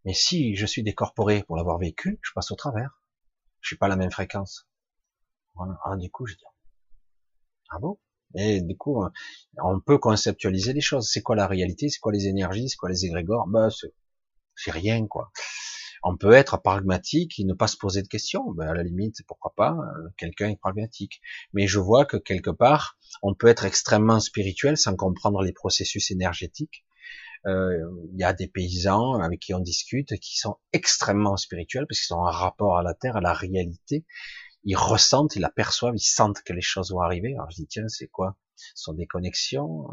[0.05, 3.01] Mais si je suis décorporé pour l'avoir vécu, je passe au travers.
[3.61, 4.67] Je suis pas la même fréquence.
[5.55, 5.77] Voilà.
[5.83, 6.43] Ah, du coup, je dis
[7.69, 7.99] ah bon?
[8.35, 9.03] Et du coup,
[9.63, 11.09] on peut conceptualiser les choses.
[11.11, 11.89] C'est quoi la réalité?
[11.89, 12.69] C'est quoi les énergies?
[12.69, 13.47] C'est quoi les égrégores?
[13.47, 13.69] Ben,
[14.55, 15.31] c'est rien, quoi.
[16.03, 18.51] On peut être pragmatique et ne pas se poser de questions.
[18.51, 21.21] Ben, à la limite, pourquoi pas euh, Quelqu'un est pragmatique.
[21.53, 26.11] Mais je vois que quelque part, on peut être extrêmement spirituel sans comprendre les processus
[26.11, 26.85] énergétiques.
[27.45, 27.77] Euh,
[28.13, 32.15] il y a des paysans avec qui on discute qui sont extrêmement spirituels parce qu'ils
[32.15, 34.05] ont un rapport à la terre, à la réalité.
[34.65, 37.33] Ils ressentent, ils aperçoivent, ils sentent que les choses vont arriver.
[37.35, 38.35] Alors je dis tiens, c'est quoi?
[38.55, 39.87] Ce sont des connexions?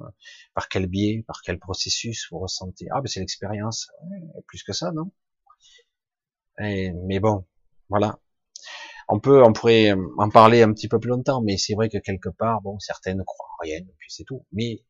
[0.55, 1.25] Par quel biais?
[1.26, 2.86] Par quel processus vous ressentez?
[2.91, 3.89] Ah, ben c'est l'expérience.
[4.49, 5.12] plus que ça, non?
[6.58, 7.47] Mais bon,
[7.89, 8.18] voilà.
[9.08, 11.99] On peut, on pourrait en parler un petit peu plus longtemps, mais c'est vrai que
[11.99, 14.44] quelque part, bon, certaines croient en rien, puis c'est tout.
[14.52, 14.83] Mais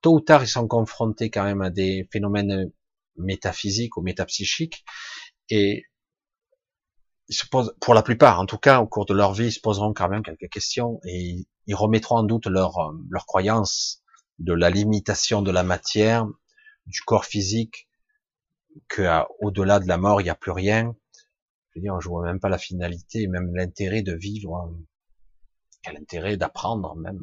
[0.00, 2.70] tôt ou tard, ils sont confrontés quand même à des phénomènes
[3.16, 4.84] métaphysiques ou métapsychiques,
[5.50, 5.84] et
[7.28, 9.52] ils se posent, pour la plupart, en tout cas, au cours de leur vie, ils
[9.52, 14.02] se poseront quand même quelques questions et ils remettront en doute leur, leur croyance
[14.38, 16.26] de la limitation de la matière,
[16.86, 17.88] du corps physique,
[18.88, 19.02] que
[19.40, 20.94] au-delà de la mort, il n'y a plus rien.
[21.70, 24.72] Je veux dire, je vois même pas la finalité, même l'intérêt de vivre.
[25.82, 27.22] Quel intérêt d'apprendre même,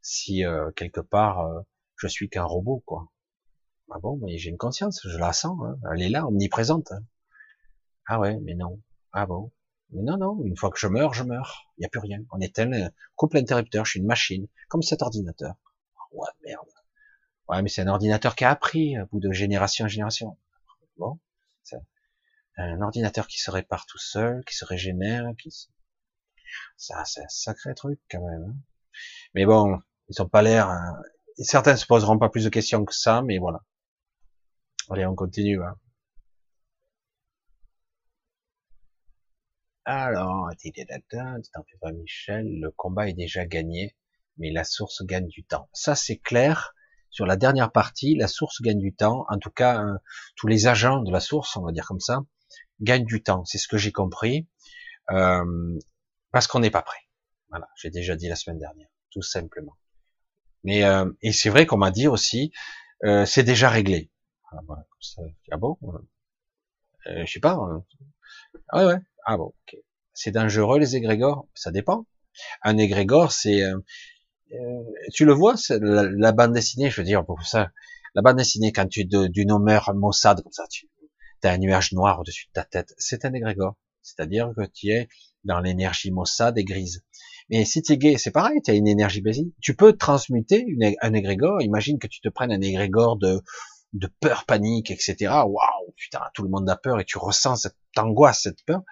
[0.00, 1.60] si euh, quelque part euh,
[2.00, 3.10] je suis qu'un robot, quoi.
[3.90, 5.76] Ah bon, mais j'ai une conscience, je la sens, hein.
[5.92, 6.92] elle est là, omniprésente.
[6.92, 7.02] Hein.
[8.06, 8.80] Ah ouais, mais non.
[9.12, 9.52] Ah bon.
[9.90, 11.66] Mais non, non, une fois que je meurs, je meurs.
[11.76, 12.20] Il n'y a plus rien.
[12.30, 15.54] On est un couple interrupteur, je suis une machine, comme cet ordinateur.
[16.12, 16.68] Ouais, merde.
[17.48, 20.38] Ouais, mais c'est un ordinateur qui a appris, au bout de génération en génération.
[20.96, 21.18] Bon.
[22.56, 25.68] Un ordinateur qui se répare tout seul, qui se régénère, qui se...
[26.76, 28.44] Ça, c'est un sacré truc, quand même.
[28.44, 28.56] Hein.
[29.34, 31.00] Mais bon, ils ont pas l'air, hein,
[31.44, 33.60] certains se poseront pas plus de questions que ça, mais voilà.
[34.90, 35.62] Allez, on continue.
[35.62, 35.76] Hein.
[39.84, 43.96] Alors, t'en fais pas Michel, le combat est déjà gagné,
[44.36, 45.68] mais la source gagne du temps.
[45.72, 46.74] Ça c'est clair.
[47.10, 49.26] Sur la dernière partie, la source gagne du temps.
[49.28, 49.98] En tout cas, hein,
[50.36, 52.20] tous les agents de la source, on va dire comme ça,
[52.80, 53.44] gagnent du temps.
[53.44, 54.46] C'est ce que j'ai compris.
[55.10, 55.78] Euh,
[56.30, 57.00] parce qu'on n'est pas prêt.
[57.48, 59.76] Voilà, j'ai déjà dit la semaine dernière, tout simplement.
[60.64, 62.52] Mais euh, et c'est vrai qu'on m'a dit aussi,
[63.04, 64.10] euh, c'est déjà réglé.
[64.52, 65.78] Ah, voilà, ça, ah bon
[67.06, 67.54] euh, Je sais pas.
[67.54, 67.84] Hein.
[68.68, 69.76] Ah ouais, Ah bon, ok.
[70.12, 71.48] C'est dangereux les égrégores?
[71.54, 72.06] Ça dépend.
[72.62, 73.78] Un égrégore, c'est, euh,
[74.52, 74.82] euh
[75.14, 77.70] tu le vois, la, bande dessinée, je veux dire pour ça,
[78.14, 80.88] la bande dessinée quand tu es du nommeur Mossad comme ça, tu
[81.42, 83.76] as un nuage noir au-dessus de ta tête, c'est un égrégore.
[84.02, 85.08] C'est-à-dire que tu es
[85.44, 87.04] dans l'énergie Mossad et grise.
[87.50, 89.52] Mais si tu es gay, c'est pareil, tu as une énergie basique.
[89.60, 90.64] Tu peux transmuter
[91.02, 91.60] un égrégore.
[91.62, 93.42] Imagine que tu te prennes un égrégore de,
[93.92, 95.16] de peur, panique, etc.
[95.20, 98.82] Waouh, putain, tout le monde a peur et tu ressens cette angoisse, cette peur.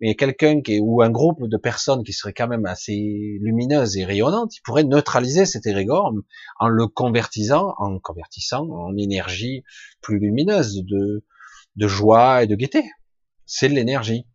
[0.00, 3.96] Mais quelqu'un qui est, ou un groupe de personnes qui serait quand même assez lumineuse
[3.96, 6.12] et rayonnante, il pourrait neutraliser cet égrégore
[6.58, 9.62] en le convertissant, en convertissant en énergie
[10.00, 11.24] plus lumineuse de,
[11.76, 12.82] de joie et de gaieté.
[13.46, 14.26] C'est de l'énergie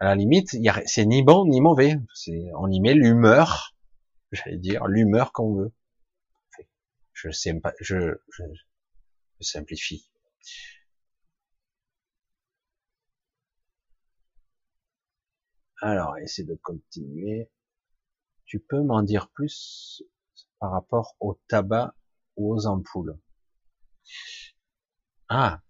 [0.00, 1.96] à la limite, c'est ni bon ni mauvais.
[2.56, 3.74] On y met l'humeur,
[4.32, 5.72] j'allais dire l'humeur qu'on veut.
[7.12, 7.30] Je
[9.40, 10.08] simplifie.
[15.80, 17.50] Alors, essaie de continuer.
[18.44, 20.02] Tu peux m'en dire plus
[20.60, 21.94] par rapport au tabac
[22.36, 23.18] ou aux ampoules?
[25.28, 25.60] Ah,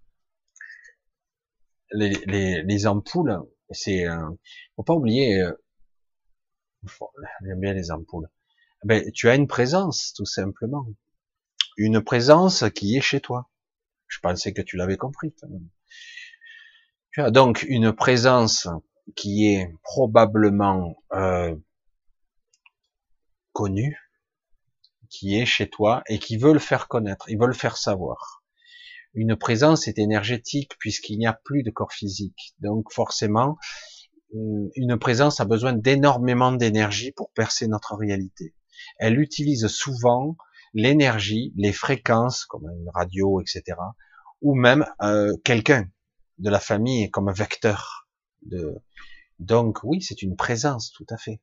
[1.90, 4.28] les ampoules, c'est, euh,
[4.76, 5.52] faut pas oublier, euh,
[7.42, 8.28] j'aime bien les ampoules.
[8.84, 10.86] Ben, tu as une présence, tout simplement.
[11.76, 13.50] Une présence qui est chez toi.
[14.06, 15.34] Je pensais que tu l'avais compris.
[17.12, 18.68] Tu as donc une présence
[19.16, 21.54] qui est probablement euh,
[23.52, 23.98] connue,
[25.10, 28.37] qui est chez toi et qui veut le faire connaître, ils veulent le faire savoir
[29.18, 32.54] une présence est énergétique puisqu'il n'y a plus de corps physique.
[32.60, 33.58] Donc forcément,
[34.34, 38.54] euh, une présence a besoin d'énormément d'énergie pour percer notre réalité.
[38.98, 40.36] Elle utilise souvent
[40.72, 43.76] l'énergie, les fréquences, comme une radio, etc.,
[44.40, 45.88] ou même euh, quelqu'un
[46.38, 48.08] de la famille comme vecteur.
[48.42, 48.76] De...
[49.40, 51.40] Donc oui, c'est une présence, tout à fait.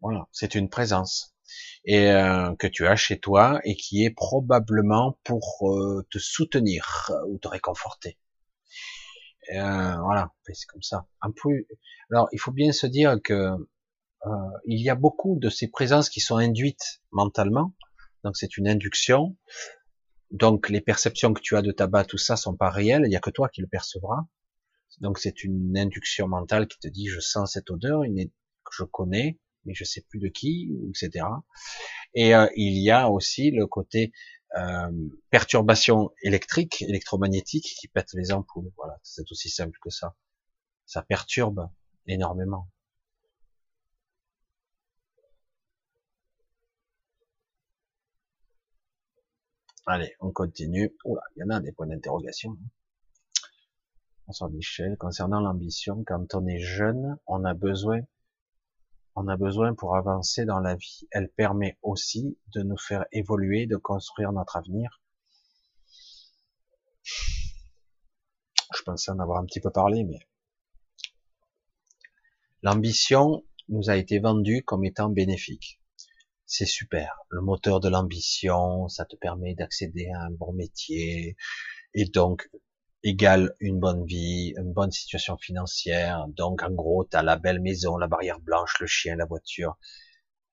[0.00, 1.35] Voilà, c'est une présence
[1.84, 7.10] et euh, que tu as chez toi et qui est probablement pour euh, te soutenir
[7.10, 8.18] euh, ou te réconforter.
[9.50, 11.06] voilà, c'est comme ça.
[12.10, 13.50] Alors, il faut bien se dire que
[14.66, 17.76] il y a beaucoup de ces présences qui sont induites mentalement.
[18.24, 19.36] Donc, c'est une induction.
[20.32, 23.04] Donc, les perceptions que tu as de tabac, tout ça, sont pas réelles.
[23.06, 24.26] Il y a que toi qui le percevras.
[25.00, 28.28] Donc, c'est une induction mentale qui te dit, je sens cette odeur, une
[28.72, 31.26] je connais, mais je sais plus de qui, etc.
[32.14, 34.12] Et euh, il y a aussi le côté
[34.56, 34.90] euh,
[35.30, 38.72] perturbation électrique, électromagnétique qui pète les ampoules.
[38.76, 40.14] Voilà, c'est aussi simple que ça.
[40.86, 41.68] Ça perturbe
[42.06, 42.68] énormément.
[49.86, 50.96] Allez, on continue.
[51.04, 52.56] Oula, il y en a des points d'interrogation.
[54.26, 54.96] Bonsoir Michel.
[54.96, 58.00] Concernant l'ambition, quand on est jeune, on a besoin,
[59.16, 61.08] on a besoin pour avancer dans la vie.
[61.10, 65.00] Elle permet aussi de nous faire évoluer, de construire notre avenir.
[67.02, 70.18] Je pensais en avoir un petit peu parlé, mais
[72.62, 75.80] l'ambition nous a été vendue comme étant bénéfique.
[76.44, 77.18] C'est super.
[77.30, 81.36] Le moteur de l'ambition, ça te permet d'accéder à un bon métier
[81.94, 82.48] et donc
[83.02, 86.26] égale une bonne vie, une bonne situation financière.
[86.28, 89.76] Donc, en gros, tu as la belle maison, la barrière blanche, le chien, la voiture,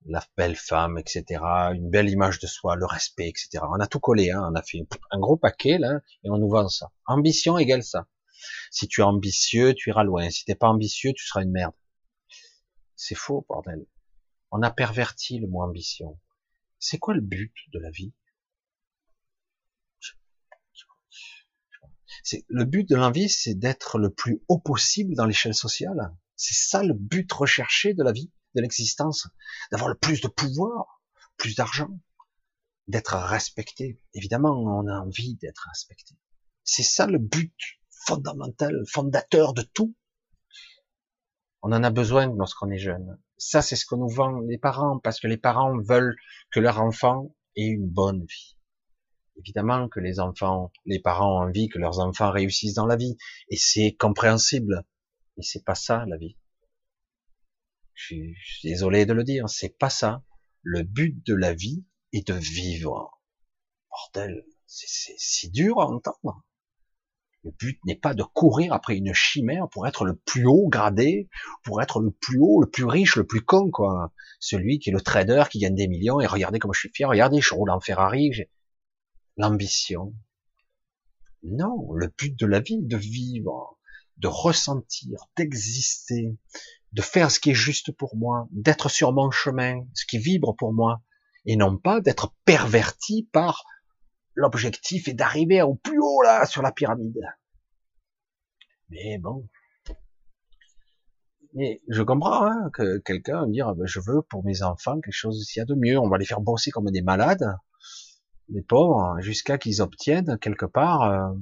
[0.06, 1.42] la belle femme, etc.
[1.74, 3.64] Une belle image de soi, le respect, etc.
[3.68, 4.48] On a tout collé, hein.
[4.50, 6.90] on a fait un gros paquet là, et on nous vend ça.
[7.06, 8.06] Ambition égale ça.
[8.70, 10.30] Si tu es ambitieux, tu iras loin.
[10.30, 11.74] Si t'es pas ambitieux, tu seras une merde.
[12.96, 13.86] C'est faux, bordel.
[14.50, 16.18] On a perverti le mot ambition.
[16.78, 18.12] C'est quoi le but de la vie?
[22.24, 26.10] C'est le but de l'envie, c'est d'être le plus haut possible dans l'échelle sociale.
[26.36, 29.28] C'est ça le but recherché de la vie, de l'existence,
[29.70, 31.02] d'avoir le plus de pouvoir,
[31.36, 31.90] plus d'argent,
[32.88, 34.00] d'être respecté.
[34.14, 36.14] Évidemment, on a envie d'être respecté.
[36.64, 37.54] C'est ça le but
[38.06, 39.94] fondamental, fondateur de tout.
[41.60, 43.18] On en a besoin lorsqu'on est jeune.
[43.36, 46.16] Ça, c'est ce que nous vendent les parents, parce que les parents veulent
[46.50, 48.53] que leur enfant ait une bonne vie.
[49.36, 53.16] Évidemment que les enfants, les parents ont envie que leurs enfants réussissent dans la vie,
[53.48, 54.84] et c'est compréhensible.
[55.36, 56.36] Mais c'est pas ça la vie.
[57.94, 60.22] Je suis, désolé de le dire, c'est pas ça.
[60.62, 63.20] Le but de la vie est de vivre.
[63.90, 66.44] Bordel, c'est si dur à entendre.
[67.42, 71.28] Le but n'est pas de courir après une chimère pour être le plus haut gradé,
[71.62, 74.12] pour être le plus haut, le plus riche, le plus con, quoi.
[74.40, 77.08] Celui qui est le trader, qui gagne des millions, et regardez comme je suis fier,
[77.08, 78.32] regardez, je roule en Ferrari,
[79.36, 80.14] l'ambition.
[81.42, 83.78] Non, le but de la vie, de vivre,
[84.16, 86.38] de ressentir, d'exister,
[86.92, 90.54] de faire ce qui est juste pour moi, d'être sur mon chemin, ce qui vibre
[90.56, 91.02] pour moi,
[91.44, 93.64] et non pas d'être perverti par
[94.34, 97.20] l'objectif est d'arriver au plus haut là sur la pyramide.
[98.90, 99.48] Mais bon,
[101.54, 105.14] mais je comprends hein, que quelqu'un dire ah ben, je veux pour mes enfants quelque
[105.14, 107.56] chose s'il y a de mieux, on va les faire bosser comme des malades
[108.48, 111.32] les pauvres, jusqu'à qu'ils obtiennent quelque part euh,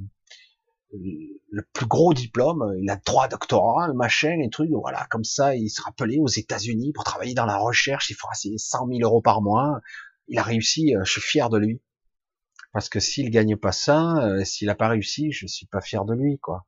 [0.93, 5.55] le plus gros diplôme, il a trois doctorats, le machin, les trucs, voilà, comme ça,
[5.57, 9.01] il sera appelé aux États-Unis pour travailler dans la recherche, il fera ses 100 000
[9.03, 9.81] euros par mois,
[10.29, 11.81] il a réussi, euh, je suis fier de lui.
[12.73, 16.05] Parce que s'il gagne pas ça, euh, s'il a pas réussi, je suis pas fier
[16.05, 16.67] de lui, quoi.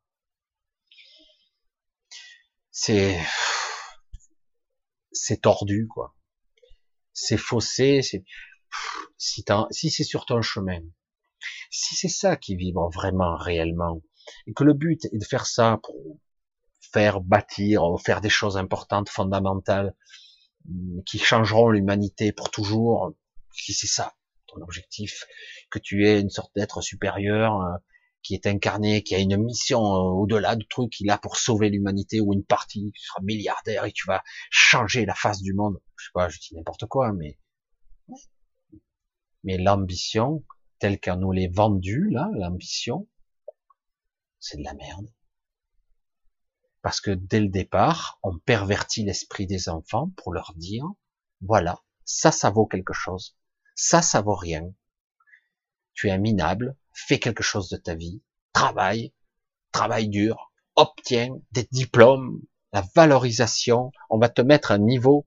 [2.70, 3.18] C'est,
[5.12, 6.14] c'est tordu, quoi.
[7.12, 8.24] C'est faussé, c'est,
[9.16, 10.80] si, si c'est sur ton chemin,
[11.70, 14.02] si c'est ça qui vibre vraiment, réellement,
[14.46, 15.94] et que le but est de faire ça pour
[16.80, 19.94] faire bâtir, faire des choses importantes, fondamentales,
[20.66, 23.12] mm, qui changeront l'humanité pour toujours,
[23.52, 24.14] si c'est ça
[24.46, 25.24] ton objectif,
[25.70, 27.76] que tu es une sorte d'être supérieur, euh,
[28.22, 31.36] qui est incarné, qui a une mission euh, au-delà du truc, qui est là pour
[31.36, 35.52] sauver l'humanité ou une partie, tu seras milliardaire et tu vas changer la face du
[35.52, 35.80] monde.
[35.96, 37.38] Je sais pas, je dis n'importe quoi, mais
[39.44, 40.42] mais l'ambition,
[40.78, 43.06] telle qu'on nous l'est vendue, là, l'ambition,
[44.40, 45.06] c'est de la merde.
[46.82, 50.84] Parce que dès le départ, on pervertit l'esprit des enfants pour leur dire,
[51.40, 53.36] voilà, ça, ça vaut quelque chose.
[53.74, 54.70] Ça, ça vaut rien.
[55.94, 59.14] Tu es un minable, fais quelque chose de ta vie, travaille,
[59.72, 62.40] travaille dur, obtiens des diplômes,
[62.72, 65.26] la valorisation, on va te mettre un niveau,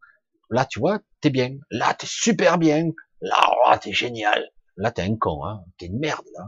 [0.50, 4.52] là, tu vois, t'es bien, là, t'es super bien, Là, oh, t'es génial.
[4.76, 5.64] Là, t'es un con, hein.
[5.78, 6.46] T'es une merde, là.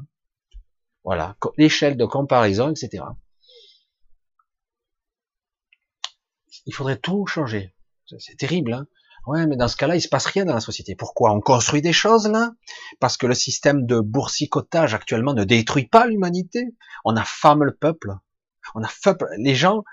[1.04, 1.36] Voilà.
[1.58, 3.04] L'échelle de comparaison, etc.
[6.66, 7.76] Il faudrait tout changer.
[8.20, 8.88] C'est terrible, hein.
[9.26, 10.96] Ouais, mais dans ce cas-là, il se passe rien dans la société.
[10.96, 12.52] Pourquoi On construit des choses là?
[13.00, 16.66] Parce que le système de boursicotage actuellement ne détruit pas l'humanité.
[17.06, 18.14] On affame le peuple.
[18.76, 19.84] On affame les gens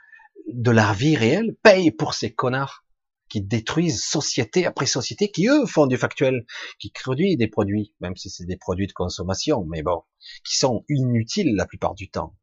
[0.46, 2.84] de la vie réelle payent pour ces connards
[3.28, 6.46] qui détruisent société après société, qui eux font du factuel,
[6.78, 10.02] qui produisent des produits, même si c'est des produits de consommation, mais bon,
[10.44, 12.36] qui sont inutiles la plupart du temps.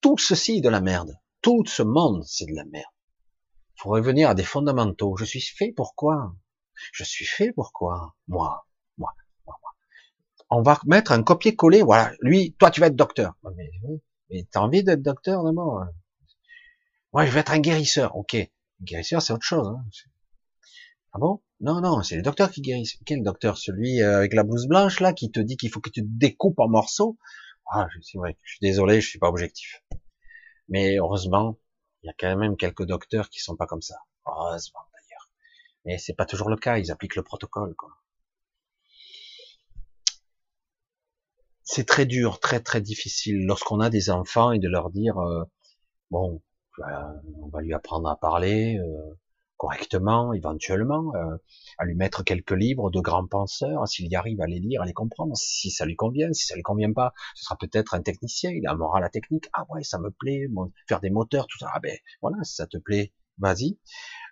[0.00, 1.18] Tout ceci est de la merde.
[1.42, 2.84] Tout ce monde, c'est de la merde.
[3.76, 5.16] Faut revenir à des fondamentaux.
[5.16, 6.34] Je suis fait pour quoi?
[6.92, 8.14] Je suis fait pour quoi?
[8.28, 9.12] Moi, moi,
[9.46, 9.72] moi, moi.
[10.50, 11.82] On va mettre un copier-coller.
[11.82, 13.34] Voilà, lui, toi, tu vas être docteur.
[13.56, 13.70] Mais,
[14.30, 15.84] mais t'as envie d'être docteur d'abord?
[17.12, 18.16] Moi, je vais être un guérisseur.
[18.16, 18.36] Ok,
[18.82, 19.68] guérisseur, c'est autre chose.
[19.68, 19.84] Hein.
[21.12, 21.40] Ah bon?
[21.60, 22.98] Non, non, c'est les docteurs qui guérissent.
[23.06, 23.56] Quel docteur?
[23.56, 26.08] Celui euh, avec la blouse blanche là, qui te dit qu'il faut que tu te
[26.08, 27.18] découpes en morceaux?
[27.72, 28.36] Ah, c'est vrai.
[28.42, 29.82] Je suis désolé, je suis pas objectif.
[30.68, 31.58] Mais heureusement,
[32.02, 33.96] il y a quand même quelques docteurs qui sont pas comme ça.
[34.26, 35.30] Heureusement d'ailleurs.
[35.84, 36.78] Mais c'est pas toujours le cas.
[36.78, 37.90] Ils appliquent le protocole, quoi.
[41.64, 45.44] C'est très dur, très très difficile lorsqu'on a des enfants et de leur dire euh,
[46.10, 46.40] bon,
[46.78, 49.16] on va lui apprendre à parler, euh,
[49.56, 51.36] correctement, éventuellement, euh,
[51.78, 54.86] à lui mettre quelques livres de grands penseurs, s'il y arrive à les lire, à
[54.86, 58.02] les comprendre, si ça lui convient, si ça lui convient pas, ce sera peut-être un
[58.02, 60.46] technicien, il a un moral à technique, ah ouais, ça me plaît,
[60.88, 63.78] faire des moteurs, tout ça, ah ben voilà, ça te plaît, vas-y.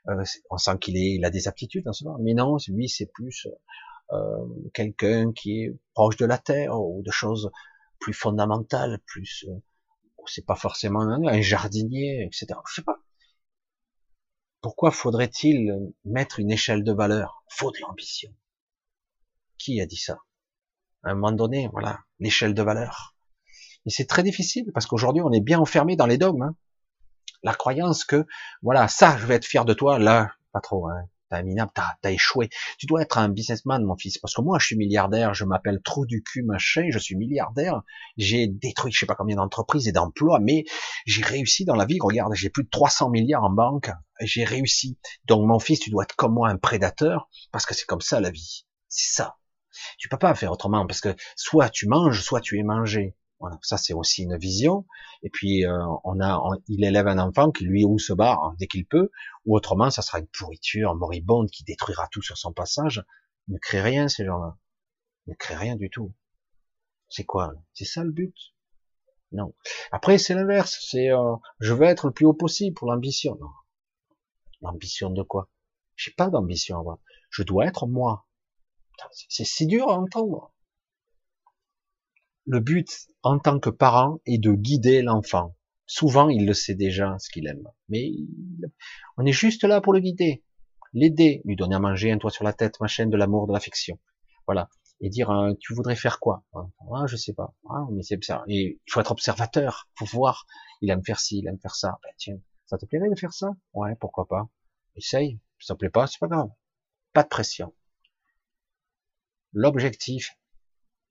[0.09, 2.89] Euh, on sent qu'il est, il a des aptitudes en ce moment, mais non, lui
[2.89, 3.49] c'est plus
[4.13, 7.51] euh, quelqu'un qui est proche de la terre ou de choses
[7.99, 9.47] plus fondamentales, plus,
[10.27, 12.59] c'est pas forcément un jardinier, etc.
[12.69, 12.99] Je sais pas
[14.65, 17.45] pourquoi faudrait-il mettre une échelle de valeur?
[17.51, 18.33] Faut de l'ambition.
[19.59, 20.17] Qui a dit ça?
[21.03, 23.15] À un moment donné, voilà, l'échelle de valeur.
[23.85, 26.45] Et c'est très difficile parce qu'aujourd'hui, on est bien enfermé dans les dogmes.
[26.45, 26.57] Hein.
[27.43, 28.25] La croyance que,
[28.63, 30.89] voilà, ça, je vais être fier de toi, là, pas trop.
[30.89, 32.49] Hein t'as minable, t'as as échoué.
[32.79, 35.81] Tu dois être un businessman, mon fils, parce que moi, je suis milliardaire, je m'appelle
[35.83, 37.83] trop du cul, machin, je suis milliardaire,
[38.17, 40.65] j'ai détruit je sais pas combien d'entreprises et d'emplois, mais
[41.07, 43.91] j'ai réussi dans la vie, regarde, j'ai plus de 300 milliards en banque,
[44.21, 44.99] j'ai réussi.
[45.25, 48.21] Donc, mon fils, tu dois être comme moi, un prédateur, parce que c'est comme ça,
[48.21, 48.65] la vie.
[48.89, 49.37] C'est ça.
[49.99, 53.17] Tu peux pas faire autrement, parce que soit tu manges, soit tu es mangé.
[53.41, 54.87] Voilà, ça c'est aussi une vision.
[55.23, 58.67] Et puis euh, on a, il élève un enfant qui lui ou se barre dès
[58.67, 59.11] qu'il peut,
[59.45, 63.05] ou autrement ça sera une pourriture moribonde qui détruira tout sur son passage.
[63.49, 64.57] Ne crée rien ces gens-là,
[65.27, 66.15] ne crée rien du tout.
[67.09, 68.35] C'est quoi C'est ça le but?
[69.33, 69.55] Non.
[69.93, 70.79] Après c'est l'inverse.
[70.81, 73.37] C'est euh, je veux être le plus haut possible pour l'ambition.
[73.41, 73.51] Non.
[74.63, 75.51] L'ambition de quoi?
[75.97, 76.99] J'ai pas d'ambition à avoir.
[77.31, 78.27] Je dois être moi.
[79.29, 80.54] C'est si dur à entendre
[82.47, 85.57] le but en tant que parent est de guider l'enfant.
[85.87, 88.11] Souvent, il le sait déjà ce qu'il aime, mais
[89.17, 90.43] on est juste là pour le guider,
[90.95, 93.99] l'aider, lui donner à manger, un toit sur la tête, machin, de l'amour, de l'affection.
[94.47, 94.71] Voilà.
[95.01, 96.45] Et dire, hein, tu voudrais faire quoi?
[96.55, 97.55] Ah, je sais pas.
[97.69, 98.45] Ah, mais c'est ça.
[98.49, 100.47] Et il faut être observateur, faut voir.
[100.81, 101.99] Il aime faire ci, il aime faire ça.
[102.03, 103.49] Ben, tiens, ça te plairait de faire ça?
[103.75, 104.49] Ouais, pourquoi pas.
[104.97, 105.41] Essaye.
[105.59, 106.49] Ça te plaît pas, c'est pas grave.
[107.13, 107.75] Pas de pression.
[109.53, 110.31] L'objectif,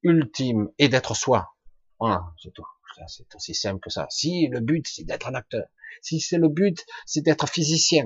[0.03, 1.55] ultime et d'être soi.
[1.99, 2.65] Voilà, c'est tout.
[3.07, 4.05] C'est aussi simple que ça.
[4.09, 5.65] Si le but c'est d'être un acteur,
[6.01, 8.05] si c'est le but c'est d'être physicien,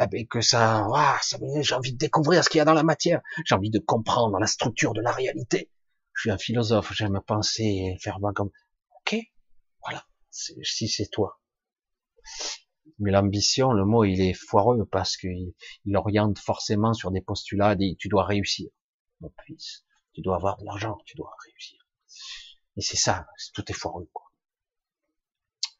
[0.00, 0.86] eh ben que ça,
[1.22, 3.78] ça j'ai envie de découvrir ce qu'il y a dans la matière, j'ai envie de
[3.78, 5.70] comprendre la structure de la réalité.
[6.14, 8.50] Je suis un philosophe, j'aime penser et faire moi comme,
[9.00, 9.16] ok,
[9.82, 11.40] voilà, si c'est toi.
[12.98, 17.76] Mais l'ambition, le mot, il est foireux parce qu'il il oriente forcément sur des postulats,
[17.76, 18.70] dit tu dois réussir,
[19.20, 19.84] mon fils
[20.18, 21.78] tu dois avoir de l'argent, tu dois réussir.
[22.76, 24.32] Et c'est ça, tout est foireux, quoi.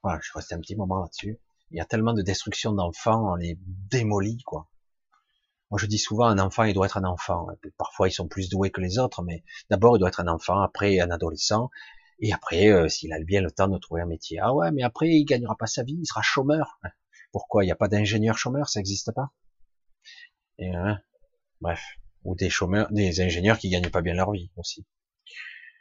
[0.04, 1.40] Voilà, je reste un petit moment là-dessus.
[1.72, 3.58] Il y a tellement de destruction d'enfants, on les
[3.90, 4.70] démolit, quoi.
[5.72, 7.48] Moi, je dis souvent, un enfant, il doit être un enfant.
[7.76, 10.60] Parfois, ils sont plus doués que les autres, mais d'abord, il doit être un enfant,
[10.60, 11.68] après, un adolescent,
[12.20, 14.38] et après, euh, s'il a bien le temps de trouver un métier.
[14.38, 16.78] Ah ouais, mais après, il gagnera pas sa vie, il sera chômeur.
[17.32, 17.64] Pourquoi?
[17.64, 19.32] Il n'y a pas d'ingénieur chômeur, ça n'existe pas?
[20.58, 21.00] Et, hein,
[21.60, 21.82] bref
[22.24, 24.86] ou des chômeurs, des ingénieurs qui gagnent pas bien leur vie aussi,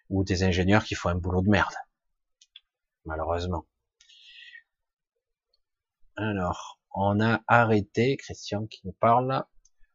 [0.09, 1.73] ou des ingénieurs qui font un boulot de merde,
[3.05, 3.65] malheureusement.
[6.15, 9.45] Alors, on a arrêté, Christian qui nous parle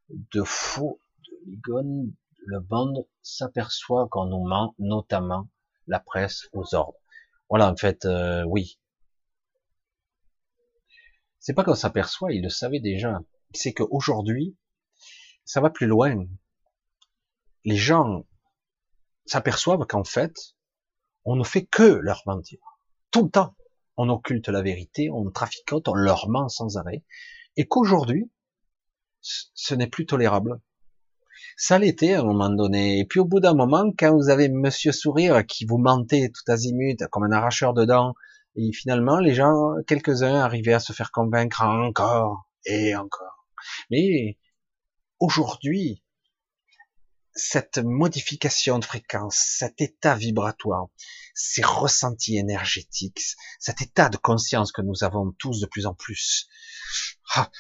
[0.09, 2.13] de faux, de ligon,
[2.45, 5.49] le bande s'aperçoit qu'on nous ment, notamment
[5.87, 6.99] la presse aux ordres.
[7.49, 8.79] Voilà, en fait, euh, oui.
[11.39, 13.21] C'est pas qu'on s'aperçoit, il le savait déjà.
[13.53, 14.57] C'est qu'aujourd'hui,
[15.45, 16.25] ça va plus loin.
[17.65, 18.27] Les gens
[19.27, 20.35] s'aperçoivent qu'en fait,
[21.25, 22.59] on ne fait que leur mentir.
[23.11, 23.55] Tout le temps.
[23.97, 27.05] On occulte la vérité, on traficote, on leur ment sans arrêt.
[27.57, 28.31] Et qu'aujourd'hui,
[29.21, 30.61] ce n'est plus tolérable.
[31.57, 32.99] Ça l'était à un moment donné.
[32.99, 36.51] Et puis au bout d'un moment, quand vous avez Monsieur Sourire qui vous mentait tout
[36.51, 38.15] azimut comme un arracheur de dents,
[38.57, 43.47] et finalement les gens, quelques-uns arrivaient à se faire convaincre encore et encore.
[43.91, 44.39] Mais
[45.23, 46.03] aujourd'hui,
[47.35, 50.89] cette modification de fréquence, cet état vibratoire,
[51.35, 53.23] ces ressentis énergétiques,
[53.59, 56.49] cet état de conscience que nous avons tous de plus en plus.
[57.35, 57.51] Ah,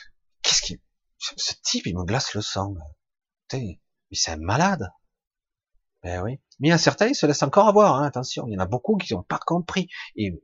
[0.42, 0.81] qu'est-ce qui,
[1.18, 2.74] ce type, il me glace le sang.
[3.52, 3.78] mais
[4.12, 4.91] c'est un malade.
[6.02, 6.41] Ben oui.
[6.58, 8.47] Mais il y a certains, ils se laissent encore avoir, hein, attention.
[8.49, 9.89] Il y en a beaucoup qui n'ont pas compris.
[10.16, 10.42] Et,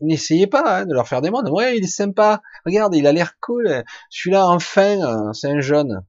[0.00, 1.50] n'essayez pas hein, de leur faire des mondes.
[1.50, 2.40] Ouais, il est sympa.
[2.64, 3.84] Regarde, il a l'air cool.
[4.08, 6.04] Celui-là, enfin, euh, c'est un jeune.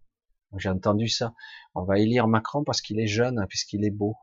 [0.57, 1.33] J'ai entendu ça.
[1.73, 4.15] On va élire Macron parce qu'il est jeune, puisqu'il est beau.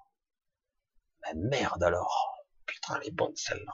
[1.22, 2.44] Ben merde alors.
[2.66, 3.72] Putain, elle est bonne celle-là.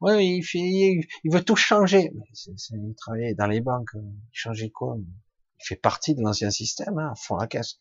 [0.00, 2.10] Ouais, il, veut tout changer.
[2.12, 2.24] Mais
[2.72, 3.90] il travaille dans les banques.
[3.94, 7.76] Il changeait quoi Il fait partie de l'ancien système, hein, fond la caisse.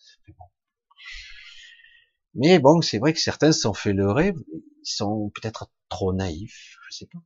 [2.35, 4.33] Mais bon, c'est vrai que certains se sont fait leurrer.
[4.53, 7.19] Ils sont peut-être trop naïfs, je sais pas.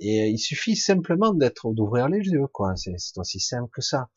[0.00, 2.74] Et il suffit simplement d'être, d'ouvrir les yeux, quoi.
[2.76, 4.10] C'est aussi simple que ça.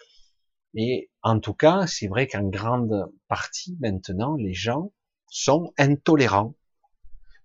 [0.78, 4.94] Mais en tout cas, c'est vrai qu'en grande partie maintenant, les gens
[5.28, 6.54] sont intolérants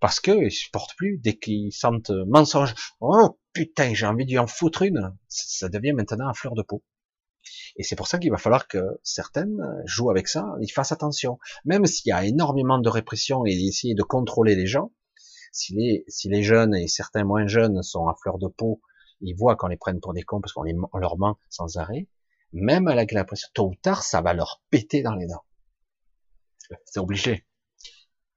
[0.00, 2.74] parce que ils supportent plus dès qu'ils sentent mensonge.
[3.00, 5.16] Oh putain, j'ai envie d'y en foutre une.
[5.28, 6.84] Ça devient maintenant à fleur de peau.
[7.76, 11.38] Et c'est pour ça qu'il va falloir que certaines jouent avec ça, ils fassent attention.
[11.64, 14.92] Même s'il y a énormément de répression et essayer de contrôler les gens,
[15.52, 18.82] si les, si les jeunes et certains moins jeunes sont à fleur de peau,
[19.22, 20.64] ils voient qu'on les prenne pour des cons parce qu'on
[20.98, 22.08] leur ment sans arrêt,
[22.52, 25.44] même avec la pression, tôt ou tard, ça va leur péter dans les dents.
[26.86, 27.46] C'est obligé.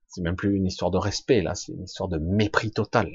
[0.08, 3.10] C'est même plus une histoire de respect, là, c'est une histoire de mépris total.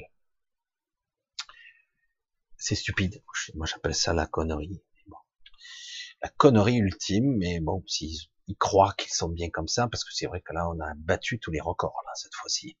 [2.57, 3.23] C'est stupide.
[3.55, 4.83] Moi, j'appelle ça la connerie.
[6.21, 10.13] La connerie ultime, mais bon, s'ils ils croient qu'ils sont bien comme ça, parce que
[10.13, 12.77] c'est vrai que là, on a battu tous les records, là, cette fois-ci.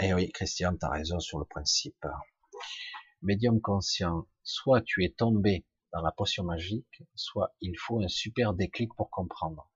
[0.00, 2.06] Eh oui, Christian, tu as raison sur le principe.
[3.22, 8.54] Médium conscient, soit tu es tombé dans la potion magique, soit il faut un super
[8.54, 9.70] déclic pour comprendre.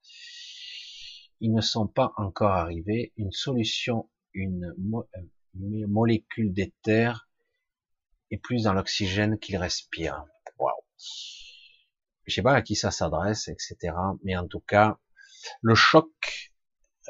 [1.41, 3.13] Ils ne sont pas encore arrivés.
[3.17, 4.75] Une solution, une,
[5.55, 7.29] molécule d'éther
[8.31, 10.25] est plus dans l'oxygène qu'il respire.
[10.59, 10.75] Waouh.
[12.25, 13.95] Je sais pas à qui ça s'adresse, etc.
[14.25, 14.99] Mais en tout cas,
[15.61, 16.53] le choc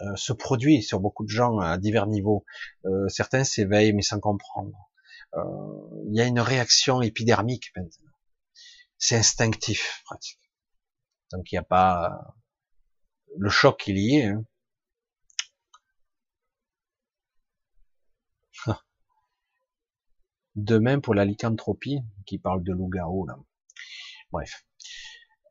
[0.03, 2.45] euh, se produit sur beaucoup de gens à divers niveaux.
[2.85, 4.91] Euh, certains s'éveillent mais sans comprendre.
[5.37, 8.13] Euh, il y a une réaction épidermique maintenant.
[8.99, 10.41] C'est instinctif pratique.
[11.33, 12.37] Donc il n'y a pas
[13.39, 14.27] le choc il y est.
[14.27, 14.45] Hein.
[20.55, 23.39] De même pour la lycanthropie, qui parle de loup-garou, là.
[24.31, 24.67] Bref.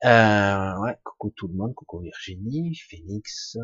[0.03, 3.57] Euh, coucou tout le monde, coucou Virginie, Phoenix,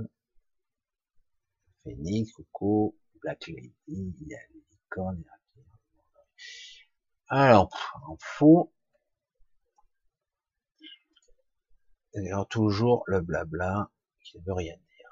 [1.84, 4.40] Phoenix, coucou, Black Lady, il y a
[4.72, 5.24] licorne,
[7.32, 7.70] alors,
[8.04, 8.74] en faux,
[12.50, 13.90] toujours le blabla
[14.22, 15.12] qui ne veut rien dire.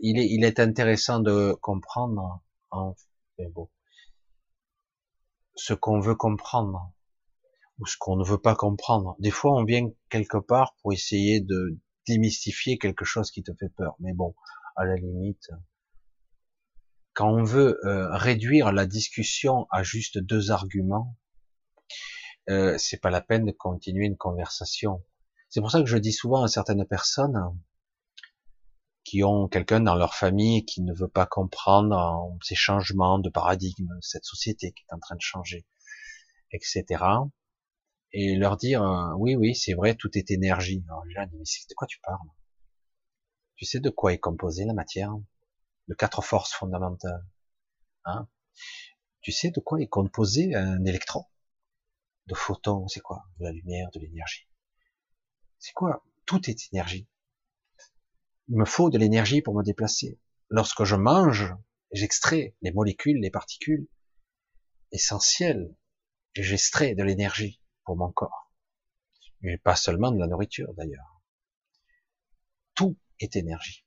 [0.00, 3.70] Il est, intéressant de comprendre, bon,
[5.56, 6.92] ce qu'on veut comprendre
[7.78, 9.16] ou ce qu'on ne veut pas comprendre.
[9.18, 13.70] Des fois, on vient quelque part pour essayer de démystifier quelque chose qui te fait
[13.70, 13.96] peur.
[14.00, 14.34] Mais bon,
[14.76, 15.48] à la limite,
[17.18, 21.16] quand on veut euh, réduire la discussion à juste deux arguments,
[22.48, 25.04] euh, c'est pas la peine de continuer une conversation.
[25.48, 27.42] C'est pour ça que je dis souvent à certaines personnes
[29.02, 33.98] qui ont quelqu'un dans leur famille qui ne veut pas comprendre ces changements de paradigme,
[34.00, 35.66] cette société qui est en train de changer,
[36.52, 37.02] etc
[38.12, 40.84] et leur dire euh, oui oui c'est vrai tout est énergie.
[40.86, 42.30] Alors là mais de quoi tu parles?
[43.56, 45.16] Tu sais de quoi est composée la matière?
[45.88, 47.26] De quatre forces fondamentales
[48.04, 48.28] hein.
[49.20, 51.26] Tu sais de quoi est composé un électron?
[52.26, 53.26] De photons c'est quoi?
[53.38, 54.48] De la lumière de l'énergie.
[55.58, 56.04] C'est quoi?
[56.26, 57.08] Tout est énergie.
[58.48, 60.20] Il me faut de l'énergie pour me déplacer.
[60.48, 61.54] Lorsque je mange
[61.92, 63.88] j'extrais les molécules les particules
[64.92, 65.74] essentielles.
[66.34, 68.52] J'extrais de l'énergie pour mon corps.
[69.40, 71.22] Mais pas seulement de la nourriture d'ailleurs.
[72.74, 73.84] Tout est énergie.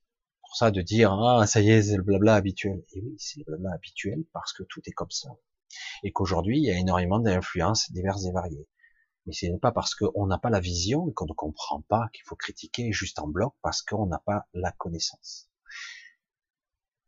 [0.51, 2.83] Pour ça de dire ah ça y est c'est le blabla habituel.
[2.93, 5.30] Et oui c'est le blabla habituel parce que tout est comme ça.
[6.03, 8.67] Et qu'aujourd'hui il y a énormément d'influences diverses et variées.
[9.25, 12.09] Mais ce n'est pas parce qu'on n'a pas la vision et qu'on ne comprend pas
[12.11, 15.49] qu'il faut critiquer juste en bloc parce qu'on n'a pas la connaissance.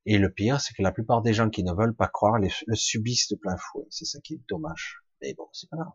[0.06, 2.76] Et le pire, c'est que la plupart des gens qui ne veulent pas croire le
[2.76, 3.86] subissent de plein fouet.
[3.90, 5.04] C'est ça qui est dommage.
[5.22, 5.92] Mais bon, c'est pas grave.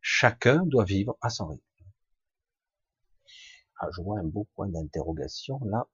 [0.00, 1.64] Chacun doit vivre à son rythme.
[3.80, 5.88] Ah, je vois un beau point d'interrogation là.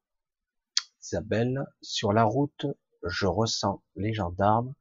[1.03, 2.67] Isabelle, sur la route,
[3.05, 4.75] je ressens les gendarmes,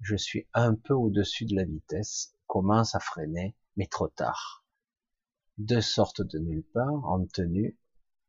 [0.00, 4.64] je suis un peu au-dessus de la vitesse, commence à freiner, mais trop tard.
[5.58, 7.78] Deux sortes de nulle part, en tenue,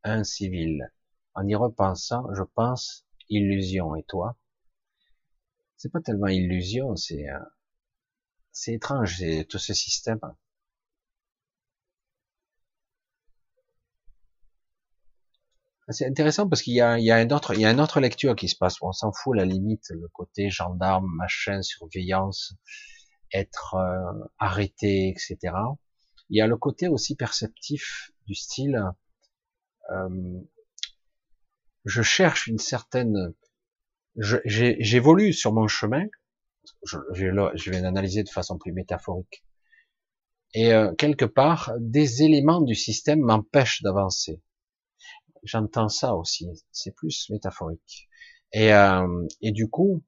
[0.04, 0.92] un civil.
[1.34, 3.96] En y repensant, je pense illusion.
[3.96, 4.36] Et toi?
[5.76, 7.38] C'est pas tellement illusion, c'est euh,
[8.52, 10.20] c'est étrange, c'est tout ce système.
[15.92, 17.80] C'est intéressant parce qu'il y a, il y a une autre, il y a une
[17.80, 18.76] autre lecture qui se passe.
[18.82, 22.54] On s'en fout, la limite, le côté gendarme, machin, surveillance
[23.32, 25.54] être euh, arrêté, etc.
[26.28, 28.82] Il y a le côté aussi perceptif du style,
[29.90, 30.40] euh,
[31.84, 33.34] je cherche une certaine,
[34.16, 36.06] j'évolue sur mon chemin,
[36.86, 39.44] je, je, vais l'analyser de façon plus métaphorique,
[40.54, 44.40] et euh, quelque part, des éléments du système m'empêchent d'avancer.
[45.42, 48.08] J'entends ça aussi, c'est plus métaphorique.
[48.52, 50.04] Et, euh, et du coup,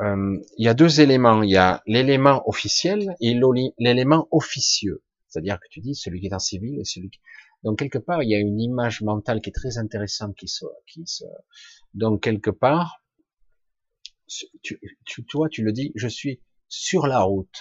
[0.00, 1.42] euh, il y a deux éléments.
[1.42, 3.38] Il y a l'élément officiel et
[3.78, 5.02] l'élément officieux.
[5.28, 7.20] C'est-à-dire que tu dis celui qui est en civil et celui qui...
[7.62, 10.64] Donc quelque part, il y a une image mentale qui est très intéressante qui se...
[10.86, 11.24] Qui se...
[11.94, 13.02] Donc quelque part,
[14.62, 17.56] tu, tu, toi, tu le dis, je suis sur la route,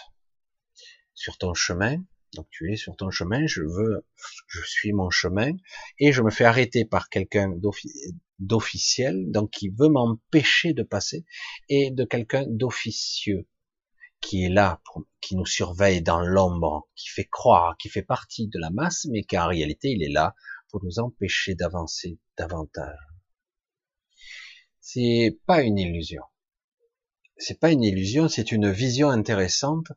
[1.14, 2.04] sur ton chemin.
[2.36, 4.06] Donc tu es sur ton chemin, je veux,
[4.48, 5.52] je suis mon chemin,
[6.00, 7.52] et je me fais arrêter par quelqu'un
[8.40, 11.26] d'officiel, donc qui veut m'empêcher de passer,
[11.70, 13.48] et de quelqu'un d'officieux,
[14.22, 14.82] qui est là,
[15.22, 19.24] qui nous surveille dans l'ombre, qui fait croire, qui fait partie de la masse, mais
[19.24, 20.36] qu'en réalité il est là
[20.70, 23.00] pour nous empêcher d'avancer davantage.
[24.82, 26.22] C'est pas une illusion.
[27.38, 29.88] C'est pas une illusion, c'est une vision intéressante,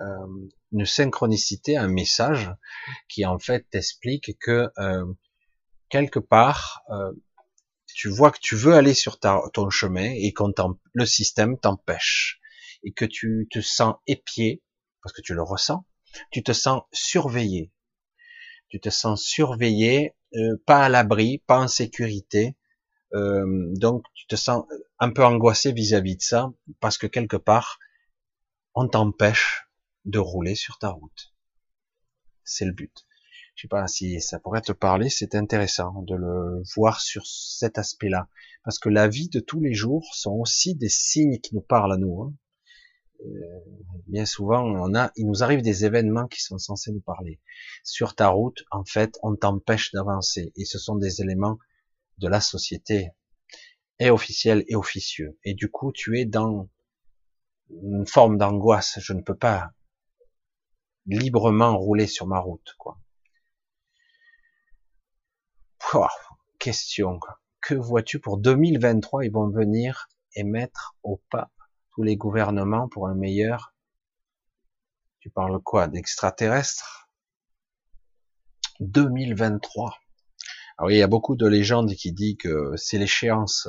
[0.00, 2.50] euh, une synchronicité, un message
[3.08, 5.04] qui en fait t'explique que euh,
[5.88, 7.12] quelque part euh,
[7.94, 10.54] tu vois que tu veux aller sur ta, ton chemin et quand
[10.94, 12.40] le système t'empêche
[12.84, 14.62] et que tu te sens épié
[15.02, 15.84] parce que tu le ressens,
[16.30, 17.72] tu te sens surveillé,
[18.68, 22.56] tu te sens surveillé, euh, pas à l'abri, pas en sécurité,
[23.14, 24.64] donc tu te sens
[24.98, 27.78] un peu angoissé vis-à-vis de ça parce que quelque part
[28.74, 29.68] on t'empêche
[30.04, 31.34] de rouler sur ta route.
[32.44, 33.06] C'est le but.
[33.54, 37.78] Je sais pas si ça pourrait te parler, c'est intéressant de le voir sur cet
[37.78, 38.28] aspect-là.
[38.64, 41.92] Parce que la vie de tous les jours sont aussi des signes qui nous parlent
[41.92, 42.22] à nous.
[42.22, 42.34] Hein.
[43.24, 43.60] Euh,
[44.08, 47.40] bien souvent, on a, il nous arrive des événements qui sont censés nous parler.
[47.84, 50.52] Sur ta route, en fait, on t'empêche d'avancer.
[50.56, 51.58] Et ce sont des éléments
[52.18, 53.10] de la société,
[53.98, 55.38] et officiels et officieux.
[55.44, 56.68] Et du coup, tu es dans
[57.70, 58.98] une forme d'angoisse.
[59.00, 59.70] Je ne peux pas
[61.06, 62.98] librement rouler sur ma route, quoi.
[66.58, 67.20] question.
[67.60, 71.50] Que vois-tu pour 2023 Ils vont venir et mettre au pas
[71.90, 73.74] tous les gouvernements pour un meilleur.
[75.20, 77.10] Tu parles quoi D'extraterrestres?
[78.80, 80.01] 2023.
[80.78, 83.68] Alors il y a beaucoup de légendes qui disent que c'est l'échéance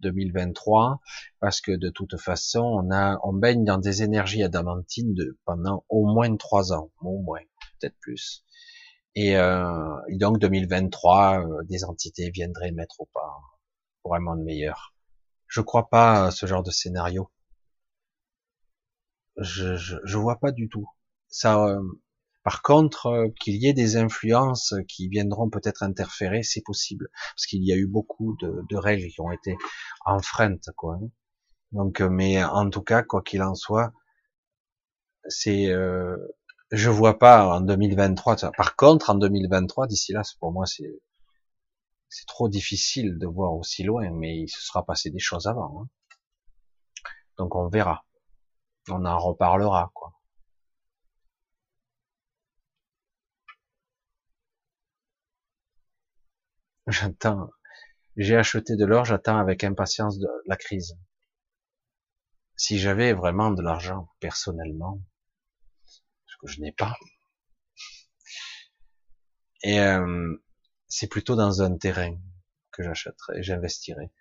[0.00, 0.96] 2023 euh,
[1.40, 5.84] parce que de toute façon, on a, on baigne dans des énergies adamantines de, pendant
[5.88, 7.40] au moins trois ans, au moins,
[7.78, 8.44] peut-être plus.
[9.14, 14.94] Et, euh, et donc 2023, euh, des entités viendraient mettre au pas un monde meilleur.
[15.48, 17.30] Je crois pas à ce genre de scénario.
[19.36, 20.88] Je, je, je vois pas du tout.
[21.28, 21.80] Ça, euh,
[22.44, 27.46] par contre, euh, qu'il y ait des influences qui viendront peut-être interférer, c'est possible, parce
[27.46, 29.56] qu'il y a eu beaucoup de, règles qui ont été
[30.04, 30.98] enfreintes, quoi.
[31.72, 33.92] Donc, euh, mais en tout cas, quoi qu'il en soit,
[35.28, 36.16] c'est euh,
[36.70, 38.36] je vois pas en 2023.
[38.56, 41.00] Par contre, en 2023, d'ici là, pour moi, c'est
[42.08, 45.82] c'est trop difficile de voir aussi loin, mais il se sera passé des choses avant.
[45.82, 45.88] Hein.
[47.38, 48.04] Donc on verra.
[48.90, 49.92] On en reparlera.
[56.86, 57.50] J'attends.
[58.16, 60.96] J'ai acheté de l'or, j'attends avec impatience de la crise.
[62.56, 65.00] Si j'avais vraiment de l'argent, personnellement,
[66.44, 66.96] je n'ai pas.
[69.62, 70.36] Et euh,
[70.88, 72.16] c'est plutôt dans un terrain
[72.70, 74.12] que j'achèterai, j'investirai.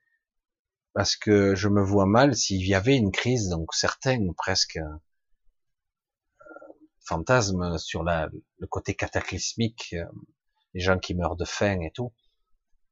[0.94, 4.98] Parce que je me vois mal s'il y avait une crise, donc certains presque euh,
[7.02, 10.06] fantasmes sur la, le côté cataclysmique, euh,
[10.74, 12.14] les gens qui meurent de faim et tout.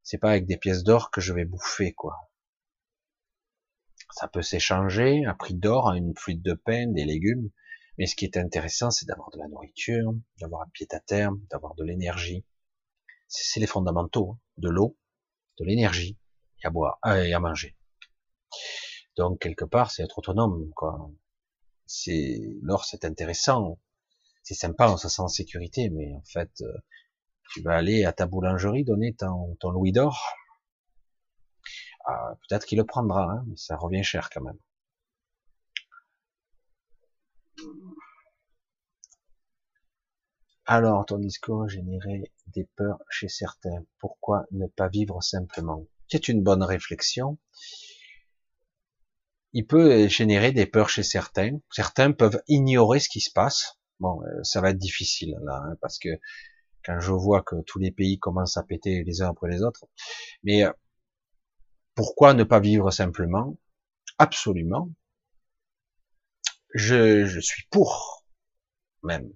[0.04, 2.32] C'est pas avec des pièces d'or que je vais bouffer, quoi.
[4.12, 7.50] Ça peut s'échanger, un prix d'or, une fuite de pain, des légumes,
[7.98, 11.32] mais ce qui est intéressant, c'est d'avoir de la nourriture, d'avoir un pied à terre,
[11.50, 12.46] d'avoir de l'énergie.
[13.28, 14.40] C'est les fondamentaux, hein.
[14.58, 14.98] de l'eau,
[15.60, 16.18] de l'énergie,
[16.64, 17.78] et à boire, euh, et à manger.
[19.18, 21.12] Donc quelque part, c'est être autonome, quoi.
[21.86, 23.80] C'est l'or, c'est intéressant,
[24.44, 26.78] c'est sympa, on se sent en sécurité, mais en fait, euh,
[27.54, 30.18] tu vas aller à ta boulangerie donner ton, louis d'or.
[32.06, 34.58] Ah, peut-être qu'il le prendra, hein, mais ça revient cher quand même.
[40.66, 43.84] Alors, ton discours générait des peurs chez certains.
[44.00, 45.86] Pourquoi ne pas vivre simplement?
[46.08, 47.38] C'est une bonne réflexion.
[49.54, 51.60] il peut générer des peurs chez certains.
[51.72, 53.80] Certains peuvent ignorer ce qui se passe.
[54.00, 56.10] Bon, euh, ça va être difficile là, hein, parce que
[56.86, 59.86] quand je vois que tous les pays commencent à péter les uns après les autres.
[60.44, 60.72] Mais euh,
[61.96, 63.58] pourquoi ne pas vivre simplement?
[64.18, 64.90] Absolument.
[66.74, 68.26] Je, suis pour,
[69.04, 69.32] même.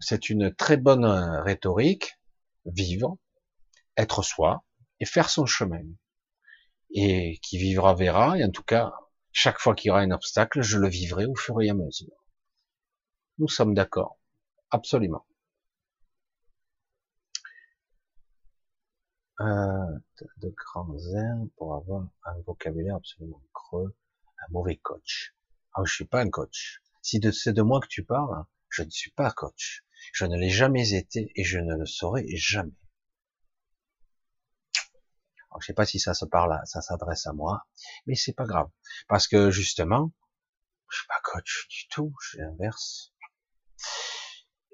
[0.00, 2.18] C'est une très bonne euh, rhétorique,
[2.66, 3.16] vivre,
[3.96, 4.64] être soi
[5.00, 5.82] et faire son chemin.
[6.90, 8.92] Et qui vivra verra, et en tout cas,
[9.32, 12.24] chaque fois qu'il y aura un obstacle, je le vivrai au fur et à mesure.
[13.38, 14.17] Nous sommes d'accord.
[14.70, 15.24] Absolument.
[19.40, 19.98] Euh,
[20.38, 23.96] de grands airs pour avoir un vocabulaire absolument creux,
[24.40, 25.34] un mauvais coach.
[25.74, 26.82] Ah, je suis pas un coach.
[27.02, 29.84] Si c'est de moi que tu parles, je ne suis pas coach.
[30.12, 32.72] Je ne l'ai jamais été et je ne le serai jamais.
[35.50, 37.66] Alors, je sais pas si ça se parle, ça s'adresse à moi,
[38.06, 38.68] mais c'est pas grave.
[39.08, 40.12] Parce que justement,
[40.90, 43.12] je suis pas coach du tout, je l'inverse.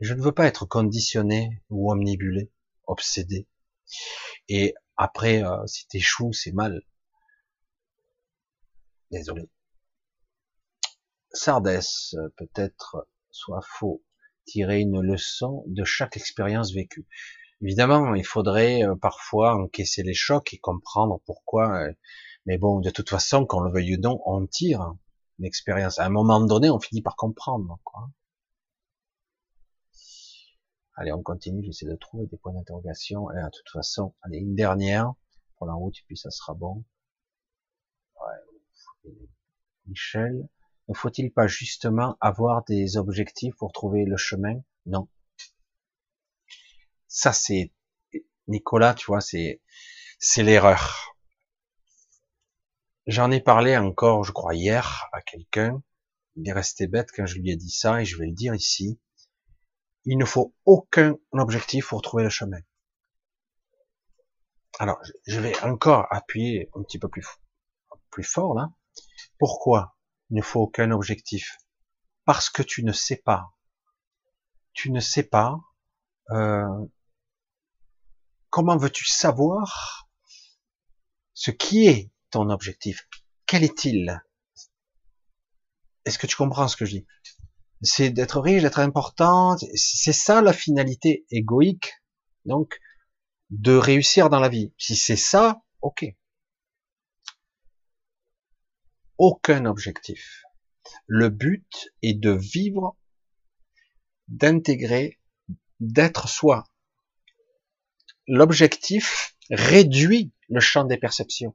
[0.01, 2.51] Je ne veux pas être conditionné ou omnibulé,
[2.87, 3.47] obsédé.
[4.49, 6.83] Et après, euh, si t'échoues, c'est mal.
[9.11, 9.49] Désolé.
[11.33, 14.03] Sardès, peut-être soit faux,
[14.47, 17.07] tirer une leçon de chaque expérience vécue.
[17.61, 21.81] Évidemment, il faudrait euh, parfois encaisser les chocs et comprendre pourquoi.
[21.81, 21.93] Euh,
[22.47, 24.95] mais bon, de toute façon, qu'on le veuille ou non, on tire
[25.39, 25.99] une expérience.
[25.99, 27.79] À un moment donné, on finit par comprendre.
[27.85, 28.11] Quoi.
[30.97, 33.31] Allez, on continue, j'essaie de trouver des points d'interrogation.
[33.33, 35.13] Et de toute façon, allez, une dernière
[35.57, 36.85] pour la route, puis ça sera bon.
[38.21, 39.11] Ouais.
[39.87, 40.49] Michel,
[40.89, 44.61] ne faut-il pas justement avoir des objectifs pour trouver le chemin?
[44.87, 45.09] Non.
[47.09, 47.73] Ça, c'est
[48.47, 49.61] Nicolas, tu vois, c'est
[50.19, 51.17] c'est l'erreur.
[53.07, 55.83] J'en ai parlé encore, je crois, hier à quelqu'un.
[56.37, 58.55] Il est resté bête quand je lui ai dit ça, et je vais le dire
[58.55, 58.99] ici
[60.05, 62.61] il ne faut aucun objectif pour trouver le chemin.
[64.79, 67.25] Alors, je vais encore appuyer un petit peu plus,
[68.25, 68.71] fort là.
[69.39, 69.97] Pourquoi
[70.31, 71.57] il ne faut aucun objectif?
[72.25, 73.55] Parce que tu ne sais pas.
[74.73, 75.61] Tu ne sais pas.
[76.31, 76.87] Euh,
[78.51, 80.09] comment veux-tu savoir
[81.35, 83.09] ce qui est ton objectif?
[83.47, 84.23] Quel est-il?
[86.05, 87.07] Est-ce que tu comprends ce que je dis?
[87.85, 89.57] C'est d'être riche, d'être important.
[89.75, 91.93] C'est ça la finalité égoïque,
[92.45, 92.81] donc,
[93.51, 94.73] de réussir dans la vie.
[94.79, 96.05] Si c'est ça, ok.
[99.19, 100.43] Aucun objectif.
[101.07, 102.97] Le but est de vivre,
[104.29, 105.21] d'intégrer,
[105.81, 106.65] d'être soi.
[108.27, 111.55] L'objectif réduit le champ des perceptions.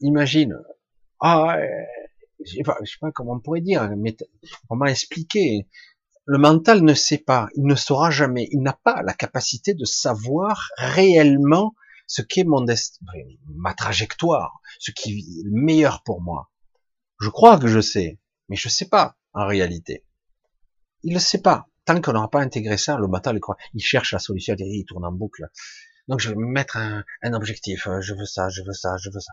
[0.00, 0.58] Imagine,
[1.20, 1.56] ah,
[2.44, 4.16] je sais pas, sais pas comment on pourrait dire, mais
[4.68, 5.68] comment expliquer.
[6.26, 9.84] Le mental ne sait pas, il ne saura jamais, il n'a pas la capacité de
[9.84, 11.74] savoir réellement
[12.08, 13.04] ce qu'est mon destin,
[13.54, 16.50] ma trajectoire, ce qui est le meilleur pour moi.
[17.20, 20.04] Je crois que je sais, mais je sais pas en réalité.
[21.02, 21.68] Il ne sait pas.
[21.84, 23.56] Tant qu'on n'aura pas intégré ça, le mental il croit.
[23.72, 25.48] Il cherche la solution, il tourne en boucle.
[26.08, 27.88] Donc je vais me mettre un, un objectif.
[28.00, 29.32] Je veux ça, je veux ça, je veux ça.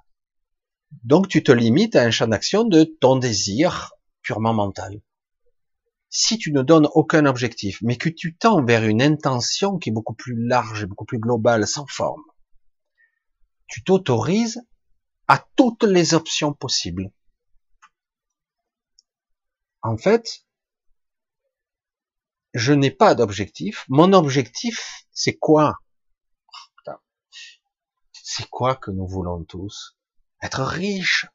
[1.01, 5.01] Donc tu te limites à un champ d'action de ton désir purement mental.
[6.09, 9.93] Si tu ne donnes aucun objectif, mais que tu tends vers une intention qui est
[9.93, 12.23] beaucoup plus large beaucoup plus globale, sans forme,
[13.67, 14.61] tu t'autorises
[15.27, 17.11] à toutes les options possibles.
[19.81, 20.45] En fait,
[22.53, 23.85] je n'ai pas d'objectif.
[23.89, 25.79] Mon objectif, c'est quoi?
[28.11, 29.97] C'est quoi que nous voulons tous?
[30.43, 31.25] Être riche.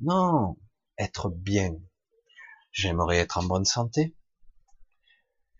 [0.00, 0.56] Non,
[0.98, 1.74] être bien.
[2.70, 4.14] J'aimerais être en bonne santé.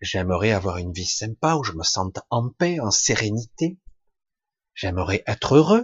[0.01, 3.79] J'aimerais avoir une vie sympa où je me sente en paix, en sérénité.
[4.75, 5.83] J'aimerais être heureux.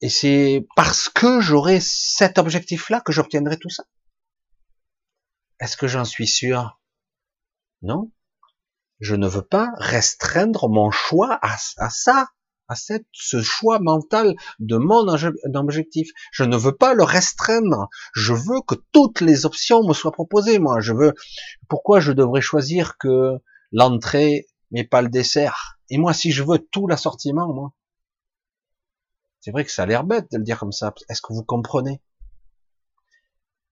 [0.00, 3.84] Et c'est parce que j'aurai cet objectif-là que j'obtiendrai tout ça.
[5.60, 6.80] Est-ce que j'en suis sûr?
[7.82, 8.10] Non.
[9.00, 12.33] Je ne veux pas restreindre mon choix à, à ça
[12.68, 15.06] à cette, ce choix mental de mon
[15.54, 16.08] objectif.
[16.32, 17.88] Je ne veux pas le restreindre.
[18.14, 20.58] Je veux que toutes les options me soient proposées.
[20.58, 21.14] Moi, je veux.
[21.68, 23.38] Pourquoi je devrais choisir que
[23.72, 25.78] l'entrée mais pas le dessert?
[25.90, 27.72] Et moi, si je veux tout l'assortiment, moi,
[29.40, 30.94] c'est vrai que ça a l'air bête de le dire comme ça.
[31.10, 32.00] Est-ce que vous comprenez?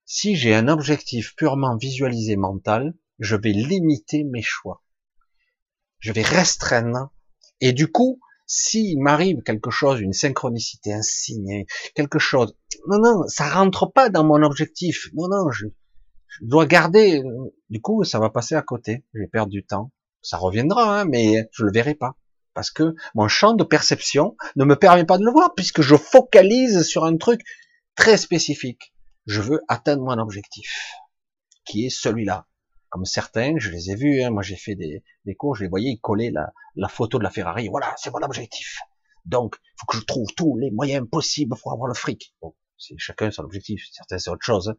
[0.05, 4.83] Si j'ai un objectif purement visualisé mental, je vais limiter mes choix.
[6.01, 7.11] Je vais restreindre
[7.61, 11.65] et du coup, S'il m'arrive quelque chose, une synchronicité, un signe,
[11.95, 12.55] quelque chose,
[12.89, 15.09] non, non, ça rentre pas dans mon objectif.
[15.15, 15.67] Non, non, je,
[16.41, 17.23] dois garder.
[17.71, 19.05] Du coup, ça va passer à côté.
[19.15, 19.93] Je vais perdre du temps.
[20.23, 22.17] Ça reviendra, hein, mais je le verrai pas.
[22.55, 25.97] Parce que mon champ de perception ne me permet pas de le voir, puisque je
[25.97, 27.41] focalise sur un truc
[27.97, 28.95] très spécifique.
[29.27, 30.93] Je veux atteindre mon objectif,
[31.65, 32.47] qui est celui-là.
[32.93, 35.71] Comme certains, je les ai vus, hein, moi j'ai fait des, des, cours, je les
[35.71, 37.69] voyais, ils collaient la, photo de la Ferrari.
[37.69, 38.81] Voilà, c'est mon objectif.
[39.25, 42.35] Donc, il faut que je trouve tous les moyens possibles pour avoir le fric.
[42.43, 43.83] Bon, c'est chacun son objectif.
[43.93, 44.69] Certains c'est autre chose.
[44.69, 44.77] Hein.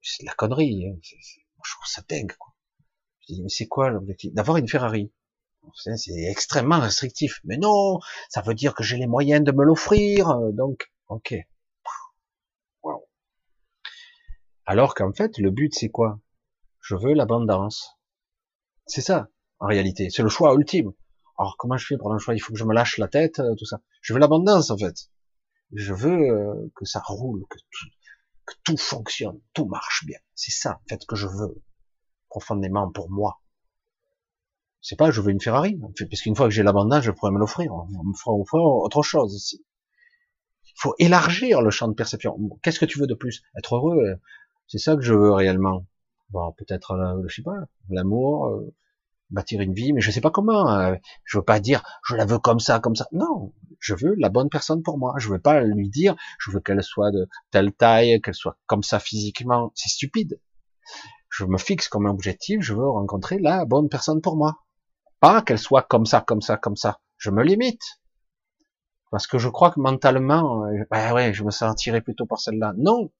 [0.00, 0.86] C'est de la connerie.
[0.88, 0.96] Hein.
[1.02, 2.32] Je trouve ça dingue.
[2.38, 2.54] Quoi.
[3.20, 4.32] Je dis, mais c'est quoi l'objectif?
[4.32, 5.12] D'avoir une Ferrari.
[5.74, 5.96] C'est
[6.30, 7.40] extrêmement restrictif.
[7.44, 7.98] Mais non,
[8.30, 10.34] ça veut dire que j'ai les moyens de me l'offrir.
[10.54, 11.34] Donc, ok.
[12.82, 13.06] Wow.
[14.64, 16.20] Alors qu'en fait, le but c'est quoi?
[16.84, 17.96] Je veux l'abondance.
[18.86, 20.10] C'est ça, en réalité.
[20.10, 20.92] C'est le choix ultime.
[21.38, 22.34] Alors comment je fais pour le choix?
[22.34, 23.80] Il faut que je me lâche la tête, euh, tout ça.
[24.02, 24.94] Je veux l'abondance en fait.
[25.72, 27.86] Je veux euh, que ça roule, que tout,
[28.44, 30.18] que tout fonctionne, tout marche bien.
[30.34, 31.62] C'est ça en fait que je veux
[32.28, 33.40] profondément pour moi.
[34.82, 35.80] C'est pas je veux une Ferrari,
[36.10, 37.72] parce qu'une fois que j'ai l'abondance, je pourrais me l'offrir.
[37.72, 39.64] On me fera offrir autre chose aussi.
[40.66, 42.36] Il faut élargir le champ de perception.
[42.62, 43.42] Qu'est-ce que tu veux de plus?
[43.56, 44.16] Être heureux, euh,
[44.66, 45.86] c'est ça que je veux réellement.
[46.30, 47.56] Bon, peut-être, euh, je sais pas,
[47.88, 48.74] l'amour, euh,
[49.30, 50.94] bâtir une vie, mais je sais pas comment.
[51.24, 53.06] Je veux pas dire, je la veux comme ça, comme ça.
[53.12, 55.14] Non, je veux la bonne personne pour moi.
[55.18, 58.82] Je veux pas lui dire, je veux qu'elle soit de telle taille, qu'elle soit comme
[58.82, 59.72] ça physiquement.
[59.74, 60.40] C'est stupide.
[61.30, 64.58] Je me fixe comme objectif, je veux rencontrer la bonne personne pour moi.
[65.20, 67.00] Pas qu'elle soit comme ça, comme ça, comme ça.
[67.16, 67.82] Je me limite.
[69.10, 72.74] Parce que je crois que mentalement, bah ouais, je me sentirais plutôt pour celle-là.
[72.76, 73.10] Non.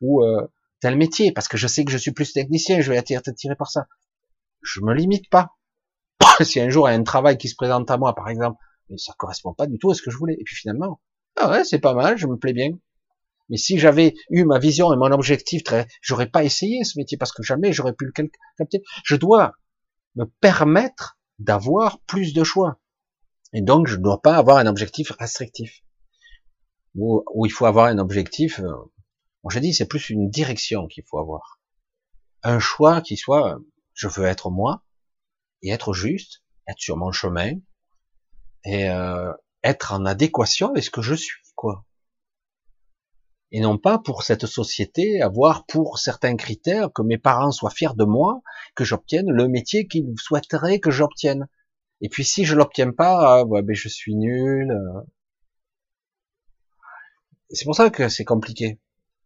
[0.00, 0.46] Ou euh,
[0.84, 3.56] tel métier, parce que je sais que je suis plus technicien, je vais être attiré
[3.56, 3.86] par ça.
[4.60, 5.48] Je me limite pas.
[6.42, 8.58] si un jour il y a un travail qui se présente à moi, par exemple,
[8.90, 10.36] mais ça correspond pas du tout à ce que je voulais.
[10.38, 11.00] Et puis finalement,
[11.36, 12.68] ah ouais, c'est pas mal, je me plais bien.
[13.48, 17.16] Mais si j'avais eu ma vision et mon objectif très, j'aurais pas essayé ce métier
[17.16, 18.82] parce que jamais j'aurais pu le capter.
[19.04, 19.52] Je dois
[20.16, 22.78] me permettre d'avoir plus de choix.
[23.54, 25.82] Et donc, je ne dois pas avoir un objectif restrictif.
[26.94, 28.60] Où, il faut avoir un objectif,
[29.44, 31.60] bon, je dis, c'est plus une direction qu'il faut avoir.
[32.42, 33.58] Un choix qui soit,
[33.92, 34.82] je veux être moi,
[35.62, 37.52] et être juste, être sur mon chemin,
[38.64, 39.32] et euh,
[39.62, 41.84] être en adéquation avec ce que je suis, quoi.
[43.52, 47.94] Et non pas pour cette société avoir pour certains critères que mes parents soient fiers
[47.94, 48.42] de moi,
[48.74, 51.46] que j'obtienne le métier qu'ils souhaiteraient que j'obtienne.
[52.00, 54.72] Et puis si je l'obtiens pas, ah, ben je suis nul.
[54.72, 55.00] Euh.
[57.50, 58.80] C'est pour ça que c'est compliqué.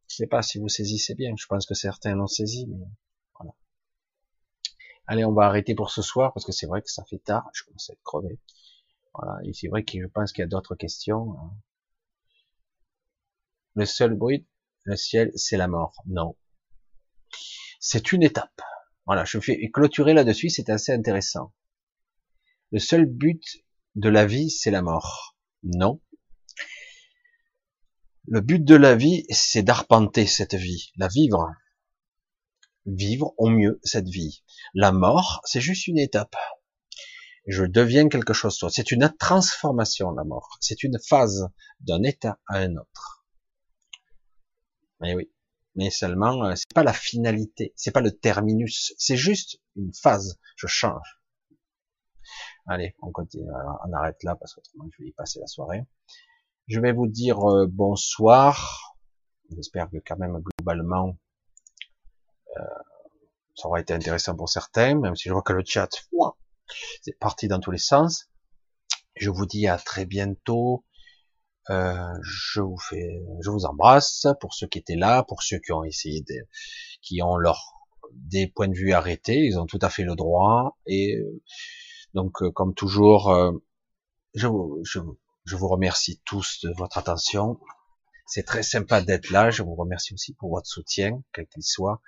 [0.08, 1.34] Je sais pas si vous saisissez bien.
[1.38, 2.86] Je pense que certains l'ont saisi, mais
[3.38, 3.52] voilà.
[5.06, 7.48] Allez, on va arrêter pour ce soir parce que c'est vrai que ça fait tard.
[7.52, 8.38] Je commence à être crevé.
[9.14, 9.38] Voilà.
[9.44, 11.36] Et c'est vrai que je pense qu'il y a d'autres questions.
[11.38, 11.52] Hein.
[13.74, 14.46] Le seul bruit,
[14.84, 16.02] le ciel, c'est la mort.
[16.06, 16.36] Non.
[17.80, 18.60] C'est une étape.
[19.06, 21.54] Voilà, je fais clôturer là-dessus, c'est assez intéressant.
[22.72, 23.42] Le seul but
[23.94, 25.36] de la vie, c'est la mort.
[25.62, 26.00] Non.
[28.30, 31.50] Le but de la vie, c'est d'arpenter cette vie, la vivre.
[32.84, 34.44] Vivre au mieux cette vie.
[34.74, 36.36] La mort, c'est juste une étape.
[37.46, 38.62] Je deviens quelque chose.
[38.70, 40.58] C'est une transformation, la mort.
[40.60, 41.48] C'est une phase
[41.80, 43.26] d'un état à un autre.
[45.00, 45.32] Mais oui.
[45.74, 47.72] Mais seulement, euh, c'est pas la finalité.
[47.76, 48.92] C'est pas le terminus.
[48.98, 50.38] C'est juste une phase.
[50.56, 51.22] Je change.
[52.66, 53.48] Allez, on continue,
[53.86, 55.86] on arrête là parce qu'autrement je vais y passer la soirée.
[56.68, 58.94] Je vais vous dire euh, bonsoir.
[59.50, 61.16] J'espère que quand même globalement
[62.56, 62.62] euh,
[63.54, 65.88] ça aura été intéressant pour certains, même si je vois que le chat,
[67.02, 68.28] c'est parti dans tous les sens.
[69.16, 70.84] Je vous dis à très bientôt.
[71.70, 75.72] Euh, je vous fais, je vous embrasse pour ceux qui étaient là, pour ceux qui
[75.72, 76.46] ont essayé de,
[77.02, 77.60] qui ont leur
[78.12, 81.18] des points de vue arrêtés, ils ont tout à fait le droit et
[82.14, 83.52] donc, euh, comme toujours, euh,
[84.34, 85.00] je vous, je,
[85.48, 87.58] je vous remercie tous de votre attention.
[88.26, 89.50] C'est très sympa d'être là.
[89.50, 92.02] Je vous remercie aussi pour votre soutien, quel qu'il soit.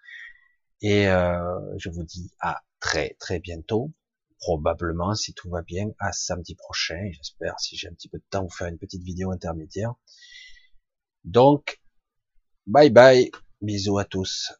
[0.83, 3.93] Et euh, je vous dis à très très bientôt.
[4.41, 7.11] Probablement, si tout va bien, à samedi prochain.
[7.13, 9.95] J'espère, si j'ai un petit peu de temps, vous faire une petite vidéo intermédiaire.
[11.25, 11.81] Donc,
[12.67, 13.31] bye bye.
[13.63, 14.53] Bisous à tous.